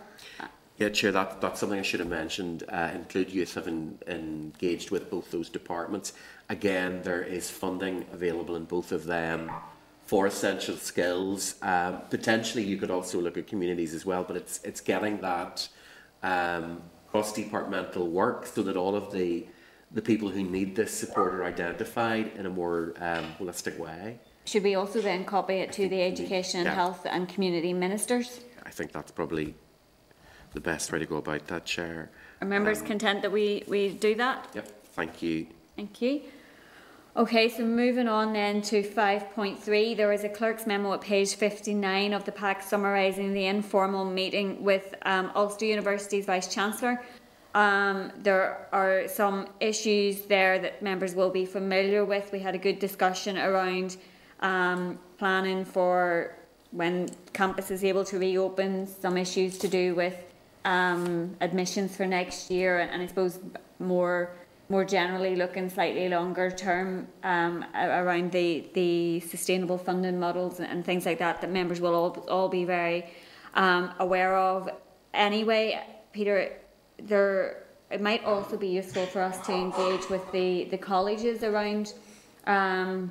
Yeah, 0.78 0.90
Chair, 0.90 1.10
that, 1.10 1.40
that's 1.40 1.58
something 1.58 1.78
I 1.78 1.82
should 1.82 1.98
have 1.98 2.08
mentioned. 2.08 2.62
Uh, 2.68 2.90
Include 2.94 3.30
Youth 3.30 3.54
have 3.54 3.66
in, 3.66 3.98
engaged 4.06 4.92
with 4.92 5.10
both 5.10 5.32
those 5.32 5.48
departments. 5.48 6.12
Again, 6.48 7.02
there 7.02 7.22
is 7.22 7.50
funding 7.50 8.06
available 8.12 8.54
in 8.54 8.64
both 8.64 8.92
of 8.92 9.04
them 9.04 9.50
for 10.06 10.26
essential 10.26 10.76
skills. 10.76 11.56
Um, 11.62 12.02
potentially, 12.10 12.62
you 12.62 12.76
could 12.76 12.92
also 12.92 13.20
look 13.20 13.36
at 13.36 13.48
communities 13.48 13.92
as 13.92 14.06
well, 14.06 14.22
but 14.22 14.36
it's 14.36 14.60
it's 14.62 14.80
getting 14.80 15.20
that 15.20 15.68
um, 16.22 16.80
cross-departmental 17.10 18.08
work 18.08 18.46
so 18.46 18.62
that 18.62 18.76
all 18.76 18.94
of 18.94 19.12
the 19.12 19.46
the 19.90 20.02
people 20.02 20.28
who 20.28 20.42
need 20.42 20.76
this 20.76 20.92
support 20.92 21.34
are 21.34 21.44
identified 21.44 22.30
in 22.36 22.46
a 22.46 22.50
more 22.50 22.94
um, 23.00 23.24
holistic 23.40 23.78
way. 23.78 24.20
Should 24.44 24.62
we 24.62 24.76
also 24.76 25.00
then 25.00 25.24
copy 25.24 25.54
it 25.54 25.72
to 25.72 25.88
the 25.88 26.00
education, 26.02 26.64
yeah. 26.64 26.74
health, 26.74 27.04
and 27.04 27.28
community 27.28 27.72
ministers? 27.72 28.40
I 28.64 28.70
think 28.70 28.92
that's 28.92 29.10
probably 29.10 29.54
the 30.52 30.60
best 30.60 30.92
way 30.92 30.98
to 30.98 31.06
go 31.06 31.16
about 31.16 31.46
that, 31.48 31.64
Chair. 31.64 32.10
Are 32.40 32.46
members 32.46 32.80
um, 32.80 32.86
content 32.86 33.22
that 33.22 33.32
we, 33.32 33.64
we 33.66 33.90
do 33.90 34.14
that? 34.16 34.48
Yep, 34.54 34.84
thank 34.92 35.22
you. 35.22 35.46
Thank 35.76 36.00
you. 36.02 36.22
Okay, 37.16 37.48
so 37.48 37.64
moving 37.64 38.06
on 38.06 38.32
then 38.32 38.62
to 38.62 38.82
5.3, 38.82 39.96
there 39.96 40.12
is 40.12 40.22
a 40.22 40.28
clerk's 40.28 40.66
memo 40.66 40.92
at 40.92 41.00
page 41.00 41.34
59 41.34 42.12
of 42.12 42.24
the 42.24 42.30
pack 42.30 42.62
summarising 42.62 43.32
the 43.32 43.46
informal 43.46 44.04
meeting 44.04 44.62
with 44.62 44.94
um, 45.02 45.32
Ulster 45.34 45.64
University's 45.64 46.26
Vice 46.26 46.52
Chancellor. 46.52 47.02
Um, 47.54 48.12
there 48.18 48.68
are 48.72 49.08
some 49.08 49.48
issues 49.58 50.22
there 50.26 50.60
that 50.60 50.80
members 50.80 51.16
will 51.16 51.30
be 51.30 51.44
familiar 51.44 52.04
with. 52.04 52.30
We 52.30 52.38
had 52.38 52.54
a 52.54 52.58
good 52.58 52.78
discussion 52.78 53.36
around 53.36 53.96
um, 54.38 54.98
planning 55.18 55.64
for 55.64 56.36
when 56.70 57.08
campus 57.32 57.72
is 57.72 57.82
able 57.82 58.04
to 58.04 58.18
reopen, 58.18 58.86
some 58.86 59.16
issues 59.16 59.58
to 59.58 59.66
do 59.66 59.94
with 59.94 60.27
um, 60.68 61.34
admissions 61.40 61.96
for 61.96 62.06
next 62.06 62.50
year, 62.50 62.80
and 62.80 63.02
I 63.02 63.06
suppose 63.06 63.38
more 63.78 64.30
more 64.70 64.84
generally 64.84 65.34
looking 65.34 65.70
slightly 65.70 66.10
longer 66.10 66.50
term 66.50 67.08
um, 67.22 67.64
around 67.74 68.30
the, 68.32 68.68
the 68.74 69.18
sustainable 69.20 69.78
funding 69.78 70.20
models 70.20 70.60
and 70.60 70.84
things 70.84 71.06
like 71.06 71.18
that 71.20 71.40
that 71.40 71.50
members 71.50 71.80
will 71.80 71.94
all, 71.94 72.10
all 72.28 72.48
be 72.50 72.66
very 72.66 73.06
um, 73.54 73.90
aware 73.98 74.36
of. 74.36 74.68
Anyway, 75.14 75.82
Peter, 76.12 76.52
there 77.02 77.64
it 77.90 78.02
might 78.02 78.22
also 78.24 78.58
be 78.58 78.68
useful 78.68 79.06
for 79.06 79.22
us 79.22 79.38
to 79.46 79.54
engage 79.54 80.06
with 80.10 80.30
the, 80.32 80.64
the 80.64 80.76
colleges 80.76 81.42
around 81.42 81.94
um, 82.46 83.10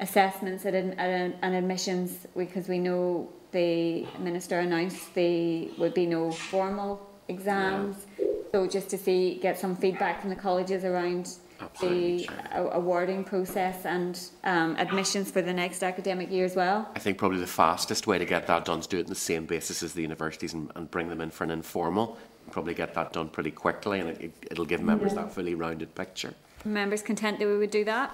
assessments 0.00 0.64
and, 0.64 0.98
and, 0.98 1.34
and 1.42 1.54
admissions 1.54 2.26
because 2.34 2.68
we 2.68 2.78
know 2.78 3.30
the 3.52 4.06
minister 4.18 4.60
announced 4.60 5.14
there 5.14 5.66
would 5.78 5.94
be 5.94 6.06
no 6.06 6.30
formal 6.30 7.06
exams. 7.28 8.06
Yeah 8.18 8.26
so 8.52 8.66
just 8.66 8.90
to 8.90 8.98
see, 8.98 9.36
get 9.36 9.58
some 9.58 9.76
feedback 9.76 10.20
from 10.20 10.30
the 10.30 10.36
colleges 10.36 10.84
around 10.84 11.36
the 11.80 12.28
awarding 12.54 13.22
process 13.22 13.84
and 13.84 14.20
um, 14.44 14.74
admissions 14.76 15.30
for 15.30 15.42
the 15.42 15.52
next 15.52 15.82
academic 15.82 16.30
year 16.30 16.44
as 16.44 16.56
well? 16.56 16.88
I 16.96 16.98
think 16.98 17.18
probably 17.18 17.38
the 17.38 17.46
fastest 17.46 18.06
way 18.06 18.18
to 18.18 18.24
get 18.24 18.46
that 18.48 18.64
done 18.64 18.80
is 18.80 18.86
do 18.86 18.98
it 18.98 19.04
on 19.04 19.08
the 19.08 19.14
same 19.14 19.46
basis 19.46 19.82
as 19.82 19.92
the 19.92 20.02
universities 20.02 20.52
and, 20.52 20.70
and 20.74 20.90
bring 20.90 21.08
them 21.08 21.20
in 21.20 21.30
for 21.30 21.44
an 21.44 21.50
informal. 21.50 22.18
Probably 22.50 22.74
get 22.74 22.94
that 22.94 23.12
done 23.12 23.28
pretty 23.28 23.52
quickly 23.52 24.00
and 24.00 24.08
it, 24.08 24.58
will 24.58 24.64
give 24.64 24.82
members 24.82 25.12
yeah. 25.12 25.22
that 25.22 25.32
fully 25.32 25.54
rounded 25.54 25.94
picture. 25.94 26.34
Members 26.64 27.02
content 27.02 27.38
that 27.38 27.46
we 27.46 27.56
would 27.56 27.70
do 27.70 27.84
that? 27.84 28.12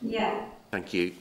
Yeah. 0.00 0.44
Thank 0.70 0.94
you. 0.94 1.12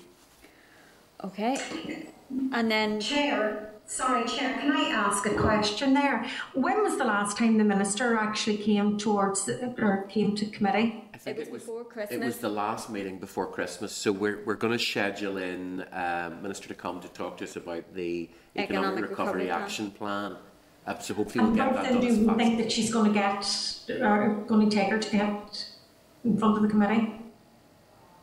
Okay. 1.24 2.06
And 2.54 2.70
then... 2.72 3.00
Chair, 3.00 3.72
Sorry, 3.88 4.26
Chair, 4.28 4.58
can 4.60 4.72
I 4.72 4.90
ask 4.90 5.28
a 5.28 5.36
question 5.36 5.94
there? 5.94 6.26
When 6.56 6.82
was 6.82 6.98
the 6.98 7.06
last 7.06 7.38
time 7.38 7.60
the 7.60 7.64
Minister 7.64 8.18
actually 8.18 8.58
came 8.58 8.98
towards 8.98 9.48
or 9.78 10.08
came 10.10 10.36
to 10.38 10.48
committee? 10.48 11.04
I 11.14 11.18
think 11.18 11.38
it 11.38 11.40
was, 11.42 11.48
it 11.48 11.54
was 11.54 11.62
before 11.62 11.84
Christmas. 11.84 12.20
It 12.20 12.26
was 12.26 12.38
the 12.40 12.50
last 12.50 12.90
meeting 12.90 13.20
before 13.20 13.46
Christmas, 13.46 13.92
so 13.92 14.12
we're, 14.12 14.44
we're 14.44 14.56
going 14.56 14.74
to 14.74 14.84
schedule 14.84 15.38
in 15.38 15.86
um, 15.92 16.42
Minister 16.42 16.68
to 16.68 16.74
come 16.74 17.00
to 17.02 17.08
talk 17.10 17.38
to 17.38 17.44
us 17.44 17.58
about 17.58 17.94
the 17.94 18.28
Economic, 18.56 18.70
Economic 18.88 19.10
Recovery, 19.12 19.44
Recovery, 19.44 19.52
Action 19.52 19.92
Plan. 19.92 20.32
Plan. 20.32 20.42
Uh, 20.88 21.00
so 21.00 21.14
hopefully 21.14 21.46
we'll 21.46 21.56
get 21.56 21.74
that 21.74 21.84
done. 21.84 22.02
Do 22.02 22.08
you 22.08 22.36
think 22.36 22.58
that 22.58 22.72
she's 22.72 22.92
going 22.92 23.14
to 23.14 23.20
get, 23.20 23.48
or 24.02 24.44
going 24.48 24.68
to 24.68 24.76
take 24.76 24.90
her 24.90 24.98
to 24.98 25.12
get 25.12 25.66
in 26.24 26.38
front 26.40 26.58
of 26.58 26.64
the 26.64 26.70
committee? 26.70 27.14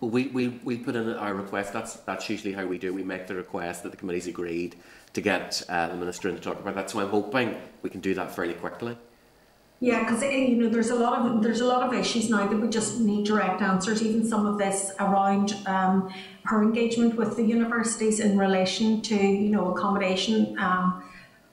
We, 0.03 0.27
we, 0.29 0.49
we 0.49 0.79
put 0.79 0.97
in 0.97 1.09
our 1.15 1.33
request. 1.33 1.73
That's 1.73 1.95
that's 1.95 2.29
usually 2.29 2.53
how 2.53 2.67
we 2.67 2.77
do. 2.77 2.93
We 2.93 3.05
make 3.05 3.29
the 3.29 3.37
request 3.37 3.85
that 3.85 3.93
the 3.93 3.97
committee's 3.97 4.27
agreed 4.27 4.75
to 5.13 5.21
get 5.21 5.63
uh, 5.69 5.89
the 5.89 5.97
minister 5.97 6.29
in 6.29 6.35
to 6.35 6.41
talk 6.41 6.59
about 6.59 6.75
that. 6.75 6.91
So 6.91 6.99
I'm 7.01 7.09
hoping 7.09 7.57
we 7.83 7.91
can 7.91 8.01
do 8.01 8.13
that 8.15 8.35
fairly 8.35 8.55
quickly. 8.55 8.97
Yeah, 9.83 10.05
because 10.05 10.23
you 10.23 10.57
know 10.57 10.69
there's 10.69 10.91
a 10.91 10.95
lot 10.95 11.21
of 11.21 11.43
there's 11.43 11.61
a 11.61 11.67
lot 11.67 11.83
of 11.83 11.93
issues 11.93 12.31
now 12.31 12.47
that 12.47 12.57
we 12.57 12.69
just 12.69 13.01
need 13.01 13.27
direct 13.27 13.61
answers. 13.63 14.01
Even 14.01 14.25
some 14.25 14.47
of 14.47 14.57
this 14.57 14.93
around 15.01 15.57
um, 15.67 16.13
her 16.45 16.63
engagement 16.63 17.17
with 17.17 17.37
the 17.37 17.43
universities 17.43 18.21
in 18.21 18.39
relation 18.39 19.03
to 19.03 19.17
you 19.17 19.51
know 19.51 19.73
accommodation, 19.73 20.57
um, 20.61 21.03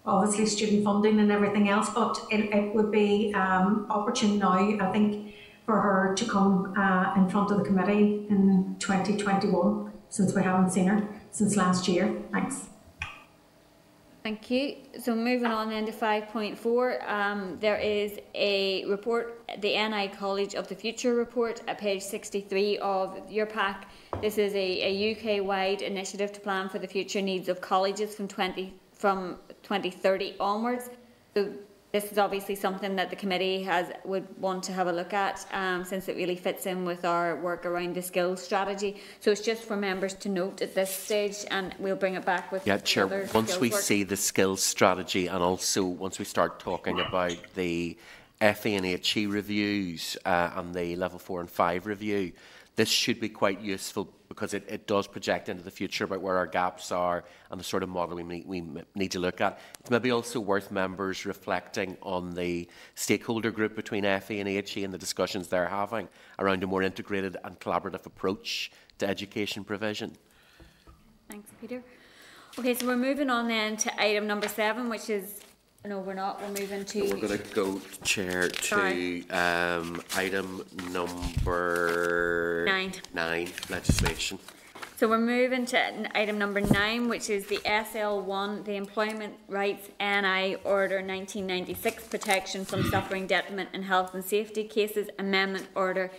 obviously 0.05 0.45
student 0.45 0.83
funding 0.83 1.19
and 1.19 1.31
everything 1.31 1.69
else. 1.69 1.89
But 1.89 2.19
it, 2.29 2.53
it 2.53 2.75
would 2.75 2.91
be 2.91 3.33
um, 3.33 3.87
opportune 3.89 4.37
now, 4.37 4.59
I 4.79 4.91
think, 4.91 5.33
for 5.69 5.79
her 5.79 6.15
to 6.15 6.25
come 6.25 6.73
uh, 6.75 7.13
in 7.15 7.29
front 7.29 7.51
of 7.51 7.59
the 7.59 7.63
committee 7.63 8.25
in 8.31 8.75
2021, 8.79 9.91
since 10.09 10.33
we 10.33 10.41
haven't 10.41 10.71
seen 10.71 10.87
her 10.87 11.07
since 11.29 11.55
last 11.55 11.87
year. 11.87 12.11
Thanks. 12.31 12.69
Thank 14.23 14.49
you. 14.49 14.77
So 14.99 15.13
moving 15.13 15.45
on 15.45 15.69
then 15.69 15.85
to 15.85 15.91
5.4, 15.91 17.07
um, 17.07 17.57
there 17.59 17.77
is 17.77 18.19
a 18.33 18.83
report, 18.85 19.43
the 19.59 19.73
NI 19.89 20.07
College 20.07 20.55
of 20.55 20.67
the 20.67 20.73
Future 20.73 21.13
report 21.13 21.61
at 21.67 21.77
page 21.77 22.01
63 22.01 22.79
of 22.79 23.21
your 23.29 23.45
pack. 23.45 23.91
This 24.21 24.39
is 24.39 24.53
a, 24.55 24.67
a 24.91 24.91
UK-wide 25.11 25.83
initiative 25.83 26.31
to 26.31 26.39
plan 26.39 26.67
for 26.67 26.79
the 26.79 26.87
future 26.87 27.21
needs 27.21 27.47
of 27.47 27.61
colleges 27.61 28.15
from 28.15 28.27
20 28.27 28.73
from 28.91 29.37
2030 29.61 30.35
onwards. 30.39 30.89
So 31.35 31.53
this 31.91 32.11
is 32.11 32.17
obviously 32.19 32.55
something 32.55 32.95
that 32.95 33.09
the 33.09 33.15
committee 33.15 33.63
has 33.63 33.91
would 34.05 34.27
want 34.39 34.63
to 34.63 34.71
have 34.73 34.87
a 34.87 34.91
look 34.91 35.13
at 35.13 35.45
um, 35.51 35.83
since 35.83 36.07
it 36.07 36.15
really 36.15 36.35
fits 36.35 36.67
in 36.67 36.85
with 36.85 37.03
our 37.03 37.35
work 37.37 37.65
around 37.65 37.95
the 37.95 38.01
skills 38.01 38.43
strategy. 38.43 38.97
So 39.19 39.31
it's 39.31 39.41
just 39.41 39.63
for 39.63 39.75
members 39.75 40.13
to 40.15 40.29
note 40.29 40.61
at 40.61 40.75
this 40.75 40.93
stage 40.93 41.37
and 41.49 41.73
we'll 41.79 41.95
bring 41.95 42.13
it 42.13 42.25
back 42.25 42.51
with 42.51 42.65
Yeah, 42.67 42.77
Chair, 42.77 43.27
once 43.33 43.59
we 43.59 43.69
work. 43.71 43.81
see 43.81 44.03
the 44.03 44.17
skills 44.17 44.61
strategy 44.61 45.27
and 45.27 45.41
also 45.41 45.83
once 45.83 46.19
we 46.19 46.25
start 46.25 46.59
talking 46.59 46.99
about 46.99 47.37
the 47.55 47.97
FE 48.39 48.75
and 48.75 48.85
HE 48.85 49.25
reviews 49.25 50.15
uh, 50.25 50.51
and 50.55 50.73
the 50.73 50.95
level 50.95 51.17
4 51.17 51.41
and 51.41 51.49
5 51.49 51.87
review, 51.87 52.33
this 52.75 52.89
should 52.89 53.19
be 53.19 53.29
quite 53.29 53.61
useful 53.61 54.13
because 54.29 54.53
it, 54.53 54.63
it 54.69 54.87
does 54.87 55.07
project 55.07 55.49
into 55.49 55.63
the 55.63 55.71
future 55.71 56.05
about 56.05 56.21
where 56.21 56.37
our 56.37 56.45
gaps 56.45 56.91
are 56.91 57.25
and 57.49 57.59
the 57.59 57.63
sort 57.63 57.83
of 57.83 57.89
model 57.89 58.15
we 58.15 58.23
need, 58.23 58.45
we 58.45 58.63
need 58.95 59.11
to 59.11 59.19
look 59.19 59.41
at. 59.41 59.59
It's 59.81 59.89
maybe 59.89 60.11
also 60.11 60.39
worth 60.39 60.71
members 60.71 61.25
reflecting 61.25 61.97
on 62.01 62.31
the 62.31 62.69
stakeholder 62.95 63.51
group 63.51 63.75
between 63.75 64.03
FE 64.03 64.39
and 64.39 64.47
HE 64.47 64.83
and 64.83 64.93
the 64.93 64.97
discussions 64.97 65.47
they're 65.47 65.67
having 65.67 66.07
around 66.37 66.63
a 66.63 66.67
more 66.67 66.83
integrated 66.83 67.35
and 67.43 67.59
collaborative 67.59 68.05
approach 68.05 68.71
to 68.99 69.07
education 69.07 69.63
provision. 69.63 70.15
Thanks, 71.27 71.49
Peter. 71.59 71.83
Okay, 72.57 72.73
so 72.73 72.85
we're 72.85 72.97
moving 72.97 73.29
on 73.29 73.47
then 73.47 73.77
to 73.77 74.01
item 74.01 74.27
number 74.27 74.47
seven, 74.47 74.89
which 74.89 75.09
is 75.09 75.41
no, 75.85 75.99
we're 75.99 76.13
not. 76.13 76.41
We're 76.41 76.49
moving 76.49 76.83
to. 76.85 77.01
We're 77.01 77.27
going 77.27 77.37
to 77.37 77.55
go, 77.55 77.81
Chair, 78.03 78.49
to 78.49 79.27
um, 79.29 80.01
item 80.15 80.63
number 80.91 82.65
nine. 82.67 82.93
Nine 83.13 83.49
legislation. 83.69 84.39
So 84.97 85.07
we're 85.07 85.17
moving 85.17 85.65
to 85.67 86.17
item 86.17 86.37
number 86.37 86.59
nine, 86.59 87.07
which 87.07 87.29
is 87.29 87.47
the 87.47 87.59
SL1, 87.59 88.65
the 88.65 88.75
Employment 88.75 89.35
Rights 89.47 89.87
NI 90.01 90.55
Order 90.65 90.97
1996 90.97 92.07
Protection 92.09 92.65
from 92.65 92.83
Suffering, 92.89 93.25
Detriment 93.25 93.69
and 93.71 93.85
Health 93.85 94.13
and 94.13 94.25
Safety 94.25 94.65
Cases 94.65 95.07
Amendment 95.17 95.69
Order 95.73 96.11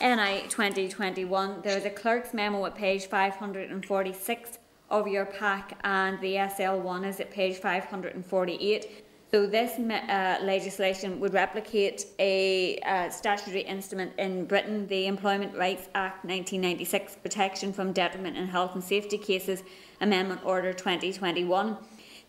NI 0.00 0.42
2021. 0.48 1.62
There 1.62 1.76
is 1.76 1.84
a 1.84 1.90
clerk's 1.90 2.32
memo 2.32 2.64
at 2.66 2.76
page 2.76 3.06
546 3.06 4.59
of 4.90 5.06
your 5.06 5.26
pack, 5.26 5.78
and 5.84 6.20
the 6.20 6.34
SL1 6.34 7.06
is 7.06 7.20
at 7.20 7.30
page 7.30 7.58
548. 7.58 9.04
So 9.30 9.46
this 9.46 9.78
uh, 9.78 10.38
legislation 10.42 11.20
would 11.20 11.32
replicate 11.32 12.06
a 12.18 12.78
uh, 12.80 13.10
statutory 13.10 13.60
instrument 13.60 14.12
in 14.18 14.44
Britain, 14.44 14.88
the 14.88 15.06
Employment 15.06 15.56
Rights 15.56 15.88
Act 15.94 16.24
1996, 16.24 17.16
Protection 17.22 17.72
from 17.72 17.92
Detriment 17.92 18.36
in 18.36 18.48
Health 18.48 18.74
and 18.74 18.82
Safety 18.82 19.16
Cases 19.16 19.62
Amendment 20.00 20.40
Order 20.44 20.72
2021. 20.72 21.76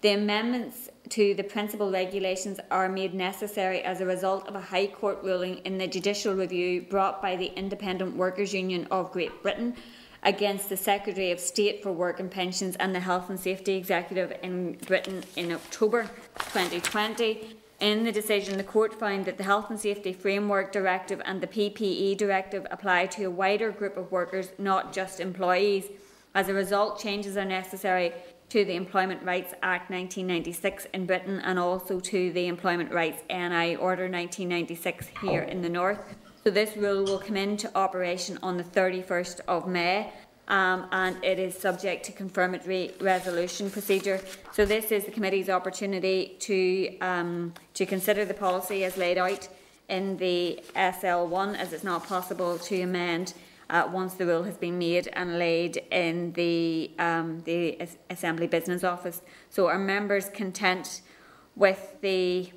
The 0.01 0.09
amendments 0.13 0.89
to 1.09 1.33
the 1.33 1.43
principal 1.43 1.91
regulations 1.91 2.59
are 2.69 2.87
made 2.87 3.15
necessary 3.15 3.81
as 3.81 4.01
a 4.01 4.05
result 4.05 4.47
of 4.47 4.53
a 4.53 4.61
High 4.61 4.87
Court 4.87 5.19
ruling 5.23 5.57
in 5.59 5.79
the 5.79 5.87
judicial 5.87 6.35
review 6.35 6.83
brought 6.83 7.19
by 7.19 7.35
the 7.35 7.47
Independent 7.47 8.15
Workers' 8.15 8.53
Union 8.53 8.87
of 8.91 9.11
Great 9.11 9.41
Britain 9.41 9.75
against 10.23 10.69
the 10.69 10.77
Secretary 10.77 11.31
of 11.31 11.39
State 11.39 11.81
for 11.81 11.91
Work 11.91 12.19
and 12.19 12.29
Pensions 12.29 12.75
and 12.75 12.93
the 12.93 12.99
Health 12.99 13.29
and 13.29 13.39
Safety 13.39 13.75
Executive 13.75 14.33
in 14.43 14.73
Britain 14.87 15.23
in 15.35 15.51
October 15.51 16.03
2020. 16.37 17.57
In 17.79 18.03
the 18.03 18.11
decision, 18.11 18.57
the 18.57 18.63
court 18.63 18.99
found 18.99 19.25
that 19.25 19.37
the 19.37 19.43
Health 19.43 19.71
and 19.71 19.79
Safety 19.79 20.13
Framework 20.13 20.71
Directive 20.71 21.19
and 21.25 21.41
the 21.41 21.47
PPE 21.47 22.15
Directive 22.15 22.67
apply 22.69 23.07
to 23.07 23.23
a 23.23 23.31
wider 23.31 23.71
group 23.71 23.97
of 23.97 24.11
workers, 24.11 24.51
not 24.59 24.93
just 24.93 25.19
employees. 25.19 25.85
As 26.35 26.47
a 26.47 26.53
result, 26.53 26.99
changes 26.99 27.35
are 27.37 27.45
necessary 27.45 28.13
to 28.49 28.63
the 28.65 28.75
Employment 28.75 29.23
Rights 29.23 29.53
Act 29.63 29.89
1996 29.89 30.85
in 30.93 31.07
Britain 31.07 31.39
and 31.39 31.57
also 31.57 31.99
to 31.99 32.31
the 32.33 32.47
Employment 32.47 32.91
Rights 32.91 33.23
NI 33.29 33.77
Order 33.77 34.09
1996 34.09 35.07
here 35.21 35.41
in 35.41 35.61
the 35.61 35.69
North. 35.69 35.99
So 36.43 36.49
this 36.49 36.75
rule 36.75 37.03
will 37.03 37.19
come 37.19 37.37
into 37.37 37.69
operation 37.77 38.39
on 38.41 38.57
the 38.57 38.63
31st 38.63 39.41
of 39.47 39.67
May. 39.67 40.11
Um, 40.47 40.87
and 40.91 41.23
it 41.23 41.39
is 41.39 41.55
subject 41.55 42.03
to 42.05 42.11
confirmatory 42.11 42.91
resolution 42.99 43.69
procedure. 43.69 44.19
So 44.51 44.65
this 44.65 44.91
is 44.91 45.05
the 45.05 45.11
committee's 45.11 45.49
opportunity 45.49 46.35
to 46.39 46.97
um, 46.99 47.53
to 47.75 47.85
consider 47.85 48.25
the 48.25 48.33
policy 48.33 48.83
as 48.83 48.97
laid 48.97 49.17
out 49.17 49.47
in 49.87 50.17
the 50.17 50.59
SL1, 50.75 51.57
as 51.57 51.71
it's 51.73 51.83
not 51.83 52.05
possible 52.05 52.57
to 52.57 52.81
amend 52.81 53.33
uh, 53.69 53.87
once 53.91 54.15
the 54.15 54.25
rule 54.25 54.43
has 54.43 54.57
been 54.57 54.77
made 54.77 55.09
and 55.13 55.39
laid 55.39 55.77
in 55.91 56.33
the 56.33 56.91
um, 56.99 57.41
the 57.45 57.77
Assembly 58.09 58.47
Business 58.47 58.83
Office. 58.83 59.21
So 59.49 59.67
are 59.67 59.79
members 59.79 60.27
content 60.29 61.01
with 61.55 61.95
the 62.01 62.51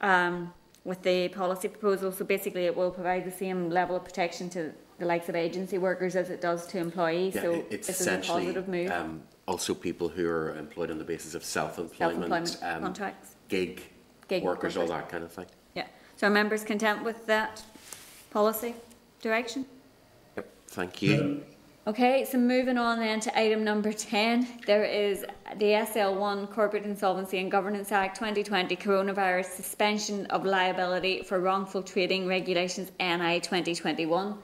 um, 0.00 0.52
with 0.88 1.02
the 1.02 1.28
policy 1.28 1.68
proposal. 1.68 2.10
So 2.10 2.24
basically, 2.24 2.64
it 2.64 2.74
will 2.74 2.90
provide 2.90 3.24
the 3.24 3.30
same 3.30 3.68
level 3.70 3.94
of 3.94 4.04
protection 4.04 4.48
to 4.50 4.72
the 4.98 5.04
likes 5.04 5.28
of 5.28 5.36
agency 5.36 5.78
workers 5.78 6.16
as 6.16 6.30
it 6.30 6.40
does 6.40 6.66
to 6.68 6.78
employees. 6.78 7.34
Yeah, 7.34 7.42
so 7.42 7.64
it's 7.70 7.86
this 7.86 8.00
is 8.00 8.06
a 8.06 8.18
positive 8.18 8.66
move. 8.66 8.90
Um, 8.90 9.22
also, 9.46 9.74
people 9.74 10.08
who 10.08 10.28
are 10.28 10.56
employed 10.56 10.90
on 10.90 10.98
the 10.98 11.04
basis 11.04 11.34
of 11.34 11.44
self-employment, 11.44 11.98
self-employment 11.98 12.58
um, 12.62 12.82
contracts, 12.82 13.34
gig, 13.48 13.82
gig 14.26 14.42
workers, 14.42 14.76
workers, 14.76 14.90
all 14.90 14.98
that 14.98 15.08
kind 15.08 15.22
of 15.22 15.30
thing. 15.30 15.46
Yeah. 15.74 15.86
So 16.16 16.26
are 16.26 16.30
members 16.30 16.64
content 16.64 17.04
with 17.04 17.26
that 17.26 17.62
policy 18.30 18.74
direction? 19.20 19.66
Yep. 20.36 20.48
Thank 20.68 21.02
you. 21.02 21.44
Okay, 21.88 22.26
so 22.26 22.36
moving 22.36 22.76
on 22.76 22.98
then 22.98 23.18
to 23.20 23.38
item 23.38 23.64
number 23.64 23.94
10, 23.94 24.46
there 24.66 24.84
is 24.84 25.24
the 25.56 25.72
SL1 25.72 26.50
Corporate 26.50 26.84
Insolvency 26.84 27.38
and 27.38 27.50
Governance 27.50 27.90
Act 27.92 28.14
2020 28.18 28.76
Coronavirus 28.76 29.46
Suspension 29.46 30.26
of 30.26 30.44
Liability 30.44 31.22
for 31.22 31.40
Wrongful 31.40 31.82
Trading 31.82 32.26
Regulations 32.26 32.92
NI 33.00 33.40
2021. 33.40 34.36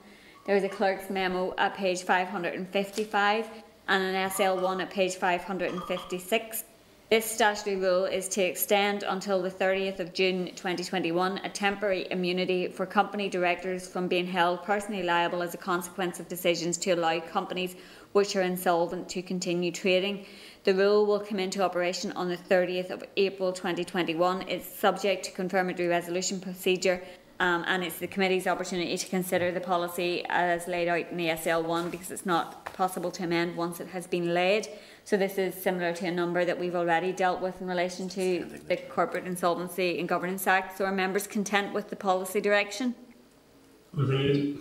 There 0.47 0.55
is 0.55 0.63
a 0.63 0.69
clerk's 0.69 1.11
memo 1.11 1.53
at 1.59 1.75
page 1.75 2.01
555 2.01 3.49
and 3.89 4.03
an 4.03 4.29
SL1 4.31 4.81
at 4.81 4.89
page 4.89 5.13
556 5.13 6.63
this 7.07 7.29
statutory 7.29 7.75
rule 7.75 8.05
is 8.05 8.27
to 8.29 8.41
extend 8.41 9.03
until 9.03 9.39
the 9.39 9.51
30th 9.51 9.99
of 9.99 10.11
June 10.11 10.47
2021 10.55 11.37
a 11.43 11.49
temporary 11.49 12.07
immunity 12.09 12.67
for 12.67 12.87
company 12.87 13.29
directors 13.29 13.87
from 13.87 14.07
being 14.07 14.25
held 14.25 14.63
personally 14.63 15.03
liable 15.03 15.43
as 15.43 15.53
a 15.53 15.57
consequence 15.57 16.19
of 16.19 16.27
decisions 16.27 16.77
to 16.79 16.91
allow 16.91 17.19
companies 17.19 17.75
which 18.13 18.35
are 18.35 18.41
insolvent 18.41 19.07
to 19.07 19.21
continue 19.21 19.71
trading. 19.71 20.25
The 20.63 20.73
rule 20.73 21.05
will 21.05 21.19
come 21.19 21.37
into 21.37 21.61
operation 21.61 22.11
on 22.13 22.27
the 22.27 22.37
30th 22.37 22.89
of 22.89 23.03
April 23.17 23.53
2021. 23.53 24.49
It's 24.49 24.67
subject 24.67 25.25
to 25.25 25.31
confirmatory 25.31 25.87
resolution 25.87 26.39
procedure 26.39 27.03
um, 27.39 27.65
and 27.67 27.83
it's 27.83 27.99
the 27.99 28.07
committee's 28.07 28.47
opportunity 28.47 28.97
to 28.97 29.07
consider 29.07 29.51
the 29.51 29.59
policy 29.59 30.25
as 30.29 30.67
laid 30.67 30.87
out 30.87 31.11
in 31.11 31.17
the 31.17 31.27
SL1 31.27 31.91
because 31.91 32.09
it's 32.09 32.25
not 32.25 32.65
possible 32.73 33.11
to 33.11 33.23
amend 33.23 33.57
once 33.57 33.79
it 33.79 33.89
has 33.89 34.07
been 34.07 34.33
laid. 34.33 34.67
So 35.05 35.17
this 35.17 35.37
is 35.37 35.53
similar 35.53 35.93
to 35.93 36.07
a 36.07 36.11
number 36.11 36.45
that 36.45 36.59
we've 36.59 36.75
already 36.75 37.11
dealt 37.11 37.39
with 37.39 37.61
in 37.61 37.67
relation 37.67 38.09
to 38.09 38.43
the 38.67 38.75
Corporate 38.75 39.27
Insolvency 39.27 39.99
and 39.99 40.09
Governance 40.09 40.47
Act. 40.47 40.79
So 40.79 40.85
are 40.85 40.91
members 40.91 41.27
content 41.27 41.75
with 41.75 41.91
the 41.91 41.95
policy 41.95 42.41
direction? 42.41 42.95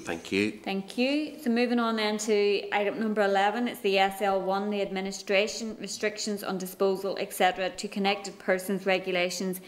Thank 0.05 0.31
you. 0.31 0.61
Thank 0.63 0.99
you. 0.99 1.39
So 1.43 1.49
moving 1.49 1.79
on 1.79 1.97
then 1.97 2.19
to 2.19 2.69
item 2.77 3.01
number 3.01 3.23
11, 3.23 3.69
it's 3.69 3.81
the 3.81 3.97
SL1, 3.97 4.71
the 4.71 4.83
administration, 4.83 5.79
restrictions 5.81 6.45
on 6.45 6.59
disposal, 6.59 7.17
etc. 7.19 7.71
to 7.71 7.89
connected 7.89 8.39
persons 8.39 8.85
regulations, 8.85 9.63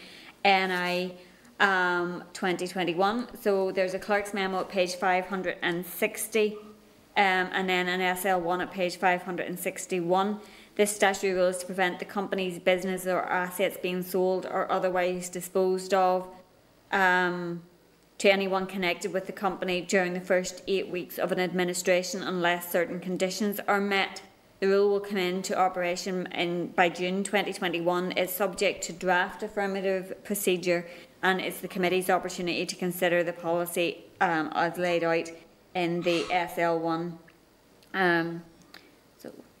NI 0.45 1.15
um, 1.59 2.23
2021. 2.33 3.35
So 3.41 3.71
there's 3.71 3.95
a 3.95 3.99
clerk's 3.99 4.31
memo 4.31 4.59
at 4.59 4.69
page 4.69 4.93
560 4.93 6.51
um, 6.51 6.59
and 7.17 7.67
then 7.67 7.87
an 7.87 7.99
SL1 8.15 8.61
at 8.61 8.71
page 8.71 8.97
561. 8.97 10.39
This 10.77 10.95
statutory 10.95 11.33
rule 11.33 11.47
is 11.47 11.57
to 11.57 11.65
prevent 11.65 11.97
the 11.97 12.05
company's 12.05 12.59
business 12.59 13.07
or 13.07 13.23
assets 13.23 13.77
being 13.81 14.03
sold 14.03 14.45
or 14.45 14.71
otherwise 14.71 15.27
disposed 15.27 15.91
of 15.91 16.27
um, 16.91 17.63
to 18.19 18.31
anyone 18.31 18.67
connected 18.67 19.11
with 19.11 19.25
the 19.25 19.31
company 19.31 19.81
during 19.81 20.13
the 20.13 20.21
first 20.21 20.61
eight 20.67 20.87
weeks 20.89 21.17
of 21.17 21.31
an 21.31 21.39
administration 21.39 22.21
unless 22.21 22.71
certain 22.71 22.99
conditions 22.99 23.59
are 23.67 23.81
met. 23.81 24.21
The 24.59 24.67
rule 24.67 24.91
will 24.91 24.99
come 24.99 25.17
into 25.17 25.57
operation 25.57 26.27
in, 26.27 26.67
by 26.67 26.89
June 26.89 27.23
2021. 27.23 28.13
It's 28.15 28.33
subject 28.33 28.83
to 28.83 28.93
draft 28.93 29.41
affirmative 29.41 30.23
procedure 30.23 30.85
and 31.23 31.41
it's 31.41 31.59
the 31.59 31.67
committee's 31.67 32.11
opportunity 32.11 32.67
to 32.67 32.75
consider 32.75 33.23
the 33.23 33.33
policy 33.33 34.05
um, 34.21 34.51
as 34.53 34.77
laid 34.77 35.03
out 35.03 35.31
in 35.73 36.01
the 36.01 36.21
SL1. 36.25 37.17
Um, 37.95 38.43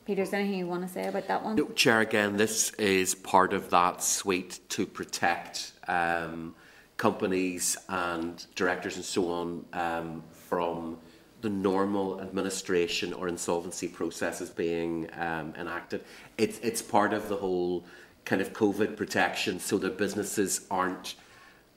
so, 0.07 0.13
Peter, 0.13 0.21
is 0.21 0.29
there 0.29 0.39
anything 0.39 0.59
you 0.59 0.67
want 0.67 0.83
to 0.83 0.87
say 0.87 1.07
about 1.07 1.27
that 1.27 1.43
one? 1.43 1.55
No, 1.55 1.67
Chair, 1.69 1.99
again, 1.99 2.37
this 2.37 2.71
is 2.75 3.13
part 3.15 3.53
of 3.53 3.69
that 3.69 4.01
suite 4.01 4.59
to 4.69 4.85
protect 4.85 5.73
um, 5.87 6.55
companies 6.97 7.77
and 7.89 8.45
directors 8.55 8.95
and 8.95 9.05
so 9.05 9.31
on 9.31 9.65
um, 9.73 10.23
from 10.31 10.97
the 11.41 11.49
normal 11.49 12.19
administration 12.21 13.13
or 13.13 13.27
insolvency 13.27 13.87
processes 13.87 14.49
being 14.49 15.09
um, 15.17 15.53
enacted. 15.57 16.03
It's, 16.37 16.59
it's 16.59 16.81
part 16.81 17.13
of 17.13 17.29
the 17.29 17.35
whole 17.35 17.85
kind 18.25 18.41
of 18.41 18.53
COVID 18.53 18.97
protection 18.97 19.59
so 19.59 19.77
that 19.77 19.97
businesses 19.97 20.65
aren't 20.71 21.15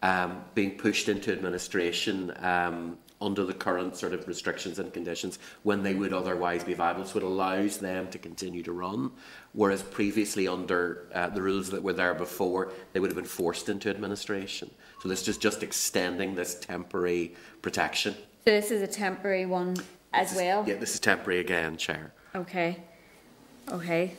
um, 0.02 0.42
being 0.54 0.78
pushed 0.78 1.08
into 1.08 1.30
administration 1.30 2.32
um, 2.38 2.96
under 3.20 3.44
the 3.44 3.52
current 3.52 3.96
sort 3.96 4.14
of 4.14 4.26
restrictions 4.26 4.78
and 4.78 4.92
conditions 4.92 5.38
when 5.62 5.82
they 5.82 5.94
would 5.94 6.12
otherwise 6.12 6.64
be 6.64 6.72
viable. 6.74 7.04
So 7.04 7.18
it 7.18 7.22
allows 7.22 7.78
them 7.78 8.08
to 8.10 8.18
continue 8.18 8.62
to 8.62 8.72
run, 8.72 9.10
whereas 9.52 9.82
previously 9.82 10.48
under 10.48 11.06
uh, 11.14 11.28
the 11.28 11.42
rules 11.42 11.70
that 11.70 11.82
were 11.82 11.92
there 11.92 12.14
before, 12.14 12.72
they 12.92 13.00
would 13.00 13.10
have 13.10 13.16
been 13.16 13.24
forced 13.26 13.68
into 13.68 13.90
administration. 13.90 14.70
So 15.02 15.08
this 15.08 15.28
is 15.28 15.36
just 15.36 15.62
extending 15.62 16.34
this 16.34 16.54
temporary 16.54 17.34
protection. 17.60 18.14
So 18.14 18.52
this 18.52 18.70
is 18.70 18.80
a 18.80 18.86
temporary 18.86 19.44
one 19.44 19.76
as 20.14 20.32
is- 20.32 20.36
well? 20.38 20.64
Yeah, 20.66 20.76
this 20.76 20.94
is 20.94 21.00
temporary 21.00 21.40
again, 21.40 21.76
Chair. 21.76 22.12
Okay. 22.34 22.78
Okay. 23.70 24.14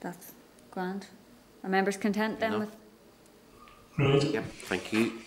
That's 0.00 0.32
grand. 0.70 1.06
Are 1.64 1.68
members 1.70 1.96
content 1.96 2.38
then 2.38 2.52
No. 2.52 2.58
with? 2.60 2.76
Right. 3.98 4.22
Yep, 4.22 4.44
thank 4.66 4.92
you. 4.92 5.18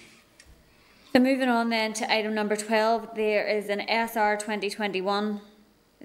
So 1.13 1.19
moving 1.19 1.49
on 1.49 1.67
then 1.67 1.91
to 1.95 2.09
item 2.09 2.33
number 2.33 2.55
12, 2.55 3.15
there 3.15 3.45
is 3.45 3.67
an 3.67 3.81
SR 3.81 4.37
2021 4.37 5.41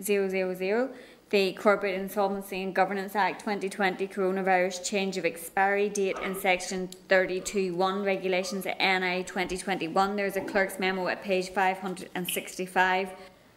000, 0.03 0.89
the 1.31 1.53
Corporate 1.53 1.95
Insolvency 1.95 2.61
and 2.65 2.75
Governance 2.75 3.15
Act 3.15 3.39
2020 3.39 4.09
Coronavirus 4.09 4.85
Change 4.85 5.17
of 5.17 5.25
Expiry 5.25 5.89
Date 5.89 6.19
in 6.25 6.35
Section 6.35 6.89
32.1 7.09 8.05
Regulations 8.05 8.67
at 8.67 8.81
NI 8.81 9.23
2021. 9.23 10.17
There's 10.17 10.35
a 10.35 10.41
clerk's 10.41 10.81
memo 10.81 11.07
at 11.07 11.23
page 11.23 11.51
565 11.51 13.11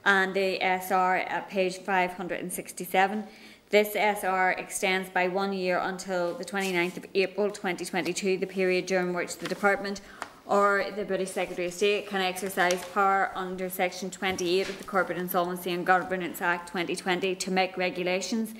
and 0.05 0.35
the 0.35 0.61
SR 0.61 1.15
at 1.15 1.49
page 1.49 1.80
567. 1.80 3.23
This 3.71 3.95
SR 3.95 4.55
extends 4.57 5.09
by 5.09 5.27
one 5.27 5.53
year 5.53 5.80
until 5.80 6.35
the 6.35 6.45
29th 6.45 6.97
of 6.97 7.05
April 7.15 7.49
2022, 7.49 8.38
the 8.38 8.47
period 8.47 8.85
during 8.85 9.13
which 9.13 9.38
the 9.38 9.47
Department 9.47 10.01
or 10.49 10.85
the 10.95 11.05
British 11.05 11.30
Secretary 11.30 11.67
of 11.67 11.73
State 11.73 12.07
can 12.07 12.21
exercise 12.21 12.84
power 12.93 13.31
under 13.35 13.69
Section 13.69 14.09
28 14.09 14.67
of 14.67 14.77
the 14.80 14.84
Corporate 14.84 15.19
Insolvency 15.19 15.71
and 15.71 15.85
Governance 15.85 16.41
Act 16.41 16.67
2020 16.69 17.35
to 17.35 17.51
make 17.51 17.77
regulations. 17.77 18.55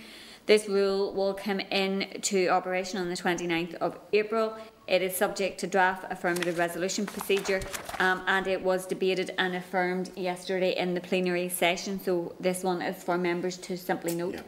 This 0.45 0.68
rule 0.70 1.11
will 1.14 1.34
come 1.34 1.60
into 1.60 2.48
operation 2.48 2.99
on 2.99 3.10
the 3.10 3.16
29th 3.16 3.74
of 3.76 3.99
April. 4.14 4.56
It 4.88 5.02
is 5.02 5.16
subject 5.16 5.60
to 5.60 5.68
draft 5.68 6.06
affirmative 6.11 6.57
resolution 6.60 7.06
procedure 7.06 7.61
um, 7.99 8.22
and 8.28 8.45
it 8.48 8.64
was 8.64 8.86
debated 8.86 9.34
and 9.40 9.56
affirmed 9.56 10.11
yesterday 10.16 10.76
in 10.78 10.94
the 10.94 11.02
plenary 11.02 11.49
session. 11.49 11.99
So 11.99 12.36
this 12.40 12.64
one 12.64 12.82
is 12.82 13.03
for 13.03 13.18
members 13.18 13.57
to 13.57 13.78
simply 13.78 14.16
note. 14.16 14.36
Yeah. 14.36 14.41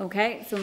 Okay, 0.00 0.44
so 0.48 0.56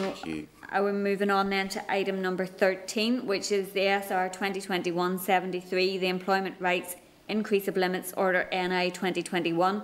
we're 0.74 0.92
moving 0.92 1.30
on 1.30 1.48
then 1.48 1.66
to 1.70 1.90
item 1.90 2.20
number 2.20 2.44
13, 2.44 3.26
which 3.26 3.50
is 3.50 3.70
the 3.70 3.86
SR 3.86 4.28
2021-73, 4.28 5.70
the 5.98 6.08
Employment 6.08 6.54
Rights 6.60 6.96
Increase 7.30 7.66
of 7.66 7.78
Limits 7.78 8.12
Order 8.14 8.46
NI 8.52 8.90
2021. 8.90 9.80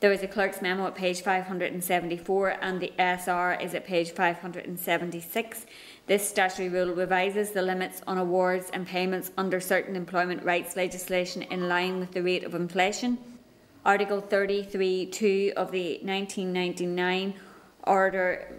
There 0.00 0.12
is 0.12 0.22
a 0.22 0.28
clerk's 0.28 0.60
memo 0.60 0.86
at 0.88 0.94
page 0.94 1.22
574 1.22 2.58
and 2.60 2.80
the 2.82 2.92
SR 2.98 3.54
is 3.62 3.74
at 3.74 3.86
page 3.86 4.10
576. 4.10 5.66
This 6.06 6.28
statutory 6.28 6.68
rule 6.68 6.94
revises 6.94 7.52
the 7.52 7.62
limits 7.62 8.02
on 8.06 8.18
awards 8.18 8.68
and 8.74 8.86
payments 8.86 9.30
under 9.38 9.58
certain 9.58 9.96
employment 9.96 10.42
rights 10.42 10.76
legislation 10.76 11.40
in 11.40 11.66
line 11.66 11.98
with 11.98 12.12
the 12.12 12.22
rate 12.22 12.44
of 12.44 12.54
inflation. 12.54 13.16
Article 13.86 14.20
33.2 14.20 15.52
of 15.52 15.72
the 15.72 15.98
1999 16.02 17.34
order 17.84 18.54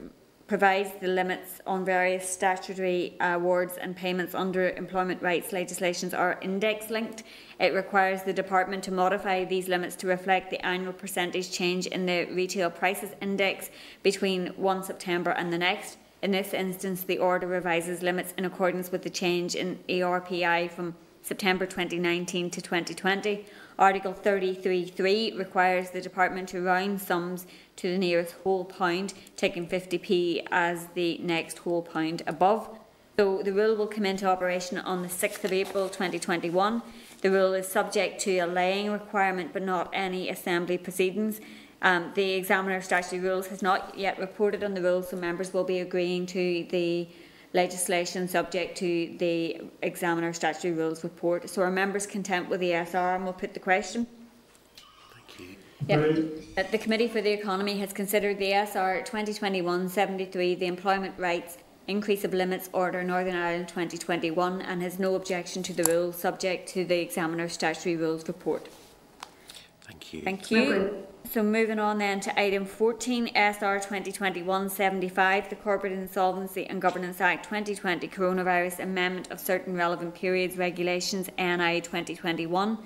provides 0.53 0.91
the 1.01 1.07
limits 1.07 1.61
on 1.65 1.84
various 1.84 2.30
statutory 2.30 3.15
uh, 3.19 3.34
awards 3.34 3.75
and 3.77 3.95
payments 3.95 4.35
under 4.35 4.69
employment 4.69 5.19
rights 5.19 5.51
legislations 5.51 6.13
are 6.13 6.38
index 6.43 6.91
linked. 6.91 7.23
It 7.59 7.73
requires 7.73 8.21
the 8.21 8.34
department 8.34 8.84
to 8.84 8.91
modify 8.91 9.45
these 9.45 9.67
limits 9.67 9.95
to 9.95 10.05
reflect 10.05 10.51
the 10.51 10.63
annual 10.63 10.93
percentage 10.93 11.51
change 11.51 11.88
in 11.88 12.05
the 12.05 12.25
retail 12.25 12.69
prices 12.69 13.09
index 13.19 13.71
between 14.03 14.49
1 14.49 14.84
September 14.84 15.31
and 15.31 15.51
the 15.51 15.57
next. 15.57 15.97
In 16.21 16.30
this 16.30 16.53
instance, 16.53 17.01
the 17.01 17.17
order 17.17 17.47
revises 17.47 18.03
limits 18.03 18.35
in 18.38 18.45
accordance 18.45 18.91
with 18.91 19.01
the 19.01 19.09
change 19.09 19.55
in 19.55 19.80
ARPI 19.89 20.69
from 20.69 20.93
September 21.23 21.65
2019 21.65 22.51
to 22.51 22.61
2020. 22.61 23.45
Article 23.80 24.13
33.3 24.13 25.38
requires 25.38 25.89
the 25.89 26.01
department 26.01 26.49
to 26.49 26.61
round 26.61 27.01
sums 27.01 27.47
to 27.77 27.91
the 27.91 27.97
nearest 27.97 28.35
whole 28.43 28.65
pound, 28.65 29.13
taking 29.35 29.67
50p 29.67 30.45
as 30.51 30.87
the 30.93 31.17
next 31.19 31.59
whole 31.59 31.81
pound 31.81 32.21
above. 32.27 32.69
So 33.17 33.43
the 33.43 33.53
rule 33.53 33.75
will 33.75 33.87
come 33.87 34.05
into 34.05 34.25
operation 34.25 34.79
on 34.79 35.03
the 35.03 35.07
6th 35.07 35.43
of 35.43 35.53
April 35.53 35.87
2021. 35.87 36.81
The 37.21 37.31
rule 37.31 37.53
is 37.53 37.67
subject 37.67 38.19
to 38.21 38.39
a 38.39 38.47
laying 38.47 38.91
requirement 38.91 39.53
but 39.53 39.61
not 39.61 39.89
any 39.93 40.29
assembly 40.29 40.77
proceedings. 40.77 41.39
Um, 41.83 42.11
the 42.15 42.31
examiner 42.31 42.77
of 42.77 42.85
statutory 42.85 43.21
rules 43.21 43.47
has 43.47 43.61
not 43.61 43.97
yet 43.97 44.17
reported 44.17 44.63
on 44.63 44.73
the 44.73 44.81
rules, 44.81 45.09
so 45.09 45.17
members 45.17 45.53
will 45.53 45.65
be 45.65 45.79
agreeing 45.79 46.25
to 46.27 46.65
the 46.71 47.07
legislation 47.53 48.27
subject 48.27 48.77
to 48.77 49.15
the 49.19 49.61
examiner 49.81 50.29
of 50.29 50.35
statutory 50.35 50.73
rules 50.73 51.03
report. 51.03 51.49
So 51.49 51.61
are 51.61 51.69
members 51.69 52.07
content 52.07 52.49
with 52.49 52.61
the 52.61 52.71
SR 52.71 53.15
and 53.15 53.25
we'll 53.25 53.33
put 53.33 53.53
the 53.53 53.59
question? 53.59 54.07
Thank 55.88 56.18
you. 56.18 56.31
Yep. 56.45 56.55
That 56.55 56.72
the 56.72 56.77
Committee 56.77 57.07
for 57.07 57.22
the 57.22 57.31
Economy 57.31 57.80
has 57.80 57.93
considered 57.93 58.38
the 58.38 58.51
SR 58.51 59.03
2021-73, 59.03 60.60
the 60.60 60.68
Employment 60.68 61.15
Rights 61.18 61.57
Increase 61.88 62.23
of 62.23 62.34
Limits 62.34 62.69
Order 62.72 63.03
Northern 63.03 63.35
Ireland 63.35 63.68
2021 63.68 64.61
and 64.61 64.81
has 64.81 64.99
no 64.99 65.15
objection 65.15 65.64
to 65.64 65.73
the 65.73 65.84
rules 65.84 66.18
subject 66.18 66.69
to 66.69 66.85
the 66.85 66.99
Examiner's 66.99 67.53
Statutory 67.53 67.97
Rules 67.97 68.27
report. 68.27 68.69
Thank 69.81 70.14
you. 70.14 70.22
Thank 70.22 70.51
you. 70.51 71.05
So 71.30 71.43
moving 71.43 71.80
on 71.80 71.97
then 71.97 72.19
to 72.22 72.39
item 72.39 72.65
14, 72.65 73.31
SR 73.35 73.80
2021-75, 73.80 75.49
the 75.49 75.55
Corporate 75.55 75.93
Insolvency 75.93 76.65
and 76.68 76.81
Governance 76.81 77.19
Act 77.19 77.45
2020 77.45 78.07
Coronavirus 78.07 78.80
Amendment 78.80 79.31
of 79.31 79.39
Certain 79.39 79.76
Relevant 79.76 80.14
Periods 80.14 80.57
Regulations 80.57 81.30
NI 81.38 81.81
2021. 81.81 82.77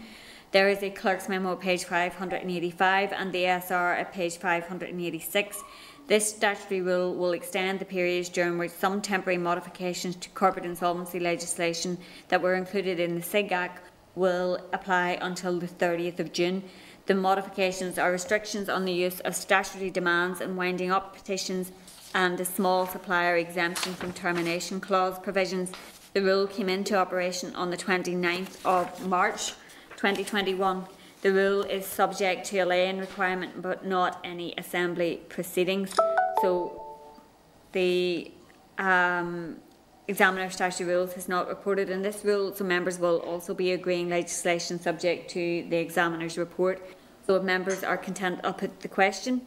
There 0.53 0.69
is 0.69 0.81
a 0.81 0.89
clerk's 0.89 1.27
memo 1.27 1.51
at 1.51 1.59
page 1.59 1.83
585 1.83 3.11
and 3.11 3.33
the 3.33 3.45
SR 3.45 3.93
at 3.93 4.13
page 4.13 4.37
586. 4.37 5.61
This 6.07 6.29
statutory 6.29 6.79
rule 6.79 7.13
will 7.13 7.33
extend 7.33 7.79
the 7.79 7.85
periods 7.85 8.29
during 8.29 8.57
which 8.57 8.71
some 8.71 9.01
temporary 9.01 9.37
modifications 9.37 10.15
to 10.15 10.29
corporate 10.29 10.63
insolvency 10.63 11.19
legislation 11.19 11.97
that 12.29 12.41
were 12.41 12.55
included 12.55 12.97
in 12.97 13.15
the 13.15 13.21
SIG 13.21 13.51
Act 13.51 13.91
will 14.15 14.57
apply 14.71 15.17
until 15.21 15.59
the 15.59 15.67
30th 15.67 16.21
of 16.21 16.31
June. 16.31 16.63
The 17.07 17.15
modifications 17.15 17.99
are 17.99 18.11
restrictions 18.11 18.69
on 18.69 18.85
the 18.85 18.93
use 18.93 19.19
of 19.19 19.35
statutory 19.35 19.89
demands 19.89 20.39
and 20.39 20.55
winding 20.55 20.91
up 20.91 21.13
petitions 21.13 21.73
and 22.15 22.39
a 22.39 22.45
small 22.45 22.87
supplier 22.87 23.35
exemption 23.35 23.93
from 23.95 24.13
termination 24.13 24.79
clause 24.79 25.19
provisions. 25.19 25.73
The 26.13 26.21
rule 26.21 26.47
came 26.47 26.69
into 26.69 26.95
operation 26.95 27.53
on 27.53 27.69
the 27.69 27.77
29th 27.77 28.65
of 28.65 29.05
March 29.05 29.51
2021. 29.97 30.85
The 31.23 31.33
rule 31.33 31.63
is 31.63 31.85
subject 31.85 32.45
to 32.47 32.59
a 32.59 32.65
lay-in 32.65 32.99
requirement 32.99 33.61
but 33.61 33.85
not 33.85 34.19
any 34.23 34.53
assembly 34.57 35.21
proceedings. 35.27 35.93
So 36.41 36.99
the 37.71 38.31
um, 38.77 39.57
examiner 40.07 40.45
of 40.45 40.53
statutory 40.53 40.95
rules 40.95 41.13
has 41.13 41.27
not 41.27 41.47
reported 41.47 41.89
in 41.89 42.03
this 42.03 42.23
rule, 42.23 42.53
so 42.55 42.63
members 42.63 42.99
will 42.99 43.17
also 43.17 43.53
be 43.53 43.71
agreeing 43.71 44.09
legislation 44.09 44.79
subject 44.79 45.29
to 45.31 45.65
the 45.69 45.77
examiner's 45.77 46.37
report. 46.37 46.79
So 47.25 47.35
if 47.35 47.43
members 47.43 47.83
are 47.83 47.97
content, 47.97 48.39
I'll 48.43 48.53
put 48.53 48.79
the 48.81 48.87
question. 48.87 49.41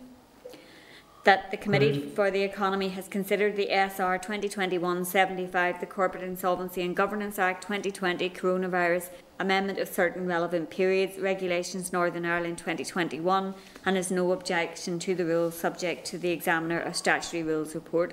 that 1.25 1.51
the 1.51 1.57
Committee 1.57 2.01
for 2.17 2.31
the 2.31 2.43
Economy 2.43 2.89
has 2.89 3.07
considered 3.07 3.55
the 3.55 3.69
SR 3.69 4.19
2021-75, 4.19 5.81
the 5.81 5.87
Corporate 5.87 6.25
Insolvency 6.25 6.83
and 6.83 6.97
Governance 6.97 7.39
Act 7.39 7.63
2020 7.63 8.31
Coronavirus 8.31 9.11
Amendment 9.41 9.79
of 9.79 9.89
certain 9.89 10.27
relevant 10.27 10.69
periods, 10.69 11.19
Regulations 11.19 11.95
Northern 11.95 12.27
Ireland 12.27 12.59
2021, 12.59 13.55
and 13.87 13.97
has 13.97 14.11
no 14.11 14.33
objection 14.33 14.99
to 14.99 15.15
the 15.15 15.25
rules 15.25 15.57
subject 15.57 16.07
to 16.09 16.19
the 16.19 16.29
Examiner 16.29 16.79
of 16.79 16.95
Statutory 16.95 17.43
Rules 17.43 17.75
report. 17.75 18.13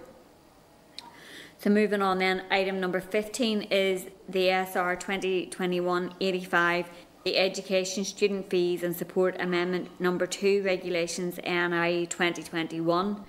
So 1.60 1.70
moving 1.70 2.02
on 2.02 2.20
then, 2.20 2.44
item 2.50 2.80
number 2.80 3.02
15 3.02 3.64
is 3.64 4.06
the 4.30 4.48
SR 4.48 4.96
2021-85, 4.96 6.86
the 7.26 7.38
Education 7.38 8.06
Student 8.06 8.50
Fees 8.50 8.82
and 8.82 8.96
Support 8.96 9.36
Amendment 9.42 10.00
Number 10.00 10.28
2 10.28 10.64
Regulations 10.64 11.40
NI 11.46 12.06
2021. 12.06 13.26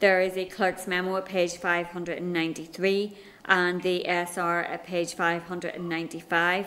There 0.00 0.22
is 0.22 0.38
a 0.38 0.46
clerk's 0.46 0.86
memo 0.86 1.18
at 1.18 1.26
page 1.26 1.58
593 1.58 3.14
and 3.44 3.82
the 3.82 4.06
SR 4.06 4.60
at 4.60 4.84
page 4.86 5.14
595. 5.14 6.66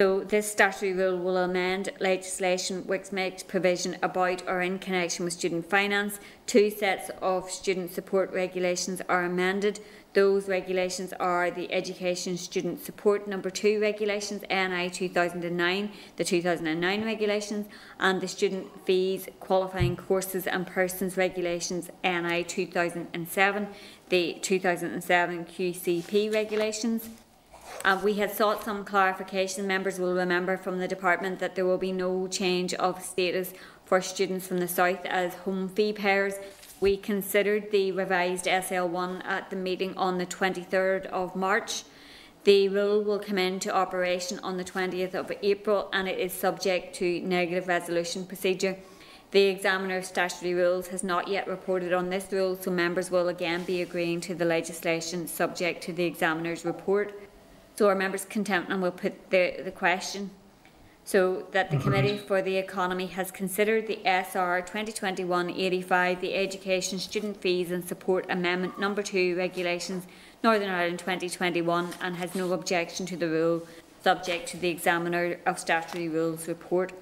So 0.00 0.20
this 0.20 0.52
statutory 0.52 0.92
rule 0.92 1.18
will 1.18 1.36
amend 1.38 1.90
legislation 1.98 2.86
which 2.86 3.10
makes 3.10 3.42
provision 3.42 3.96
about 4.00 4.42
or 4.46 4.62
in 4.62 4.78
connection 4.78 5.24
with 5.24 5.34
student 5.34 5.68
finance. 5.68 6.20
Two 6.46 6.70
sets 6.70 7.10
of 7.20 7.50
student 7.50 7.92
support 7.92 8.32
regulations 8.32 9.02
are 9.08 9.24
amended 9.24 9.80
those 10.14 10.48
regulations 10.48 11.12
are 11.20 11.50
the 11.50 11.70
Education 11.72 12.36
Student 12.38 12.82
Support 12.82 13.28
Number 13.28 13.50
2 13.50 13.78
regulations, 13.80 14.42
NI 14.50 14.88
2009, 14.88 15.92
the 16.16 16.24
2009 16.24 17.04
regulations, 17.04 17.66
and 18.00 18.20
the 18.20 18.26
Student 18.26 18.66
Fees, 18.86 19.28
Qualifying 19.38 19.96
Courses 19.96 20.46
and 20.46 20.66
Persons 20.66 21.16
regulations, 21.16 21.90
NI 22.02 22.42
2007, 22.42 23.68
the 24.08 24.38
2007 24.40 25.44
QCP 25.44 26.32
regulations. 26.32 27.10
Uh, 27.84 28.00
we 28.02 28.14
had 28.14 28.30
sought 28.32 28.64
some 28.64 28.84
clarification. 28.84 29.66
Members 29.66 29.98
will 29.98 30.14
remember 30.14 30.56
from 30.56 30.78
the 30.78 30.88
department 30.88 31.38
that 31.38 31.54
there 31.54 31.66
will 31.66 31.78
be 31.78 31.92
no 31.92 32.26
change 32.26 32.74
of 32.74 33.02
status 33.02 33.52
for 33.84 34.00
students 34.00 34.46
from 34.46 34.58
the 34.58 34.68
south 34.68 35.04
as 35.06 35.34
home 35.34 35.68
fee 35.68 35.92
payers 35.92 36.34
we 36.80 36.96
considered 36.96 37.70
the 37.70 37.90
revised 37.92 38.44
SL1 38.44 39.24
at 39.24 39.50
the 39.50 39.56
meeting 39.56 39.96
on 39.96 40.18
the 40.18 40.26
23rd 40.26 41.06
of 41.06 41.34
March. 41.34 41.82
The 42.44 42.68
rule 42.68 43.02
will 43.02 43.18
come 43.18 43.38
into 43.38 43.74
operation 43.74 44.38
on 44.40 44.56
the 44.56 44.64
20th 44.64 45.14
of 45.14 45.32
April 45.42 45.88
and 45.92 46.08
it 46.08 46.18
is 46.18 46.32
subject 46.32 46.94
to 46.96 47.20
negative 47.20 47.66
resolution 47.66 48.24
procedure. 48.26 48.76
The 49.32 49.46
Examiner 49.46 49.98
of 49.98 50.06
Statutory 50.06 50.54
Rules 50.54 50.88
has 50.88 51.02
not 51.02 51.28
yet 51.28 51.48
reported 51.48 51.92
on 51.92 52.08
this 52.08 52.28
rule, 52.32 52.56
so 52.56 52.70
members 52.70 53.10
will 53.10 53.28
again 53.28 53.64
be 53.64 53.82
agreeing 53.82 54.22
to 54.22 54.34
the 54.34 54.46
legislation 54.46 55.26
subject 55.26 55.82
to 55.82 55.92
the 55.92 56.04
Examiner's 56.04 56.64
report. 56.64 57.27
So, 57.78 57.88
are 57.88 57.94
members 57.94 58.24
content 58.24 58.66
and 58.70 58.82
we'll 58.82 58.90
put 58.90 59.30
the, 59.30 59.54
the 59.62 59.70
question? 59.70 60.30
So 61.04 61.46
that 61.52 61.70
the 61.70 61.76
mm-hmm. 61.76 61.84
Committee 61.84 62.18
for 62.18 62.42
the 62.42 62.56
Economy 62.56 63.06
has 63.06 63.30
considered 63.30 63.86
the 63.86 64.00
SR 64.04 64.62
2021-85, 64.62 66.20
the 66.20 66.34
Education 66.34 66.98
Student 66.98 67.40
Fees 67.40 67.70
and 67.70 67.86
Support 67.86 68.26
Amendment 68.28 68.80
Number 68.80 69.00
2 69.00 69.36
Regulations 69.36 70.08
Northern 70.42 70.70
Ireland 70.70 70.98
2021 70.98 71.90
and 72.00 72.16
has 72.16 72.34
no 72.34 72.52
objection 72.52 73.06
to 73.06 73.16
the 73.16 73.28
rule, 73.28 73.64
subject 74.02 74.48
to 74.48 74.56
the 74.56 74.70
Examiner 74.70 75.38
of 75.46 75.60
Statutory 75.60 76.08
Rules 76.08 76.48
report. 76.48 76.92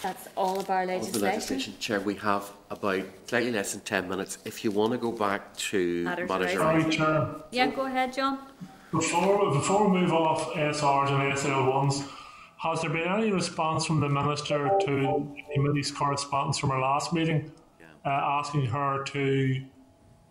That's 0.00 0.28
all 0.36 0.60
of 0.60 0.70
our 0.70 0.86
legislation. 0.86 1.20
the 1.20 1.26
legislation, 1.26 1.74
Chair, 1.80 1.98
we 1.98 2.14
have 2.14 2.52
about 2.70 3.02
slightly 3.26 3.50
less 3.50 3.72
than 3.72 3.80
10 3.80 4.08
minutes. 4.08 4.38
If 4.44 4.62
you 4.62 4.70
want 4.70 4.92
to 4.92 4.98
go 4.98 5.10
back 5.10 5.56
to 5.56 6.04
matters, 6.04 6.28
matters 6.28 6.94
Chair. 6.94 7.34
Yeah, 7.50 7.66
go 7.66 7.86
ahead, 7.86 8.12
John. 8.12 8.38
Before, 8.90 9.52
before 9.52 9.90
we 9.90 10.00
move 10.00 10.14
off 10.14 10.54
SRs 10.54 11.10
and 11.10 11.36
SL1s, 11.36 12.08
has 12.56 12.80
there 12.80 12.88
been 12.88 13.06
any 13.06 13.30
response 13.30 13.84
from 13.84 14.00
the 14.00 14.08
Minister 14.08 14.70
to 14.80 14.86
the 14.86 15.42
committee's 15.54 15.92
correspondence 15.92 16.56
from 16.56 16.70
our 16.70 16.80
last 16.80 17.12
meeting 17.12 17.52
uh, 18.06 18.08
asking 18.08 18.64
her 18.64 19.04
to 19.04 19.62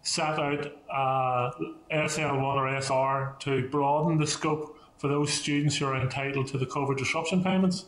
set 0.01 0.39
out 0.39 0.71
uh, 0.91 1.51
SL1 1.91 2.55
or 2.55 2.81
SR 2.81 3.35
to 3.41 3.69
broaden 3.69 4.17
the 4.17 4.25
scope 4.25 4.79
for 4.97 5.07
those 5.07 5.31
students 5.31 5.77
who 5.77 5.85
are 5.85 6.01
entitled 6.01 6.47
to 6.47 6.57
the 6.57 6.65
COVID 6.65 6.97
disruption 6.97 7.43
payments? 7.43 7.85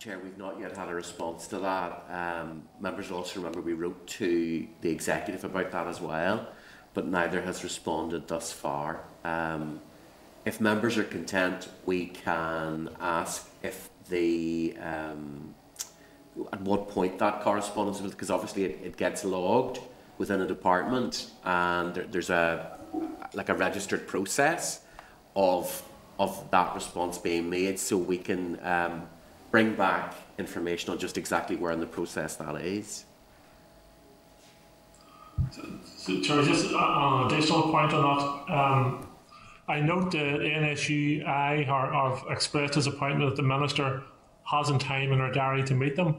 Chair, 0.00 0.18
we've 0.18 0.38
not 0.38 0.58
yet 0.58 0.76
had 0.76 0.88
a 0.88 0.94
response 0.94 1.46
to 1.46 1.60
that. 1.60 2.04
Um, 2.10 2.64
members 2.80 3.12
also 3.12 3.38
remember 3.38 3.60
we 3.60 3.74
wrote 3.74 4.04
to 4.08 4.66
the 4.80 4.90
executive 4.90 5.44
about 5.44 5.70
that 5.70 5.86
as 5.86 6.00
well, 6.00 6.48
but 6.94 7.06
neither 7.06 7.40
has 7.42 7.62
responded 7.62 8.26
thus 8.26 8.52
far. 8.52 9.04
Um, 9.24 9.80
if 10.44 10.60
members 10.60 10.98
are 10.98 11.04
content, 11.04 11.68
we 11.86 12.06
can 12.06 12.90
ask 13.00 13.48
if 13.62 13.90
the 14.08 14.76
um, 14.82 15.54
at 16.52 16.60
what 16.62 16.88
point 16.88 17.18
that 17.18 17.42
correspondence 17.42 18.00
will, 18.00 18.10
because 18.10 18.30
obviously 18.30 18.64
it, 18.64 18.80
it, 18.82 18.96
gets 18.96 19.24
logged 19.24 19.80
within 20.18 20.40
a 20.40 20.46
department, 20.46 21.30
and 21.44 21.94
there, 21.94 22.04
there's 22.04 22.30
a 22.30 22.78
like 23.34 23.48
a 23.48 23.54
registered 23.54 24.06
process 24.06 24.80
of 25.36 25.82
of 26.18 26.50
that 26.50 26.74
response 26.74 27.18
being 27.18 27.48
made, 27.48 27.78
so 27.78 27.96
we 27.96 28.18
can 28.18 28.58
um, 28.64 29.08
bring 29.50 29.74
back 29.74 30.14
information 30.38 30.90
on 30.90 30.98
just 30.98 31.16
exactly 31.16 31.56
where 31.56 31.72
in 31.72 31.80
the 31.80 31.86
process 31.86 32.36
that 32.36 32.56
is. 32.56 33.04
So, 35.50 35.62
so 35.96 36.42
just 36.42 36.72
an 36.72 37.26
additional 37.26 37.62
point 37.62 37.92
on 37.92 38.46
that. 38.48 38.54
Um, 38.54 39.08
I 39.68 39.80
note 39.80 40.10
the 40.10 40.18
NSUI 40.18 41.64
have 41.64 42.24
expressed 42.28 42.74
disappointment 42.74 43.30
that 43.30 43.36
the 43.36 43.46
Minister 43.46 44.02
hasn't 44.44 44.80
time 44.80 45.12
in 45.12 45.18
her 45.20 45.30
diary 45.30 45.62
to 45.64 45.74
meet 45.74 45.94
them. 45.94 46.16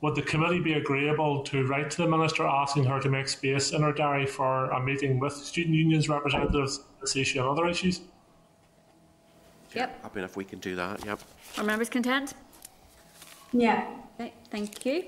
Would 0.00 0.14
the 0.16 0.22
committee 0.22 0.58
be 0.58 0.72
agreeable 0.72 1.42
to 1.44 1.66
write 1.66 1.90
to 1.92 1.98
the 1.98 2.08
Minister 2.08 2.44
asking 2.44 2.84
her 2.84 2.98
to 3.00 3.08
make 3.08 3.28
space 3.28 3.72
in 3.72 3.82
her 3.82 3.92
diary 3.92 4.26
for 4.26 4.70
a 4.70 4.82
meeting 4.82 5.18
with 5.20 5.32
student 5.34 5.76
unions 5.76 6.08
representatives 6.08 6.78
on 6.78 6.84
this 7.00 7.14
issue 7.14 7.40
and 7.40 7.48
other 7.48 7.68
issues? 7.68 8.00
Yep. 9.74 10.02
Happy 10.02 10.18
enough 10.18 10.36
we 10.36 10.44
can 10.44 10.58
do 10.58 10.74
that, 10.74 11.04
yep. 11.04 11.20
Are 11.58 11.64
members 11.64 11.88
content? 11.88 12.34
Yeah. 13.52 13.86
Okay, 14.18 14.32
thank 14.50 14.84
you. 14.84 15.04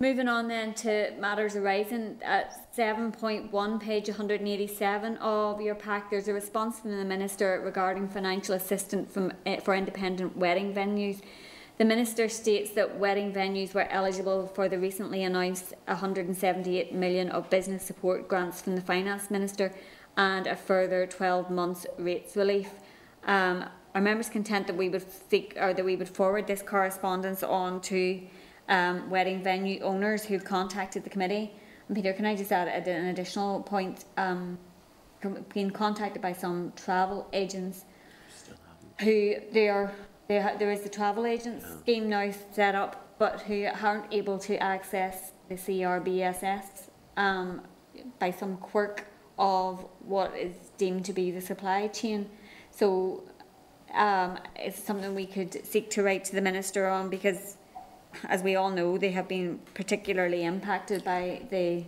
Moving 0.00 0.28
on 0.28 0.46
then 0.46 0.74
to 0.74 1.10
matters 1.18 1.56
arising 1.56 2.20
at 2.22 2.72
7.1, 2.76 3.80
page 3.80 4.06
187 4.06 5.16
of 5.16 5.60
your 5.60 5.74
pack, 5.74 6.08
there's 6.08 6.28
a 6.28 6.32
response 6.32 6.78
from 6.78 6.96
the 6.96 7.04
Minister 7.04 7.60
regarding 7.64 8.06
financial 8.08 8.54
assistance 8.54 9.12
from, 9.12 9.32
uh, 9.44 9.56
for 9.56 9.74
independent 9.74 10.36
wedding 10.36 10.72
venues. 10.72 11.20
The 11.78 11.84
Minister 11.84 12.28
states 12.28 12.70
that 12.72 12.96
wedding 12.96 13.32
venues 13.32 13.74
were 13.74 13.88
eligible 13.90 14.46
for 14.46 14.68
the 14.68 14.78
recently 14.78 15.24
announced 15.24 15.74
178 15.86 16.94
million 16.94 17.28
of 17.30 17.50
business 17.50 17.82
support 17.82 18.28
grants 18.28 18.62
from 18.62 18.76
the 18.76 18.82
Finance 18.82 19.32
Minister 19.32 19.74
and 20.16 20.46
a 20.46 20.54
further 20.54 21.08
12 21.08 21.50
months 21.50 21.88
rates 21.98 22.36
relief. 22.36 22.70
Um, 23.24 23.64
are 23.96 24.00
members 24.00 24.28
content 24.28 24.68
that 24.68 24.76
we 24.76 24.90
would 24.90 25.04
seek 25.28 25.56
or 25.60 25.74
that 25.74 25.84
we 25.84 25.96
would 25.96 26.08
forward 26.08 26.46
this 26.46 26.62
correspondence 26.62 27.42
on 27.42 27.80
to 27.80 28.22
um, 28.68 29.08
wedding 29.10 29.42
venue 29.42 29.80
owners 29.80 30.24
who've 30.24 30.44
contacted 30.44 31.04
the 31.04 31.10
committee. 31.10 31.52
And 31.88 31.96
Peter, 31.96 32.12
can 32.12 32.26
I 32.26 32.36
just 32.36 32.52
add 32.52 32.68
an 32.86 33.06
additional 33.06 33.62
point? 33.62 34.04
Um, 34.16 34.58
being 35.52 35.70
contacted 35.70 36.22
by 36.22 36.32
some 36.32 36.72
travel 36.76 37.26
agents 37.32 37.84
who 39.00 39.34
they 39.52 39.68
are 39.68 39.92
they 40.28 40.40
ha- 40.40 40.54
there 40.58 40.70
is 40.70 40.82
the 40.82 40.88
travel 40.88 41.24
agent 41.26 41.62
scheme 41.80 42.08
now 42.08 42.30
set 42.52 42.74
up, 42.74 43.14
but 43.18 43.40
who 43.42 43.66
aren't 43.82 44.12
able 44.12 44.38
to 44.40 44.62
access 44.62 45.32
the 45.48 45.54
CRBSS 45.54 46.90
um, 47.16 47.62
by 48.18 48.30
some 48.30 48.58
quirk 48.58 49.06
of 49.38 49.86
what 50.00 50.36
is 50.36 50.54
deemed 50.76 51.04
to 51.06 51.12
be 51.12 51.30
the 51.30 51.40
supply 51.40 51.88
chain. 51.88 52.28
So 52.70 53.24
um, 53.94 54.38
it's 54.54 54.82
something 54.82 55.14
we 55.14 55.26
could 55.26 55.64
seek 55.66 55.88
to 55.90 56.02
write 56.02 56.24
to 56.26 56.34
the 56.34 56.42
minister 56.42 56.86
on 56.88 57.08
because 57.08 57.56
as 58.28 58.42
we 58.42 58.56
all 58.56 58.70
know, 58.70 58.98
they 58.98 59.10
have 59.12 59.28
been 59.28 59.60
particularly 59.74 60.44
impacted 60.44 61.04
by 61.04 61.42
the 61.50 61.84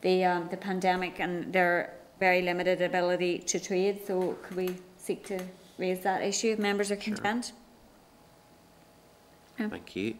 the 0.00 0.24
um, 0.24 0.48
the 0.48 0.56
pandemic 0.56 1.18
and 1.18 1.52
their 1.52 1.94
very 2.20 2.42
limited 2.42 2.82
ability 2.82 3.38
to 3.38 3.58
trade. 3.60 4.06
So, 4.06 4.36
could 4.42 4.56
we 4.56 4.76
seek 4.96 5.26
to 5.26 5.40
raise 5.78 6.00
that 6.00 6.22
issue 6.22 6.52
if 6.52 6.58
members 6.58 6.90
are 6.90 6.96
content? 6.96 7.52
Sure. 9.56 9.68
Thank 9.68 9.96
you. 9.96 10.14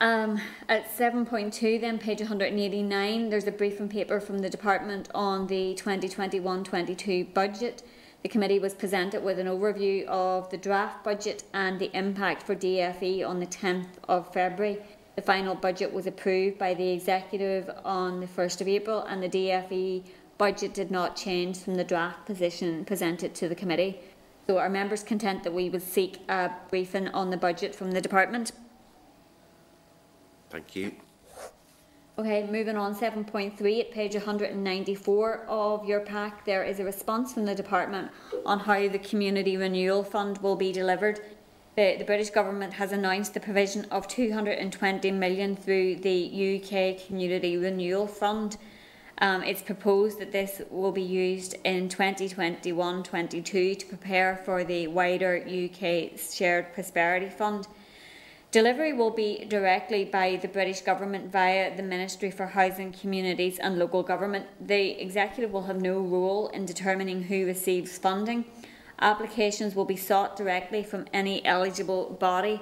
Um, 0.00 0.40
at 0.68 0.88
7.2, 0.96 1.80
then 1.80 1.98
page 1.98 2.20
189, 2.20 3.30
there's 3.30 3.48
a 3.48 3.52
briefing 3.52 3.88
paper 3.88 4.20
from 4.20 4.38
the 4.38 4.48
department 4.48 5.08
on 5.12 5.48
the 5.48 5.74
2021 5.74 6.62
22 6.62 7.24
budget. 7.34 7.82
The 8.22 8.28
committee 8.28 8.58
was 8.58 8.74
presented 8.74 9.22
with 9.22 9.38
an 9.38 9.46
overview 9.46 10.04
of 10.06 10.50
the 10.50 10.56
draft 10.56 11.04
budget 11.04 11.44
and 11.54 11.78
the 11.78 11.96
impact 11.96 12.42
for 12.42 12.56
DFE 12.56 13.26
on 13.26 13.38
the 13.38 13.46
10th 13.46 13.86
of 14.08 14.32
February. 14.32 14.78
The 15.14 15.22
final 15.22 15.54
budget 15.54 15.92
was 15.92 16.06
approved 16.06 16.58
by 16.58 16.74
the 16.74 16.88
executive 16.90 17.70
on 17.84 18.20
the 18.20 18.26
1st 18.26 18.60
of 18.60 18.68
April, 18.68 19.02
and 19.02 19.22
the 19.22 19.28
DFE 19.28 20.04
budget 20.36 20.74
did 20.74 20.90
not 20.90 21.16
change 21.16 21.58
from 21.58 21.76
the 21.76 21.84
draft 21.84 22.26
position 22.26 22.84
presented 22.84 23.34
to 23.36 23.48
the 23.48 23.54
committee. 23.54 24.00
So, 24.46 24.58
are 24.58 24.68
members 24.68 25.02
content 25.02 25.44
that 25.44 25.52
we 25.52 25.68
would 25.70 25.82
seek 25.82 26.20
a 26.28 26.50
briefing 26.70 27.08
on 27.08 27.30
the 27.30 27.36
budget 27.36 27.74
from 27.74 27.92
the 27.92 28.00
department? 28.00 28.52
Thank 30.50 30.74
you. 30.74 30.92
Okay, 32.18 32.48
moving 32.50 32.76
on, 32.76 32.96
7.3 32.96 33.80
at 33.80 33.92
page 33.92 34.14
194 34.14 35.44
of 35.46 35.84
your 35.84 36.00
pack, 36.00 36.44
there 36.44 36.64
is 36.64 36.80
a 36.80 36.84
response 36.84 37.32
from 37.32 37.44
the 37.44 37.54
department 37.54 38.10
on 38.44 38.58
how 38.58 38.88
the 38.88 38.98
Community 38.98 39.56
Renewal 39.56 40.02
Fund 40.02 40.38
will 40.38 40.56
be 40.56 40.72
delivered. 40.72 41.20
The, 41.76 41.94
the 41.96 42.04
British 42.04 42.30
Government 42.30 42.72
has 42.72 42.90
announced 42.90 43.34
the 43.34 43.40
provision 43.40 43.84
of 43.92 44.08
220 44.08 45.12
million 45.12 45.54
through 45.54 45.94
the 46.00 46.58
UK 46.58 47.06
Community 47.06 47.56
Renewal 47.56 48.08
Fund. 48.08 48.56
Um, 49.18 49.44
it's 49.44 49.62
proposed 49.62 50.18
that 50.18 50.32
this 50.32 50.60
will 50.70 50.90
be 50.90 51.02
used 51.02 51.54
in 51.62 51.88
2021-22 51.88 53.78
to 53.78 53.86
prepare 53.86 54.42
for 54.44 54.64
the 54.64 54.88
wider 54.88 55.36
UK 55.36 56.18
Shared 56.18 56.74
Prosperity 56.74 57.28
Fund. 57.28 57.68
Delivery 58.50 58.94
will 58.94 59.10
be 59.10 59.44
directly 59.44 60.06
by 60.06 60.36
the 60.36 60.48
British 60.48 60.80
Government 60.80 61.30
via 61.30 61.76
the 61.76 61.82
Ministry 61.82 62.30
for 62.30 62.46
Housing, 62.46 62.92
Communities 62.92 63.58
and 63.58 63.78
Local 63.78 64.02
Government. 64.02 64.46
The 64.66 64.92
Executive 65.02 65.52
will 65.52 65.64
have 65.64 65.82
no 65.82 65.98
role 66.00 66.48
in 66.48 66.64
determining 66.64 67.24
who 67.24 67.44
receives 67.44 67.98
funding. 67.98 68.46
Applications 69.00 69.74
will 69.74 69.84
be 69.84 69.96
sought 69.96 70.34
directly 70.34 70.82
from 70.82 71.04
any 71.12 71.44
eligible 71.44 72.16
body. 72.18 72.58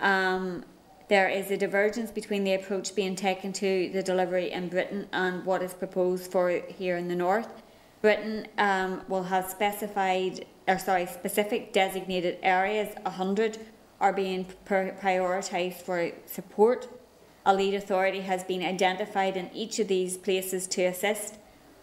Um, 0.00 0.64
there 1.08 1.28
is 1.28 1.50
a 1.50 1.58
divergence 1.58 2.10
between 2.10 2.42
the 2.44 2.54
approach 2.54 2.94
being 2.94 3.14
taken 3.14 3.52
to 3.54 3.90
the 3.92 4.02
delivery 4.02 4.50
in 4.50 4.68
Britain 4.68 5.06
and 5.12 5.44
what 5.44 5.62
is 5.62 5.74
proposed 5.74 6.32
for 6.32 6.48
here 6.48 6.96
in 6.96 7.08
the 7.08 7.14
north. 7.14 7.62
Britain 8.00 8.46
um, 8.56 9.02
will 9.06 9.24
have 9.24 9.50
specified, 9.50 10.46
or 10.66 10.78
sorry, 10.78 11.04
specific 11.04 11.74
designated 11.74 12.38
areas, 12.42 12.88
100 13.02 13.58
are 14.00 14.12
being 14.12 14.46
prioritised 14.66 15.82
for 15.82 16.10
support. 16.26 16.88
A 17.44 17.54
lead 17.54 17.74
authority 17.74 18.20
has 18.20 18.44
been 18.44 18.62
identified 18.62 19.36
in 19.36 19.50
each 19.54 19.78
of 19.78 19.88
these 19.88 20.16
places 20.16 20.66
to 20.68 20.82
assist. 20.82 21.36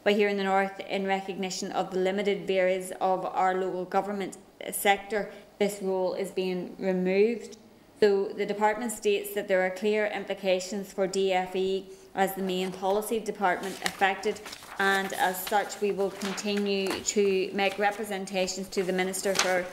But 0.04 0.14
here 0.14 0.28
in 0.28 0.38
the 0.38 0.44
North, 0.44 0.80
in 0.82 1.06
recognition 1.08 1.72
of 1.72 1.92
the 1.92 2.00
limited 2.00 2.50
areas 2.52 2.92
of 3.00 3.26
our 3.26 3.56
local 3.56 3.86
government 3.86 4.38
sector, 4.72 5.32
this 5.60 5.82
role 5.82 6.14
is 6.14 6.32
being 6.32 6.76
removed. 6.78 7.58
So 8.00 8.26
the 8.26 8.46
department 8.46 8.92
states 8.92 9.34
that 9.34 9.48
there 9.48 9.66
are 9.66 9.70
clear 9.70 10.08
implications 10.08 10.92
for 10.92 11.08
DFE 11.08 11.86
as 12.16 12.36
the 12.36 12.42
main 12.42 12.72
policy 12.72 13.20
department 13.20 13.80
affected, 13.86 14.42
and 14.78 15.14
as 15.14 15.38
such, 15.46 15.80
we 15.80 15.92
will 15.92 16.12
continue 16.12 16.90
to 16.90 17.50
make 17.54 17.80
representations 17.80 18.68
to 18.70 18.84
the 18.84 18.92
Minister 18.92 19.34
for 19.36 19.66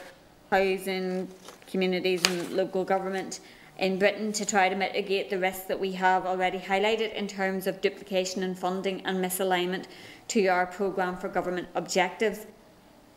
Housing, 0.51 1.29
communities 1.71 2.23
and 2.27 2.51
local 2.53 2.85
government 2.85 3.41
in 3.79 3.99
Britain 3.99 4.31
to 4.33 4.45
try 4.45 4.69
to 4.69 4.77
mitigate 4.77 5.31
the 5.31 5.39
risks 5.39 5.65
that 5.65 5.81
we 5.81 5.93
have 5.93 6.27
already 6.27 6.59
highlighted 6.59 7.15
in 7.15 7.27
terms 7.27 7.67
of 7.67 7.81
duplication 7.81 8.43
in 8.43 8.55
funding 8.55 9.05
and 9.07 9.25
misalignment 9.25 9.87
to 10.29 10.47
our 10.49 10.67
programme 10.67 11.17
for 11.17 11.29
government 11.29 11.69
objectives. 11.75 12.47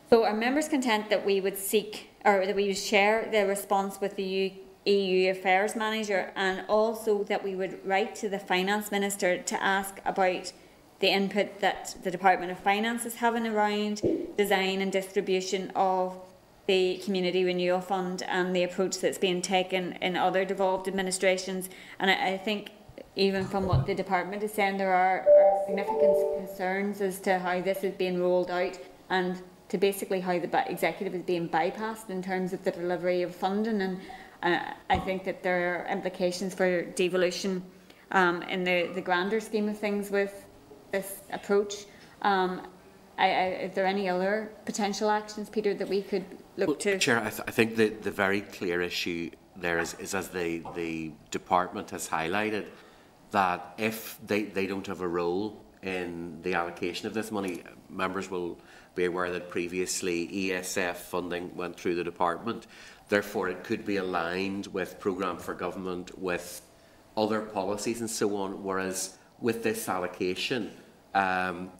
So 0.09 0.25
are 0.25 0.33
members 0.33 0.69
content 0.69 1.09
that 1.09 1.25
we 1.25 1.41
would 1.41 1.57
seek 1.57 2.09
or 2.23 2.45
that 2.45 2.55
we 2.55 2.67
would 2.67 2.77
share 2.77 3.27
the 3.29 3.45
response 3.45 3.99
with 3.99 4.15
the 4.15 4.53
EU 4.85 5.31
Affairs 5.31 5.75
Manager 5.75 6.31
and 6.35 6.63
also 6.67 7.23
that 7.25 7.43
we 7.43 7.55
would 7.55 7.85
write 7.85 8.15
to 8.15 8.29
the 8.29 8.39
Finance 8.39 8.91
Minister 8.91 9.37
to 9.37 9.63
ask 9.63 9.99
about 10.05 10.53
the 10.99 11.09
input 11.09 11.59
that 11.59 11.95
the 12.03 12.11
Department 12.11 12.51
of 12.51 12.59
Finance 12.59 13.05
is 13.05 13.15
having 13.15 13.45
around 13.45 14.01
design 14.37 14.81
and 14.81 14.91
distribution 14.91 15.71
of 15.75 16.17
the 16.65 16.97
Community 17.03 17.43
Renewal 17.43 17.81
Fund 17.81 18.23
and 18.27 18.55
the 18.55 18.63
approach 18.63 18.99
that's 18.99 19.17
being 19.17 19.41
taken 19.41 19.93
in 20.01 20.15
other 20.15 20.45
devolved 20.45 20.87
administrations. 20.87 21.69
And 21.99 22.09
I, 22.09 22.33
I 22.33 22.37
think, 22.37 22.71
even 23.15 23.45
from 23.45 23.67
what 23.67 23.85
the 23.85 23.93
department 23.93 24.43
is 24.43 24.53
saying, 24.53 24.77
there 24.77 24.93
are, 24.93 25.21
are, 25.21 25.65
significant 25.65 26.37
concerns 26.37 27.01
as 27.01 27.19
to 27.21 27.39
how 27.39 27.61
this 27.61 27.83
is 27.83 27.93
being 27.93 28.19
rolled 28.19 28.51
out 28.51 28.77
and 29.09 29.41
to 29.69 29.77
basically 29.77 30.19
how 30.19 30.37
the 30.37 30.71
executive 30.71 31.15
is 31.15 31.23
being 31.23 31.47
bypassed 31.47 32.09
in 32.09 32.21
terms 32.21 32.53
of 32.53 32.63
the 32.63 32.71
delivery 32.71 33.21
of 33.21 33.35
funding. 33.35 33.81
And 33.81 33.99
uh, 34.41 34.59
I 34.89 34.99
think 34.99 35.23
that 35.23 35.41
there 35.43 35.81
are 35.81 35.91
implications 35.91 36.53
for 36.53 36.83
devolution 36.83 37.63
um, 38.11 38.43
in 38.43 38.63
the, 38.63 38.89
the 38.93 39.01
grander 39.01 39.39
scheme 39.39 39.69
of 39.69 39.77
things 39.77 40.11
with 40.11 40.45
this 40.91 41.21
approach. 41.31 41.85
Um, 42.21 42.67
I, 43.17 43.25
I, 43.29 43.45
is 43.63 43.73
there 43.73 43.85
any 43.85 44.09
other 44.09 44.51
potential 44.65 45.09
actions, 45.09 45.49
Peter, 45.49 45.73
that 45.73 45.87
we 45.87 46.01
could 46.01 46.25
look 46.57 46.67
well, 46.67 46.77
to? 46.77 46.99
Chair, 46.99 47.19
I, 47.19 47.29
th- 47.29 47.41
I 47.47 47.51
think 47.51 47.75
the, 47.75 47.89
the 47.89 48.11
very 48.11 48.41
clear 48.41 48.81
issue 48.81 49.31
there 49.55 49.79
is, 49.79 49.93
is 49.95 50.15
as 50.15 50.29
the, 50.29 50.63
the 50.75 51.11
department 51.31 51.91
has 51.91 52.07
highlighted, 52.07 52.65
that 53.31 53.73
if 53.77 54.19
they, 54.25 54.43
they 54.43 54.67
don't 54.67 54.85
have 54.87 55.01
a 55.01 55.07
role 55.07 55.63
in 55.81 56.39
the 56.43 56.53
allocation 56.53 57.07
of 57.07 57.13
this 57.13 57.31
money, 57.31 57.63
members 57.89 58.29
will 58.29 58.57
be 58.95 59.05
aware 59.05 59.31
that 59.31 59.49
previously 59.49 60.27
ESF 60.27 60.95
funding 60.95 61.55
went 61.55 61.75
through 61.75 61.95
the 61.95 62.03
department. 62.03 62.67
Therefore, 63.09 63.49
it 63.49 63.63
could 63.63 63.85
be 63.85 63.97
aligned 63.97 64.67
with 64.67 64.99
programme 64.99 65.37
for 65.37 65.53
government, 65.53 66.17
with 66.17 66.61
other 67.17 67.41
policies 67.41 67.99
and 67.99 68.09
so 68.09 68.35
on. 68.37 68.63
Whereas 68.63 69.17
with 69.39 69.63
this 69.63 69.89
allocation, 69.89 70.71
um, 71.13 71.71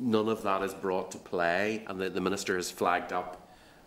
none 0.00 0.28
of 0.28 0.42
that 0.42 0.62
is 0.62 0.74
brought 0.74 1.10
to 1.12 1.18
play, 1.18 1.84
and 1.86 2.00
the, 2.00 2.08
the 2.10 2.20
minister 2.20 2.56
has 2.56 2.70
flagged 2.70 3.12
up 3.12 3.39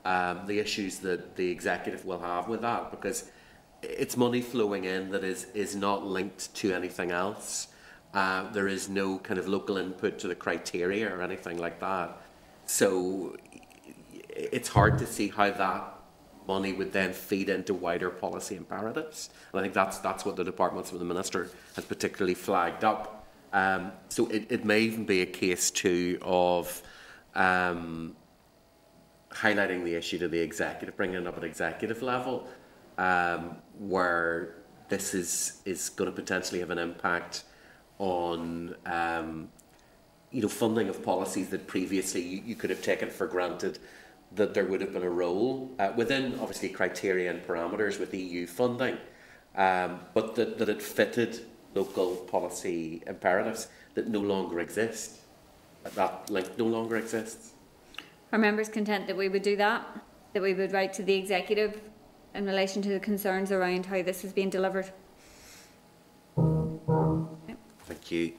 um, 0.05 0.45
the 0.45 0.59
issues 0.59 0.99
that 0.99 1.35
the 1.35 1.49
executive 1.49 2.05
will 2.05 2.19
have 2.19 2.47
with 2.47 2.61
that 2.61 2.91
because 2.91 3.29
it's 3.81 4.15
money 4.17 4.41
flowing 4.41 4.85
in 4.85 5.11
that 5.11 5.23
is 5.23 5.45
is 5.53 5.75
not 5.75 6.05
linked 6.05 6.53
to 6.55 6.73
anything 6.73 7.11
else. 7.11 7.67
Uh, 8.13 8.49
there 8.51 8.67
is 8.67 8.89
no 8.89 9.17
kind 9.19 9.39
of 9.39 9.47
local 9.47 9.77
input 9.77 10.19
to 10.19 10.27
the 10.27 10.35
criteria 10.35 11.13
or 11.13 11.21
anything 11.21 11.57
like 11.57 11.79
that. 11.79 12.15
So 12.65 13.35
it's 14.29 14.69
hard 14.69 14.99
to 14.99 15.07
see 15.07 15.29
how 15.29 15.51
that 15.51 15.93
money 16.47 16.73
would 16.73 16.91
then 16.91 17.13
feed 17.13 17.49
into 17.49 17.73
wider 17.73 18.09
policy 18.09 18.55
imperatives. 18.55 19.29
And 19.51 19.59
I 19.59 19.63
think 19.63 19.73
that's 19.73 19.97
that's 19.99 20.25
what 20.25 20.35
the 20.35 20.43
departments 20.43 20.91
of 20.91 20.99
the 20.99 21.05
minister 21.05 21.49
has 21.75 21.85
particularly 21.85 22.35
flagged 22.35 22.83
up. 22.83 23.27
Um, 23.51 23.91
so 24.09 24.27
it, 24.27 24.47
it 24.49 24.65
may 24.65 24.81
even 24.81 25.05
be 25.05 25.21
a 25.21 25.27
case 25.27 25.69
too 25.69 26.17
of 26.21 26.81
um, 27.35 28.15
highlighting 29.33 29.83
the 29.83 29.95
issue 29.95 30.17
to 30.19 30.27
the 30.27 30.39
executive, 30.39 30.95
bringing 30.95 31.21
it 31.21 31.27
up 31.27 31.37
at 31.37 31.43
executive 31.43 32.01
level, 32.01 32.47
um, 32.97 33.57
where 33.79 34.55
this 34.89 35.13
is 35.13 35.61
is 35.65 35.89
going 35.89 36.09
to 36.09 36.15
potentially 36.15 36.59
have 36.59 36.69
an 36.69 36.77
impact 36.77 37.43
on 37.99 38.75
um, 38.85 39.49
you 40.31 40.41
know 40.41 40.47
funding 40.47 40.89
of 40.89 41.03
policies 41.03 41.49
that 41.49 41.67
previously 41.67 42.21
you, 42.21 42.41
you, 42.45 42.55
could 42.55 42.69
have 42.69 42.81
taken 42.81 43.09
for 43.09 43.27
granted 43.27 43.79
that 44.35 44.53
there 44.53 44.65
would 44.65 44.81
have 44.81 44.93
been 44.93 45.03
a 45.03 45.09
role 45.09 45.71
uh, 45.79 45.91
within 45.95 46.39
obviously 46.39 46.69
criteria 46.69 47.29
and 47.29 47.43
parameters 47.43 47.99
with 47.99 48.13
EU 48.13 48.47
funding, 48.47 48.97
um, 49.55 49.99
but 50.13 50.35
that, 50.35 50.57
that 50.57 50.69
it 50.69 50.81
fitted 50.81 51.45
local 51.75 52.15
policy 52.15 53.01
imperatives 53.07 53.67
that 53.93 54.07
no 54.07 54.19
longer 54.19 54.59
exist. 54.59 55.19
That 55.95 56.29
link 56.29 56.57
no 56.57 56.65
longer 56.65 56.97
exists. 56.97 57.52
Are 58.33 58.39
members 58.39 58.67
content 58.67 59.05
that 59.05 59.15
we 59.15 59.29
would 59.29 59.43
do 59.43 59.55
that? 59.57 59.87
That 60.33 60.41
we 60.41 60.55
would 60.55 60.73
write 60.73 60.91
to 60.93 61.03
the 61.03 61.13
executive 61.13 61.79
in 62.33 62.47
relation 62.47 62.81
to 62.81 62.89
the 62.89 62.99
concerns 62.99 63.51
around 63.51 63.85
how 63.85 64.01
this 64.01 64.23
is 64.25 64.33
being 64.33 64.49
delivered? 64.49 64.91
Thank 67.85 68.09
you. 68.09 68.33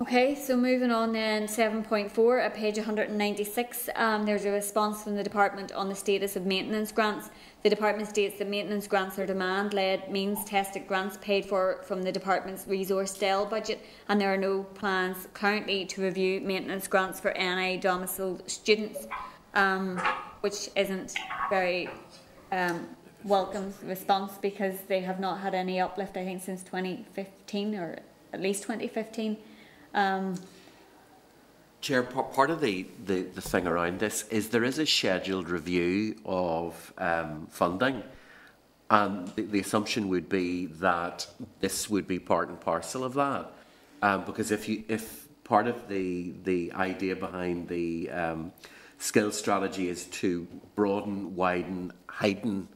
Okay, 0.00 0.34
so 0.34 0.56
moving 0.56 0.90
on 0.90 1.12
then, 1.12 1.46
7.4 1.46 2.44
at 2.44 2.52
page 2.52 2.76
196, 2.76 3.90
um, 3.94 4.26
there's 4.26 4.44
a 4.44 4.50
response 4.50 5.04
from 5.04 5.14
the 5.14 5.22
Department 5.22 5.70
on 5.70 5.88
the 5.88 5.94
status 5.94 6.34
of 6.34 6.44
maintenance 6.44 6.90
grants. 6.90 7.30
The 7.64 7.70
Department 7.70 8.10
states 8.10 8.38
that 8.38 8.46
maintenance 8.46 8.86
grants 8.86 9.18
are 9.18 9.24
demand 9.24 9.72
led, 9.72 10.12
means 10.12 10.44
tested 10.44 10.86
grants 10.86 11.16
paid 11.22 11.46
for 11.46 11.80
from 11.84 12.02
the 12.02 12.12
Department's 12.12 12.66
resource 12.66 13.16
DEL 13.16 13.46
budget, 13.46 13.80
and 14.06 14.20
there 14.20 14.30
are 14.30 14.36
no 14.36 14.64
plans 14.64 15.28
currently 15.32 15.86
to 15.86 16.02
review 16.02 16.42
maintenance 16.42 16.86
grants 16.86 17.20
for 17.20 17.32
NI 17.32 17.78
domiciled 17.78 18.42
students, 18.50 19.06
um, 19.54 19.98
which 20.42 20.68
isn't 20.76 21.14
very 21.48 21.88
um, 22.52 22.86
welcome 23.24 23.72
response 23.82 24.32
because 24.42 24.80
they 24.88 25.00
have 25.00 25.18
not 25.18 25.40
had 25.40 25.54
any 25.54 25.80
uplift, 25.80 26.18
I 26.18 26.24
think, 26.26 26.42
since 26.42 26.62
2015 26.64 27.76
or 27.76 27.96
at 28.34 28.42
least 28.42 28.64
2015. 28.64 29.38
Um, 29.94 30.34
Chair, 31.84 32.02
part 32.02 32.48
of 32.48 32.62
the, 32.62 32.86
the, 33.04 33.24
the, 33.24 33.42
thing 33.42 33.66
around 33.66 33.98
this 33.98 34.26
is 34.30 34.48
there 34.48 34.64
is 34.64 34.78
a 34.78 34.86
scheduled 34.86 35.50
review 35.50 36.16
of 36.24 36.94
um, 36.96 37.46
funding, 37.50 38.02
And 38.88 39.28
the, 39.36 39.42
the 39.42 39.60
assumption 39.60 40.08
would 40.08 40.30
be 40.30 40.64
that 40.80 41.26
this 41.60 41.90
would 41.90 42.06
be 42.08 42.18
part 42.18 42.48
and 42.48 42.58
parcel 42.58 43.04
of 43.04 43.12
that. 43.12 43.52
Um, 44.00 44.24
because 44.24 44.50
if 44.50 44.66
you, 44.66 44.84
if 44.88 45.28
part 45.44 45.66
of 45.66 45.86
the, 45.88 46.32
the 46.44 46.72
idea 46.72 47.16
behind 47.16 47.68
the 47.68 48.08
um, 48.08 48.52
skills 48.96 49.36
strategy 49.38 49.90
is 49.90 50.06
to 50.06 50.48
broaden, 50.76 51.36
widen, 51.36 51.92
heighten, 52.06 52.66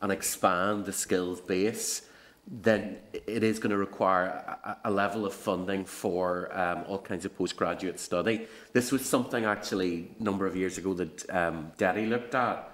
and 0.00 0.10
expand 0.10 0.86
the 0.86 0.92
skills 0.94 1.38
base, 1.42 2.08
then 2.46 2.98
it 3.12 3.42
is 3.42 3.58
going 3.58 3.70
to 3.70 3.76
require 3.78 4.26
a, 4.64 4.76
a 4.84 4.90
level 4.90 5.24
of 5.24 5.32
funding 5.32 5.84
for 5.84 6.56
um, 6.56 6.84
all 6.86 6.98
kinds 6.98 7.24
of 7.24 7.36
postgraduate 7.36 7.98
study. 7.98 8.46
This 8.72 8.92
was 8.92 9.04
something 9.04 9.44
actually 9.44 10.10
a 10.20 10.22
number 10.22 10.46
of 10.46 10.54
years 10.54 10.76
ago 10.76 10.92
that 10.94 11.30
um, 11.30 11.72
DETI 11.78 12.08
looked 12.08 12.34
at, 12.34 12.70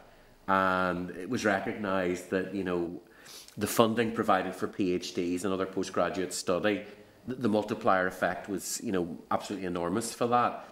and 0.49 1.11
it 1.11 1.29
was 1.29 1.45
recognised 1.45 2.31
that 2.31 2.55
you 2.55 2.65
know 2.65 3.01
the 3.57 3.67
funding 3.67 4.13
provided 4.13 4.55
for 4.55 4.67
PhDs 4.67 5.45
and 5.45 5.53
other 5.53 5.67
postgraduate 5.67 6.33
study, 6.33 6.83
the, 7.27 7.37
the 7.37 7.49
multiplier 7.49 8.07
effect 8.07 8.49
was 8.49 8.81
you 8.83 8.91
know 8.91 9.17
absolutely 9.31 9.67
enormous 9.67 10.13
for 10.13 10.27
that. 10.27 10.67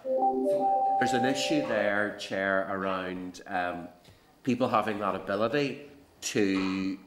There's 0.98 1.12
an 1.12 1.24
issue 1.24 1.66
there, 1.68 2.16
Chair, 2.18 2.66
around 2.68 3.42
um, 3.46 3.86
people 4.42 4.68
having 4.68 4.98
that 4.98 5.14
ability 5.14 5.82
to 6.20 6.98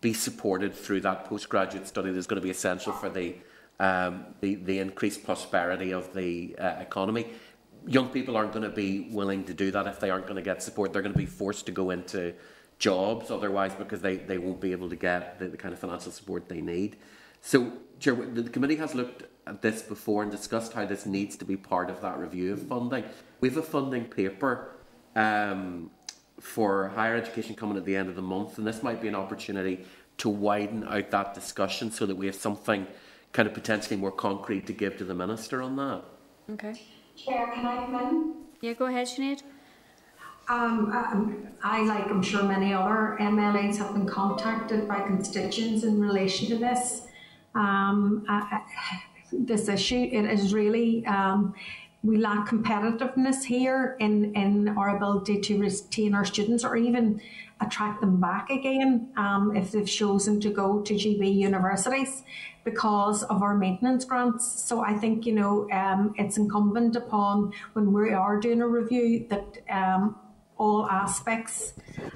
be 0.00 0.12
supported 0.12 0.74
through 0.74 1.00
that 1.00 1.24
postgraduate 1.24 1.86
study 1.86 2.10
that's 2.10 2.26
going 2.26 2.40
to 2.40 2.44
be 2.44 2.50
essential 2.50 2.92
for 2.92 3.08
the 3.08 3.36
um, 3.80 4.26
the, 4.40 4.54
the 4.54 4.78
increased 4.78 5.24
prosperity 5.24 5.92
of 5.92 6.14
the 6.14 6.54
uh, 6.58 6.76
economy. 6.80 7.26
Young 7.86 8.08
people 8.08 8.36
aren't 8.36 8.52
going 8.52 8.62
to 8.62 8.74
be 8.74 9.08
willing 9.10 9.44
to 9.44 9.54
do 9.54 9.70
that 9.72 9.86
if 9.86 9.98
they 10.00 10.10
aren't 10.10 10.26
going 10.26 10.36
to 10.36 10.42
get 10.42 10.62
support. 10.62 10.92
They're 10.92 11.02
going 11.02 11.12
to 11.12 11.18
be 11.18 11.26
forced 11.26 11.66
to 11.66 11.72
go 11.72 11.90
into 11.90 12.34
jobs 12.78 13.30
otherwise 13.30 13.74
because 13.74 14.00
they, 14.00 14.16
they 14.16 14.38
won't 14.38 14.60
be 14.60 14.72
able 14.72 14.88
to 14.90 14.96
get 14.96 15.38
the, 15.38 15.48
the 15.48 15.56
kind 15.56 15.74
of 15.74 15.80
financial 15.80 16.12
support 16.12 16.48
they 16.48 16.60
need. 16.60 16.96
So, 17.40 17.72
Chair, 17.98 18.14
the 18.14 18.44
committee 18.44 18.76
has 18.76 18.94
looked 18.94 19.24
at 19.46 19.60
this 19.60 19.82
before 19.82 20.22
and 20.22 20.30
discussed 20.30 20.72
how 20.72 20.86
this 20.86 21.04
needs 21.04 21.36
to 21.36 21.44
be 21.44 21.56
part 21.56 21.90
of 21.90 22.00
that 22.00 22.18
review 22.18 22.52
of 22.54 22.62
funding. 22.62 23.04
We 23.40 23.48
have 23.48 23.58
a 23.58 23.62
funding 23.62 24.06
paper 24.06 24.70
um, 25.14 25.90
for 26.44 26.88
higher 26.88 27.16
education 27.16 27.54
coming 27.54 27.78
at 27.78 27.86
the 27.86 27.96
end 27.96 28.10
of 28.10 28.16
the 28.16 28.22
month, 28.22 28.58
and 28.58 28.66
this 28.66 28.82
might 28.82 29.00
be 29.00 29.08
an 29.08 29.14
opportunity 29.14 29.86
to 30.18 30.28
widen 30.28 30.84
out 30.84 31.10
that 31.10 31.32
discussion 31.32 31.90
so 31.90 32.04
that 32.04 32.14
we 32.14 32.26
have 32.26 32.34
something 32.34 32.86
kind 33.32 33.48
of 33.48 33.54
potentially 33.54 33.96
more 33.96 34.12
concrete 34.12 34.66
to 34.66 34.72
give 34.74 34.98
to 34.98 35.04
the 35.04 35.14
minister 35.14 35.62
on 35.62 35.74
that. 35.76 36.02
Okay. 36.50 36.74
Chair, 37.16 37.50
can 37.54 37.64
I 37.64 37.86
come 37.86 37.94
in? 37.94 38.34
Yeah, 38.60 38.74
go 38.74 38.84
ahead, 38.84 39.06
Sinead. 39.06 39.42
Um, 40.46 40.92
um, 40.92 41.48
I, 41.62 41.82
like 41.84 42.10
I'm 42.10 42.22
sure 42.22 42.42
many 42.42 42.74
other 42.74 43.16
MLAs, 43.18 43.78
have 43.78 43.94
been 43.94 44.06
contacted 44.06 44.86
by 44.86 45.00
constituents 45.00 45.82
in 45.82 45.98
relation 45.98 46.46
to 46.48 46.58
this. 46.58 47.06
Um, 47.54 48.26
uh, 48.28 48.58
this 49.32 49.68
issue, 49.68 50.08
it 50.12 50.26
is 50.26 50.52
really, 50.52 51.06
um, 51.06 51.54
we 52.04 52.18
lack 52.18 52.48
competitiveness 52.48 53.44
here 53.44 53.96
in, 53.98 54.34
in 54.34 54.68
our 54.76 54.96
ability 54.96 55.40
to 55.40 55.58
retain 55.58 56.14
our 56.14 56.24
students 56.24 56.62
or 56.62 56.76
even 56.76 57.18
attract 57.60 58.02
them 58.02 58.20
back 58.20 58.50
again 58.50 59.08
um, 59.16 59.56
if 59.56 59.72
they've 59.72 59.88
chosen 59.88 60.38
to 60.38 60.50
go 60.50 60.82
to 60.82 60.92
GB 60.92 61.34
universities 61.34 62.22
because 62.62 63.22
of 63.24 63.42
our 63.42 63.56
maintenance 63.56 64.04
grants. 64.04 64.62
So 64.62 64.84
I 64.84 64.94
think, 64.94 65.24
you 65.24 65.34
know, 65.34 65.70
um, 65.70 66.14
it's 66.18 66.36
incumbent 66.36 66.94
upon 66.94 67.52
when 67.72 67.92
we 67.92 68.12
are 68.12 68.38
doing 68.38 68.60
a 68.60 68.68
review 68.68 69.26
that 69.30 69.58
um, 69.70 70.16
all 70.58 70.86
aspects, 70.86 71.72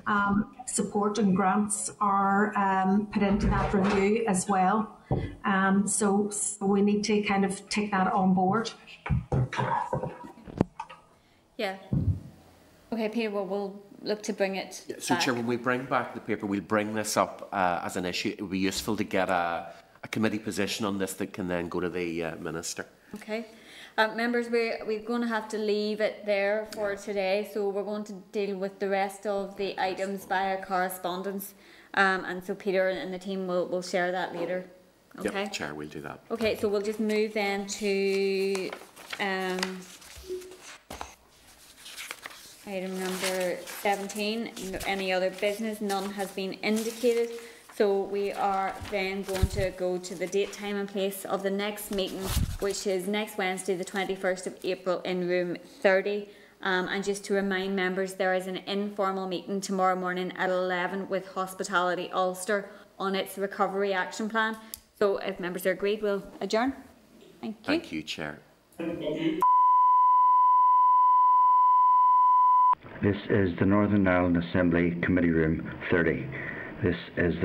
um, 0.06 0.54
support 0.66 1.18
and 1.18 1.34
grants 1.34 1.92
are 2.00 2.56
um, 2.56 3.06
put 3.12 3.22
into 3.22 3.46
that 3.46 3.72
review 3.72 4.24
as 4.28 4.48
well. 4.48 4.98
Um, 5.44 5.86
so, 5.86 6.28
so 6.30 6.66
we 6.66 6.82
need 6.82 7.04
to 7.04 7.22
kind 7.22 7.44
of 7.44 7.66
take 7.68 7.90
that 7.90 8.12
on 8.12 8.34
board. 8.34 8.70
Yeah. 11.56 11.76
Okay, 12.92 13.08
Peter, 13.08 13.30
well, 13.30 13.46
we'll 13.46 13.82
look 14.02 14.22
to 14.22 14.32
bring 14.32 14.56
it 14.56 14.84
Yeah, 14.88 14.96
so, 15.00 15.14
back. 15.14 15.24
Chair, 15.24 15.34
when 15.34 15.46
we 15.46 15.56
bring 15.56 15.84
back 15.84 16.14
the 16.14 16.20
paper, 16.20 16.46
we'll 16.46 16.60
bring 16.60 16.94
this 16.94 17.16
up 17.16 17.48
uh, 17.52 17.80
as 17.84 17.96
an 17.96 18.06
issue. 18.06 18.30
It 18.30 18.40
would 18.40 18.52
be 18.52 18.58
useful 18.58 18.96
to 18.96 19.04
get 19.04 19.28
a, 19.28 19.74
a 20.02 20.08
committee 20.08 20.38
position 20.38 20.86
on 20.86 20.98
this 20.98 21.14
that 21.14 21.32
can 21.32 21.48
then 21.48 21.68
go 21.68 21.80
to 21.80 21.88
the 21.88 22.24
uh, 22.24 22.36
minister. 22.36 22.86
Okay. 23.16 23.46
Uh, 23.98 24.14
members, 24.14 24.48
we're, 24.48 24.78
we're 24.86 25.00
going 25.00 25.20
to 25.20 25.26
have 25.26 25.48
to 25.48 25.58
leave 25.58 26.00
it 26.00 26.24
there 26.24 26.68
for 26.72 26.94
today, 26.94 27.50
so 27.52 27.68
we're 27.68 27.82
going 27.82 28.04
to 28.04 28.12
deal 28.30 28.56
with 28.56 28.78
the 28.78 28.88
rest 28.88 29.26
of 29.26 29.56
the 29.56 29.78
items 29.82 30.24
via 30.24 30.62
correspondence. 30.64 31.54
Um, 31.94 32.24
and 32.24 32.44
so 32.44 32.54
Peter 32.54 32.90
and 32.90 33.12
the 33.12 33.18
team 33.18 33.48
will, 33.48 33.66
will 33.66 33.82
share 33.82 34.12
that 34.12 34.32
later. 34.34 34.64
Okay? 35.18 35.42
Yep, 35.42 35.52
Chair, 35.52 35.74
we'll 35.74 35.88
do 35.88 36.00
that. 36.02 36.20
Okay, 36.30 36.56
so 36.56 36.68
we'll 36.68 36.80
just 36.80 37.00
move 37.00 37.34
then 37.34 37.66
to 37.66 38.70
um, 39.20 39.80
item 42.66 42.98
number 43.00 43.56
17. 43.82 44.78
Any 44.86 45.12
other 45.12 45.30
business? 45.30 45.80
None 45.80 46.10
has 46.12 46.30
been 46.30 46.54
indicated. 46.54 47.30
So 47.76 48.02
we 48.02 48.32
are 48.32 48.74
then 48.90 49.22
going 49.22 49.46
to 49.48 49.70
go 49.70 49.98
to 49.98 50.14
the 50.14 50.26
date, 50.26 50.52
time 50.52 50.76
and 50.76 50.88
place 50.88 51.24
of 51.24 51.44
the 51.44 51.50
next 51.50 51.92
meeting, 51.92 52.22
which 52.58 52.88
is 52.88 53.06
next 53.06 53.38
Wednesday, 53.38 53.76
the 53.76 53.84
21st 53.84 54.48
of 54.48 54.56
April 54.64 55.00
in 55.02 55.28
room 55.28 55.56
30. 55.80 56.28
Um, 56.60 56.88
and 56.88 57.04
just 57.04 57.24
to 57.26 57.34
remind 57.34 57.76
members, 57.76 58.14
there 58.14 58.34
is 58.34 58.48
an 58.48 58.56
informal 58.66 59.28
meeting 59.28 59.60
tomorrow 59.60 59.94
morning 59.94 60.32
at 60.36 60.50
11 60.50 61.08
with 61.08 61.28
Hospitality 61.28 62.10
Ulster 62.12 62.68
on 62.98 63.14
its 63.14 63.38
recovery 63.38 63.92
action 63.92 64.28
plan. 64.28 64.56
So 64.98 65.18
if 65.18 65.38
members 65.38 65.64
are 65.64 65.70
agreed, 65.70 66.02
we'll 66.02 66.24
adjourn. 66.40 66.72
Thank 67.40 67.58
you. 67.58 67.64
Thank 67.64 67.92
you, 67.92 68.02
Chair. 68.02 68.40
This 68.78 68.86
is 73.28 73.50
the 73.58 73.66
Northern 73.66 74.06
Ireland 74.06 74.36
Assembly 74.36 74.96
Committee 75.02 75.30
Room 75.30 75.68
30. 75.90 76.24
This 76.84 76.94
is 77.16 77.34
the 77.34 77.36